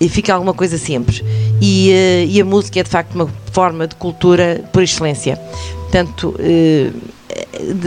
e 0.00 0.08
fica 0.08 0.34
alguma 0.34 0.54
coisa 0.54 0.78
sempre. 0.78 1.24
E, 1.60 1.90
eh, 1.90 2.26
e 2.26 2.40
a 2.40 2.44
música 2.44 2.80
é 2.80 2.82
de 2.82 2.90
facto 2.90 3.14
uma 3.14 3.28
forma 3.52 3.86
de 3.86 3.94
cultura 3.96 4.64
por 4.72 4.82
excelência. 4.82 5.36
Portanto, 5.90 6.34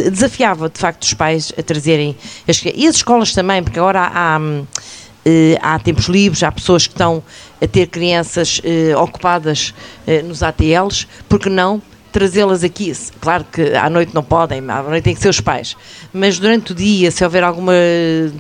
desafiava 0.10 0.70
de 0.70 0.80
facto 0.80 1.04
os 1.04 1.14
pais 1.14 1.52
a 1.58 1.62
trazerem 1.64 2.16
as, 2.48 2.62
e 2.64 2.88
as 2.88 2.96
escolas 2.98 3.34
também, 3.34 3.62
porque 3.64 3.80
agora 3.80 4.00
há, 4.02 4.36
há, 4.36 4.40
hum, 4.40 4.66
eh, 5.26 5.58
há 5.62 5.80
tempos 5.80 6.06
livres, 6.06 6.44
há 6.44 6.52
pessoas 6.52 6.86
que 6.88 6.94
estão 6.94 7.24
a 7.62 7.68
ter 7.68 7.88
crianças 7.88 8.60
eh, 8.64 8.96
ocupadas 8.96 9.74
eh, 10.06 10.22
nos 10.22 10.44
ATLs, 10.44 11.08
porque 11.30 11.50
não 11.50 11.82
trazê-las 12.12 12.64
aqui? 12.64 12.94
Claro 13.20 13.44
que 13.52 13.74
à 13.74 13.90
noite 13.90 14.14
não 14.14 14.22
podem, 14.24 14.60
à 14.70 14.84
noite 14.84 15.04
tem 15.04 15.16
que 15.16 15.22
ser 15.22 15.30
os 15.30 15.40
pais, 15.42 15.76
mas 16.14 16.38
durante 16.38 16.72
o 16.74 16.76
dia, 16.76 17.10
se 17.10 17.24
houver 17.24 17.44
alguma. 17.44 17.74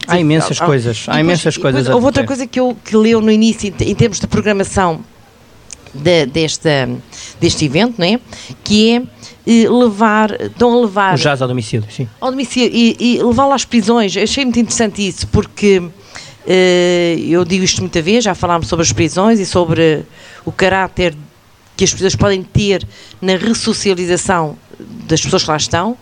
Há 0.07 0.19
imensas 0.19 0.61
Ah, 0.61 0.65
coisas, 0.65 0.97
e 0.97 1.01
há 1.09 1.13
depois- 1.13 1.19
imensas 1.21 1.57
coisas 1.57 1.81
depois 1.83 1.89
a 1.89 1.95
Houve 1.95 2.05
outra 2.05 2.23
coisa 2.25 2.45
que 2.45 2.59
eu 2.59 2.77
que 2.85 2.95
leu 2.95 3.19
no 3.21 3.31
início, 3.31 3.73
em 3.79 3.95
termos 3.95 4.19
de 4.19 4.27
programação 4.27 4.99
de- 5.93 6.25
desta, 6.25 6.89
deste 7.39 7.65
evento, 7.65 7.95
não 7.97 8.05
é? 8.05 8.19
Que 8.63 8.91
é 8.97 9.03
eh, 9.45 9.69
levar, 9.69 10.41
estão 10.41 10.73
a 10.73 10.81
levar 10.81 11.15
O 11.15 11.17
jazz 11.17 11.41
ao 11.41 11.47
domicílio, 11.47 11.87
sim. 11.91 12.07
ao 12.19 12.31
domicílio 12.31 12.71
e, 12.73 12.95
e 12.99 13.23
levá-lo 13.23 13.53
às 13.53 13.65
prisões. 13.65 14.15
Achei 14.15 14.45
muito 14.45 14.59
interessante 14.59 15.05
isso, 15.05 15.27
porque 15.27 15.81
eh, 16.47 17.17
eu 17.27 17.43
digo 17.45 17.63
isto 17.63 17.81
muita 17.81 18.01
vez, 18.01 18.23
já 18.23 18.35
falámos 18.35 18.67
sobre 18.67 18.83
as 18.83 18.91
prisões 18.91 19.39
e 19.39 19.45
sobre 19.45 20.03
o 20.45 20.51
caráter 20.51 21.15
que 21.75 21.83
as 21.83 21.91
pessoas 21.93 22.15
podem 22.15 22.43
ter 22.43 22.87
na 23.21 23.35
ressocialização 23.35 24.57
das 25.07 25.21
pessoas 25.21 25.43
que 25.43 25.49
lá 25.49 25.57
estão 25.57 25.97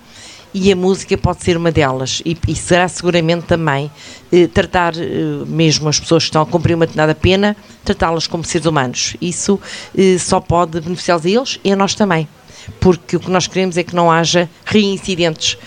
e 0.53 0.71
a 0.71 0.75
música 0.75 1.17
pode 1.17 1.43
ser 1.43 1.55
uma 1.55 1.71
delas 1.71 2.21
e, 2.25 2.37
e 2.47 2.55
será 2.55 2.87
seguramente 2.87 3.45
também 3.45 3.89
eh, 4.31 4.47
tratar 4.47 4.93
eh, 4.97 5.45
mesmo 5.47 5.87
as 5.87 5.99
pessoas 5.99 6.23
que 6.23 6.29
estão 6.29 6.41
a 6.41 6.45
cumprir 6.45 6.75
uma 6.75 6.85
determinada 6.85 7.15
pena, 7.15 7.55
tratá-las 7.85 8.27
como 8.27 8.43
seres 8.43 8.65
humanos. 8.65 9.15
Isso 9.21 9.59
eh, 9.97 10.17
só 10.17 10.39
pode 10.39 10.81
beneficiá-los 10.81 11.25
a 11.25 11.29
eles 11.29 11.59
e 11.63 11.71
a 11.71 11.75
nós 11.75 11.95
também 11.95 12.27
porque 12.79 13.15
o 13.15 13.19
que 13.19 13.29
nós 13.29 13.47
queremos 13.47 13.77
é 13.77 13.83
que 13.83 13.95
não 13.95 14.11
haja 14.11 14.49
reincidentes 14.65 15.57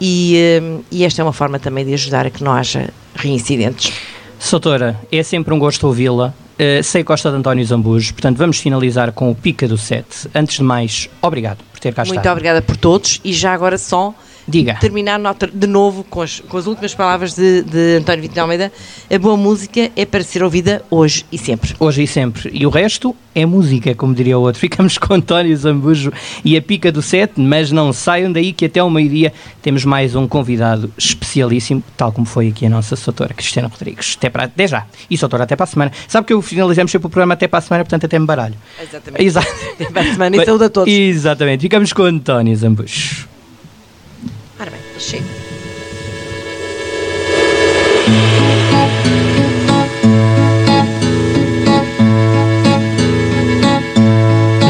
e, 0.00 0.36
eh, 0.36 0.80
e 0.90 1.04
esta 1.04 1.22
é 1.22 1.24
uma 1.24 1.32
forma 1.32 1.58
também 1.58 1.84
de 1.84 1.94
ajudar 1.94 2.26
a 2.26 2.30
que 2.30 2.42
não 2.42 2.52
haja 2.52 2.90
reincidentes. 3.14 3.92
Soutora, 4.38 4.98
é 5.10 5.22
sempre 5.22 5.52
um 5.54 5.58
gosto 5.58 5.86
ouvi-la. 5.86 6.34
Uh, 6.58 6.82
sei 6.82 7.02
que 7.02 7.08
gosta 7.08 7.30
de 7.30 7.36
António 7.36 7.62
Zambujo, 7.66 8.14
portanto 8.14 8.38
vamos 8.38 8.58
finalizar 8.58 9.12
com 9.12 9.30
o 9.30 9.34
Pica 9.34 9.68
do 9.68 9.76
Sete. 9.76 10.26
Antes 10.34 10.56
de 10.56 10.62
mais, 10.62 11.10
obrigado 11.20 11.58
por 11.70 11.78
ter 11.78 11.92
cá 11.92 12.02
Muito 12.02 12.16
estado. 12.16 12.32
obrigada 12.32 12.62
por 12.62 12.78
todos 12.78 13.20
e 13.22 13.34
já 13.34 13.52
agora 13.52 13.76
só 13.76 14.14
Diga. 14.48 14.74
terminar 14.80 15.18
nota- 15.18 15.46
de 15.52 15.66
novo 15.66 16.04
com 16.04 16.22
as, 16.22 16.40
com 16.40 16.56
as 16.56 16.66
últimas 16.66 16.94
palavras 16.94 17.34
de, 17.34 17.62
de 17.62 17.96
António 17.98 18.22
Vitor 18.22 18.38
Almeida. 18.40 18.72
A 19.12 19.18
boa 19.18 19.36
música 19.36 19.90
é 19.96 20.04
para 20.04 20.22
ser 20.22 20.42
ouvida 20.42 20.82
hoje 20.90 21.24
e 21.32 21.38
sempre. 21.38 21.74
Hoje 21.80 22.02
e 22.04 22.06
sempre. 22.06 22.50
E 22.52 22.64
o 22.66 22.70
resto 22.70 23.14
é 23.34 23.44
música, 23.44 23.94
como 23.94 24.14
diria 24.14 24.38
o 24.38 24.42
outro. 24.42 24.60
Ficamos 24.66 24.98
com 24.98 25.14
António 25.14 25.56
Zambujo 25.56 26.12
e 26.44 26.56
a 26.56 26.62
pica 26.62 26.92
do 26.92 27.02
sete, 27.02 27.40
mas 27.40 27.72
não 27.72 27.92
saiam 27.92 28.30
daí 28.32 28.52
que 28.52 28.64
até 28.66 28.80
ao 28.80 28.88
meio-dia 28.88 29.32
temos 29.60 29.84
mais 29.84 30.14
um 30.14 30.28
convidado 30.28 30.92
especialíssimo, 30.96 31.82
tal 31.96 32.12
como 32.12 32.26
foi 32.26 32.48
aqui 32.48 32.66
a 32.66 32.70
nossa 32.70 32.94
Soutora 32.96 33.34
Cristiana 33.34 33.68
Rodrigues. 33.68 34.14
Até, 34.16 34.30
para, 34.30 34.44
até 34.44 34.66
já. 34.68 34.86
E 35.10 35.18
Soutora, 35.18 35.42
até 35.44 35.56
para 35.56 35.64
a 35.64 35.66
semana. 35.66 35.92
Sabe 36.06 36.26
que 36.26 36.32
eu 36.32 36.40
finalizamos 36.40 36.92
sempre 36.92 37.06
o 37.06 37.10
programa 37.10 37.34
até 37.34 37.48
para 37.48 37.58
a 37.58 37.62
semana, 37.62 37.84
portanto 37.84 38.06
até 38.06 38.18
me 38.18 38.26
baralho. 38.26 38.54
Exatamente. 38.80 39.24
Exato. 39.24 39.46
Até 39.76 39.90
para 39.90 40.02
a 40.02 40.12
semana 40.12 40.36
e 40.36 40.44
saúde 40.44 40.64
a 40.64 40.68
todos. 40.70 40.92
Exatamente. 40.92 41.60
Ficamos 41.62 41.92
com 41.92 42.04
António 42.04 42.54
Zambujo. 42.56 43.28
Chega. 44.98 45.24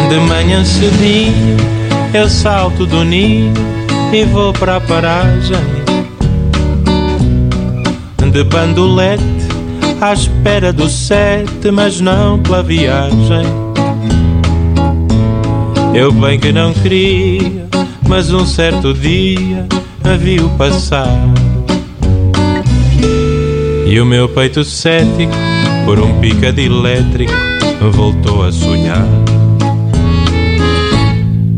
De 0.09 0.19
manhã 0.21 0.65
cedinho 0.65 1.57
eu 2.15 2.29
salto 2.29 2.87
do 2.87 3.05
ninho 3.05 3.53
e 4.13 4.25
vou 4.25 4.53
para 4.53 4.77
a 4.77 4.81
paragem 4.81 5.57
De 8.33 8.45
bandolete 8.45 9.23
à 10.01 10.13
espera 10.13 10.73
do 10.73 10.89
sete, 10.91 11.71
mas 11.71 12.01
não 12.01 12.39
pela 12.39 12.63
viagem 12.63 13.47
Eu 15.95 16.13
bem 16.13 16.39
que 16.39 16.53
não 16.53 16.75
queria, 16.75 17.67
mas 18.07 18.31
um 18.31 18.45
certo 18.45 18.93
dia 18.93 19.67
a 20.09 20.17
vi-o 20.17 20.49
passar. 20.51 21.09
E 23.87 24.01
o 24.01 24.07
meu 24.07 24.29
peito 24.29 24.65
cético, 24.65 25.33
por 25.85 25.99
um 25.99 26.21
pica 26.21 26.53
de 26.53 26.67
elétrico, 26.67 27.33
voltou 27.93 28.45
a 28.45 28.53
sonhar. 28.53 29.07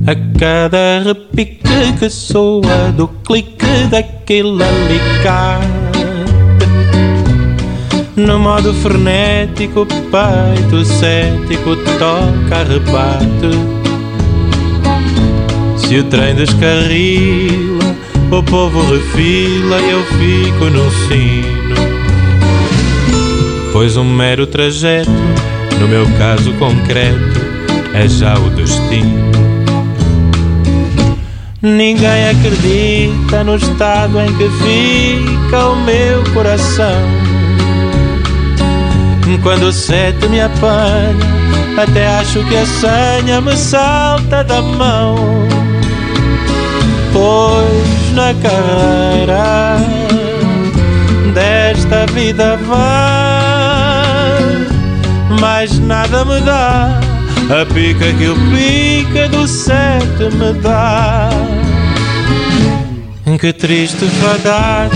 A 0.06 0.38
cada 0.38 1.02
repique 1.04 1.92
que 1.98 2.08
soa 2.08 2.92
do 2.96 3.08
clique 3.08 3.86
daquele 3.90 4.62
alicate 4.62 5.88
No 8.18 8.36
modo 8.36 8.74
frenético, 8.74 9.82
o 9.82 9.86
peito 9.86 10.84
cético 10.84 11.76
toca 12.00 12.64
rebate. 12.64 13.56
Se 15.76 16.00
o 16.00 16.04
trem 16.04 16.34
descarrila, 16.34 17.77
o 18.30 18.42
povo 18.42 18.82
refila 18.82 19.80
e 19.80 19.90
eu 19.90 20.04
fico 20.04 20.64
no 20.66 20.90
sino 21.08 21.88
Pois 23.72 23.96
um 23.96 24.04
mero 24.04 24.46
trajeto, 24.46 25.10
no 25.78 25.86
meu 25.86 26.04
caso 26.18 26.52
concreto, 26.54 27.40
é 27.94 28.08
já 28.08 28.34
o 28.38 28.50
destino 28.50 29.28
Ninguém 31.60 32.28
acredita 32.28 33.42
no 33.42 33.56
estado 33.56 34.20
em 34.20 34.32
que 34.34 34.48
fica 34.48 35.66
o 35.66 35.76
meu 35.84 36.22
coração. 36.32 37.02
Quando 39.42 39.64
o 39.64 39.72
sete 39.72 40.28
me 40.28 40.40
apanha, 40.40 41.16
até 41.76 42.06
acho 42.06 42.44
que 42.44 42.56
a 42.56 42.64
senha 42.64 43.40
me 43.40 43.56
salta 43.56 44.44
da 44.44 44.62
mão. 44.62 45.16
Pois 47.12 48.07
na 48.18 48.34
carreira 48.34 49.78
desta 51.32 52.04
vida 52.12 52.56
vai, 52.56 52.82
mais 55.40 55.78
nada 55.78 56.24
me 56.24 56.40
dá. 56.40 56.98
A 57.48 57.64
pica 57.72 58.12
que 58.12 58.26
o 58.26 58.34
pica 58.50 59.28
do 59.28 59.46
sete 59.46 60.24
me 60.34 60.52
dá. 60.60 61.30
Que 63.38 63.52
triste 63.52 64.06
fadar 64.06 64.88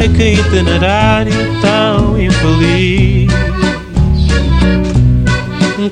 É 0.00 0.08
que 0.08 0.32
itinerário 0.32 1.32
tão 1.60 2.18
infeliz. 2.20 3.30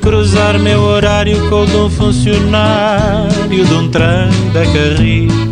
Cruzar 0.02 0.58
meu 0.58 0.80
horário 0.80 1.48
com 1.48 1.62
o 1.62 1.66
de 1.66 1.76
um 1.76 1.88
funcionário 1.88 3.64
De 3.64 3.72
um 3.72 3.88
trem 3.88 4.28
da 4.52 4.64
Carris 4.72 5.45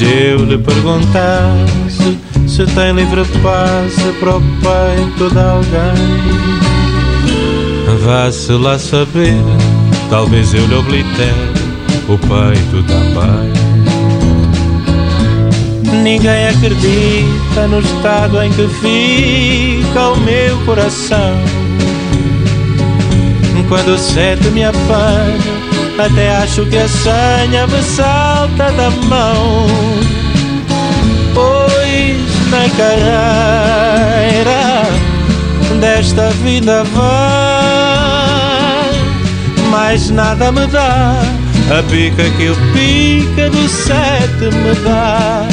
Se 0.00 0.06
eu 0.06 0.38
lhe 0.46 0.56
perguntasse 0.56 2.18
Se 2.48 2.64
tem 2.74 2.92
livre 2.94 3.22
passe 3.42 4.12
para 4.18 4.36
o 4.36 4.40
peito 4.40 5.30
de 5.30 5.38
alguém 5.38 6.70
Vá-se 8.02 8.52
lá 8.52 8.78
saber, 8.78 9.34
talvez 10.08 10.54
eu 10.54 10.64
lhe 10.66 10.74
oblitere 10.74 11.34
o 12.08 12.16
peito 12.16 12.82
também. 12.86 13.52
Ninguém 16.02 16.48
acredita 16.48 17.66
no 17.68 17.80
estado 17.80 18.42
em 18.42 18.50
que 18.52 18.68
fica 18.68 20.08
o 20.08 20.16
meu 20.20 20.56
coração. 20.64 21.34
Quando 23.68 23.88
o 23.88 23.98
sete 23.98 24.48
me 24.48 24.64
apanha, 24.64 25.69
até 26.06 26.30
acho 26.36 26.64
que 26.66 26.78
a 26.78 26.88
senha 26.88 27.66
me 27.66 27.82
salta 27.82 28.72
da 28.72 28.90
mão. 28.90 29.66
Pois 31.34 32.18
na 32.50 32.68
carreira 32.76 34.60
desta 35.80 36.30
vida 36.42 36.84
vai, 36.84 38.00
mais 39.70 40.10
nada 40.10 40.50
me 40.50 40.66
dá. 40.66 41.20
A 41.70 41.82
pica 41.84 42.28
que 42.30 42.48
o 42.48 42.56
pica 42.72 43.50
do 43.50 43.68
sete 43.68 44.50
me 44.56 44.74
dá. 44.82 45.46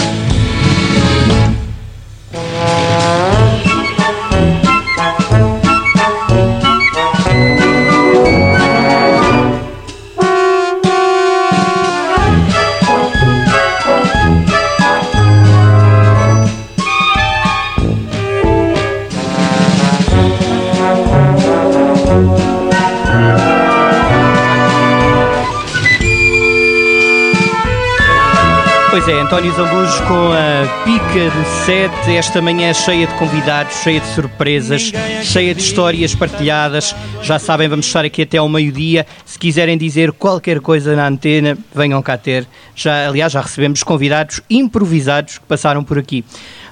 António 29.27 29.51
Zambujo 29.51 30.03
com 30.05 30.31
a 30.31 30.83
pica 30.85 31.29
do 31.29 31.65
7, 31.65 32.15
esta 32.15 32.41
manhã 32.41 32.73
cheia 32.73 33.05
de 33.05 33.13
convidados, 33.15 33.75
cheia 33.83 33.99
de 33.99 34.07
surpresas, 34.15 34.93
cheia 35.21 35.53
de 35.53 35.61
histórias 35.61 36.15
partilhadas. 36.15 36.95
Já 37.21 37.37
sabem, 37.37 37.67
vamos 37.67 37.87
estar 37.87 38.05
aqui 38.05 38.21
até 38.21 38.37
ao 38.37 38.47
meio-dia. 38.47 39.05
Se 39.25 39.37
quiserem 39.37 39.77
dizer 39.77 40.13
qualquer 40.13 40.61
coisa 40.61 40.95
na 40.95 41.05
antena, 41.09 41.57
venham 41.75 42.01
cá 42.01 42.17
ter. 42.17 42.47
Já, 42.73 43.09
aliás, 43.09 43.33
já 43.33 43.41
recebemos 43.41 43.83
convidados 43.83 44.39
improvisados 44.49 45.39
que 45.39 45.45
passaram 45.45 45.83
por 45.83 45.99
aqui. 45.99 46.23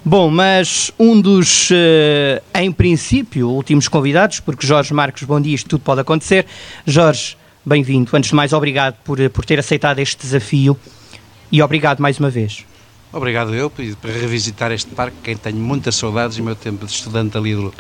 Bom, 0.06 0.30
mas 0.30 0.94
um 0.98 1.20
dos, 1.20 1.68
eh, 1.74 2.42
em 2.54 2.72
princípio, 2.72 3.50
últimos 3.50 3.90
convidados, 3.90 4.40
porque 4.40 4.66
Jorge 4.66 4.94
Marcos, 4.94 5.24
bom 5.24 5.42
dia, 5.42 5.56
isto 5.56 5.72
tudo 5.72 5.82
pode 5.82 6.00
acontecer. 6.00 6.46
Jorge, 6.88 7.36
bem-vindo. 7.66 8.16
Antes 8.16 8.30
de 8.30 8.36
mais, 8.38 8.54
obrigado 8.54 8.96
por, 9.04 9.30
por 9.32 9.44
ter 9.44 9.60
aceitado 9.60 10.00
este 10.00 10.22
desafio 10.22 10.80
e 11.52 11.62
obrigado 11.62 12.00
mais 12.00 12.20
uma 12.20 12.30
vez. 12.30 12.66
Obrigado 13.12 13.56
eu 13.56 13.70
por 13.70 13.84
revisitar 14.04 14.72
este 14.72 14.92
parque, 14.92 15.16
quem 15.24 15.38
tenho 15.38 15.58
muitas 15.58 15.96
saudades 15.96 16.38
do 16.38 16.44
meu 16.44 16.56
tempo 16.56 16.86
de 16.86 16.92
estudante 16.92 17.38
ali 17.38 17.56
do, 17.56 17.74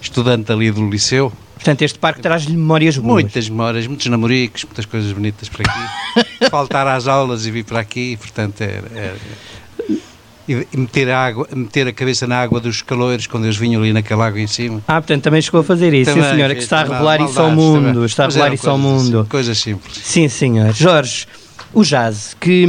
estudante 0.00 0.52
ali 0.52 0.70
do 0.70 0.88
liceu. 0.88 1.32
Portanto, 1.54 1.82
este 1.82 1.98
parque 1.98 2.20
traz-lhe 2.20 2.56
memórias 2.56 2.98
boas. 2.98 3.22
Muitas 3.22 3.48
memórias, 3.48 3.86
muitos 3.86 4.06
namoricos, 4.06 4.64
muitas 4.64 4.84
coisas 4.84 5.12
bonitas 5.12 5.48
por 5.48 5.62
aqui. 5.62 6.50
Faltar 6.50 6.86
às 6.88 7.06
aulas 7.06 7.46
e 7.46 7.50
vir 7.50 7.64
para 7.64 7.80
aqui, 7.80 8.16
portanto, 8.16 8.60
é, 8.60 8.82
é- 8.94 9.16
e 10.48 10.76
meter 10.76 11.08
a, 11.08 11.24
água, 11.24 11.48
meter 11.54 11.86
a 11.86 11.92
cabeça 11.92 12.26
na 12.26 12.36
água 12.36 12.58
dos 12.60 12.82
calores 12.82 13.28
quando 13.28 13.44
eles 13.44 13.56
vinham 13.56 13.80
ali 13.80 13.92
naquela 13.92 14.26
água 14.26 14.40
em 14.40 14.46
cima. 14.48 14.82
Ah, 14.88 15.00
portanto, 15.00 15.22
também 15.22 15.40
chegou 15.40 15.60
a 15.60 15.64
fazer 15.64 15.94
isso, 15.94 16.10
sim, 16.10 16.18
Também, 16.18 16.34
senhora, 16.34 16.54
que 16.54 16.62
está 16.62 16.80
a 16.80 16.82
revelar 16.82 17.20
isso 17.20 17.40
ao 17.40 17.50
mundo. 17.52 17.92
também. 17.92 18.04
Está 18.04 18.24
a 18.24 18.26
revelar 18.26 18.52
isso 18.52 18.68
ao 18.68 18.76
mundo. 18.78 19.20
assim, 19.20 19.28
coisas 19.28 19.58
simples. 19.58 19.96
Sim, 20.02 20.28
senhor. 20.28 20.72
Jorge, 20.74 21.28
o 21.72 21.82
jazz, 21.82 22.36
que, 22.40 22.66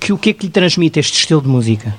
que, 0.00 0.12
o 0.12 0.18
que 0.18 0.30
é 0.30 0.32
que 0.32 0.46
lhe 0.46 0.52
transmite 0.52 0.98
este 0.98 1.18
estilo 1.18 1.42
de 1.42 1.48
música? 1.48 1.94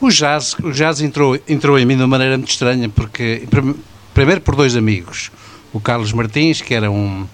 O 0.00 0.10
jazz, 0.10 0.54
o 0.62 0.70
jazz 0.70 1.00
entrou, 1.00 1.38
entrou 1.48 1.78
em 1.78 1.84
mim 1.84 1.96
de 1.96 2.02
uma 2.02 2.08
maneira 2.08 2.36
muito 2.36 2.50
estranha, 2.50 2.88
porque 2.88 3.42
prim- 3.50 3.74
primeiro 4.14 4.40
por 4.40 4.54
dois 4.54 4.76
amigos. 4.76 5.30
O 5.72 5.80
Carlos 5.80 6.12
Martins, 6.12 6.60
que 6.62 6.72
era 6.74 6.90
um, 6.90 7.26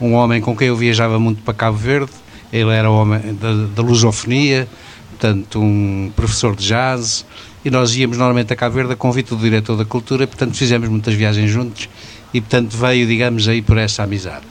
um 0.00 0.12
homem 0.14 0.40
com 0.40 0.56
quem 0.56 0.68
eu 0.68 0.76
viajava 0.76 1.18
muito 1.18 1.42
para 1.42 1.54
Cabo 1.54 1.78
Verde, 1.78 2.12
Ele 2.52 2.70
era 2.70 2.90
homem 2.90 3.34
da, 3.40 3.66
da 3.74 3.82
lusofonia, 3.82 4.68
portanto, 5.10 5.58
um 5.58 6.12
professor 6.14 6.54
de 6.54 6.66
jazz, 6.66 7.24
e 7.64 7.70
nós 7.70 7.96
íamos 7.96 8.18
normalmente 8.18 8.52
a 8.52 8.56
Cabo 8.56 8.74
Verde 8.74 8.92
a 8.92 8.96
convite 8.96 9.30
do 9.30 9.38
diretor 9.38 9.76
da 9.76 9.84
cultura, 9.86 10.26
portanto, 10.26 10.54
fizemos 10.54 10.88
muitas 10.88 11.14
viagens 11.14 11.50
juntos 11.50 11.88
e, 12.34 12.40
portanto, 12.42 12.76
veio, 12.76 13.06
digamos, 13.06 13.48
aí 13.48 13.62
por 13.62 13.78
essa 13.78 14.02
amizade. 14.02 14.44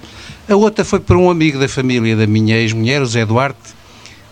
A 0.49 0.55
outra 0.55 0.83
foi 0.83 0.99
por 0.99 1.15
um 1.15 1.29
amigo 1.29 1.59
da 1.59 1.67
família 1.67 2.15
da 2.15 2.27
minha 2.27 2.57
ex-mulher, 2.57 3.01
o 3.01 3.05
Zé 3.05 3.25
Duarte, 3.25 3.57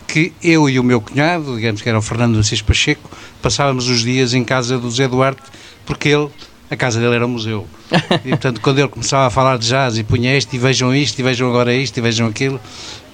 que 0.07 0.33
eu 0.43 0.69
e 0.69 0.79
o 0.79 0.83
meu 0.83 0.99
cunhado, 0.99 1.55
digamos 1.55 1.81
que 1.81 1.87
era 1.87 1.97
o 1.97 2.01
Fernando 2.01 2.37
Assis 2.39 2.61
Pacheco, 2.61 3.09
passávamos 3.41 3.87
os 3.87 4.01
dias 4.01 4.33
em 4.33 4.43
casa 4.43 4.77
do 4.77 4.89
Zé 4.91 5.07
Duarte, 5.07 5.43
porque 5.85 6.09
ele, 6.09 6.27
a 6.69 6.75
casa 6.75 6.99
dele 6.99 7.15
era 7.15 7.25
um 7.25 7.29
museu. 7.29 7.67
E, 8.25 8.29
portanto, 8.29 8.59
quando 8.61 8.79
ele 8.79 8.87
começava 8.87 9.27
a 9.27 9.29
falar 9.29 9.57
de 9.57 9.67
jazz 9.67 9.97
e 9.97 10.03
punha 10.03 10.35
isto, 10.37 10.53
e 10.53 10.59
vejam 10.59 10.93
isto, 10.93 11.17
e 11.19 11.23
vejam 11.23 11.47
agora 11.49 11.73
isto, 11.73 11.97
e 11.97 12.01
vejam 12.01 12.27
aquilo, 12.27 12.59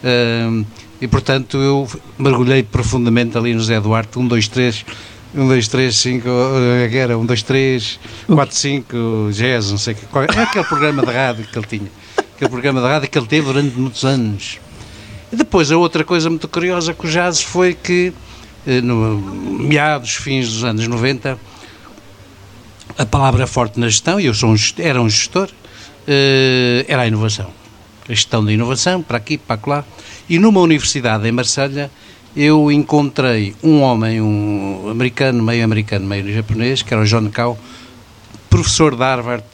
hum, 0.03 0.65
e, 0.99 1.07
portanto, 1.07 1.57
eu 1.57 1.87
mergulhei 2.17 2.63
profundamente 2.63 3.37
ali 3.37 3.53
no 3.53 3.61
Zé 3.63 3.79
Duarte, 3.79 4.17
um, 4.17 4.27
dois, 4.27 4.47
três, 4.47 4.83
um, 5.35 5.47
dois, 5.47 5.67
três, 5.67 5.97
cinco, 5.97 6.27
eh, 6.27 6.95
era 6.97 7.17
um, 7.17 7.25
dois, 7.25 7.43
três, 7.43 7.99
quatro, 8.25 8.55
cinco, 8.55 9.29
jazz, 9.31 9.69
não 9.71 9.77
sei 9.77 9.93
o 9.93 9.97
que. 9.97 10.05
qual- 10.07 10.23
É 10.25 10.39
aquele 10.43 10.63
programa 10.65 11.05
de 11.05 11.11
rádio 11.11 11.45
que 11.45 11.57
ele 11.57 11.67
tinha. 11.67 11.91
Aquele 12.35 12.49
programa 12.49 12.81
de 12.81 12.87
rádio 12.87 13.09
que 13.09 13.17
ele 13.17 13.27
teve 13.27 13.47
durante 13.47 13.77
muitos 13.77 14.03
anos. 14.03 14.59
E 15.31 15.37
depois, 15.37 15.71
a 15.71 15.77
outra 15.77 16.03
coisa 16.03 16.29
muito 16.29 16.49
curiosa 16.49 16.93
com 16.93 17.07
o 17.07 17.09
jazz 17.09 17.41
foi 17.41 17.73
que, 17.73 18.11
eh, 18.67 18.81
no 18.81 19.17
meados, 19.17 20.15
fins 20.15 20.51
dos 20.51 20.65
anos 20.65 20.85
90, 20.85 21.39
a 22.97 23.05
palavra 23.05 23.47
forte 23.47 23.79
na 23.79 23.87
gestão, 23.87 24.19
e 24.19 24.25
eu 24.25 24.33
sou 24.33 24.49
um, 24.49 24.55
era 24.79 25.01
um 25.01 25.09
gestor, 25.09 25.49
eh, 26.05 26.83
era 26.89 27.03
a 27.03 27.07
inovação. 27.07 27.49
A 28.07 28.13
gestão 28.13 28.43
da 28.43 28.51
inovação, 28.51 29.01
para 29.01 29.17
aqui, 29.17 29.37
para 29.37 29.59
lá. 29.65 29.85
E 30.29 30.37
numa 30.37 30.59
universidade 30.59 31.25
em 31.25 31.31
Marselha, 31.31 31.89
eu 32.35 32.69
encontrei 32.69 33.55
um 33.63 33.81
homem, 33.81 34.19
um 34.19 34.89
americano, 34.91 35.41
meio 35.41 35.63
americano, 35.63 36.05
meio 36.05 36.33
japonês, 36.33 36.81
que 36.81 36.93
era 36.93 37.01
o 37.01 37.05
John 37.05 37.29
Cao, 37.29 37.57
professor 38.49 38.93
de 38.93 39.01
Harvard, 39.01 39.45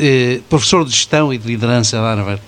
eh, 0.00 0.40
professor 0.48 0.84
de 0.84 0.90
gestão 0.90 1.32
e 1.32 1.38
de 1.38 1.46
liderança 1.46 1.96
de 1.98 2.02
Harvard 2.02 2.42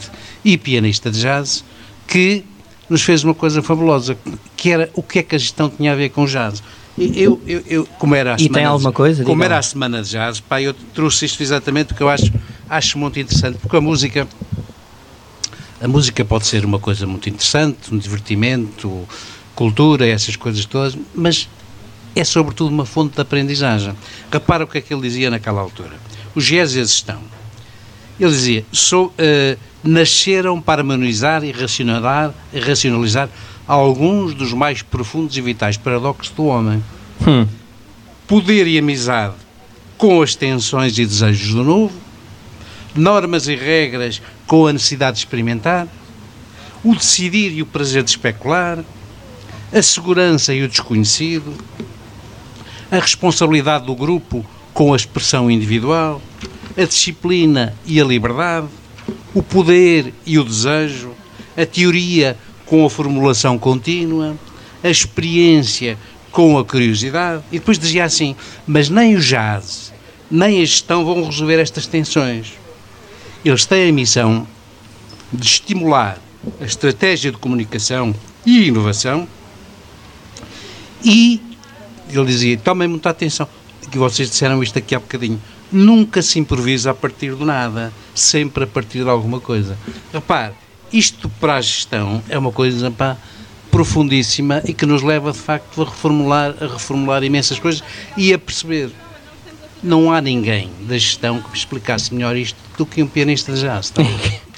e 0.45 0.57
pianista 0.59 1.11
de 1.11 1.21
jazz, 1.21 1.63
que 2.09 2.45
nos 2.89 3.03
fez 3.03 3.23
uma 3.23 3.35
coisa 3.35 3.63
fabulosa, 3.63 4.17
que 4.57 4.71
era 4.71 4.91
o 4.95 5.03
que 5.03 5.19
é 5.21 5.23
que 5.23 5.37
a 5.37 5.39
gestão 5.39 5.69
tinha 5.71 5.93
a 5.93 5.95
ver 5.95 6.09
com 6.09 6.25
jazz. 6.27 6.63
Eu, 6.99 7.41
eu, 7.47 7.63
eu, 7.67 7.87
como 7.99 8.15
era 8.15 8.33
a 8.33 8.35
E 8.35 8.37
tem 8.39 8.47
semana 8.49 8.61
de- 8.67 8.73
alguma 8.73 8.93
coisa? 8.93 9.25
Como 9.25 9.43
era 9.45 9.59
a 9.59 9.63
semana 9.63 10.03
de 10.03 10.11
jazz, 10.11 10.41
pá, 10.41 10.61
eu 10.61 10.75
trouxe 10.95 11.25
isto 11.27 11.43
exatamente 11.43 11.89
porque 11.89 12.03
eu 12.03 12.09
acho, 12.09 12.31
acho 12.69 12.99
muito 12.99 13.19
interessante, 13.21 13.59
porque 13.59 13.77
a 13.77 13.81
música 13.81 14.27
a 15.81 15.89
música 15.89 16.25
pode 16.25 16.47
ser 16.47 16.65
uma 16.65 16.79
coisa 16.79 17.07
muito 17.07 17.29
interessante, 17.29 17.93
um 17.93 17.99
divertimento, 17.99 19.09
cultura, 19.55 20.07
essas 20.07 20.37
coisas 20.37 20.65
todas, 20.65 20.97
mas 21.15 21.49
é 22.15 22.23
sobretudo 22.25 22.69
uma 22.71 22.87
fonte 22.87 23.15
de 23.17 23.21
aprendizagem. 23.21 23.93
Repara 24.31 24.65
o 24.65 24.67
que 24.67 24.79
é 24.79 24.81
que 24.81 24.93
ele 24.95 25.03
dizia 25.03 25.29
naquela 25.31 25.61
altura. 25.61 25.97
Os 26.35 26.45
gésias 26.45 26.91
estão. 26.91 27.21
Ele 28.21 28.31
dizia, 28.31 28.65
sou, 28.71 29.13
eh, 29.19 29.57
nasceram 29.83 30.61
para 30.61 30.83
harmonizar 30.83 31.43
e 31.45 31.51
racionalizar, 31.51 32.33
racionalizar 32.55 33.29
alguns 33.67 34.35
dos 34.35 34.53
mais 34.53 34.83
profundos 34.83 35.37
e 35.37 35.41
vitais 35.41 35.77
paradoxos 35.77 36.31
do 36.31 36.45
homem. 36.45 36.83
Hum. 37.27 37.47
Poder 38.27 38.67
e 38.67 38.79
amizade 38.79 39.35
com 39.97 40.21
as 40.23 40.35
tensões 40.35 40.99
e 40.99 41.07
desejos 41.07 41.55
do 41.55 41.63
novo, 41.63 41.95
normas 42.95 43.49
e 43.49 43.55
regras 43.55 44.21
com 44.47 44.67
a 44.67 44.73
necessidade 44.73 45.17
de 45.17 45.21
experimentar, 45.21 45.87
o 46.85 46.95
decidir 46.95 47.53
e 47.53 47.63
o 47.63 47.67
prazer 47.67 48.03
de 48.03 48.11
especular, 48.11 48.85
a 49.73 49.83
segurança 49.83 50.53
e 50.53 50.63
o 50.63 50.69
desconhecido, 50.69 51.55
a 52.91 52.97
responsabilidade 52.97 53.87
do 53.87 53.95
grupo 53.95 54.45
com 54.75 54.93
a 54.93 54.97
expressão 54.97 55.51
individual, 55.51 56.21
a 56.77 56.85
disciplina 56.85 57.75
e 57.85 58.01
a 58.01 58.05
liberdade, 58.05 58.69
o 59.35 59.43
poder 59.43 60.13
e 60.25 60.39
o 60.39 60.45
desejo, 60.45 61.13
a 61.57 61.67
teoria 61.67 62.37
com 62.67 62.85
a 62.85 62.91
formulação 62.91 63.59
contínua, 63.59 64.37
a 64.83 64.89
experiência 64.89 65.99
com 66.31 66.59
a 66.59 66.65
curiosidade. 66.65 67.43
E 67.53 67.59
depois 67.59 67.79
dizia 67.79 68.05
assim: 68.05 68.35
mas 68.67 68.89
nem 68.89 69.15
o 69.17 69.21
jazz, 69.21 69.93
nem 70.31 70.63
a 70.63 70.65
gestão 70.65 71.05
vão 71.05 71.25
resolver 71.25 71.59
estas 71.61 71.87
tensões. 71.87 72.53
Eles 73.45 73.67
têm 73.67 73.91
a 73.91 73.93
missão 73.93 74.47
de 75.33 75.47
estimular 75.47 76.19
a 76.61 76.65
estratégia 76.65 77.31
de 77.31 77.39
comunicação 77.39 78.15
e 78.45 78.67
inovação 78.67 79.29
e 81.05 81.41
ele 82.09 82.27
dizia, 82.27 82.57
tomem 82.59 82.89
muita 82.89 83.11
atenção, 83.11 83.49
que 83.91 83.99
vocês 83.99 84.31
disseram 84.31 84.63
isto 84.63 84.79
aqui 84.79 84.95
há 84.95 85.01
bocadinho, 85.01 85.41
nunca 85.73 86.21
se 86.23 86.39
improvisa 86.39 86.91
a 86.91 86.95
partir 86.95 87.35
do 87.35 87.45
nada, 87.45 87.93
sempre 88.15 88.65
a 88.65 88.67
partir 88.67 89.03
de 89.03 89.09
alguma 89.11 89.41
coisa. 89.41 89.77
Repare, 90.13 90.53
isto 90.93 91.29
para 91.41 91.57
a 91.57 91.61
gestão 91.61 92.23
é 92.29 92.39
uma 92.39 92.53
coisa 92.53 92.91
pá, 92.91 93.17
profundíssima 93.71 94.63
e 94.67 94.75
que 94.75 94.85
nos 94.85 95.03
leva 95.03 95.33
de 95.33 95.39
facto 95.39 95.83
a 95.83 95.85
reformular, 95.87 96.55
a 96.61 96.67
reformular 96.67 97.25
imensas 97.25 97.59
coisas 97.59 97.83
e 98.17 98.33
a 98.33 98.39
perceber. 98.39 98.91
Não 99.83 100.13
há 100.13 100.21
ninguém 100.21 100.71
da 100.83 100.97
gestão 100.97 101.41
que 101.41 101.51
me 101.51 101.57
explicasse 101.57 102.15
melhor 102.15 102.37
isto 102.37 102.57
do 102.79 102.87
que 102.87 103.03
um 103.03 103.07
pianista 103.07 103.53
de 103.53 103.63
jazz. 103.63 103.93
Ver? 103.97 104.41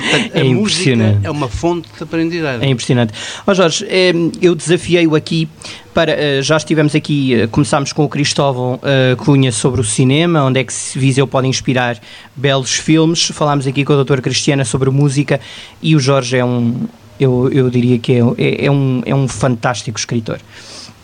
Portanto, 0.00 0.30
É 0.34 0.44
impressionante. 0.44 1.26
é 1.26 1.30
uma 1.30 1.48
fonte 1.48 1.88
de 1.96 2.02
aprendizagem. 2.02 2.66
É 2.66 2.70
impressionante. 2.70 3.12
Ó 3.46 3.52
Jorge, 3.54 3.84
eh, 3.88 4.12
eu 4.40 4.54
desafiei-o 4.54 5.14
aqui 5.14 5.48
para. 5.92 6.12
eh, 6.12 6.40
Já 6.42 6.56
estivemos 6.56 6.94
aqui, 6.94 7.34
eh, 7.34 7.46
começámos 7.46 7.92
com 7.92 8.04
o 8.04 8.08
Cristóvão 8.08 8.80
Cunha 9.18 9.52
sobre 9.52 9.80
o 9.80 9.84
cinema, 9.84 10.42
onde 10.44 10.60
é 10.60 10.64
que 10.64 10.72
se 10.72 10.98
Viseu 10.98 11.26
pode 11.26 11.46
inspirar 11.46 12.00
belos 12.34 12.72
filmes. 12.74 13.26
Falámos 13.26 13.66
aqui 13.66 13.84
com 13.84 13.92
a 13.92 13.96
doutora 13.96 14.22
Cristiana 14.22 14.64
sobre 14.64 14.88
música 14.90 15.40
e 15.82 15.94
o 15.94 16.00
Jorge 16.00 16.36
é 16.36 16.44
um. 16.44 16.74
Eu, 17.18 17.50
eu 17.52 17.68
diria 17.68 17.98
que 17.98 18.12
é, 18.14 18.20
é, 18.38 18.64
é 18.66 18.70
um, 18.70 19.02
é 19.04 19.14
um 19.14 19.28
fantástico 19.28 19.98
escritor. 19.98 20.38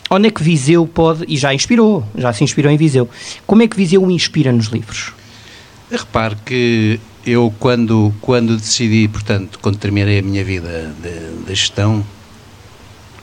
Onde 0.09 0.29
é 0.29 0.31
que 0.31 0.43
Viseu 0.43 0.87
pode. 0.87 1.25
E 1.29 1.37
já 1.37 1.53
inspirou, 1.53 2.03
já 2.17 2.33
se 2.33 2.43
inspirou 2.43 2.73
em 2.73 2.77
Viseu. 2.79 3.09
Como 3.47 3.63
é 3.63 3.69
que 3.69 3.77
Viseu 3.77 4.09
inspira 4.11 4.51
nos 4.53 4.67
livros? 4.69 5.13
Repare 5.91 6.37
que 6.45 6.99
eu, 7.27 7.53
quando, 7.59 8.15
quando 8.21 8.57
decidi, 8.57 9.09
portanto, 9.09 9.59
quando 9.61 9.77
terminei 9.77 10.21
a 10.21 10.23
minha 10.23 10.45
vida 10.45 10.95
de 11.03 11.55
gestão, 11.55 12.07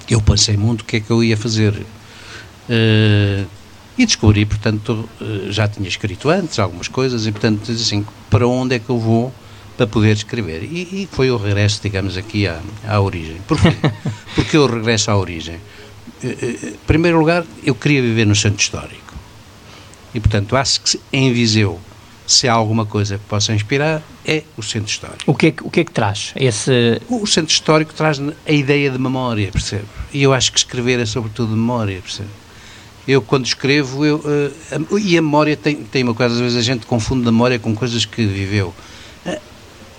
eu 0.09 0.21
pensei 0.21 0.57
muito 0.57 0.81
o 0.81 0.83
que 0.83 0.97
é 0.97 0.99
que 0.99 1.09
eu 1.09 1.23
ia 1.23 1.37
fazer. 1.37 1.85
Eh, 2.69 3.45
e 3.97 4.05
descobri, 4.05 4.45
portanto, 4.45 5.07
eh, 5.21 5.47
já 5.49 5.69
tinha 5.69 5.87
escrito 5.87 6.29
antes 6.29 6.59
algumas 6.59 6.89
coisas, 6.89 7.25
e, 7.25 7.31
portanto, 7.31 7.71
assim, 7.71 8.05
para 8.29 8.45
onde 8.45 8.75
é 8.75 8.79
que 8.79 8.89
eu 8.89 8.99
vou 8.99 9.33
para 9.77 9.87
poder 9.87 10.11
escrever? 10.11 10.63
E, 10.63 11.03
e 11.03 11.09
foi 11.09 11.31
o 11.31 11.37
regresso, 11.37 11.79
digamos, 11.81 12.17
aqui 12.17 12.45
à, 12.45 12.59
à 12.85 12.99
origem. 12.99 13.37
Porquê? 13.47 13.73
Porque 14.35 14.57
eu 14.57 14.67
regresso 14.67 15.11
à 15.11 15.17
origem. 15.17 15.55
Eh, 16.21 16.73
Em 16.73 16.77
primeiro 16.85 17.19
lugar, 17.19 17.45
eu 17.63 17.73
queria 17.73 18.01
viver 18.01 18.25
no 18.25 18.35
centro 18.35 18.59
histórico. 18.59 19.13
E, 20.13 20.19
portanto, 20.19 20.57
acho 20.57 20.81
que 20.81 20.99
em 21.11 21.31
Viseu, 21.31 21.79
se 22.33 22.47
há 22.47 22.53
alguma 22.53 22.85
coisa 22.85 23.17
que 23.17 23.23
possa 23.25 23.53
inspirar, 23.53 24.01
é 24.25 24.43
o 24.57 24.61
centro 24.63 24.89
histórico. 24.89 25.23
O 25.27 25.33
que 25.33 25.47
é 25.47 25.51
que, 25.51 25.63
o 25.63 25.69
que, 25.69 25.79
é 25.81 25.83
que 25.83 25.91
traz? 25.91 26.33
Esse. 26.35 27.01
O 27.09 27.25
centro 27.27 27.51
histórico 27.51 27.93
traz 27.93 28.19
a 28.19 28.51
ideia 28.51 28.89
de 28.89 28.97
memória, 28.97 29.51
percebe? 29.51 29.85
E 30.13 30.21
eu 30.23 30.33
acho 30.33 30.51
que 30.51 30.57
escrever 30.59 30.99
é 30.99 31.05
sobretudo 31.05 31.49
memória, 31.51 31.99
percebe? 32.01 32.29
Eu, 33.07 33.21
quando 33.21 33.45
escrevo, 33.45 34.05
eu, 34.05 34.23
eh, 34.25 34.75
a- 34.75 34.99
e 34.99 35.17
a 35.17 35.21
memória 35.21 35.57
tem, 35.57 35.75
tem 35.75 36.03
uma 36.03 36.13
coisa, 36.13 36.33
às 36.35 36.39
vezes 36.39 36.57
a 36.57 36.61
gente 36.61 36.85
confunde 36.85 37.27
a 37.27 37.31
memória 37.31 37.59
com 37.59 37.75
coisas 37.75 38.05
que 38.05 38.25
viveu. 38.25 38.73
Eh, 39.25 39.39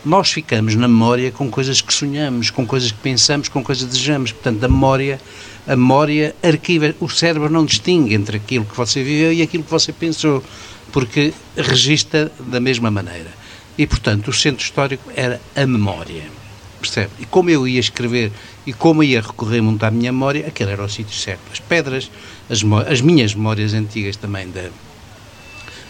Nós 0.06 0.30
ficamos 0.32 0.74
na 0.74 0.86
memória 0.88 1.30
com 1.30 1.50
coisas 1.50 1.80
que 1.80 1.92
sonhamos, 1.92 2.50
com 2.50 2.66
coisas 2.66 2.92
que 2.92 2.98
pensamos, 2.98 3.48
com 3.48 3.62
coisas 3.62 3.84
que 3.84 3.90
desejamos. 3.90 4.32
Portanto, 4.32 4.62
a 4.64 4.68
memória, 4.68 5.18
a 5.66 5.74
memória 5.76 6.34
arquiva. 6.42 6.94
O 7.00 7.08
cérebro 7.08 7.48
não 7.50 7.64
distingue 7.64 8.14
entre 8.14 8.36
aquilo 8.36 8.64
que 8.66 8.76
você 8.76 9.02
viveu 9.02 9.32
e 9.32 9.40
aquilo 9.42 9.64
que 9.64 9.70
você 9.70 9.92
pensou, 9.92 10.42
porque 10.94 11.34
registra 11.56 12.30
da 12.38 12.60
mesma 12.60 12.88
maneira. 12.88 13.32
E, 13.76 13.84
portanto, 13.84 14.28
o 14.28 14.32
centro 14.32 14.64
histórico 14.64 15.10
era 15.16 15.40
a 15.56 15.66
memória. 15.66 16.22
Percebe? 16.80 17.10
E 17.18 17.26
como 17.26 17.50
eu 17.50 17.66
ia 17.66 17.80
escrever 17.80 18.30
e 18.64 18.72
como 18.72 19.02
ia 19.02 19.20
recorrer 19.20 19.60
muito 19.60 19.82
à 19.82 19.90
minha 19.90 20.12
memória, 20.12 20.46
aquele 20.46 20.70
era 20.70 20.84
o 20.84 20.88
sítio 20.88 21.18
certo. 21.18 21.40
As 21.52 21.58
pedras, 21.58 22.08
as, 22.48 22.62
as 22.88 23.00
minhas 23.00 23.34
memórias 23.34 23.74
antigas 23.74 24.14
também 24.14 24.46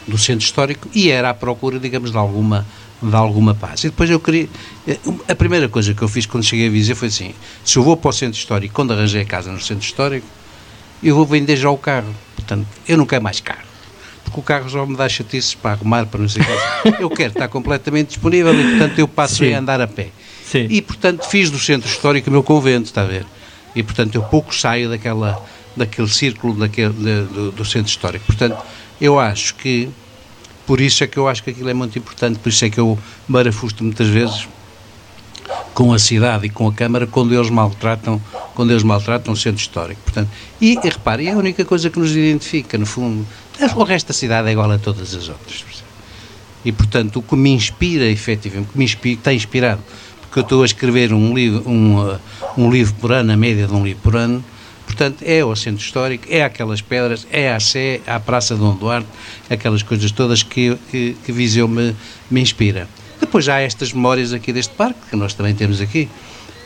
do 0.09 0.17
centro 0.17 0.47
histórico 0.47 0.89
e 0.95 1.11
era 1.11 1.29
à 1.29 1.35
procura, 1.35 1.79
digamos, 1.79 2.11
de 2.11 2.17
alguma, 2.17 2.67
de 3.03 3.15
alguma 3.15 3.55
paz. 3.55 3.85
E 3.85 3.91
depois 3.91 4.09
eu 4.09 4.19
queria. 4.19 4.49
eh, 4.89 4.99
A 5.29 5.35
primeira 5.35 5.69
coisa 5.69 5.93
que 5.93 6.01
eu 6.01 6.09
fiz 6.09 6.25
quando 6.25 6.45
cheguei 6.45 6.69
a 6.69 6.71
Viseu 6.71 6.97
foi 6.97 7.09
assim: 7.09 7.35
se 7.63 7.77
eu 7.77 7.83
vou 7.83 7.95
para 7.99 8.09
o 8.09 8.13
centro 8.13 8.39
histórico, 8.39 8.73
quando 8.73 8.95
arranjei 8.95 9.21
a 9.21 9.27
casa 9.27 9.53
no 9.53 9.61
centro 9.61 9.85
histórico, 9.85 10.27
eu 11.03 11.15
vou 11.15 11.27
vender 11.27 11.59
já 11.59 11.69
o 11.69 11.77
carro. 11.77 12.15
Portanto, 12.35 12.67
eu 12.89 12.97
não 12.97 13.05
quero 13.05 13.23
mais 13.23 13.41
carro. 13.41 13.74
Porque 14.35 14.41
o 14.41 14.43
carro 14.43 14.69
já 14.69 14.85
me 14.85 14.97
dá 14.97 15.09
chatices 15.09 15.55
para 15.55 15.73
arrumar, 15.73 16.07
para 16.07 16.21
não 16.21 16.29
sei 16.29 16.43
o 16.43 16.45
que. 16.97 17.03
Eu 17.03 17.09
quero 17.11 17.33
estar 17.33 17.47
completamente 17.49 18.09
disponível 18.09 18.53
e, 18.59 18.71
portanto, 18.71 18.99
eu 18.99 19.07
passo 19.07 19.37
Sim. 19.37 19.53
a 19.55 19.59
andar 19.61 19.81
a 19.81 19.87
pé. 19.87 20.09
Sim. 20.45 20.67
E, 20.69 20.83
portanto, 20.83 21.25
fiz 21.29 21.51
do 21.51 21.59
centro 21.59 21.89
histórico 21.89 22.29
o 22.29 22.33
meu 22.33 22.43
convento, 22.43 22.87
está 22.87 23.03
a 23.03 23.07
ver? 23.07 23.25
E, 23.77 23.83
portanto, 23.83 24.17
eu 24.17 24.23
pouco 24.25 24.53
saio 24.55 24.89
daquela, 24.89 25.41
daquele 25.77 26.09
círculo 26.09 26.55
daquele, 26.55 26.93
de- 26.93 27.23
do, 27.33 27.53
do 27.53 27.65
centro 27.65 27.89
histórico. 27.91 28.25
Portanto, 28.27 28.57
eu 29.01 29.19
acho 29.21 29.55
que, 29.55 29.89
por 30.67 30.81
isso 30.81 31.05
é 31.05 31.07
que 31.07 31.17
eu 31.17 31.29
acho 31.29 31.43
que 31.45 31.51
aquilo 31.51 31.69
é 31.71 31.75
muito 31.75 31.97
importante, 31.97 32.39
por 32.41 32.49
isso 32.49 32.65
é 32.65 32.71
que 32.71 32.79
eu 32.79 32.99
marafusto 33.29 33.85
muitas 33.85 34.09
vezes 34.09 34.49
com 35.75 35.93
a 35.93 35.99
cidade 35.99 36.47
e 36.47 36.51
com 36.51 36.67
a 36.69 36.73
Câmara 36.73 37.07
quando 37.07 37.35
eles 37.35 37.51
maltratam, 37.51 38.21
quando 38.55 38.71
eles 38.71 38.83
maltratam 38.83 39.33
o 39.33 39.37
centro 39.37 39.61
histórico. 39.61 40.01
Portanto, 40.03 40.29
e, 40.61 40.73
e 40.83 40.89
repare, 40.89 41.27
é 41.27 41.33
a 41.33 41.37
única 41.37 41.65
coisa 41.65 41.89
que 41.91 41.99
nos 41.99 42.11
identifica, 42.17 42.77
no 42.79 42.87
fundo. 42.87 43.27
O 43.77 43.85
resto 43.85 44.09
da 44.09 44.15
cidade 44.15 44.49
é 44.49 44.53
igual 44.53 44.71
a 44.71 44.79
todas 44.79 45.15
as 45.15 45.29
outras. 45.29 45.65
E, 46.65 46.73
portanto, 46.73 47.19
o 47.19 47.23
que 47.23 47.37
me 47.37 47.51
inspira, 47.51 48.07
efetivamente, 48.07 48.69
o 48.71 48.73
que 48.73 48.79
me 48.79 48.85
inspira, 48.85 49.19
está 49.19 49.33
inspirado, 49.35 49.83
porque 50.23 50.39
eu 50.39 50.43
estou 50.43 50.63
a 50.63 50.65
escrever 50.65 51.13
um 51.13 51.35
livro, 51.35 51.69
um, 51.69 52.01
uh, 52.01 52.19
um 52.57 52.71
livro 52.71 52.95
por 52.95 53.13
ano, 53.13 53.33
a 53.33 53.37
média 53.37 53.67
de 53.67 53.73
um 53.75 53.85
livro 53.85 54.03
por 54.03 54.17
ano, 54.17 54.43
portanto, 54.87 55.23
é 55.23 55.45
o 55.45 55.55
centro 55.55 55.85
histórico, 55.85 56.27
é 56.29 56.43
aquelas 56.43 56.81
pedras, 56.81 57.27
é 57.31 57.53
a 57.53 57.61
Sé, 57.61 58.01
a 58.07 58.19
Praça 58.19 58.55
de 58.55 58.61
Dom 58.61 58.75
Duarte, 58.77 59.09
aquelas 59.51 59.83
coisas 59.83 60.11
todas 60.11 60.43
que, 60.43 60.77
que, 60.91 61.17
que 61.25 61.33
Viseu 61.33 61.69
me, 61.69 61.95
me 62.31 62.41
inspira. 62.41 62.89
Depois 63.21 63.49
há 63.49 63.61
estas 63.61 63.93
memórias 63.93 64.33
aqui 64.33 64.53
deste 64.53 64.75
parque, 64.75 65.01
que 65.11 65.17
nós 65.17 65.35
também 65.35 65.55
temos 65.55 65.81
aqui, 65.81 66.09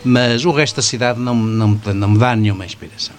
mas 0.05 0.44
o 0.44 0.52
resto 0.52 0.77
da 0.77 0.82
cidade 0.82 1.19
não, 1.19 1.35
não, 1.35 1.81
não 1.93 2.09
me 2.09 2.19
dá 2.19 2.36
nenhuma 2.36 2.65
inspiração. 2.65 3.15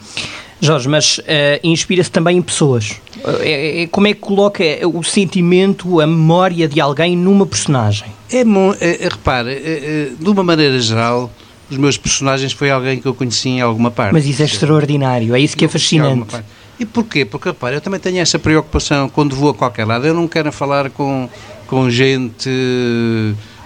Jorge, 0.61 0.90
mas 0.90 1.22
eh, 1.26 1.60
inspira-se 1.64 2.11
também 2.11 2.38
em 2.38 2.41
pessoas. 2.41 2.99
Eh, 3.41 3.88
como 3.91 4.07
é 4.07 4.14
que 4.14 4.19
coloca 4.19 4.64
o 4.88 5.03
sentimento, 5.03 6.02
a 6.02 6.07
memória 6.07 6.68
de 6.68 6.81
alguém 6.81 7.15
numa 7.15 7.45
personagem? 7.45 8.07
É, 8.31 8.41
é, 8.41 9.07
repare, 9.10 10.15
de 10.19 10.30
uma 10.30 10.44
maneira 10.44 10.80
geral, 10.80 11.31
os 11.69 11.77
meus 11.77 11.98
personagens 11.98 12.52
foi 12.52 12.69
alguém 12.69 12.99
que 12.99 13.06
eu 13.06 13.14
conheci 13.14 13.49
em 13.49 13.61
alguma 13.61 13.91
parte. 13.91 14.14
Mas 14.14 14.26
isso 14.26 14.41
é 14.41 14.45
extraordinário, 14.45 15.36
é 15.36 15.40
isso 15.40 15.56
que 15.56 15.65
é 15.65 15.68
fascinante. 15.68 16.36
E 16.80 16.86
porquê? 16.86 17.26
Porque, 17.26 17.49
repare, 17.49 17.76
eu 17.76 17.81
também 17.81 17.99
tenho 17.99 18.19
essa 18.19 18.40
preocupação 18.40 19.10
quando 19.10 19.36
vou 19.36 19.49
a 19.49 19.53
qualquer 19.53 19.86
lado. 19.86 20.07
Eu 20.07 20.14
não 20.14 20.27
quero 20.27 20.52
falar 20.52 20.90
com, 20.90 21.30
com 21.68 21.90
gente 21.90 22.49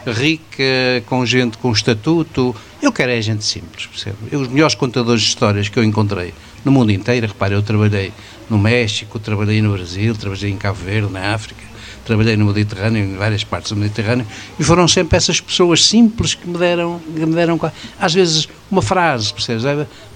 rica, 0.06 1.03
com 1.06 1.26
gente 1.26 1.57
com 1.60 1.72
estatuto. 1.72 2.56
Eu 2.82 2.91
quero 2.91 3.11
é 3.11 3.22
gente 3.22 3.45
simples, 3.45 3.86
percebe? 3.86 4.18
Eu, 4.32 4.41
os 4.41 4.48
melhores 4.48 4.76
contadores 4.76 5.22
de 5.22 5.28
histórias 5.28 5.70
que 5.70 5.78
eu 5.78 5.84
encontrei 5.84 6.34
no 6.64 6.72
mundo 6.72 6.91
inteiro, 6.91 7.27
repare, 7.27 7.53
eu 7.53 7.61
trabalhei 7.61 8.11
no 8.49 8.57
México, 8.57 9.19
trabalhei 9.19 9.61
no 9.61 9.73
Brasil, 9.73 10.15
trabalhei 10.15 10.52
em 10.52 10.57
Cabo 10.57 10.80
Verde, 10.80 11.11
na 11.11 11.34
África, 11.34 11.61
trabalhei 12.06 12.38
no 12.38 12.45
Mediterrâneo, 12.45 13.03
em 13.03 13.15
várias 13.15 13.44
partes 13.44 13.72
do 13.72 13.77
Mediterrâneo, 13.77 14.26
e 14.60 14.64
foram 14.64 14.88
sempre 14.88 15.18
essas 15.18 15.40
pessoas 15.40 15.85
simples 15.85 16.34
que 16.34 16.48
me 16.48 16.57
deram, 16.57 16.99
que 16.99 17.26
me 17.26 17.34
deram 17.34 17.60
às 17.99 18.14
vezes 18.14 18.48
uma 18.69 18.81
frase, 18.81 19.34
percebes? 19.34 19.64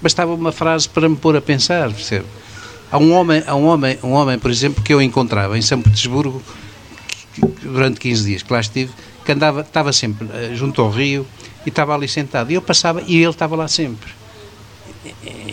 Bastava 0.00 0.34
uma 0.34 0.52
frase 0.52 0.88
para 0.88 1.08
me 1.08 1.16
pôr 1.16 1.36
a 1.36 1.40
pensar, 1.40 1.90
percebe? 1.92 2.24
Há 2.90 2.98
um 2.98 3.12
homem, 3.12 3.42
há 3.46 3.54
um 3.54 3.66
homem, 3.66 3.98
um 4.02 4.12
homem, 4.12 4.38
por 4.38 4.50
exemplo, 4.50 4.82
que 4.82 4.92
eu 4.92 5.02
encontrava 5.02 5.58
em 5.58 5.62
São 5.62 5.80
Petersburgo 5.80 6.42
durante 7.62 8.00
15 8.00 8.24
dias 8.24 8.42
que 8.42 8.52
lá 8.52 8.60
estive, 8.60 8.90
que 9.24 9.32
andava, 9.32 9.60
estava 9.60 9.92
sempre 9.92 10.26
eh, 10.32 10.52
junto 10.54 10.80
ao 10.80 10.90
rio 10.90 11.26
e 11.66 11.68
estava 11.68 11.94
ali 11.94 12.08
sentado. 12.08 12.50
E 12.50 12.54
eu 12.54 12.62
passava 12.62 13.02
e 13.06 13.16
ele 13.16 13.30
estava 13.30 13.54
lá 13.54 13.68
sempre. 13.68 14.17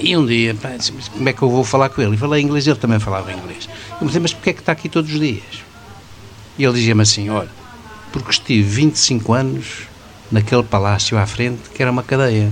E- 0.01 0.15
um 0.17 0.26
dia, 0.26 0.55
pá, 0.55 0.69
disse, 0.77 0.91
"Mas 0.91 1.07
como 1.07 1.27
é 1.30 1.34
que 1.34 1.41
eu 1.41 1.49
vou 1.49 1.63
falar 1.63 1.89
com 1.89 2.01
ele? 2.01 2.15
E 2.15 2.17
falei 2.17 2.41
inglês, 2.41 2.65
ele 2.67 2.77
também 2.77 2.99
falava 2.99 3.31
inglês. 3.31 3.69
Eu 3.91 4.01
me 4.01 4.07
disse, 4.07 4.19
mas 4.19 4.34
porquê 4.34 4.49
é 4.49 4.53
que 4.53 4.59
está 4.59 4.72
aqui 4.72 4.89
todos 4.89 5.11
os 5.13 5.19
dias? 5.19 5.43
E 6.57 6.63
ele 6.63 6.73
dizia-me 6.73 7.01
assim, 7.01 7.30
olha, 7.30 7.49
porque 8.11 8.31
estive 8.31 8.63
25 8.63 9.34
anos 9.34 9.65
naquele 10.31 10.63
palácio 10.63 11.17
à 11.17 11.26
frente 11.26 11.69
que 11.73 11.81
era 11.81 11.91
uma 11.91 12.03
cadeia. 12.03 12.51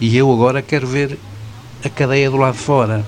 E 0.00 0.16
eu 0.16 0.30
agora 0.32 0.62
quero 0.62 0.86
ver 0.86 1.18
a 1.84 1.88
cadeia 1.88 2.30
do 2.30 2.36
lado 2.36 2.54
de 2.54 2.60
fora. 2.60 3.04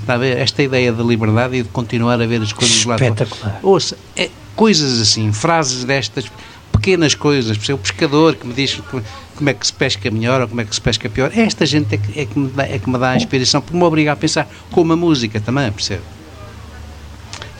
Está 0.00 0.14
a 0.14 0.18
ver? 0.18 0.36
Esta 0.38 0.62
ideia 0.62 0.92
de 0.92 1.02
liberdade 1.02 1.56
e 1.56 1.62
de 1.62 1.68
continuar 1.68 2.20
a 2.20 2.26
ver 2.26 2.40
as 2.42 2.52
coisas 2.52 2.82
do 2.82 2.88
lado 2.88 2.98
de 3.00 3.08
fora. 3.08 3.22
Espetacular. 3.22 3.60
Ouça, 3.62 3.96
é, 4.16 4.30
coisas 4.56 5.00
assim, 5.00 5.32
frases 5.32 5.84
destas, 5.84 6.24
pequenas 6.72 7.14
coisas, 7.14 7.56
por 7.56 7.64
exemplo, 7.64 7.80
o 7.80 7.86
pescador 7.86 8.34
que 8.34 8.46
me 8.46 8.54
diz 8.54 8.74
como, 8.90 9.02
como 9.40 9.48
é 9.48 9.54
que 9.54 9.66
se 9.66 9.72
pesca 9.72 10.10
melhor 10.10 10.42
ou 10.42 10.48
como 10.48 10.60
é 10.60 10.64
que 10.66 10.74
se 10.74 10.80
pesca 10.80 11.08
pior. 11.08 11.32
Esta 11.34 11.64
gente 11.64 11.94
é 11.94 11.98
que, 11.98 12.20
é 12.20 12.26
que, 12.26 12.38
me, 12.38 12.48
dá, 12.50 12.64
é 12.64 12.78
que 12.78 12.90
me 12.90 12.98
dá 12.98 13.10
a 13.12 13.16
inspiração, 13.16 13.62
porque 13.62 13.76
me 13.76 13.82
obriga 13.82 14.12
a 14.12 14.16
pensar, 14.16 14.46
como 14.70 14.92
a 14.92 14.96
música 14.96 15.40
também, 15.40 15.72
percebe? 15.72 16.02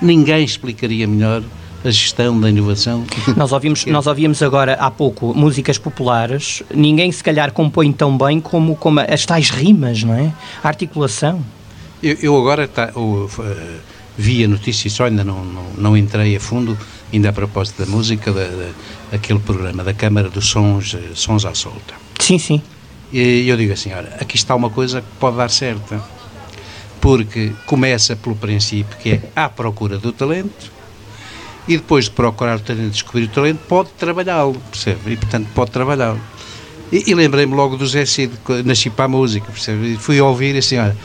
Ninguém 0.01 0.45
explicaria 0.45 1.09
melhor 1.09 1.43
a 1.83 1.91
gestão 1.91 2.39
da 2.39 2.51
inovação. 2.51 3.07
Nós 3.35 3.51
ouvimos, 3.51 3.87
nós 3.87 4.07
ouvíamos 4.07 4.43
agora 4.43 4.75
há 4.75 4.91
pouco 4.91 5.33
músicas 5.35 5.79
populares, 5.79 6.63
ninguém 6.75 7.11
se 7.11 7.25
calhar 7.25 7.51
compõe 7.51 7.91
tão 7.93 8.17
bem 8.17 8.41
como, 8.41 8.77
como 8.77 9.01
as 9.01 9.25
tais 9.25 9.49
rimas, 9.49 10.03
não 10.03 10.13
é? 10.13 10.31
A 10.63 10.69
articulação. 10.69 11.43
Eu, 12.03 12.17
eu 12.21 12.37
agora 12.37 12.69
tá, 12.69 12.93
eu, 12.95 13.31
eh, 13.39 13.77
vi 14.19 14.45
a 14.45 14.49
notícia 14.49 14.91
só 14.91 15.07
ainda 15.07 15.25
não, 15.25 15.43
não, 15.43 15.65
não 15.79 15.97
entrei 15.97 16.37
a 16.37 16.41
fundo, 16.41 16.77
ainda 17.13 17.31
a 17.31 17.33
propósito 17.33 17.85
da 17.85 17.91
música, 17.91 18.33
da, 18.33 18.45
da, 18.45 18.71
aquele 19.13 19.39
programa 19.39 19.83
da 19.85 19.93
Câmara 19.93 20.29
dos 20.29 20.49
Sons, 20.49 20.95
eh, 20.95 21.11
Sons 21.15 21.45
à 21.45 21.55
Solta. 21.55 21.95
Sim, 22.19 22.39
sim. 22.39 22.63
E 23.13 23.49
eu 23.49 23.57
digo 23.57 23.73
assim, 23.73 23.93
olha, 23.93 24.17
aqui 24.21 24.37
está 24.37 24.55
uma 24.55 24.71
coisa 24.71 25.01
que 25.01 25.09
pode 25.19 25.37
dar 25.37 25.51
certo. 25.51 26.01
Porque 27.01 27.53
começa 27.67 28.15
pelo 28.15 28.37
princípio 28.37 28.97
que 28.99 29.11
é 29.13 29.23
à 29.35 29.49
procura 29.49 29.99
do 29.99 30.13
talento 30.13 30.71
e 31.67 31.77
depois 31.77 32.05
de 32.07 32.11
procurar 32.13 32.57
o 32.57 32.61
talento, 32.61 32.91
descobrir 32.91 33.25
o 33.25 33.29
talento, 33.29 33.61
pode 33.69 33.91
trabalhá-lo, 33.99 34.61
percebe? 34.71 35.13
E 35.13 35.17
portanto 35.17 35.49
pode 35.55 35.71
trabalhá-lo. 35.71 36.21
E, 36.93 37.11
e 37.11 37.15
lembrei-me 37.15 37.55
logo 37.55 37.77
do 37.77 37.87
Zé 37.87 38.05
Cid, 38.05 38.33
nasci 38.65 38.91
para 38.91 39.07
a 39.07 39.09
música, 39.09 39.47
percebe? 39.47 39.95
E 39.95 39.97
fui 39.97 40.21
ouvir 40.21 40.57
assim, 40.57 40.79
olha, 40.79 40.97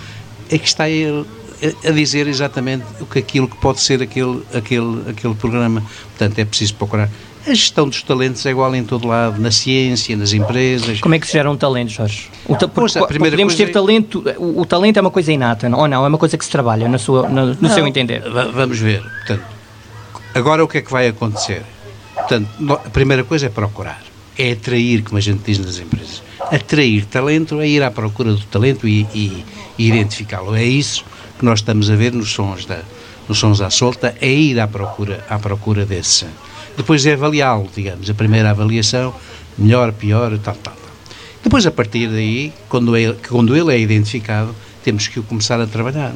é 0.49 0.57
que 0.57 0.68
está 0.68 0.90
ele 0.90 1.26
a- 1.64 1.90
a 1.90 1.91
dizer 1.91 2.27
exatamente 2.27 2.84
o 2.99 3.06
que 3.06 3.19
aquilo 3.19 3.48
que 3.48 3.57
pode 3.57 3.80
ser 3.82 4.02
aquele, 4.02 4.41
aquele, 4.53 5.10
aquele 5.10 5.34
programa. 5.36 5.82
Portanto, 6.10 6.40
é 6.40 6.45
preciso 6.45 6.76
procurar. 6.76 7.10
A 7.48 7.53
gestão 7.53 7.88
dos 7.88 8.02
talentos 8.02 8.44
é 8.45 8.49
igual 8.49 8.73
em 8.76 8.84
todo 8.84 9.07
lado, 9.07 9.40
na 9.40 9.52
ciência, 9.52 10.18
nas 10.18 10.34
empresas. 10.34 10.99
Como 10.99 11.14
é 11.14 11.19
que 11.19 11.27
se 11.27 11.34
geram 11.34 11.56
talentos, 11.56 11.94
Jorge? 11.94 12.27
O 12.48 12.56
ta- 12.56 12.68
porque 12.68 12.98
podemos 13.19 13.53
ter 13.53 13.69
é- 13.69 13.72
talento, 13.72 14.23
o, 14.38 14.61
o 14.61 14.65
talento 14.65 14.98
é 14.98 15.02
uma 15.02 15.11
coisa 15.11 15.32
inata, 15.32 15.69
não- 15.69 15.80
ou 15.80 15.88
não? 15.88 16.03
É 16.03 16.07
uma 16.07 16.18
coisa 16.18 16.38
que 16.40 16.44
se 16.44 16.49
trabalha 16.49 16.88
na 16.90 16.98
sua, 16.98 17.30
no 17.30 17.69
seu 17.69 17.86
entender. 17.86 18.22
va- 18.32 18.45
Vamos 18.48 18.80
ver. 18.80 19.02
Portanto, 19.02 19.44
agora 20.34 20.64
o 20.64 20.68
que 20.68 20.80
é 20.80 20.82
que 20.82 20.91
vai 20.91 21.07
acontecer? 21.07 21.61
Portanto, 22.15 22.49
no- 22.60 22.73
a 22.73 22.77
primeira 22.90 23.23
coisa 23.23 23.45
é 23.45 23.49
procurar. 23.49 24.02
É 24.38 24.52
atrair, 24.53 25.03
como 25.03 25.18
a 25.18 25.22
gente 25.22 25.41
diz 25.45 25.60
nas 25.60 25.77
empresas. 25.77 26.23
Atrair 26.52 27.06
talento 27.06 27.61
é 27.61 27.68
ir 27.68 27.84
à 27.84 27.91
procura 27.91 28.34
do 28.34 28.41
talento 28.45 28.88
e, 28.88 29.02
e- 29.14 29.45
e 29.77 29.88
identificá-lo. 29.88 30.56
É 30.56 30.64
isso 30.64 31.06
nós 31.45 31.59
estamos 31.59 31.89
a 31.89 31.95
ver 31.95 32.11
nos 32.11 32.31
sons, 32.31 32.65
da, 32.65 32.80
nos 33.30 33.38
sons 33.38 33.61
à 33.61 33.69
solta, 33.69 34.15
é 34.19 34.31
ir 34.31 34.59
à 34.59 34.67
procura, 34.67 35.23
à 35.30 35.39
procura 35.39 35.85
desse. 35.85 36.26
Depois 36.76 37.05
é 37.05 37.13
avaliá-lo, 37.13 37.69
digamos. 37.73 38.09
A 38.09 38.13
primeira 38.13 38.49
avaliação, 38.49 39.13
melhor, 39.57 39.93
pior, 39.93 40.38
tal, 40.39 40.55
tal, 40.55 40.73
tal. 40.73 40.93
Depois, 41.43 41.65
a 41.65 41.72
partir 41.72 42.09
daí, 42.09 42.51
quando 42.67 42.97
ele, 42.97 43.15
quando 43.30 43.55
ele 43.55 43.73
é 43.73 43.80
identificado, 43.80 44.53
temos 44.84 45.07
que 45.07 45.19
o 45.19 45.23
começar 45.23 45.61
a 45.61 45.67
trabalhar 45.67 46.13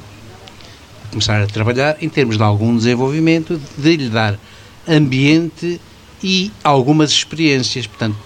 começar 1.10 1.42
a 1.42 1.48
trabalhar 1.48 1.98
em 2.02 2.08
termos 2.08 2.38
de 2.38 2.44
algum 2.44 2.76
desenvolvimento, 2.76 3.60
de 3.78 3.98
lhe 3.98 4.10
dar 4.10 4.40
ambiente 4.88 5.80
e 6.24 6.52
algumas 6.64 7.12
experiências, 7.12 7.88
portanto, 7.88 8.18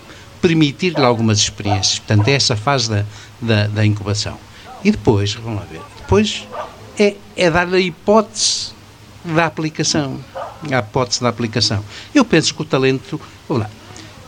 permitir-lhe 0.41 1.03
algumas 1.03 1.39
experiências. 1.39 1.99
Portanto, 1.99 2.27
é 2.27 2.33
essa 2.33 2.55
fase 2.55 2.89
da, 2.89 3.05
da, 3.41 3.67
da 3.67 3.85
incubação. 3.85 4.37
E 4.83 4.91
depois, 4.91 5.33
vamos 5.33 5.59
lá 5.59 5.65
ver, 5.71 5.81
depois 6.01 6.45
é, 6.97 7.15
é 7.35 7.49
dar 7.49 7.67
a 7.67 7.79
hipótese 7.79 8.71
da 9.23 9.45
aplicação. 9.45 10.19
A 10.71 10.79
hipótese 10.79 11.21
da 11.21 11.29
aplicação. 11.29 11.83
Eu 12.13 12.25
penso 12.25 12.53
que 12.53 12.61
o 12.61 12.65
talento, 12.65 13.19
vamos 13.47 13.63
lá, 13.63 13.69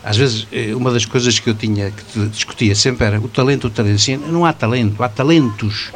às 0.06 0.18
vezes, 0.18 0.48
eh, 0.52 0.76
uma 0.76 0.92
das 0.92 1.04
coisas 1.04 1.40
que 1.40 1.50
eu 1.50 1.56
tinha, 1.56 1.90
que 1.90 2.20
discutia 2.28 2.76
sempre 2.76 3.08
era 3.08 3.20
o 3.20 3.28
talento, 3.28 3.66
o 3.66 3.70
talento. 3.72 3.98
Sim, 4.00 4.18
não 4.18 4.46
há 4.46 4.54
talento, 4.54 5.02
há 5.02 5.10
talentos. 5.10 5.92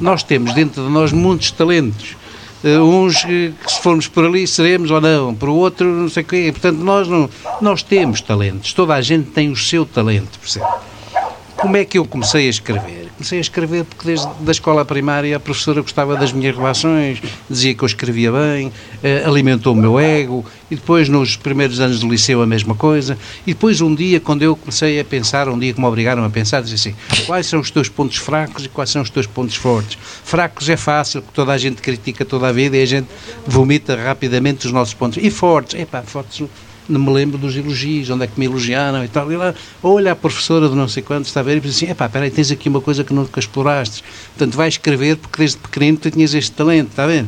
Nós 0.00 0.22
temos 0.22 0.54
dentro 0.54 0.84
de 0.84 0.90
nós 0.90 1.10
muitos 1.10 1.50
talentos. 1.50 2.16
Eh, 2.62 2.78
uns 2.78 3.24
eh, 3.24 3.52
que 3.64 3.72
se 3.72 3.80
formos 3.80 4.06
por 4.06 4.24
ali 4.24 4.46
seremos 4.46 4.92
ou 4.92 5.00
não, 5.00 5.34
por 5.34 5.48
outro 5.48 5.86
não 5.86 6.08
sei 6.08 6.22
o 6.22 6.26
quê. 6.26 6.48
Portanto, 6.52 6.78
nós, 6.78 7.08
não, 7.08 7.28
nós 7.60 7.82
temos 7.82 8.20
talentos. 8.20 8.72
Toda 8.72 8.94
a 8.94 9.00
gente 9.00 9.30
tem 9.30 9.50
o 9.50 9.56
seu 9.56 9.84
talento, 9.84 10.38
percebe? 10.38 10.66
Como 11.56 11.76
é 11.76 11.84
que 11.84 11.98
eu 11.98 12.04
comecei 12.04 12.46
a 12.46 12.50
escrever? 12.50 12.97
Comecei 13.18 13.38
a 13.38 13.40
escrever 13.40 13.84
porque 13.84 14.06
desde 14.06 14.28
da 14.38 14.52
escola 14.52 14.84
primária 14.84 15.36
a 15.36 15.40
professora 15.40 15.82
gostava 15.82 16.14
das 16.14 16.32
minhas 16.32 16.54
relações, 16.54 17.20
dizia 17.50 17.74
que 17.74 17.82
eu 17.82 17.86
escrevia 17.86 18.30
bem, 18.30 18.72
eh, 19.02 19.24
alimentou 19.26 19.72
o 19.72 19.76
meu 19.76 19.98
ego, 19.98 20.46
e 20.70 20.76
depois 20.76 21.08
nos 21.08 21.34
primeiros 21.34 21.80
anos 21.80 21.98
do 21.98 22.08
liceu 22.08 22.40
a 22.40 22.46
mesma 22.46 22.76
coisa, 22.76 23.18
e 23.44 23.54
depois 23.54 23.80
um 23.80 23.92
dia, 23.92 24.20
quando 24.20 24.44
eu 24.44 24.54
comecei 24.54 25.00
a 25.00 25.04
pensar, 25.04 25.48
um 25.48 25.58
dia 25.58 25.74
que 25.74 25.80
me 25.80 25.86
obrigaram 25.86 26.24
a 26.24 26.30
pensar, 26.30 26.62
dizia 26.62 26.76
assim, 26.76 26.94
quais 27.26 27.46
são 27.46 27.58
os 27.58 27.72
teus 27.72 27.88
pontos 27.88 28.18
fracos 28.18 28.66
e 28.66 28.68
quais 28.68 28.88
são 28.88 29.02
os 29.02 29.10
teus 29.10 29.26
pontos 29.26 29.56
fortes? 29.56 29.98
Fracos 30.22 30.68
é 30.68 30.76
fácil, 30.76 31.20
porque 31.20 31.34
toda 31.34 31.52
a 31.52 31.58
gente 31.58 31.82
critica 31.82 32.24
toda 32.24 32.46
a 32.46 32.52
vida 32.52 32.76
e 32.76 32.82
a 32.82 32.86
gente 32.86 33.08
vomita 33.44 33.96
rapidamente 33.96 34.64
os 34.64 34.72
nossos 34.72 34.94
pontos. 34.94 35.18
E 35.20 35.28
fortes? 35.28 35.80
Epá, 35.80 36.02
fortes 36.02 36.46
não 36.88 37.00
me 37.00 37.12
lembro 37.12 37.36
dos 37.36 37.56
elogios, 37.56 38.08
onde 38.10 38.24
é 38.24 38.26
que 38.26 38.38
me 38.38 38.46
elogiaram 38.46 39.04
e 39.04 39.08
tal. 39.08 39.30
E 39.30 39.36
lá, 39.36 39.54
olha 39.82 40.12
a 40.12 40.16
professora 40.16 40.68
de 40.68 40.74
não 40.74 40.88
sei 40.88 41.02
quantos, 41.02 41.28
está 41.28 41.40
a 41.40 41.42
ver, 41.42 41.58
e 41.58 41.60
diz 41.60 41.76
assim: 41.76 41.90
epá, 41.90 42.08
peraí, 42.08 42.30
tens 42.30 42.50
aqui 42.50 42.68
uma 42.68 42.80
coisa 42.80 43.04
que 43.04 43.12
nunca 43.12 43.38
exploraste. 43.38 44.02
Portanto, 44.36 44.56
vais 44.56 44.74
escrever 44.74 45.16
porque 45.16 45.38
desde 45.38 45.58
pequenino 45.58 45.98
tu 45.98 46.10
tinhas 46.10 46.34
este 46.34 46.52
talento, 46.52 46.90
está 46.90 47.06
ver? 47.06 47.26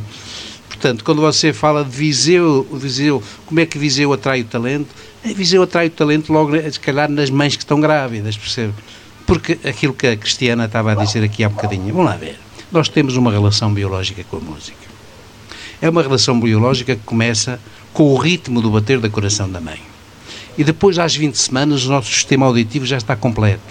Portanto, 0.67 1.03
quando 1.03 1.21
você 1.21 1.53
fala 1.53 1.83
de 1.83 1.91
Viseu, 1.91 2.67
Viseu 2.73 3.21
como 3.45 3.59
é 3.59 3.65
que 3.67 3.77
Viseu 3.77 4.11
atrai 4.13 4.41
o 4.41 4.45
talento? 4.45 4.89
É, 5.23 5.31
Viseu 5.31 5.61
atrai 5.61 5.87
o 5.87 5.91
talento 5.91 6.33
logo, 6.33 6.51
se 6.71 6.79
calhar, 6.79 7.07
nas 7.09 7.29
mães 7.29 7.55
que 7.55 7.61
estão 7.61 7.79
grávidas, 7.79 8.35
percebe? 8.35 8.73
Porque 9.27 9.59
aquilo 9.63 9.93
que 9.93 10.07
a 10.07 10.17
Cristiana 10.17 10.65
estava 10.65 10.93
a 10.93 10.95
dizer 10.95 11.23
aqui 11.23 11.43
há 11.43 11.49
bocadinho, 11.49 11.93
vamos 11.93 12.05
lá 12.05 12.17
ver, 12.17 12.39
nós 12.71 12.89
temos 12.89 13.15
uma 13.15 13.31
relação 13.31 13.71
biológica 13.71 14.23
com 14.23 14.37
a 14.37 14.39
música. 14.39 14.91
É 15.79 15.89
uma 15.89 16.01
relação 16.01 16.39
biológica 16.39 16.95
que 16.95 17.03
começa 17.03 17.59
com 17.93 18.13
o 18.13 18.17
ritmo 18.17 18.61
do 18.61 18.69
bater 18.69 18.99
do 18.99 19.09
coração 19.09 19.49
da 19.49 19.59
mãe. 19.59 19.79
E 20.57 20.63
depois, 20.63 20.99
às 20.99 21.15
20 21.15 21.35
semanas, 21.35 21.85
o 21.85 21.89
nosso 21.89 22.11
sistema 22.11 22.45
auditivo 22.45 22.85
já 22.85 22.97
está 22.97 23.15
completo. 23.15 23.61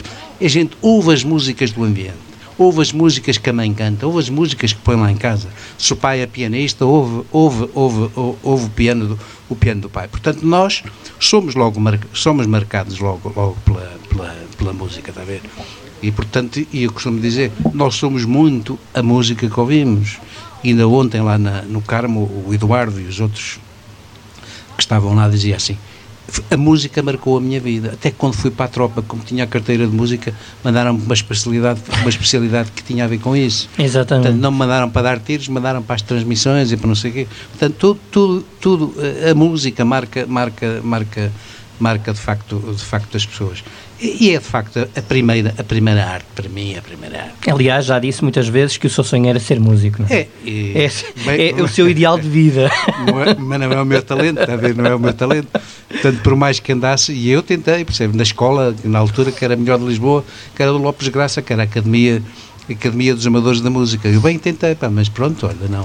A 0.41 0.49
gente 0.49 0.77
ouve 0.81 1.13
as 1.13 1.23
músicas 1.23 1.71
do 1.73 1.85
ambiente, 1.85 2.17
ouve 2.57 2.81
as 2.81 2.93
músicas 2.93 3.37
que 3.37 3.51
a 3.51 3.53
mãe 3.53 3.73
canta, 3.73 4.07
ouve 4.07 4.19
as 4.19 4.31
músicas 4.31 4.73
que 4.73 4.81
põe 4.81 4.97
lá 4.97 5.11
em 5.11 5.17
casa. 5.17 5.49
Se 5.77 5.93
o 5.93 5.97
pai 5.97 6.21
é 6.21 6.27
pianista, 6.27 6.87
ouve, 6.87 7.27
ouve, 7.31 7.69
ouve, 7.75 8.11
ouve, 8.43 8.67
o, 8.67 8.71
piano 8.71 9.09
do, 9.09 9.19
o 9.49 9.57
piano 9.57 9.83
do 9.83 9.91
pai. 9.91 10.09
Portanto, 10.09 10.45
nós 10.47 10.83
somos 11.19 11.55
logo 11.55 11.81
somos 12.15 12.47
marcados 12.47 12.99
logo, 12.99 13.33
logo 13.37 13.57
pela, 13.65 13.99
pela, 14.09 14.37
pela 14.57 14.73
música, 14.73 15.11
está 15.11 15.23
a 15.23 15.25
ver? 15.25 15.43
E, 16.03 16.11
portanto, 16.11 16.67
e 16.73 16.83
eu 16.83 16.93
costumo 16.93 17.21
dizer, 17.21 17.53
nós 17.75 17.95
somos 17.97 18.25
muito 18.25 18.79
a 18.95 19.03
música 19.03 19.49
que 19.49 19.61
ouvimos. 19.61 20.19
Ainda 20.65 20.89
ontem, 20.89 21.21
lá 21.21 21.37
na, 21.37 21.63
no 21.63 21.83
Carmo, 21.83 22.21
o 22.47 22.55
Eduardo 22.55 22.99
e 23.01 23.05
os 23.05 23.21
outros 23.21 23.59
que 24.81 24.85
estavam 24.85 25.15
lá 25.15 25.28
diziam 25.28 25.57
assim: 25.57 25.77
a 26.51 26.57
música 26.57 27.02
marcou 27.02 27.36
a 27.36 27.40
minha 27.40 27.61
vida. 27.61 27.90
Até 27.93 28.11
quando 28.11 28.35
fui 28.35 28.51
para 28.51 28.66
a 28.66 28.69
tropa, 28.69 29.02
como 29.02 29.23
tinha 29.23 29.44
a 29.44 29.47
carteira 29.47 29.86
de 29.86 29.94
música, 29.94 30.32
mandaram-me 30.65 31.02
uma 31.02 31.15
especialidade, 31.15 31.81
uma 32.01 32.09
especialidade 32.09 32.70
que 32.73 32.82
tinha 32.82 33.05
a 33.05 33.09
ver 33.09 33.19
com 33.19 33.36
isso. 33.36 33.69
Exatamente. 33.78 34.24
Portanto, 34.24 34.40
não 34.40 34.51
me 34.51 34.59
mandaram 34.59 34.90
para 34.90 35.02
dar 35.02 35.19
tiros, 35.19 35.48
mandaram 35.48 35.82
para 35.82 35.97
as 35.97 36.02
transmissões 36.02 36.73
e 36.73 36.77
para 36.77 36.89
não 36.89 36.94
sei 36.94 37.11
o 37.11 37.15
quê. 37.15 37.27
Portanto, 37.51 37.77
tudo, 37.78 38.01
tudo, 38.11 38.44
tudo 38.61 38.94
a 39.28 39.35
música 39.35 39.85
marca, 39.85 40.27
marca, 40.27 40.81
marca, 40.82 41.32
marca 41.82 42.12
de 42.12 42.20
facto, 42.20 42.59
de 42.77 42.85
facto 42.85 43.16
as 43.16 43.24
pessoas. 43.27 43.62
E 44.02 44.31
é 44.35 44.39
de 44.39 44.44
facto 44.44 44.78
a 44.97 45.02
primeira, 45.02 45.55
a 45.59 45.62
primeira 45.62 46.07
arte, 46.07 46.24
para 46.35 46.48
mim, 46.48 46.74
a 46.77 46.81
primeira 46.81 47.23
arte. 47.24 47.51
Aliás, 47.51 47.85
já 47.85 47.98
disse 47.98 48.23
muitas 48.23 48.48
vezes 48.48 48.77
que 48.78 48.86
o 48.86 48.90
seu 48.90 49.05
sonho 49.05 49.27
era 49.28 49.39
ser 49.39 49.61
músico. 49.61 50.02
Não 50.02 50.09
é? 50.09 50.27
É, 50.47 50.85
é, 50.86 50.90
bem- 51.27 51.59
é 51.59 51.62
o 51.62 51.69
seu 51.69 51.89
ideal 51.89 52.19
de 52.19 52.28
vida. 52.28 52.70
É- 53.31 53.35
mas 53.39 53.61
não 53.61 53.73
é 53.73 53.82
o 53.82 53.85
meu 53.85 54.02
talento, 54.02 54.40
está 54.40 54.55
a 54.55 54.57
ver? 54.57 54.74
Não 54.74 54.86
é 54.86 54.94
o 54.94 54.98
meu 54.98 55.12
talento. 55.12 55.48
Portanto, 55.89 56.23
por 56.23 56.35
mais 56.36 56.59
que 56.61 56.73
andasse, 56.73 57.12
e 57.12 57.28
eu 57.31 57.43
tentei, 57.43 57.85
percebe, 57.85 58.16
na 58.16 58.23
escola, 58.23 58.74
na 58.85 58.98
altura, 58.98 59.31
que 59.32 59.44
era 59.44 59.57
melhor 59.57 59.78
de 59.78 59.85
Lisboa, 59.85 60.24
que 60.55 60.62
era 60.62 60.70
do 60.73 60.78
Lopes 60.78 61.09
Graça, 61.09 61.43
que 61.43 61.52
era 61.52 61.62
a 61.62 61.65
Academia, 61.65 62.23
Academia 62.70 63.15
dos 63.15 63.27
Amadores 63.27 63.61
da 63.61 63.69
Música. 63.69 64.09
Eu 64.09 64.20
bem 64.20 64.39
tentei, 64.39 64.74
pá, 64.74 64.89
mas 64.89 65.09
pronto, 65.09 65.47
olha, 65.47 65.69
não, 65.69 65.85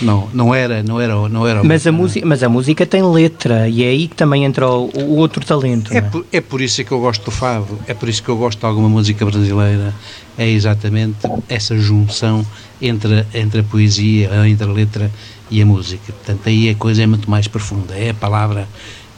não, 0.00 0.28
não 0.32 0.54
era, 0.54 0.82
não 0.82 1.00
era, 1.00 1.28
não 1.28 1.46
era 1.46 1.62
Mas 1.64 1.86
a, 1.86 1.92
música, 1.92 2.26
mas 2.26 2.42
a 2.42 2.48
música 2.48 2.84
tem 2.86 3.02
letra 3.02 3.68
e 3.68 3.82
é 3.84 3.88
aí 3.88 4.08
que 4.08 4.16
também 4.16 4.44
entra 4.44 4.68
o, 4.68 4.90
o 4.94 5.16
outro 5.16 5.44
talento. 5.44 5.92
É 5.92 5.98
é? 5.98 6.00
por, 6.00 6.26
é 6.32 6.40
por 6.40 6.60
isso 6.60 6.84
que 6.84 6.92
eu 6.92 7.00
gosto 7.00 7.24
do 7.24 7.30
fado, 7.30 7.78
é 7.86 7.94
por 7.94 8.08
isso 8.08 8.22
que 8.22 8.28
eu 8.28 8.36
gosto 8.36 8.58
de 8.60 8.66
alguma 8.66 8.88
música 8.88 9.24
brasileira, 9.24 9.94
é 10.36 10.48
exatamente 10.48 11.18
essa 11.48 11.76
junção 11.78 12.44
entre, 12.80 13.24
entre 13.34 13.60
a 13.60 13.64
poesia, 13.64 14.30
entre 14.46 14.68
a 14.68 14.72
letra 14.72 15.10
e 15.50 15.60
a 15.62 15.66
música. 15.66 16.12
Portanto, 16.12 16.40
aí 16.48 16.68
a 16.70 16.74
coisa 16.74 17.02
é 17.02 17.06
muito 17.06 17.30
mais 17.30 17.46
profunda, 17.46 17.94
é 17.94 18.10
a 18.10 18.14
palavra 18.14 18.66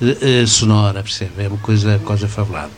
eh, 0.03 0.43
eh, 0.43 0.47
sonora, 0.47 1.03
percebe? 1.03 1.31
É 1.39 1.49
uma 1.49 1.57
coisa, 1.59 1.99
coisa 2.05 2.29
fabulada. 2.29 2.71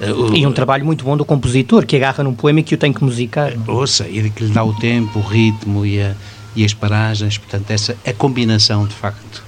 Eh, 0.00 0.12
o- 0.12 0.34
E 0.34 0.44
um 0.46 0.52
trabalho 0.52 0.84
muito 0.84 1.04
bom 1.04 1.16
do 1.16 1.24
compositor, 1.24 1.86
que 1.86 1.94
agarra 1.96 2.24
num 2.24 2.34
poema 2.34 2.60
e 2.60 2.62
que 2.62 2.74
o 2.74 2.78
tem 2.78 2.92
que 2.92 3.04
musicar. 3.04 3.52
é? 3.52 3.70
ouça, 3.70 4.08
e 4.08 4.28
que 4.30 4.44
lhe 4.44 4.50
dá 4.50 4.64
o 4.64 4.72
tempo, 4.74 5.20
o 5.20 5.22
ritmo 5.22 5.86
e, 5.86 6.00
a- 6.02 6.14
e 6.56 6.64
as 6.64 6.74
paragens, 6.74 7.38
portanto, 7.38 7.70
essa 7.70 7.96
a 8.06 8.12
combinação 8.12 8.86
de 8.86 8.94
facto 8.94 9.42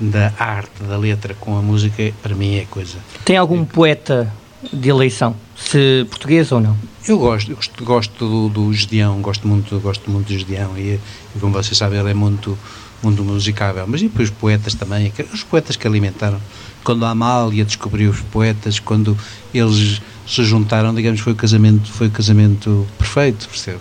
da 0.00 0.32
arte, 0.38 0.82
da 0.82 0.96
letra 0.96 1.34
com 1.34 1.58
a 1.58 1.62
música, 1.62 2.12
para 2.22 2.34
mim 2.34 2.56
é 2.56 2.64
coisa. 2.64 2.98
Tem 3.24 3.36
algum 3.36 3.64
poeta 3.64 4.32
de 4.72 4.88
eleição, 4.88 5.36
se 5.56 6.06
português 6.10 6.50
ou 6.52 6.60
não? 6.60 6.76
Eu 7.06 7.18
gosto, 7.18 7.50
eu 7.50 7.56
gosto, 7.56 7.84
gosto 7.84 8.28
do, 8.28 8.48
do 8.48 8.74
Gedeão, 8.74 9.20
gosto 9.20 9.46
muito, 9.46 9.78
gosto 9.80 10.10
muito 10.10 10.26
do 10.26 10.38
Gedeão 10.38 10.76
e, 10.76 11.00
e 11.34 11.38
como 11.40 11.52
vocês 11.52 11.76
sabem 11.76 11.98
ele 11.98 12.10
é 12.10 12.14
muito, 12.14 12.58
muito 13.02 13.22
musicável, 13.24 13.86
mas 13.86 14.00
e 14.02 14.08
depois 14.08 14.28
os 14.28 14.34
poetas 14.34 14.74
também, 14.74 15.12
os 15.32 15.42
poetas 15.42 15.76
que 15.76 15.86
alimentaram, 15.86 16.40
quando 16.82 17.04
a 17.04 17.10
Amália 17.10 17.64
descobriu 17.64 18.10
os 18.10 18.20
poetas, 18.20 18.78
quando 18.78 19.16
eles 19.54 20.00
se 20.26 20.44
juntaram, 20.44 20.94
digamos, 20.94 21.20
foi 21.20 21.32
o 21.32 21.36
casamento, 21.36 21.90
foi 21.90 22.08
o 22.08 22.10
casamento 22.10 22.86
perfeito, 22.98 23.48
percebe? 23.48 23.80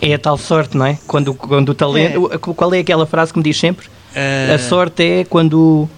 É 0.00 0.14
a 0.14 0.18
tal 0.18 0.36
sorte, 0.36 0.76
não 0.76 0.86
é? 0.86 0.98
Quando, 1.06 1.34
quando 1.34 1.68
o 1.70 1.74
talento. 1.74 2.28
Qual 2.38 2.72
é 2.74 2.80
aquela 2.80 3.06
frase 3.06 3.32
que 3.32 3.38
me 3.38 3.44
diz 3.44 3.58
sempre? 3.58 3.86
Eh, 4.14 4.52
A 4.54 4.58
sorte 4.58 5.02
é 5.02 5.24
quando, 5.24 5.88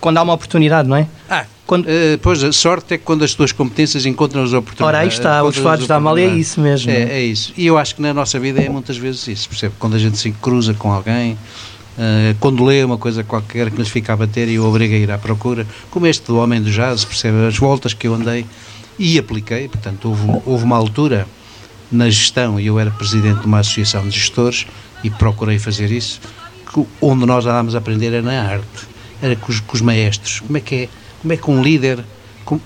quando 0.00 0.18
há 0.18 0.22
uma 0.22 0.34
oportunidade, 0.34 0.88
não 0.88 0.96
é? 0.96 1.06
Ah, 1.28 1.46
eh, 1.86 2.18
pois 2.20 2.42
a 2.44 2.52
sorte 2.52 2.94
é 2.94 2.98
quando 2.98 3.24
as 3.24 3.34
tuas 3.34 3.52
competências 3.52 4.04
encontram 4.04 4.42
as 4.42 4.52
oportunidades. 4.52 4.88
Ora, 4.88 4.98
aí 4.98 5.08
está, 5.08 5.42
os 5.42 5.56
fados 5.56 5.86
da 5.86 5.96
Amália 5.96 6.26
é 6.26 6.34
isso 6.34 6.60
mesmo. 6.60 6.90
É, 6.90 7.02
é 7.02 7.20
isso. 7.22 7.52
E 7.56 7.66
eu 7.66 7.78
acho 7.78 7.94
que 7.94 8.02
na 8.02 8.12
nossa 8.12 8.38
vida 8.38 8.60
é 8.60 8.68
muitas 8.68 8.96
vezes 8.96 9.26
isso, 9.28 9.48
percebe? 9.48 9.74
Quando 9.78 9.96
a 9.96 9.98
gente 9.98 10.18
se 10.18 10.30
cruza 10.32 10.74
com 10.74 10.92
alguém, 10.92 11.38
eh, 11.98 12.34
quando 12.40 12.64
lê 12.64 12.84
uma 12.84 12.98
coisa 12.98 13.24
qualquer 13.24 13.70
que 13.70 13.78
lhes 13.78 13.88
fica 13.88 14.12
a 14.12 14.16
bater 14.16 14.48
e 14.48 14.58
o 14.58 14.66
obriga 14.66 14.94
a 14.94 14.98
ir 14.98 15.10
à 15.10 15.18
procura, 15.18 15.66
como 15.90 16.06
este 16.06 16.26
do 16.26 16.36
Homem 16.38 16.60
do 16.60 16.70
Jazz, 16.70 17.04
percebe? 17.04 17.46
As 17.46 17.56
voltas 17.56 17.94
que 17.94 18.06
eu 18.06 18.14
andei 18.14 18.44
e 18.98 19.18
apliquei, 19.18 19.68
portanto, 19.68 20.08
houve, 20.08 20.42
houve 20.44 20.64
uma 20.64 20.76
altura 20.76 21.26
na 21.92 22.08
gestão, 22.10 22.58
e 22.58 22.66
eu 22.66 22.78
era 22.78 22.90
presidente 22.90 23.40
de 23.40 23.46
uma 23.46 23.58
associação 23.60 24.08
de 24.08 24.18
gestores 24.18 24.66
e 25.04 25.10
procurei 25.10 25.58
fazer 25.58 25.90
isso, 25.90 26.20
que 26.72 26.84
onde 27.00 27.26
nós 27.26 27.44
andávamos 27.44 27.74
a 27.74 27.78
aprender 27.78 28.06
era 28.08 28.22
na 28.22 28.42
arte, 28.42 28.66
era 29.20 29.36
com 29.36 29.52
os, 29.52 29.60
com 29.60 29.74
os 29.74 29.80
maestros. 29.80 30.40
Como 30.40 30.56
é 30.56 30.60
que 30.60 30.74
é? 30.74 30.88
Como 31.20 31.32
é 31.32 31.36
que 31.36 31.50
um 31.50 31.62
líder 31.62 32.04
com- 32.44 32.60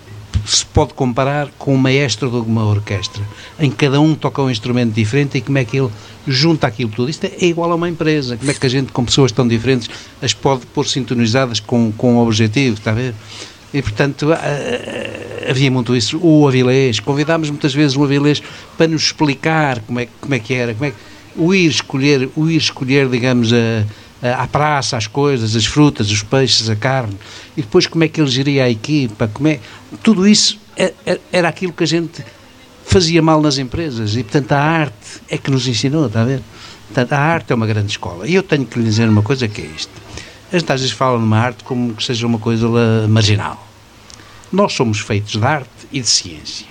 se 0.46 0.64
pode 0.66 0.94
comparar 0.94 1.48
com 1.58 1.74
um 1.74 1.78
maestro 1.78 2.30
de 2.30 2.36
uma 2.36 2.64
orquestra, 2.64 3.22
em 3.58 3.70
que 3.70 3.76
cada 3.76 4.00
um 4.00 4.14
toca 4.14 4.40
um 4.40 4.50
instrumento 4.50 4.92
diferente 4.94 5.38
e 5.38 5.40
como 5.40 5.58
é 5.58 5.64
que 5.64 5.76
ele 5.78 5.90
junta 6.26 6.66
aquilo 6.66 6.90
tudo. 6.90 7.10
Isto 7.10 7.24
é 7.26 7.44
igual 7.46 7.72
a 7.72 7.74
uma 7.74 7.88
empresa. 7.88 8.36
Como 8.36 8.50
é 8.50 8.54
que 8.54 8.64
a 8.66 8.68
gente, 8.68 8.92
com 8.92 9.04
pessoas 9.04 9.32
tão 9.32 9.46
diferentes, 9.46 9.88
as 10.22 10.32
pode 10.34 10.66
pôr 10.66 10.86
sintonizadas 10.86 11.60
com, 11.60 11.92
com 11.92 12.14
um 12.14 12.18
objetivo, 12.18 12.74
está 12.76 12.90
a 12.92 12.94
ver? 12.94 13.14
E, 13.74 13.82
portanto, 13.82 14.28
havia 15.48 15.70
muito 15.70 15.94
isso. 15.94 16.18
O 16.22 16.46
Avilés, 16.48 17.00
convidámos 17.00 17.50
muitas 17.50 17.74
vezes 17.74 17.96
o 17.96 18.04
Avilés 18.04 18.42
para 18.76 18.86
nos 18.88 19.02
explicar 19.04 19.80
como 19.80 20.00
é, 20.00 20.08
como 20.20 20.34
é 20.34 20.38
que 20.38 20.54
era, 20.54 20.72
como 20.72 20.86
é 20.86 20.90
que, 20.90 20.96
o 21.36 21.54
ir 21.54 21.68
escolher, 21.68 22.28
o 22.34 22.48
ir 22.48 22.56
escolher, 22.56 23.08
digamos, 23.08 23.52
a, 23.52 23.84
a, 24.26 24.42
à 24.44 24.46
praça, 24.46 24.96
as 24.96 25.06
coisas, 25.06 25.54
as 25.54 25.66
frutas, 25.66 26.10
os 26.10 26.22
peixes, 26.22 26.70
a 26.70 26.76
carne, 26.76 27.16
e 27.56 27.60
depois 27.62 27.86
como 27.86 28.04
é 28.04 28.08
que 28.08 28.20
ele 28.20 28.30
geria 28.30 28.64
a 28.64 28.70
equipa, 28.70 29.28
como 29.32 29.48
é, 29.48 29.60
tudo 30.02 30.26
isso 30.26 30.58
é- 30.76 30.94
é- 31.04 31.20
era 31.30 31.48
aquilo 31.48 31.72
que 31.72 31.84
a 31.84 31.86
gente 31.86 32.24
fazia 32.84 33.20
mal 33.20 33.42
nas 33.42 33.58
empresas, 33.58 34.16
e 34.16 34.22
portanto 34.22 34.52
a 34.52 34.58
arte 34.60 35.20
é 35.28 35.36
que 35.36 35.50
nos 35.50 35.66
ensinou, 35.68 36.06
está 36.06 36.22
a 36.22 36.24
ver? 36.24 36.40
Portanto, 36.86 37.12
a 37.12 37.18
arte 37.18 37.52
é 37.52 37.54
uma 37.54 37.66
grande 37.66 37.90
escola. 37.90 38.28
E 38.28 38.34
eu 38.36 38.42
tenho 38.44 38.64
que 38.64 38.78
lhe 38.78 38.84
dizer 38.84 39.08
uma 39.08 39.20
coisa 39.22 39.48
que 39.48 39.60
é 39.60 39.64
isto. 39.76 39.90
A 40.52 40.58
gente 40.58 40.72
às 40.72 40.80
vezes 40.80 40.94
fala 40.94 41.18
numa 41.18 41.38
arte 41.38 41.64
como 41.64 41.94
que 41.94 42.04
seja 42.04 42.26
uma 42.26 42.38
coisa 42.38 42.68
marginal. 43.08 43.66
Nós 44.52 44.72
somos 44.72 45.00
feitos 45.00 45.32
de 45.32 45.44
arte 45.44 45.68
e 45.92 46.00
de 46.00 46.08
ciência. 46.08 46.66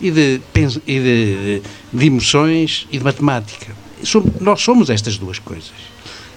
E 0.00 0.10
de, 0.10 0.40
e 0.86 1.00
de, 1.00 1.62
de 1.92 2.06
emoções 2.06 2.86
e 2.92 2.98
de 2.98 3.04
matemática. 3.04 3.74
Nós 4.40 4.60
somos 4.60 4.90
estas 4.90 5.16
duas 5.18 5.38
coisas. 5.38 5.72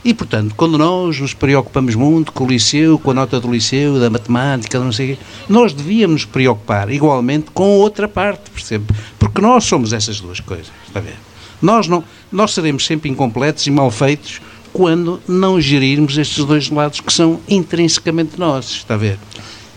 E, 0.03 0.13
portanto, 0.13 0.55
quando 0.55 0.77
nós 0.77 1.19
nos 1.19 1.33
preocupamos 1.33 1.93
muito 1.93 2.31
com 2.31 2.45
o 2.45 2.47
liceu, 2.47 2.97
com 2.97 3.11
a 3.11 3.13
nota 3.13 3.39
do 3.39 3.51
liceu, 3.51 3.99
da 3.99 4.09
matemática, 4.09 4.79
não 4.79 4.93
sei 4.93 5.13
o 5.13 5.17
quê, 5.17 5.23
nós 5.49 5.73
devíamos 5.73 6.21
nos 6.21 6.25
preocupar 6.25 6.89
igualmente 6.89 7.47
com 7.53 7.77
outra 7.77 8.07
parte, 8.07 8.49
percebe? 8.49 8.85
Porque 9.19 9.41
nós 9.41 9.65
somos 9.65 9.91
essas 9.91 10.21
duas 10.21 10.39
coisas, 10.39 10.71
está 10.87 10.99
a 10.99 11.03
ver? 11.03 11.17
Nós, 11.61 11.89
não, 11.89 12.01
nós 12.31 12.53
seremos 12.53 12.85
sempre 12.85 13.09
incompletos 13.09 13.67
e 13.67 13.71
mal 13.71 13.91
feitos 13.91 14.39
quando 14.79 15.19
não 15.27 15.59
gerirmos 15.59 16.17
estes 16.17 16.45
dois 16.45 16.69
lados 16.69 17.01
que 17.01 17.11
são 17.11 17.41
intrinsecamente 17.49 18.39
nossos, 18.39 18.77
está 18.77 18.93
a 18.93 18.97
ver? 18.97 19.19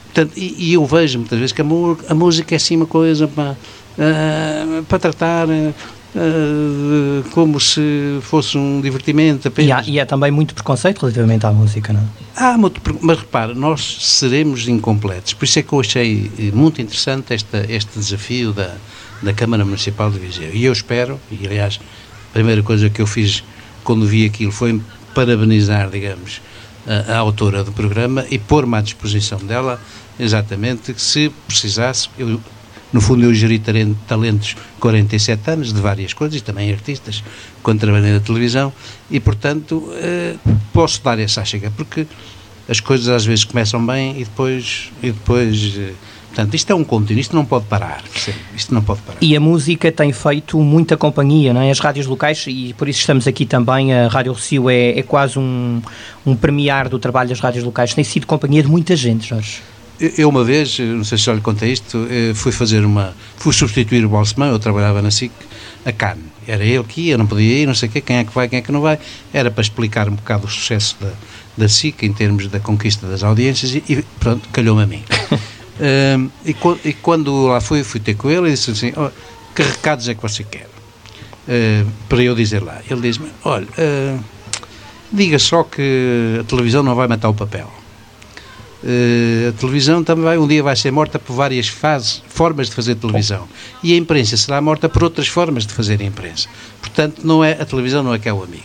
Portanto, 0.04 0.32
e, 0.36 0.54
e 0.70 0.74
eu 0.74 0.86
vejo 0.86 1.18
muitas 1.18 1.36
vezes 1.40 1.52
que 1.52 1.60
a, 1.60 1.64
a 2.08 2.14
música 2.14 2.54
é 2.54 2.56
assim 2.56 2.76
uma 2.76 2.86
coisa 2.86 3.26
para, 3.26 3.56
ah, 3.98 4.82
para 4.88 4.98
tratar 5.00 5.48
ah, 5.50 5.72
de- 6.14 7.30
como 7.30 7.58
se 7.58 7.80
fosse 8.20 8.56
um 8.56 8.80
divertimento 8.80 9.48
apenas. 9.48 9.88
E 9.88 9.90
há, 9.90 9.94
e 9.94 9.98
há 10.00 10.06
também 10.06 10.30
muito 10.30 10.54
preconceito 10.54 11.00
relativamente 11.00 11.44
à 11.46 11.50
música, 11.52 11.92
não 11.92 12.00
é? 12.00 12.04
Há 12.36 12.56
muito, 12.56 12.80
mas 13.00 13.18
repara, 13.18 13.54
nós 13.54 13.96
seremos 14.02 14.68
incompletos. 14.68 15.34
Por 15.34 15.44
isso 15.46 15.58
é 15.58 15.62
que 15.64 15.72
eu 15.72 15.80
achei 15.80 16.30
eh, 16.38 16.50
muito 16.54 16.80
interessante 16.80 17.34
esta, 17.34 17.66
este 17.68 17.98
desafio 17.98 18.52
da, 18.52 18.76
da 19.20 19.32
Câmara 19.32 19.64
Municipal 19.64 20.12
de 20.12 20.20
Viseu. 20.20 20.50
E 20.54 20.64
eu 20.64 20.72
espero, 20.72 21.18
e 21.28 21.44
aliás, 21.44 21.80
a 22.30 22.32
primeira 22.32 22.62
coisa 22.62 22.88
que 22.88 23.02
eu 23.02 23.06
fiz 23.06 23.42
quando 23.84 24.06
vi 24.06 24.26
aquilo 24.26 24.52
foi 24.52 24.80
parabenizar, 25.14 25.90
digamos, 25.90 26.40
a, 26.86 27.14
a 27.14 27.18
autora 27.18 27.62
do 27.64 27.72
programa 27.72 28.26
e 28.30 28.38
pôr-me 28.38 28.76
à 28.76 28.80
disposição 28.80 29.38
dela, 29.38 29.80
exatamente, 30.18 30.92
que 30.92 31.02
se 31.02 31.30
precisasse, 31.46 32.09
eu, 32.18 32.40
no 32.92 33.00
fundo 33.00 33.24
eu 33.24 33.34
geri 33.34 33.60
talentos 34.06 34.56
47 34.80 35.50
anos, 35.50 35.72
de 35.72 35.80
várias 35.80 36.12
coisas, 36.12 36.40
e 36.40 36.42
também 36.42 36.72
artistas, 36.72 37.22
quando 37.62 37.80
trabalhei 37.80 38.12
na 38.12 38.20
televisão, 38.20 38.72
e 39.10 39.18
portanto 39.20 39.90
eh, 39.94 40.36
posso 40.72 41.02
dar 41.02 41.18
essa 41.18 41.44
chega, 41.44 41.70
porque 41.70 42.06
as 42.68 42.80
coisas 42.80 43.09
às 43.09 43.24
vezes 43.24 43.44
começam 43.44 43.84
bem 43.84 44.20
e 44.20 44.24
depois, 44.24 44.92
e 45.02 45.10
depois 45.10 45.74
eh, 45.76 45.92
portanto, 46.34 46.54
isto 46.54 46.70
é 46.72 46.74
um 46.74 46.82
contínuo, 46.82 47.20
isto 47.20 47.36
não 47.36 47.44
pode 47.44 47.66
parar, 47.66 48.02
isto 48.56 48.72
não 48.74 48.82
pode 48.82 49.00
parar. 49.02 49.18
E 49.20 49.36
a 49.36 49.40
música 49.40 49.92
tem 49.92 50.12
feito 50.12 50.59
muita 50.59 50.96
companhia, 50.96 51.52
não 51.52 51.60
é? 51.60 51.70
As 51.70 51.78
rádios 51.78 52.06
locais, 52.06 52.44
e 52.48 52.74
por 52.76 52.88
isso 52.88 53.00
estamos 53.00 53.26
aqui 53.28 53.44
também, 53.44 53.92
a 53.94 54.09
Rádio 54.09 54.32
Rocio 54.32 54.68
é, 54.70 54.98
é 54.98 55.02
quase 55.02 55.38
um, 55.38 55.80
um 56.26 56.34
premiar 56.34 56.88
do 56.88 56.98
trabalho 56.98 57.28
das 57.28 57.38
rádios 57.40 57.62
locais. 57.64 57.92
Tem 57.94 58.02
sido 58.04 58.26
companhia 58.26 58.62
de 58.62 58.68
muita 58.68 58.96
gente, 58.96 59.28
Jorge. 59.28 59.60
Eu- 60.00 60.28
uma 60.28 60.42
vez, 60.42 60.78
não 60.78 61.04
sei 61.04 61.16
se 61.18 61.24
já 61.24 61.32
lhe 61.34 61.40
contei 61.40 61.70
isto, 61.72 62.09
eh, 62.10 62.32
fui 62.34 62.50
fazer 62.50 62.84
uma. 62.84 63.14
fui 63.36 63.52
substituir 63.52 64.04
o 64.04 64.09
Balsemão, 64.09 64.48
eu 64.48 64.59
trabalhava 64.59 65.00
na 65.00 65.10
SIC, 65.10 65.30
a 65.84 65.92
Cannes. 65.92 66.24
Era 66.48 66.64
ele 66.64 66.82
que 66.82 67.02
ia, 67.02 67.16
não 67.18 67.26
podia 67.26 67.59
ir, 67.62 67.66
não 67.66 67.74
sei 67.74 67.88
o 67.88 67.92
quê, 67.92 68.00
quem 68.00 68.16
é 68.16 68.24
que 68.24 68.34
vai, 68.34 68.48
quem 68.48 68.59
é 68.59 68.62
que 68.62 68.72
não 68.72 68.80
vai. 68.80 68.98
Era 69.32 69.48
para 69.50 69.62
explicar 69.62 70.09
um 70.09 70.14
bocado 70.16 70.46
o 70.46 70.50
sucesso 70.50 70.96
da, 71.00 71.10
da 71.56 71.68
SIC 71.68 72.02
em 72.04 72.12
termos 72.12 72.48
da 72.48 72.59
conquista 72.59 73.06
das 73.06 73.22
audiências 73.22 73.74
e, 73.76 73.84
e 73.88 74.02
pronto, 74.18 74.48
calhou-me 74.52 74.82
a 74.82 74.86
mim. 74.86 75.04
E, 76.44 76.57
e 76.85 76.93
quando 76.93 77.47
lá 77.47 77.61
fui, 77.61 77.82
fui 77.82 78.01
ter 78.01 78.15
com 78.15 78.31
ele 78.31 78.49
e 78.49 78.51
disse 78.53 78.70
assim: 78.70 78.93
"Oh, 78.97 79.11
que 79.55 79.62
recados 79.62 80.09
é 80.09 80.15
que 80.15 80.23
você 80.23 80.44
quer? 80.44 80.69
Ah, 81.49 81.85
para 82.09 82.23
eu 82.23 82.35
dizer 82.35 82.62
lá. 82.62 82.81
Ele 82.89 83.01
diz-me: 83.01 83.31
olha, 83.44 83.69
ah, 83.78 84.19
diga 85.12 85.39
só 85.39 85.62
que 85.65 86.39
a 86.40 86.44
televisão 86.44 86.82
não 86.82 86.94
vai 86.94 87.09
matar 87.09 87.28
o 87.28 87.35
papel. 87.35 87.70
Eh, 88.85 89.49
a 89.49 89.53
televisão 89.53 90.03
também 90.03 90.24
vai, 90.24 90.39
um 90.39 90.47
dia 90.47 90.62
vai 90.62 90.74
ser 90.74 90.90
morta 90.90 91.16
por 91.16 91.35
várias 91.35 91.69
fases, 91.69 92.23
formas 92.28 92.69
de 92.69 92.74
fazer 92.74 92.97
televisão. 92.97 93.49
E 93.82 93.93
a 93.93 93.97
imprensa 93.97 94.36
será 94.36 94.61
morta 94.61 94.89
por 94.89 95.05
outras 95.05 95.28
formas 95.28 95.66
de 95.66 95.73
fazer 95.73 96.01
imprensa. 96.01 96.49
Portanto, 96.81 97.24
não 97.24 97.44
é, 97.44 97.53
a 97.53 97.65
televisão 97.65 98.03
não 98.03 98.12
é 98.12 98.19
que 98.19 98.28
é 98.28 98.32
o 98.32 98.43
amigo. 98.43 98.65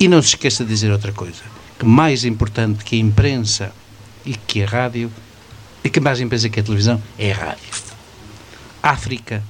E 0.00 0.08
não 0.08 0.22
se 0.22 0.28
esqueça 0.28 0.64
de 0.64 0.70
dizer 0.70 0.90
outra 0.90 1.12
coisa, 1.12 1.42
que 1.78 1.84
mais 1.84 2.24
importante 2.24 2.82
que 2.82 2.96
a 2.96 2.98
imprensa 2.98 3.72
e 4.24 4.34
que 4.34 4.62
a 4.62 4.66
rádio, 4.66 5.10
e 5.86 5.88
que 5.88 6.00
mais 6.00 6.20
imprensa 6.20 6.48
que 6.48 6.58
a 6.58 6.62
televisão, 6.64 7.00
é 7.16 7.30
a 7.30 7.36
rádio. 7.36 7.64
África 8.82 9.40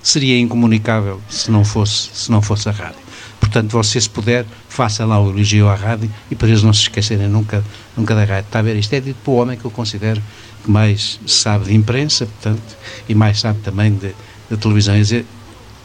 seria 0.00 0.38
incomunicável 0.38 1.20
se 1.28 1.50
não 1.50 1.64
fosse, 1.64 2.10
se 2.14 2.30
não 2.30 2.40
fosse 2.40 2.68
a 2.68 2.72
rádio. 2.72 3.00
Portanto, 3.40 3.72
você, 3.72 4.00
se 4.00 4.08
puder, 4.08 4.46
faça 4.68 5.04
lá 5.04 5.20
o 5.20 5.30
elogio 5.30 5.68
à 5.68 5.74
rádio 5.74 6.08
e 6.30 6.36
para 6.36 6.46
eles 6.46 6.62
não 6.62 6.72
se 6.72 6.82
esquecerem 6.82 7.26
nunca, 7.26 7.64
nunca 7.96 8.14
da 8.14 8.24
rádio. 8.24 8.46
Está 8.46 8.60
a 8.60 8.62
ver? 8.62 8.76
Isto 8.76 8.92
é 8.92 9.00
dito 9.00 9.16
para 9.24 9.32
o 9.32 9.36
homem 9.36 9.58
que 9.58 9.64
eu 9.64 9.70
considero 9.70 10.22
que 10.62 10.70
mais 10.70 11.18
sabe 11.26 11.64
de 11.64 11.74
imprensa, 11.74 12.24
portanto, 12.24 12.76
e 13.08 13.14
mais 13.14 13.40
sabe 13.40 13.58
também 13.58 13.94
de, 13.94 14.14
de 14.48 14.56
televisão. 14.56 14.94
Quer 14.94 15.00
dizer, 15.00 15.26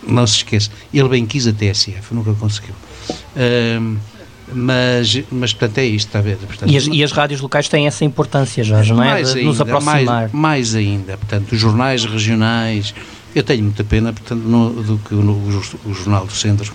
não 0.07 0.28
se 0.28 0.38
esqueça. 0.38 0.70
Ele 0.94 1.10
bem 1.10 1.26
quis 1.26 1.48
a 1.48 1.52
TSF, 1.52 2.14
nunca 2.14 2.32
conseguiu. 2.36 2.76
Ahm, 3.36 3.98
mas, 4.54 5.24
mas, 5.32 5.54
portanto, 5.54 5.78
é 5.78 5.86
isto, 5.86 6.08
está 6.08 6.20
a 6.20 6.22
ver? 6.22 6.38
Portanto, 6.38 6.72
E 6.72 6.78
as, 6.78 6.88
e 6.88 7.04
as 7.04 7.12
rádios 7.12 7.42
locais 7.42 7.68
têm 7.68 7.88
essa 7.88 8.04
importância, 8.04 8.64
Jorge, 8.64 8.94
não 8.94 9.04
é? 9.04 9.10
mais 9.10 9.34
De 9.34 9.44
nos 9.44 9.60
ainda, 9.60 9.64
aproximar. 9.64 10.04
Mais, 10.04 10.32
mais 10.32 10.76
ainda, 10.76 11.18
portanto, 11.18 11.52
os 11.52 11.60
jornais 11.60 12.06
regionais. 12.06 12.94
Eu 13.36 13.44
tenho 13.44 13.64
muita 13.64 13.84
pena, 13.84 14.12
portanto, 14.12 14.42
no, 14.42 14.72
do 14.82 14.98
que 14.98 15.14
no, 15.14 15.34
o, 15.34 15.94
Jornal 15.94 16.26
do 16.26 16.34
Centro 16.34 16.74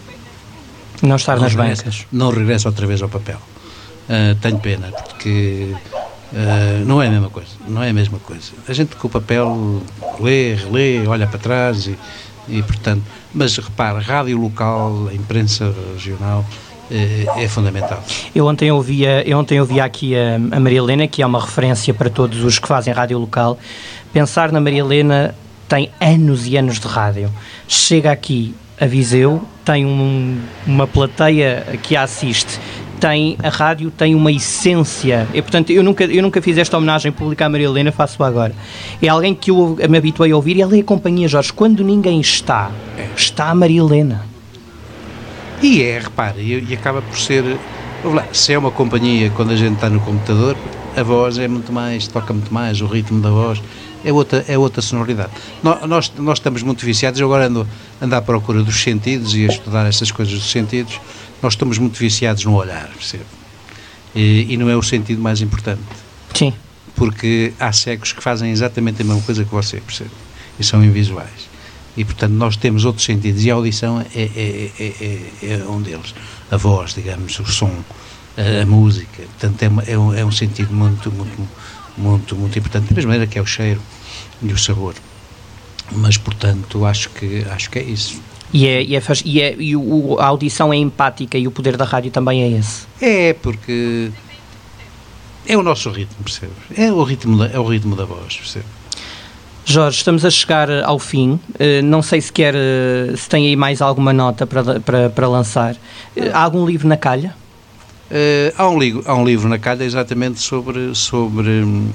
Não 1.03 1.17
estar 1.17 1.37
nas 1.39 1.53
regressa, 1.55 1.83
bancas. 1.83 2.07
Não 2.13 2.31
regressa 2.31 2.69
outra 2.69 2.87
vez 2.87 3.03
ao 3.03 3.09
papel. 3.09 3.39
Ah, 4.09 4.37
tenho 4.41 4.59
pena, 4.59 4.93
porque 4.93 5.75
ah, 6.33 6.85
não 6.87 7.03
é 7.03 7.09
a 7.09 7.11
mesma 7.11 7.31
coisa. 7.31 7.51
Não 7.67 7.83
é 7.83 7.91
a 7.91 7.93
mesma 7.93 8.19
coisa. 8.21 8.53
A 8.69 8.73
gente 8.73 8.95
com 8.95 9.09
o 9.09 9.11
papel 9.11 9.83
lê, 10.21 10.55
relê, 10.55 11.07
olha 11.07 11.27
para 11.27 11.39
trás 11.39 11.89
e, 11.89 11.99
e 12.49 12.63
portanto. 12.63 13.03
Mas 13.33 13.57
repara, 13.57 13.99
rádio 13.99 14.39
local, 14.41 15.11
imprensa 15.13 15.75
regional 15.95 16.45
é 16.91 17.49
fundamental. 17.49 18.03
Eu 18.35 18.47
ontem 18.47 18.71
ouvia, 18.71 19.23
eu 19.27 19.39
ontem 19.39 19.61
ouvia 19.61 19.85
aqui 19.85 20.15
a, 20.17 20.37
a 20.57 20.61
Maria 20.61 20.79
Helena, 20.79 21.07
que 21.07 21.23
é 21.23 21.27
uma 21.27 21.41
referência 21.41 21.93
para 21.95 22.11
todos 22.11 22.43
os 22.45 22.59
que 22.59 22.69
fazem 22.69 22.93
rádio 22.93 23.19
local. 23.19 23.59
Pensar 24.13 24.53
na 24.53 24.61
Maria 24.61 24.81
Helena 24.81 25.35
tem 25.69 25.91
anos 26.01 26.47
e 26.47 26.57
anos 26.57 26.79
de 26.79 26.87
rádio. 26.87 27.31
Chega 27.67 28.13
aqui 28.13 28.55
a 28.81 28.87
Viseu, 28.87 29.43
tem 29.65 29.87
um- 29.87 30.39
uma 30.67 30.87
plateia 30.87 31.65
que 31.83 31.97
a 31.97 32.03
assiste. 32.03 32.59
Tem, 33.01 33.37
a 33.43 33.49
rádio 33.51 33.91
tem 33.91 34.15
uma 34.15 34.31
essência. 34.33 35.27
E, 35.35 35.43
portanto, 35.43 35.71
eu 35.71 35.83
nunca, 35.83 36.05
eu 36.05 36.23
nunca 36.23 36.41
fiz 36.41 36.57
esta 36.57 36.77
homenagem 36.79 37.13
pública 37.13 37.45
à 37.45 37.49
Maria 37.49 37.67
Helena, 37.67 37.93
faço 37.93 38.23
agora. 38.23 38.55
É 39.03 39.09
alguém 39.09 39.35
que 39.35 39.51
eu 39.51 39.77
me 39.91 39.99
habituei 39.99 40.33
a 40.33 40.37
ouvir 40.37 40.57
e 40.57 40.63
ela 40.63 40.75
é 40.77 40.81
a 40.81 40.85
companhia, 40.85 41.29
Jorge. 41.29 41.53
Quando 41.53 41.85
ninguém 41.85 42.21
está, 42.21 42.71
está 43.17 43.51
a 43.51 43.55
Maria 43.55 43.81
Helena. 43.81 44.34
E 45.63 45.83
é, 45.83 45.99
repare, 45.99 46.41
e, 46.41 46.67
e 46.71 46.75
acaba 46.75 47.01
por 47.03 47.19
ser. 47.19 47.59
lá, 48.03 48.27
se 48.33 48.53
é 48.53 48.59
uma 48.59 48.71
companhia, 48.71 49.31
quando 49.31 49.53
a 49.53 49.57
gente 49.57 49.75
está 49.75 49.89
no 49.89 50.01
computador, 50.01 50.57
a 50.97 51.03
voz 51.03 51.39
é 51.39 51.49
muito 51.49 51.73
mais, 51.73 52.07
toca 52.07 52.33
muito 52.33 52.53
mais, 52.53 52.81
o 52.81 52.87
ritmo 52.87 53.21
da 53.21 53.31
voz 53.31 53.61
é 54.05 54.13
outra, 54.13 54.45
é 54.47 54.59
outra 54.59 54.83
sonoridade. 54.83 55.31
No- 55.63 55.87
Nós, 55.87 56.13
nós 56.19 56.39
estamos 56.39 56.63
muito 56.63 56.85
viciados, 56.85 57.19
eu 57.19 57.27
agora 57.27 57.47
ando, 57.47 57.67
ando 58.01 58.15
à 58.15 58.21
procura 58.21 58.63
dos 58.63 58.83
sentidos 58.83 59.35
e 59.35 59.45
a 59.45 59.49
estudar 59.49 59.87
essas 59.87 60.11
coisas 60.11 60.35
dos 60.35 60.51
sentidos, 60.51 61.01
nós 61.43 61.55
estamos 61.55 61.79
muito 61.79 61.99
viciados 61.99 62.45
no 62.45 62.55
olhar, 62.55 62.89
percebe? 62.89 63.25
E, 64.15 64.47
e 64.51 64.57
não 64.57 64.69
é 64.69 64.77
o 64.77 64.83
sentido 64.83 65.21
mais 65.21 65.41
importante. 65.41 65.81
Sim. 66.35 66.53
Porque 66.95 67.53
há 67.59 67.73
cegos 67.73 68.13
que 68.13 68.23
fazem 68.23 68.51
exatamente 68.53 69.03
a 69.03 69.05
mesma 69.05 69.23
coisa 69.23 69.45
que 69.45 69.51
você, 69.51 69.79
percebe? 69.79 70.11
E 70.61 70.63
são 70.65 70.85
invisuais. 70.85 71.49
E, 71.97 72.05
portanto, 72.05 72.33
nós 72.33 72.57
temos 72.57 72.85
outros 72.85 73.05
sentidos 73.05 73.45
e 73.45 73.51
a 73.51 73.55
audição 73.55 74.01
é, 74.01 74.05
é, 74.15 74.71
é, 74.79 74.85
é, 75.43 75.53
é 75.61 75.65
um 75.69 75.81
deles. 75.81 76.15
A 76.51 76.57
voz, 76.57 76.93
digamos, 76.95 77.39
o 77.39 77.47
som, 77.47 77.73
a, 78.37 78.63
a 78.63 78.67
música. 78.67 79.23
Portanto, 79.39 79.63
é, 79.63 79.69
uma- 79.69 79.83
é, 79.85 79.97
um, 79.99 80.15
é 80.15 80.25
um 80.25 80.33
sentido 80.33 80.73
muito, 80.75 81.11
muito, 81.13 81.49
muito, 81.97 82.37
muito 82.37 82.59
importante. 82.59 82.89
Da 82.89 82.95
mesma 82.97 83.11
maneira 83.13 83.31
que 83.31 83.39
é 83.39 83.43
o 83.43 83.47
cheiro 83.47 83.81
e 84.43 84.53
o 84.53 84.59
sabor. 84.59 84.95
Mas, 85.93 86.17
portanto, 86.17 86.85
acho 86.85 87.11
que, 87.11 87.45
acho 87.51 87.71
que 87.71 87.79
é 87.79 87.83
isso. 87.85 88.21
E, 88.53 88.67
é, 88.67 88.83
e, 88.83 88.97
é, 88.97 89.03
e, 89.25 89.41
é, 89.41 89.57
e 89.59 89.77
o- 89.77 90.17
a 90.19 90.27
audição 90.27 90.73
é 90.73 90.77
empática 90.77 91.39
e 91.39 91.47
o 91.47 91.51
poder 91.51 91.77
da 91.77 91.85
rádio 91.85 92.11
também 92.11 92.43
é 92.43 92.59
esse. 92.59 92.87
É, 93.01 93.33
porque 93.35 94.11
é 95.47 95.57
o 95.57 95.63
nosso 95.63 95.91
ritmo, 95.91 96.17
percebe? 96.25 96.53
É 96.77 96.91
o 96.93 97.03
ritmo 97.05 97.39
da, 97.39 97.47
é 97.49 97.59
o 97.59 97.65
ritmo 97.69 97.95
da 97.95 98.05
voz, 98.05 98.37
percebe? 98.37 98.65
Jorge, 99.65 99.99
estamos 99.99 100.25
a 100.25 100.31
chegar 100.31 100.69
eh, 100.69 100.83
ao 100.85 100.99
fim. 100.99 101.41
Eh, 101.59 101.81
Não 101.83 102.03
sei 102.03 102.21
se 102.21 102.33
quer, 102.33 102.55
eh, 102.55 103.15
se 103.17 103.29
tem 103.29 103.47
aí 103.47 103.57
mais 103.57 103.81
alguma 103.81 104.13
nota 104.13 104.47
para, 104.47 104.81
para, 104.81 105.11
para 105.11 105.29
lançar. 105.29 105.77
Há 106.33 106.43
algum 106.43 106.67
livro 106.67 106.87
na 106.87 106.97
calha? 106.97 107.35
Eh, 108.11 108.53
há, 108.59 108.69
um 108.69 108.79
livro, 108.79 109.03
há 109.07 109.15
um 109.15 109.25
livro 109.25 109.49
na 109.49 109.59
calha 109.59 109.83
exatamente 109.85 110.41
sobre, 110.41 110.95
sobre 110.95 111.49
hum, 111.49 111.89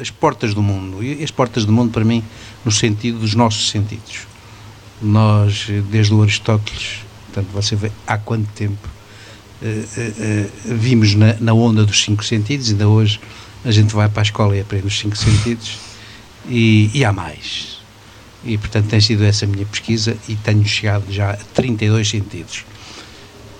as 0.00 0.10
portas 0.10 0.54
do 0.54 0.62
mundo. 0.62 1.02
E 1.04 1.22
as 1.22 1.30
portas 1.30 1.66
do 1.66 1.72
mundo, 1.72 1.92
para 1.92 2.04
mim, 2.04 2.24
no 2.64 2.72
sentido 2.72 3.18
dos 3.18 3.34
nossos 3.34 3.70
sentidos. 3.70 4.20
Nós, 5.02 5.66
desde 5.90 6.14
o 6.14 6.22
Aristóteles, 6.22 7.00
portanto, 7.26 7.52
você 7.52 7.76
vê 7.76 7.92
há 8.06 8.16
quanto 8.16 8.48
tempo 8.52 8.88
eh, 9.62 9.84
eh, 9.96 10.46
vimos 10.64 11.14
na, 11.14 11.36
na 11.40 11.52
onda 11.52 11.84
dos 11.84 12.02
cinco 12.02 12.24
sentidos, 12.24 12.70
ainda 12.70 12.88
hoje 12.88 13.20
a 13.64 13.70
gente 13.70 13.94
vai 13.94 14.08
para 14.08 14.20
a 14.20 14.24
escola 14.24 14.56
e 14.56 14.60
aprende 14.60 14.86
os 14.86 14.98
cinco 14.98 15.16
sentidos, 15.16 15.78
e, 16.48 16.90
e 16.94 17.04
há 17.04 17.12
mais. 17.12 17.78
E, 18.44 18.58
portanto, 18.58 18.88
tem 18.88 19.00
sido 19.00 19.24
essa 19.24 19.44
a 19.44 19.48
minha 19.48 19.64
pesquisa 19.64 20.16
e 20.28 20.36
tenho 20.36 20.64
chegado 20.66 21.10
já 21.10 21.30
a 21.30 21.36
32 21.36 22.08
sentidos. 22.08 22.64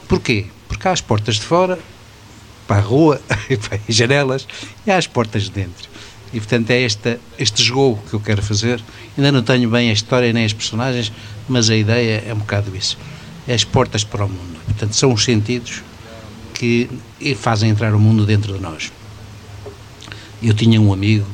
Porquê? 0.06 0.47
Porque 0.69 0.86
há 0.86 0.93
as 0.93 1.01
portas 1.01 1.36
de 1.36 1.43
fora, 1.43 1.78
para 2.66 2.77
a 2.77 2.81
rua, 2.81 3.20
para 3.69 3.81
as 3.89 3.94
janelas, 3.94 4.47
e 4.86 4.90
há 4.90 4.98
as 4.98 5.06
portas 5.06 5.44
de 5.44 5.51
dentro. 5.51 5.89
E, 6.32 6.39
portanto, 6.39 6.70
é 6.70 6.82
esta, 6.82 7.20
este 7.39 7.62
jogo 7.62 8.02
que 8.09 8.15
eu 8.15 8.20
quero 8.20 8.43
fazer. 8.43 8.82
Ainda 9.16 9.31
não 9.31 9.43
tenho 9.43 9.70
bem 9.70 9.89
a 9.89 9.93
história 9.93 10.32
nem 10.32 10.44
as 10.44 10.52
personagens, 10.52 11.12
mas 11.48 11.70
a 11.70 11.77
ideia 11.77 12.24
é 12.27 12.35
um 12.35 12.39
bocado 12.39 12.77
isso. 12.77 12.98
É 13.47 13.55
as 13.55 13.65
portas 13.65 14.02
para 14.05 14.24
o 14.24 14.28
mundo. 14.28 14.59
Portanto, 14.66 14.97
são 14.97 15.12
os 15.12 15.23
sentidos 15.24 15.82
que 16.52 16.89
fazem 17.36 17.70
entrar 17.70 17.94
o 17.94 18.01
mundo 18.01 18.27
dentro 18.27 18.55
de 18.55 18.61
nós. 18.61 18.93
Eu 20.43 20.52
tinha 20.55 20.81
um 20.81 20.93
amigo, 20.93 21.27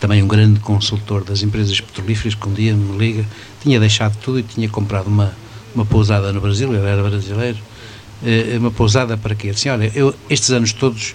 também 0.00 0.22
um 0.22 0.28
grande 0.28 0.60
consultor 0.60 1.24
das 1.24 1.42
empresas 1.42 1.80
petrolíferas, 1.80 2.34
que 2.34 2.48
um 2.48 2.52
dia 2.52 2.74
me 2.74 2.96
liga, 2.98 3.24
tinha 3.62 3.80
deixado 3.80 4.16
tudo 4.22 4.38
e 4.38 4.42
tinha 4.42 4.68
comprado 4.68 5.06
uma, 5.06 5.32
uma 5.74 5.84
pousada 5.86 6.32
no 6.32 6.40
Brasil, 6.40 6.72
ele 6.74 6.86
era 6.86 7.02
brasileiro, 7.02 7.58
eh, 8.24 8.56
uma 8.58 8.70
pousada 8.70 9.16
para 9.16 9.34
quê? 9.34 9.50
Disse, 9.50 9.68
olha, 9.68 9.90
eu 9.94 10.14
estes 10.28 10.50
anos 10.50 10.72
todos 10.72 11.14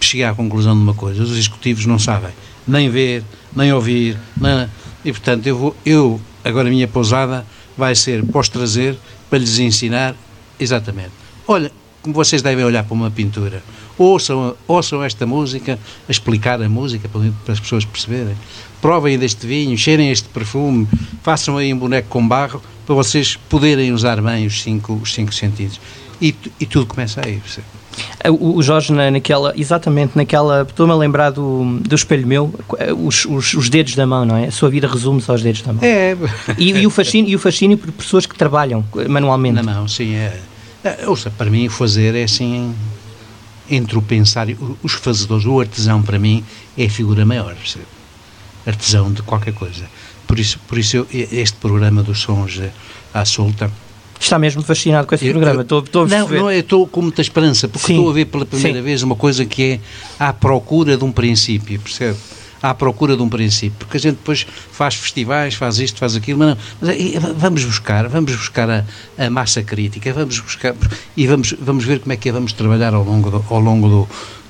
cheguei 0.00 0.24
à 0.24 0.34
conclusão 0.34 0.74
de 0.74 0.82
uma 0.82 0.94
coisa, 0.94 1.22
os 1.22 1.36
executivos 1.36 1.86
não 1.86 1.98
sabem 1.98 2.30
nem 2.66 2.88
ver, 2.88 3.22
nem 3.54 3.72
ouvir, 3.72 4.18
nem- 4.40 4.68
e 5.04 5.12
portanto 5.12 5.46
eu, 5.46 5.58
vou, 5.58 5.76
eu, 5.84 6.20
agora 6.42 6.68
a 6.68 6.70
minha 6.70 6.88
pousada 6.88 7.46
vai 7.76 7.94
ser 7.94 8.24
pós 8.24 8.48
trazer 8.48 8.96
para 9.28 9.38
lhes 9.38 9.58
ensinar 9.58 10.14
exatamente. 10.58 11.10
Olha, 11.46 11.70
como 12.00 12.14
vocês 12.14 12.40
devem 12.40 12.64
olhar 12.64 12.84
para 12.84 12.94
uma 12.94 13.10
pintura, 13.10 13.62
ouçam, 13.98 14.56
ouçam 14.66 15.02
esta 15.02 15.26
música, 15.26 15.78
explicar 16.08 16.60
a 16.62 16.68
música 16.68 17.08
para, 17.08 17.20
para 17.44 17.52
as 17.52 17.60
pessoas 17.60 17.84
perceberem. 17.84 18.34
Provem 18.80 19.18
deste 19.18 19.46
vinho, 19.46 19.76
cheirem 19.78 20.10
este 20.10 20.28
perfume, 20.28 20.86
façam 21.22 21.56
aí 21.56 21.72
um 21.72 21.78
boneco 21.78 22.08
com 22.08 22.26
barro 22.26 22.62
para 22.84 22.94
vocês 22.94 23.36
poderem 23.48 23.92
usar 23.92 24.20
bem 24.20 24.46
os 24.46 24.62
cinco, 24.62 24.94
os 25.02 25.14
cinco 25.14 25.32
sentidos. 25.32 25.80
E, 26.20 26.34
e 26.60 26.66
tudo 26.66 26.86
começa 26.86 27.20
aí. 27.24 27.38
percebe? 27.38 27.66
O, 28.40 28.60
Jorge, 28.62 28.92
na- 28.92 29.10
naquela, 29.10 29.52
exatamente 29.56 30.16
naquela. 30.16 30.62
Estou-me 30.68 30.92
a 30.92 30.96
lembrar 30.96 31.30
do, 31.30 31.78
do 31.80 31.94
espelho 31.94 32.26
meu, 32.26 32.52
os, 33.04 33.24
os, 33.24 33.54
os 33.54 33.68
dedos 33.70 33.94
da 33.94 34.06
mão, 34.06 34.24
não 34.24 34.36
é? 34.36 34.46
A 34.46 34.50
sua 34.50 34.68
vida 34.68 34.88
resume-se 34.88 35.30
aos 35.30 35.42
dedos 35.42 35.62
da 35.62 35.72
mão. 35.72 35.82
É. 35.84 36.16
E, 36.58 36.70
e 36.72 36.86
o 36.86 36.90
fascínio, 36.90 37.30
e 37.30 37.36
o 37.36 37.38
fascínio 37.38 37.78
por 37.78 37.92
pessoas 37.92 38.26
que 38.26 38.34
trabalham 38.36 38.84
manualmente. 39.08 39.54
Na 39.54 39.62
mão, 39.62 39.86
sim. 39.86 40.14
É, 40.14 40.40
é, 40.82 41.08
ouça, 41.08 41.30
para 41.30 41.48
mim, 41.50 41.68
fazer 41.68 42.14
é 42.14 42.24
assim. 42.24 42.74
Entre 43.70 43.96
o 43.96 44.02
pensar 44.02 44.48
e 44.50 44.56
os 44.82 44.92
fazedores, 44.92 45.46
o 45.46 45.58
artesão, 45.58 46.02
para 46.02 46.18
mim, 46.18 46.44
é 46.76 46.84
a 46.84 46.90
figura 46.90 47.24
maior. 47.24 47.54
percebe? 47.54 47.86
Artesão 48.66 49.12
de 49.12 49.22
qualquer 49.22 49.54
coisa. 49.54 49.84
Por 50.26 50.38
isso, 50.38 50.58
por 50.66 50.78
isso 50.78 50.96
eu- 50.96 51.06
este 51.10 51.56
programa 51.56 52.02
dos 52.02 52.20
sons 52.20 52.58
eh, 52.60 52.70
à 53.12 53.24
solta. 53.24 53.70
Está 54.20 54.38
mesmo 54.38 54.62
fascinado 54.62 55.06
com 55.06 55.14
esse 55.14 55.28
programa. 55.30 55.62
Estou, 55.62 55.80
estou 55.80 56.02
a 56.02 56.06
Não, 56.06 56.16
perceber. 56.18 56.38
não, 56.40 56.50
eu 56.50 56.60
estou 56.60 56.86
com 56.86 57.02
muita 57.02 57.20
esperança, 57.20 57.68
porque 57.68 57.86
Sim, 57.88 57.94
estou 57.94 58.10
a 58.10 58.12
ver 58.14 58.24
pela 58.26 58.46
primeira 58.46 58.78
sim. 58.78 58.84
vez 58.84 59.02
uma 59.02 59.16
coisa 59.16 59.44
que 59.44 59.62
é 59.62 59.80
à 60.18 60.32
procura 60.32 60.96
de 60.96 61.04
um 61.04 61.12
princípio, 61.12 61.78
percebe? 61.80 62.16
À 62.66 62.72
procura 62.74 63.14
de 63.14 63.20
um 63.22 63.28
princípio, 63.28 63.76
porque 63.78 63.98
a 63.98 64.00
gente 64.00 64.16
depois 64.16 64.46
faz 64.72 64.94
festivais, 64.94 65.52
faz 65.54 65.78
isto, 65.78 65.98
faz 65.98 66.16
aquilo, 66.16 66.38
mas, 66.38 66.48
não, 66.48 66.56
mas 66.80 66.90
é- 66.90 67.16
é- 67.16 67.20
vamos 67.20 67.62
buscar, 67.62 68.08
vamos 68.08 68.34
buscar 68.34 68.70
a, 68.70 68.84
a 69.18 69.28
massa 69.28 69.62
crítica, 69.62 70.10
vamos 70.14 70.38
buscar 70.40 70.74
e 71.14 71.26
vamos, 71.26 71.54
vamos 71.60 71.84
ver 71.84 72.00
como 72.00 72.14
é 72.14 72.16
que 72.16 72.26
é, 72.30 72.32
vamos 72.32 72.54
trabalhar 72.54 72.94
ao 72.94 73.04
longo, 73.04 73.30
do, 73.30 73.44
ao 73.50 73.60
longo 73.60 73.86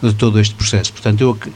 do, 0.01 0.09
de 0.09 0.15
todo 0.15 0.39
este 0.39 0.55
processo. 0.55 0.93
Portanto, 0.93 1.23
eu 1.23 1.31
ac- 1.33 1.51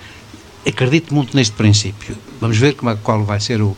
acredito 0.67 1.15
muito 1.15 1.37
neste 1.37 1.53
princípio. 1.55 2.17
Vamos 2.41 2.57
ver 2.59 2.75
como 2.75 2.91
é, 2.91 2.97
qual 2.97 3.23
vai 3.25 3.39
ser 3.39 3.63
o 3.63 3.77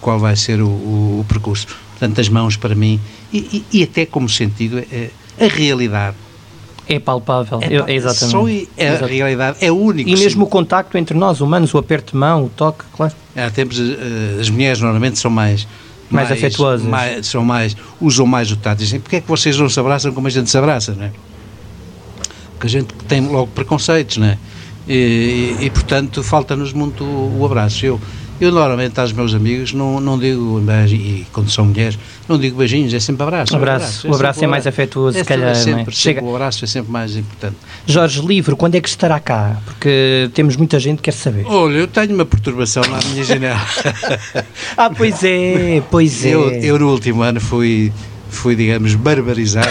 qual 0.00 0.18
vai 0.18 0.34
ser 0.34 0.62
o, 0.62 0.66
o- 0.68 1.20
o 1.20 1.24
percurso. 1.28 1.66
Portanto, 1.90 2.18
as 2.18 2.30
mãos 2.30 2.56
para 2.56 2.74
mim 2.74 2.98
e, 3.30 3.38
e- 3.38 3.64
e 3.80 3.82
até 3.82 4.06
como 4.06 4.26
sentido 4.30 4.78
é, 4.78 5.10
é 5.38 5.44
a 5.44 5.48
realidade. 5.48 6.16
É 6.88 6.98
palpável, 6.98 7.60
É 7.62 7.68
eu- 7.76 7.84
pal- 7.84 7.90
exatamente. 7.94 8.30
só 8.30 8.48
é- 8.48 8.66
é 8.84 8.88
a 8.96 9.06
realidade, 9.06 9.58
é 9.60 9.70
único. 9.70 10.10
E 10.10 10.16
sim. 10.16 10.24
mesmo 10.24 10.44
o 10.44 10.48
contacto 10.48 10.98
entre 10.98 11.16
nós, 11.16 11.40
humanos, 11.40 11.72
o 11.74 11.78
aperto 11.78 12.12
de 12.12 12.18
mão, 12.18 12.44
o 12.46 12.48
toque, 12.48 12.84
claro. 12.96 13.12
Há 13.36 13.48
tempos 13.50 13.78
eh, 13.80 14.38
as 14.40 14.50
mulheres 14.50 14.80
normalmente 14.80 15.18
são 15.18 15.30
mais 15.30 15.66
Mais 16.10 16.30
afetuosas. 16.30 16.86
mais- 16.86 17.26
são 17.26 17.44
mais 17.44 17.76
usam 18.00 18.26
mais 18.26 18.50
o 18.50 18.56
tato. 18.56 18.78
Dizem, 18.78 19.00
porque 19.00 19.16
é 19.16 19.20
que 19.20 19.28
vocês 19.28 19.56
não 19.56 19.68
se 19.68 19.78
abraçam 19.80 20.12
como 20.12 20.26
a 20.26 20.30
gente 20.30 20.50
se 20.50 20.58
abraça, 20.58 20.92
não 20.94 21.04
é? 21.04 21.10
Porque 22.54 22.66
a 22.66 22.70
gente 22.70 22.92
tem 23.08 23.20
logo 23.26 23.46
preconceitos, 23.48 24.16
não 24.18 24.26
é? 24.26 24.38
E, 24.88 25.56
e, 25.60 25.64
e, 25.66 25.70
portanto 25.70 26.22
falta-nos 26.24 26.72
muito 26.72 27.04
o, 27.04 27.38
o 27.40 27.46
abraço. 27.46 27.86
Eu, 27.86 28.00
eu 28.40 28.50
normalmente 28.50 28.98
aos 28.98 29.12
meus 29.12 29.32
amigos 29.34 29.72
não, 29.72 30.00
não 30.00 30.18
digo 30.18 30.60
beijo, 30.60 30.94
e 30.96 31.24
quando 31.32 31.50
são 31.50 31.64
mulheres, 31.66 31.98
não 32.28 32.36
digo 32.38 32.56
beijinhos, 32.58 32.92
é 32.92 32.98
sempre 32.98 33.22
abraço. 33.22 33.54
Abraço. 33.54 34.08
O 34.08 34.14
abraço 34.14 34.40
sempre 34.40 34.46
é 34.46 34.50
mais 34.50 34.66
afetuoso, 34.66 35.12
se 35.16 35.24
sempre- 35.24 35.36
calhar, 35.36 35.54
sempre, 35.54 35.70
é? 35.70 35.76
sempre 35.78 35.94
Chega- 35.94 36.22
O 36.24 36.34
abraço 36.34 36.64
é 36.64 36.68
sempre 36.68 36.90
mais 36.90 37.16
importante. 37.16 37.56
Jorge, 37.86 38.20
livro, 38.22 38.56
quando 38.56 38.74
é 38.74 38.80
que 38.80 38.88
estará 38.88 39.20
cá? 39.20 39.56
Porque 39.64 40.30
temos 40.34 40.56
muita 40.56 40.78
gente 40.80 40.96
que 40.96 41.04
quer 41.04 41.12
saber. 41.12 41.44
Olha, 41.46 41.76
eu 41.78 41.86
tenho 41.86 42.14
uma 42.14 42.24
perturbação 42.24 42.82
na 42.84 42.98
minha 43.10 43.22
janela. 43.24 43.60
ah, 44.76 44.90
pois 44.90 45.22
é, 45.22 45.82
pois 45.90 46.24
é. 46.24 46.30
Eu, 46.34 46.50
eu 46.50 46.78
no 46.78 46.90
último 46.90 47.22
ano 47.22 47.40
fui, 47.40 47.92
fui 48.28 48.56
digamos, 48.56 48.94
barbarizado. 48.94 49.70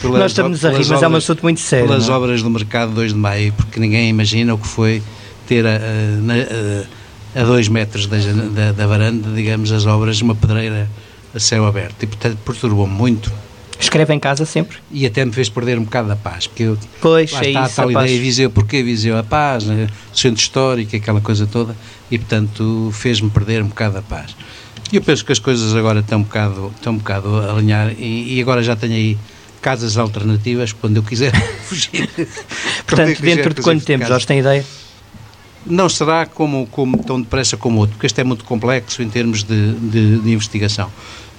pelas 0.00 0.18
Nós 0.20 0.30
estamos 0.32 0.64
a 0.64 0.70
rir, 0.70 0.78
mas 0.78 0.90
é 0.90 0.94
um 0.94 0.96
obras- 1.10 1.24
assunto 1.24 1.42
muito 1.42 1.60
sério, 1.60 1.86
Pelas 1.86 2.08
não 2.08 2.14
é? 2.14 2.18
obras 2.18 2.42
do 2.42 2.50
mercado 2.50 2.92
2 2.92 3.12
de 3.12 3.18
maio, 3.18 3.52
porque 3.52 3.78
ninguém 3.78 4.08
imagina 4.08 4.54
o 4.54 4.58
que 4.58 4.66
foi 4.66 5.02
ter 5.46 5.64
a, 5.66 5.70
a, 5.70 5.74
a, 5.74 6.84
a 7.34 7.42
dois 7.44 7.68
metros 7.68 8.06
da, 8.06 8.16
da, 8.18 8.72
da 8.72 8.86
varanda, 8.86 9.30
digamos, 9.34 9.72
as 9.72 9.86
obras, 9.86 10.20
uma 10.20 10.34
pedreira 10.34 10.88
a 11.34 11.40
céu 11.40 11.66
aberto. 11.66 12.02
E, 12.02 12.06
portanto, 12.06 12.38
perturbou-me 12.44 12.92
muito. 12.92 13.32
Escreve 13.80 14.14
em 14.14 14.20
casa 14.20 14.44
sempre? 14.44 14.78
E 14.92 15.04
até 15.06 15.24
me 15.24 15.32
fez 15.32 15.48
perder 15.48 15.78
um 15.78 15.84
bocado 15.84 16.12
a 16.12 16.16
paz. 16.16 16.46
Porque 16.46 16.62
eu, 16.64 16.78
Pois, 17.00 17.32
lá 17.32 17.40
é 17.44 17.48
está 17.48 17.64
isso, 17.64 17.72
a 17.72 17.74
tal 17.82 17.90
a 17.90 17.92
paz. 17.94 18.10
ideia, 18.10 18.22
Viseu, 18.22 18.50
porquê 18.50 18.82
Viseu? 18.82 19.18
A 19.18 19.22
paz, 19.24 19.64
né? 19.64 19.88
o 20.12 20.16
centro 20.16 20.40
histórico, 20.40 20.94
aquela 20.94 21.20
coisa 21.20 21.46
toda. 21.46 21.74
E, 22.10 22.18
portanto, 22.18 22.90
fez-me 22.92 23.30
perder 23.30 23.62
um 23.62 23.66
bocado 23.68 23.98
a 23.98 24.02
paz. 24.02 24.36
E 24.92 24.96
eu 24.96 25.02
penso 25.02 25.24
que 25.24 25.32
as 25.32 25.38
coisas 25.38 25.74
agora 25.74 26.00
estão 26.00 26.20
um 26.20 26.22
bocado, 26.22 26.72
estão 26.76 26.92
um 26.92 26.98
bocado 26.98 27.36
a 27.38 27.52
alinhar 27.52 27.92
e, 27.98 28.36
e 28.36 28.42
agora 28.42 28.62
já 28.62 28.76
tenho 28.76 28.92
aí 28.92 29.18
casas 29.62 29.96
alternativas 29.96 30.72
quando 30.72 30.98
eu 30.98 31.02
quiser 31.02 31.32
fugir. 31.64 32.08
Portanto, 32.86 33.22
dentro 33.22 33.54
de 33.54 33.62
quanto 33.62 33.84
tempo. 33.84 34.04
Jorge, 34.04 34.26
tem 34.26 34.40
ideia? 34.40 34.64
Não 35.64 35.88
será 35.88 36.26
como, 36.26 36.66
como, 36.66 37.02
tão 37.02 37.20
depressa 37.20 37.56
como 37.56 37.78
outro, 37.78 37.94
porque 37.94 38.06
este 38.06 38.20
é 38.20 38.24
muito 38.24 38.44
complexo 38.44 39.02
em 39.02 39.08
termos 39.08 39.44
de, 39.44 39.72
de, 39.74 40.18
de 40.18 40.32
investigação. 40.32 40.90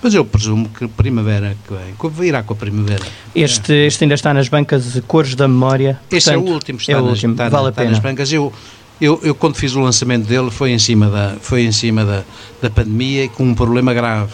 Mas 0.03 0.13
eu 0.13 0.25
presumo 0.25 0.67
que 0.67 0.85
primavera 0.85 1.55
que 1.65 1.73
vem, 1.73 2.11
virá 2.11 2.43
com 2.43 2.51
a 2.53 2.55
primavera. 2.57 3.05
Este, 3.33 3.71
este 3.71 4.03
ainda 4.03 4.15
está 4.15 4.33
nas 4.33 4.49
bancas 4.49 4.91
de 4.91 5.01
Cores 5.01 5.33
da 5.33 5.47
Memória. 5.47 5.97
Esse 6.11 6.29
é 6.29 6.37
o 6.37 6.41
portanto, 6.41 6.53
último, 6.55 6.79
está, 6.79 6.91
é 6.91 6.97
o 6.97 7.01
nas, 7.01 7.11
último, 7.11 7.33
está, 7.33 7.47
vale 7.47 7.67
a 7.67 7.69
está 7.69 7.81
pena. 7.83 7.91
nas 7.91 7.99
bancas. 8.01 8.33
Eu, 8.33 8.51
eu, 8.99 9.19
eu, 9.23 9.33
quando 9.33 9.55
fiz 9.55 9.73
o 9.75 9.79
lançamento 9.79 10.27
dele, 10.27 10.51
foi 10.51 10.71
em 10.71 10.79
cima 10.79 11.07
da, 11.09 11.37
foi 11.39 11.63
em 11.63 11.71
cima 11.71 12.03
da, 12.03 12.23
da 12.61 12.69
pandemia 12.69 13.23
e 13.23 13.29
com 13.29 13.43
um 13.43 13.55
problema 13.55 13.93
grave. 13.93 14.33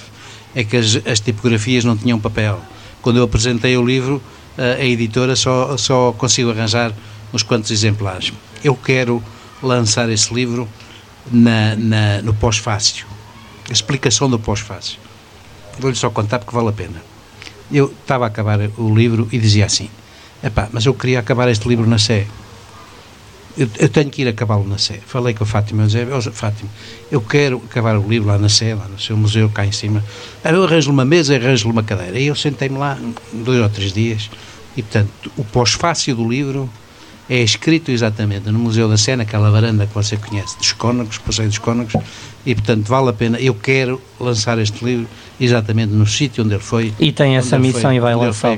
É 0.56 0.64
que 0.64 0.76
as, 0.76 1.00
as 1.06 1.20
tipografias 1.20 1.86
não 1.86 1.96
tinham 1.96 2.20
papel. 2.20 2.60
Quando 3.00 3.18
eu 3.18 3.24
apresentei 3.24 3.78
o 3.78 3.86
livro, 3.86 4.20
a, 4.58 4.82
a 4.82 4.86
editora 4.86 5.36
só, 5.36 5.78
só 5.78 6.12
consigo 6.14 6.50
arranjar 6.50 6.92
uns 7.32 7.44
quantos 7.44 7.70
exemplares. 7.70 8.34
Eu 8.64 8.76
quero 8.76 9.24
lançar 9.62 10.10
esse 10.10 10.34
livro 10.34 10.68
na, 11.32 11.76
na, 11.76 12.22
no 12.22 12.34
pós-fácil. 12.34 13.06
A 13.70 13.74
explicação 13.74 14.30
do 14.30 14.40
pós-fácil. 14.40 14.98
Vou-lhe 15.80 15.96
só 15.96 16.10
contar 16.10 16.40
porque 16.40 16.56
vale 16.56 16.70
a 16.70 16.74
pena. 16.74 17.02
Eu 17.72 17.94
estava 18.02 18.26
a 18.26 18.28
acabar 18.28 18.60
o 18.78 18.94
livro 18.96 19.28
e 19.32 19.38
dizia 19.38 19.66
assim: 19.66 19.90
Epá, 20.44 20.68
mas 20.72 20.86
eu 20.86 20.94
queria 20.94 21.20
acabar 21.20 21.48
este 21.50 21.68
livro 21.68 21.88
na 21.88 21.98
Sé. 22.00 22.26
Eu, 23.58 23.70
eu 23.78 23.90
tenho 23.90 24.10
que 24.10 24.22
ir 24.22 24.28
acabá-lo 24.28 24.68
na 24.68 24.78
Sé. 24.78 25.00
Falei 25.06 25.34
com 25.34 25.44
a 25.44 25.48
Fátima, 25.48 25.84
eu 25.84 25.88
dizia, 25.88 26.08
"Ó, 26.12 26.22
Fátima, 26.22 26.70
eu 27.12 27.22
quero 27.22 27.62
acabar 27.70 27.98
o 27.98 28.08
livro 28.08 28.28
lá 28.30 28.38
na 28.38 28.50
Sé, 28.50 28.74
lá 28.74 28.88
no 28.88 29.00
seu 29.00 29.16
museu, 29.18 29.50
cá 29.50 29.66
em 29.66 29.72
cima. 29.72 30.04
Ah, 30.44 30.52
Eu 30.52 30.64
arranjo-lhe 30.64 30.94
uma 30.94 31.06
mesa, 31.06 31.36
arranjo-lhe 31.36 31.72
uma 31.72 31.84
cadeira. 31.84 32.18
E 32.20 32.28
eu 32.28 32.36
sentei-me 32.36 32.78
lá 32.78 32.98
dois 33.34 33.62
ou 33.62 33.70
três 33.70 33.94
dias. 33.94 34.30
E, 34.76 34.82
portanto, 34.82 35.32
o 35.38 35.44
pós-fácil 35.44 36.16
do 36.16 36.28
livro 36.28 36.70
é 37.30 37.38
escrito 37.42 37.92
exatamente 37.92 38.50
no 38.50 38.58
Museu 38.58 38.90
da 38.90 38.98
Sé, 38.98 39.16
naquela 39.16 39.52
varanda 39.52 39.86
que 39.86 39.94
você 39.94 40.18
conhece, 40.18 40.58
dos 40.58 40.72
Cónagos, 40.74 41.18
Passeio 41.20 41.48
dos 41.48 41.58
Cónagos, 41.60 41.94
e, 42.46 42.56
portanto, 42.56 42.88
vale 42.88 43.10
a 43.10 43.14
pena. 43.14 43.40
Eu 43.40 43.54
quero 43.54 44.02
lançar 44.20 44.58
este 44.58 44.84
livro 44.84 45.08
exatamente 45.40 45.94
no 45.94 46.08
sítio 46.08 46.44
onde 46.44 46.54
ele 46.56 46.64
foi. 46.64 46.94
E 47.00 47.12
tem 47.12 47.38
essa 47.38 47.60
missão 47.60 47.82
foi- 47.82 47.96
e 47.96 48.00
vai 48.00 48.16
lançar. 48.16 48.58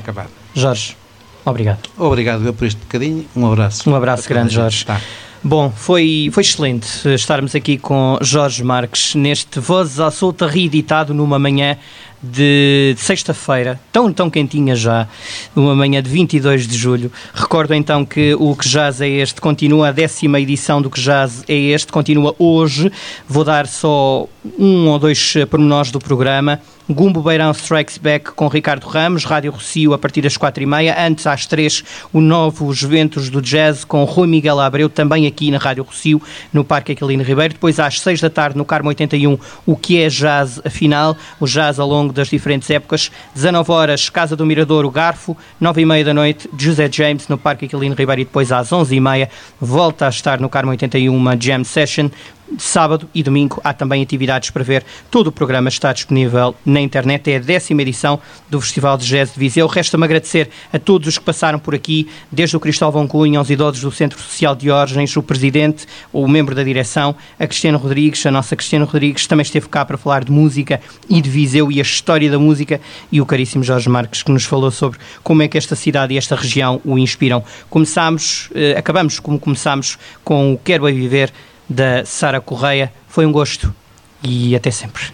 Jorge, 0.54 0.96
obrigado. 1.44 1.88
Obrigado 1.98 2.46
eu 2.46 2.54
por 2.54 2.66
este 2.66 2.78
bocadinho. 2.80 3.26
Um 3.36 3.46
abraço. 3.46 3.88
Um 3.90 3.94
abraço 3.94 4.28
grande. 4.28 4.54
Jorge. 4.54 4.84
Tá. 4.86 5.00
Bom, 5.44 5.72
foi, 5.74 6.30
foi 6.32 6.42
excelente 6.44 6.86
estarmos 7.08 7.56
aqui 7.56 7.76
com 7.76 8.16
Jorge 8.22 8.62
Marques 8.62 9.16
neste 9.16 9.58
Vozes 9.58 9.98
à 9.98 10.08
Solta 10.08 10.46
reeditado 10.46 11.12
numa 11.12 11.36
manhã 11.36 11.76
de, 12.22 12.94
sexta-feira, 12.98 13.80
tão, 13.90 14.12
tão 14.12 14.30
quentinha 14.30 14.76
já, 14.76 15.08
uma 15.56 15.74
manhã 15.74 16.02
de 16.02 16.08
22 16.08 16.68
de 16.68 16.76
julho. 16.76 17.10
Recordo 17.34 17.74
então 17.74 18.04
que 18.04 18.34
o 18.34 18.54
Que 18.54 18.68
Jazz 18.68 19.00
é 19.00 19.08
este, 19.08 19.40
continua 19.40 19.88
a 19.88 19.92
décima 19.92 20.38
edição 20.38 20.80
do 20.80 20.88
Que 20.88 21.00
Jazz 21.00 21.42
é 21.48 21.54
este, 21.54 21.90
continua 21.90 22.34
hoje. 22.38 22.92
Vou 23.28 23.44
dar 23.44 23.66
só 23.66 24.28
um 24.58 24.88
ou 24.88 24.98
dois 24.98 25.34
pormenores 25.50 25.90
do 25.90 25.98
programa. 25.98 26.60
Gumbo 26.90 27.22
Beirão 27.22 27.52
Strikes 27.52 27.96
Back 27.96 28.32
com 28.32 28.48
Ricardo 28.48 28.86
Ramos, 28.88 29.24
Rádio 29.24 29.52
Rocio 29.52 29.94
a 29.94 29.98
partir 29.98 30.20
das 30.20 30.36
quatro 30.36 30.62
e 30.62 30.66
meia. 30.66 30.96
Antes, 30.98 31.26
às 31.28 31.46
três, 31.46 31.84
o 32.12 32.20
novo 32.20 32.66
Os 32.66 32.82
Ventos 32.82 33.30
do 33.30 33.40
Jazz 33.40 33.84
com 33.84 34.02
Rui 34.02 34.26
Miguel 34.26 34.58
Abreu, 34.58 34.88
também 34.88 35.26
aqui 35.26 35.50
na 35.52 35.58
Rádio 35.58 35.84
Rocio, 35.84 36.20
no 36.52 36.64
Parque 36.64 36.92
Aquilino 36.92 37.22
Ribeiro. 37.22 37.54
Depois, 37.54 37.78
às 37.78 38.00
seis 38.00 38.20
da 38.20 38.28
tarde, 38.28 38.58
no 38.58 38.64
Carmo 38.64 38.88
81, 38.88 39.38
o 39.64 39.76
que 39.76 40.02
é 40.02 40.08
jazz, 40.08 40.60
afinal, 40.64 41.16
o 41.38 41.46
jazz 41.46 41.78
ao 41.78 41.88
longo 41.88 42.12
das 42.12 42.28
diferentes 42.28 42.68
épocas. 42.68 43.12
19 43.34 43.70
horas, 43.70 44.10
Casa 44.10 44.34
do 44.34 44.44
Mirador, 44.44 44.84
o 44.84 44.90
Garfo. 44.90 45.36
Nove 45.60 45.82
e 45.82 45.86
meia 45.86 46.04
da 46.04 46.12
noite, 46.12 46.50
José 46.58 46.90
James 46.90 47.28
no 47.28 47.38
Parque 47.38 47.66
Aquilino 47.66 47.94
Ribeiro. 47.94 48.22
E 48.22 48.24
depois, 48.24 48.50
às 48.50 48.72
onze 48.72 48.96
e 48.96 49.00
meia, 49.00 49.30
volta 49.60 50.06
a 50.06 50.08
estar 50.08 50.40
no 50.40 50.48
Carmo 50.48 50.72
81 50.72 51.14
uma 51.14 51.36
Jam 51.40 51.62
Session 51.62 52.10
sábado 52.58 53.08
e 53.14 53.22
domingo. 53.22 53.60
Há 53.64 53.72
também 53.72 54.02
atividades 54.02 54.50
para 54.50 54.62
ver. 54.62 54.84
Todo 55.10 55.28
o 55.28 55.32
programa 55.32 55.68
está 55.68 55.92
disponível 55.92 56.54
na 56.64 56.80
internet. 56.80 57.30
É 57.30 57.36
a 57.36 57.40
décima 57.40 57.82
edição 57.82 58.20
do 58.48 58.60
Festival 58.60 58.96
de 58.96 59.06
Jazz 59.06 59.34
de 59.34 59.38
Viseu. 59.38 59.66
Resta-me 59.66 60.04
agradecer 60.04 60.50
a 60.72 60.78
todos 60.78 61.08
os 61.08 61.18
que 61.18 61.24
passaram 61.24 61.58
por 61.58 61.74
aqui, 61.74 62.08
desde 62.30 62.56
o 62.56 62.60
Cristóvão 62.60 63.06
Cunha 63.06 63.38
aos 63.38 63.50
idosos 63.50 63.82
do 63.82 63.90
Centro 63.90 64.18
Social 64.20 64.54
de 64.54 64.70
Orgens, 64.70 65.16
o 65.16 65.22
Presidente, 65.22 65.86
o 66.12 66.26
membro 66.28 66.54
da 66.54 66.62
direção, 66.62 67.14
a 67.38 67.46
Cristiano 67.46 67.78
Rodrigues, 67.78 68.24
a 68.26 68.30
nossa 68.30 68.56
Cristiano 68.56 68.84
Rodrigues, 68.84 69.26
também 69.26 69.42
esteve 69.42 69.68
cá 69.68 69.84
para 69.84 69.96
falar 69.96 70.24
de 70.24 70.32
música 70.32 70.80
e 71.08 71.20
de 71.20 71.30
Viseu 71.30 71.70
e 71.70 71.78
a 71.78 71.82
história 71.82 72.30
da 72.30 72.38
música, 72.38 72.80
e 73.10 73.20
o 73.20 73.26
caríssimo 73.26 73.64
Jorge 73.64 73.88
Marques, 73.88 74.22
que 74.22 74.30
nos 74.30 74.44
falou 74.44 74.70
sobre 74.70 74.98
como 75.22 75.42
é 75.42 75.48
que 75.48 75.58
esta 75.58 75.76
cidade 75.76 76.14
e 76.14 76.18
esta 76.18 76.36
região 76.36 76.80
o 76.84 76.98
inspiram. 76.98 77.42
Começámos, 77.68 78.48
eh, 78.54 78.74
acabamos 78.76 79.18
como 79.18 79.38
começámos 79.38 79.98
com 80.24 80.54
o 80.54 80.58
Quero 80.58 80.88
é 80.88 80.92
Viver, 80.92 81.32
da 81.68 82.04
Sara 82.04 82.40
Correia. 82.40 82.92
Foi 83.08 83.26
um 83.26 83.32
gosto 83.32 83.74
e 84.22 84.54
até 84.54 84.70
sempre. 84.70 85.12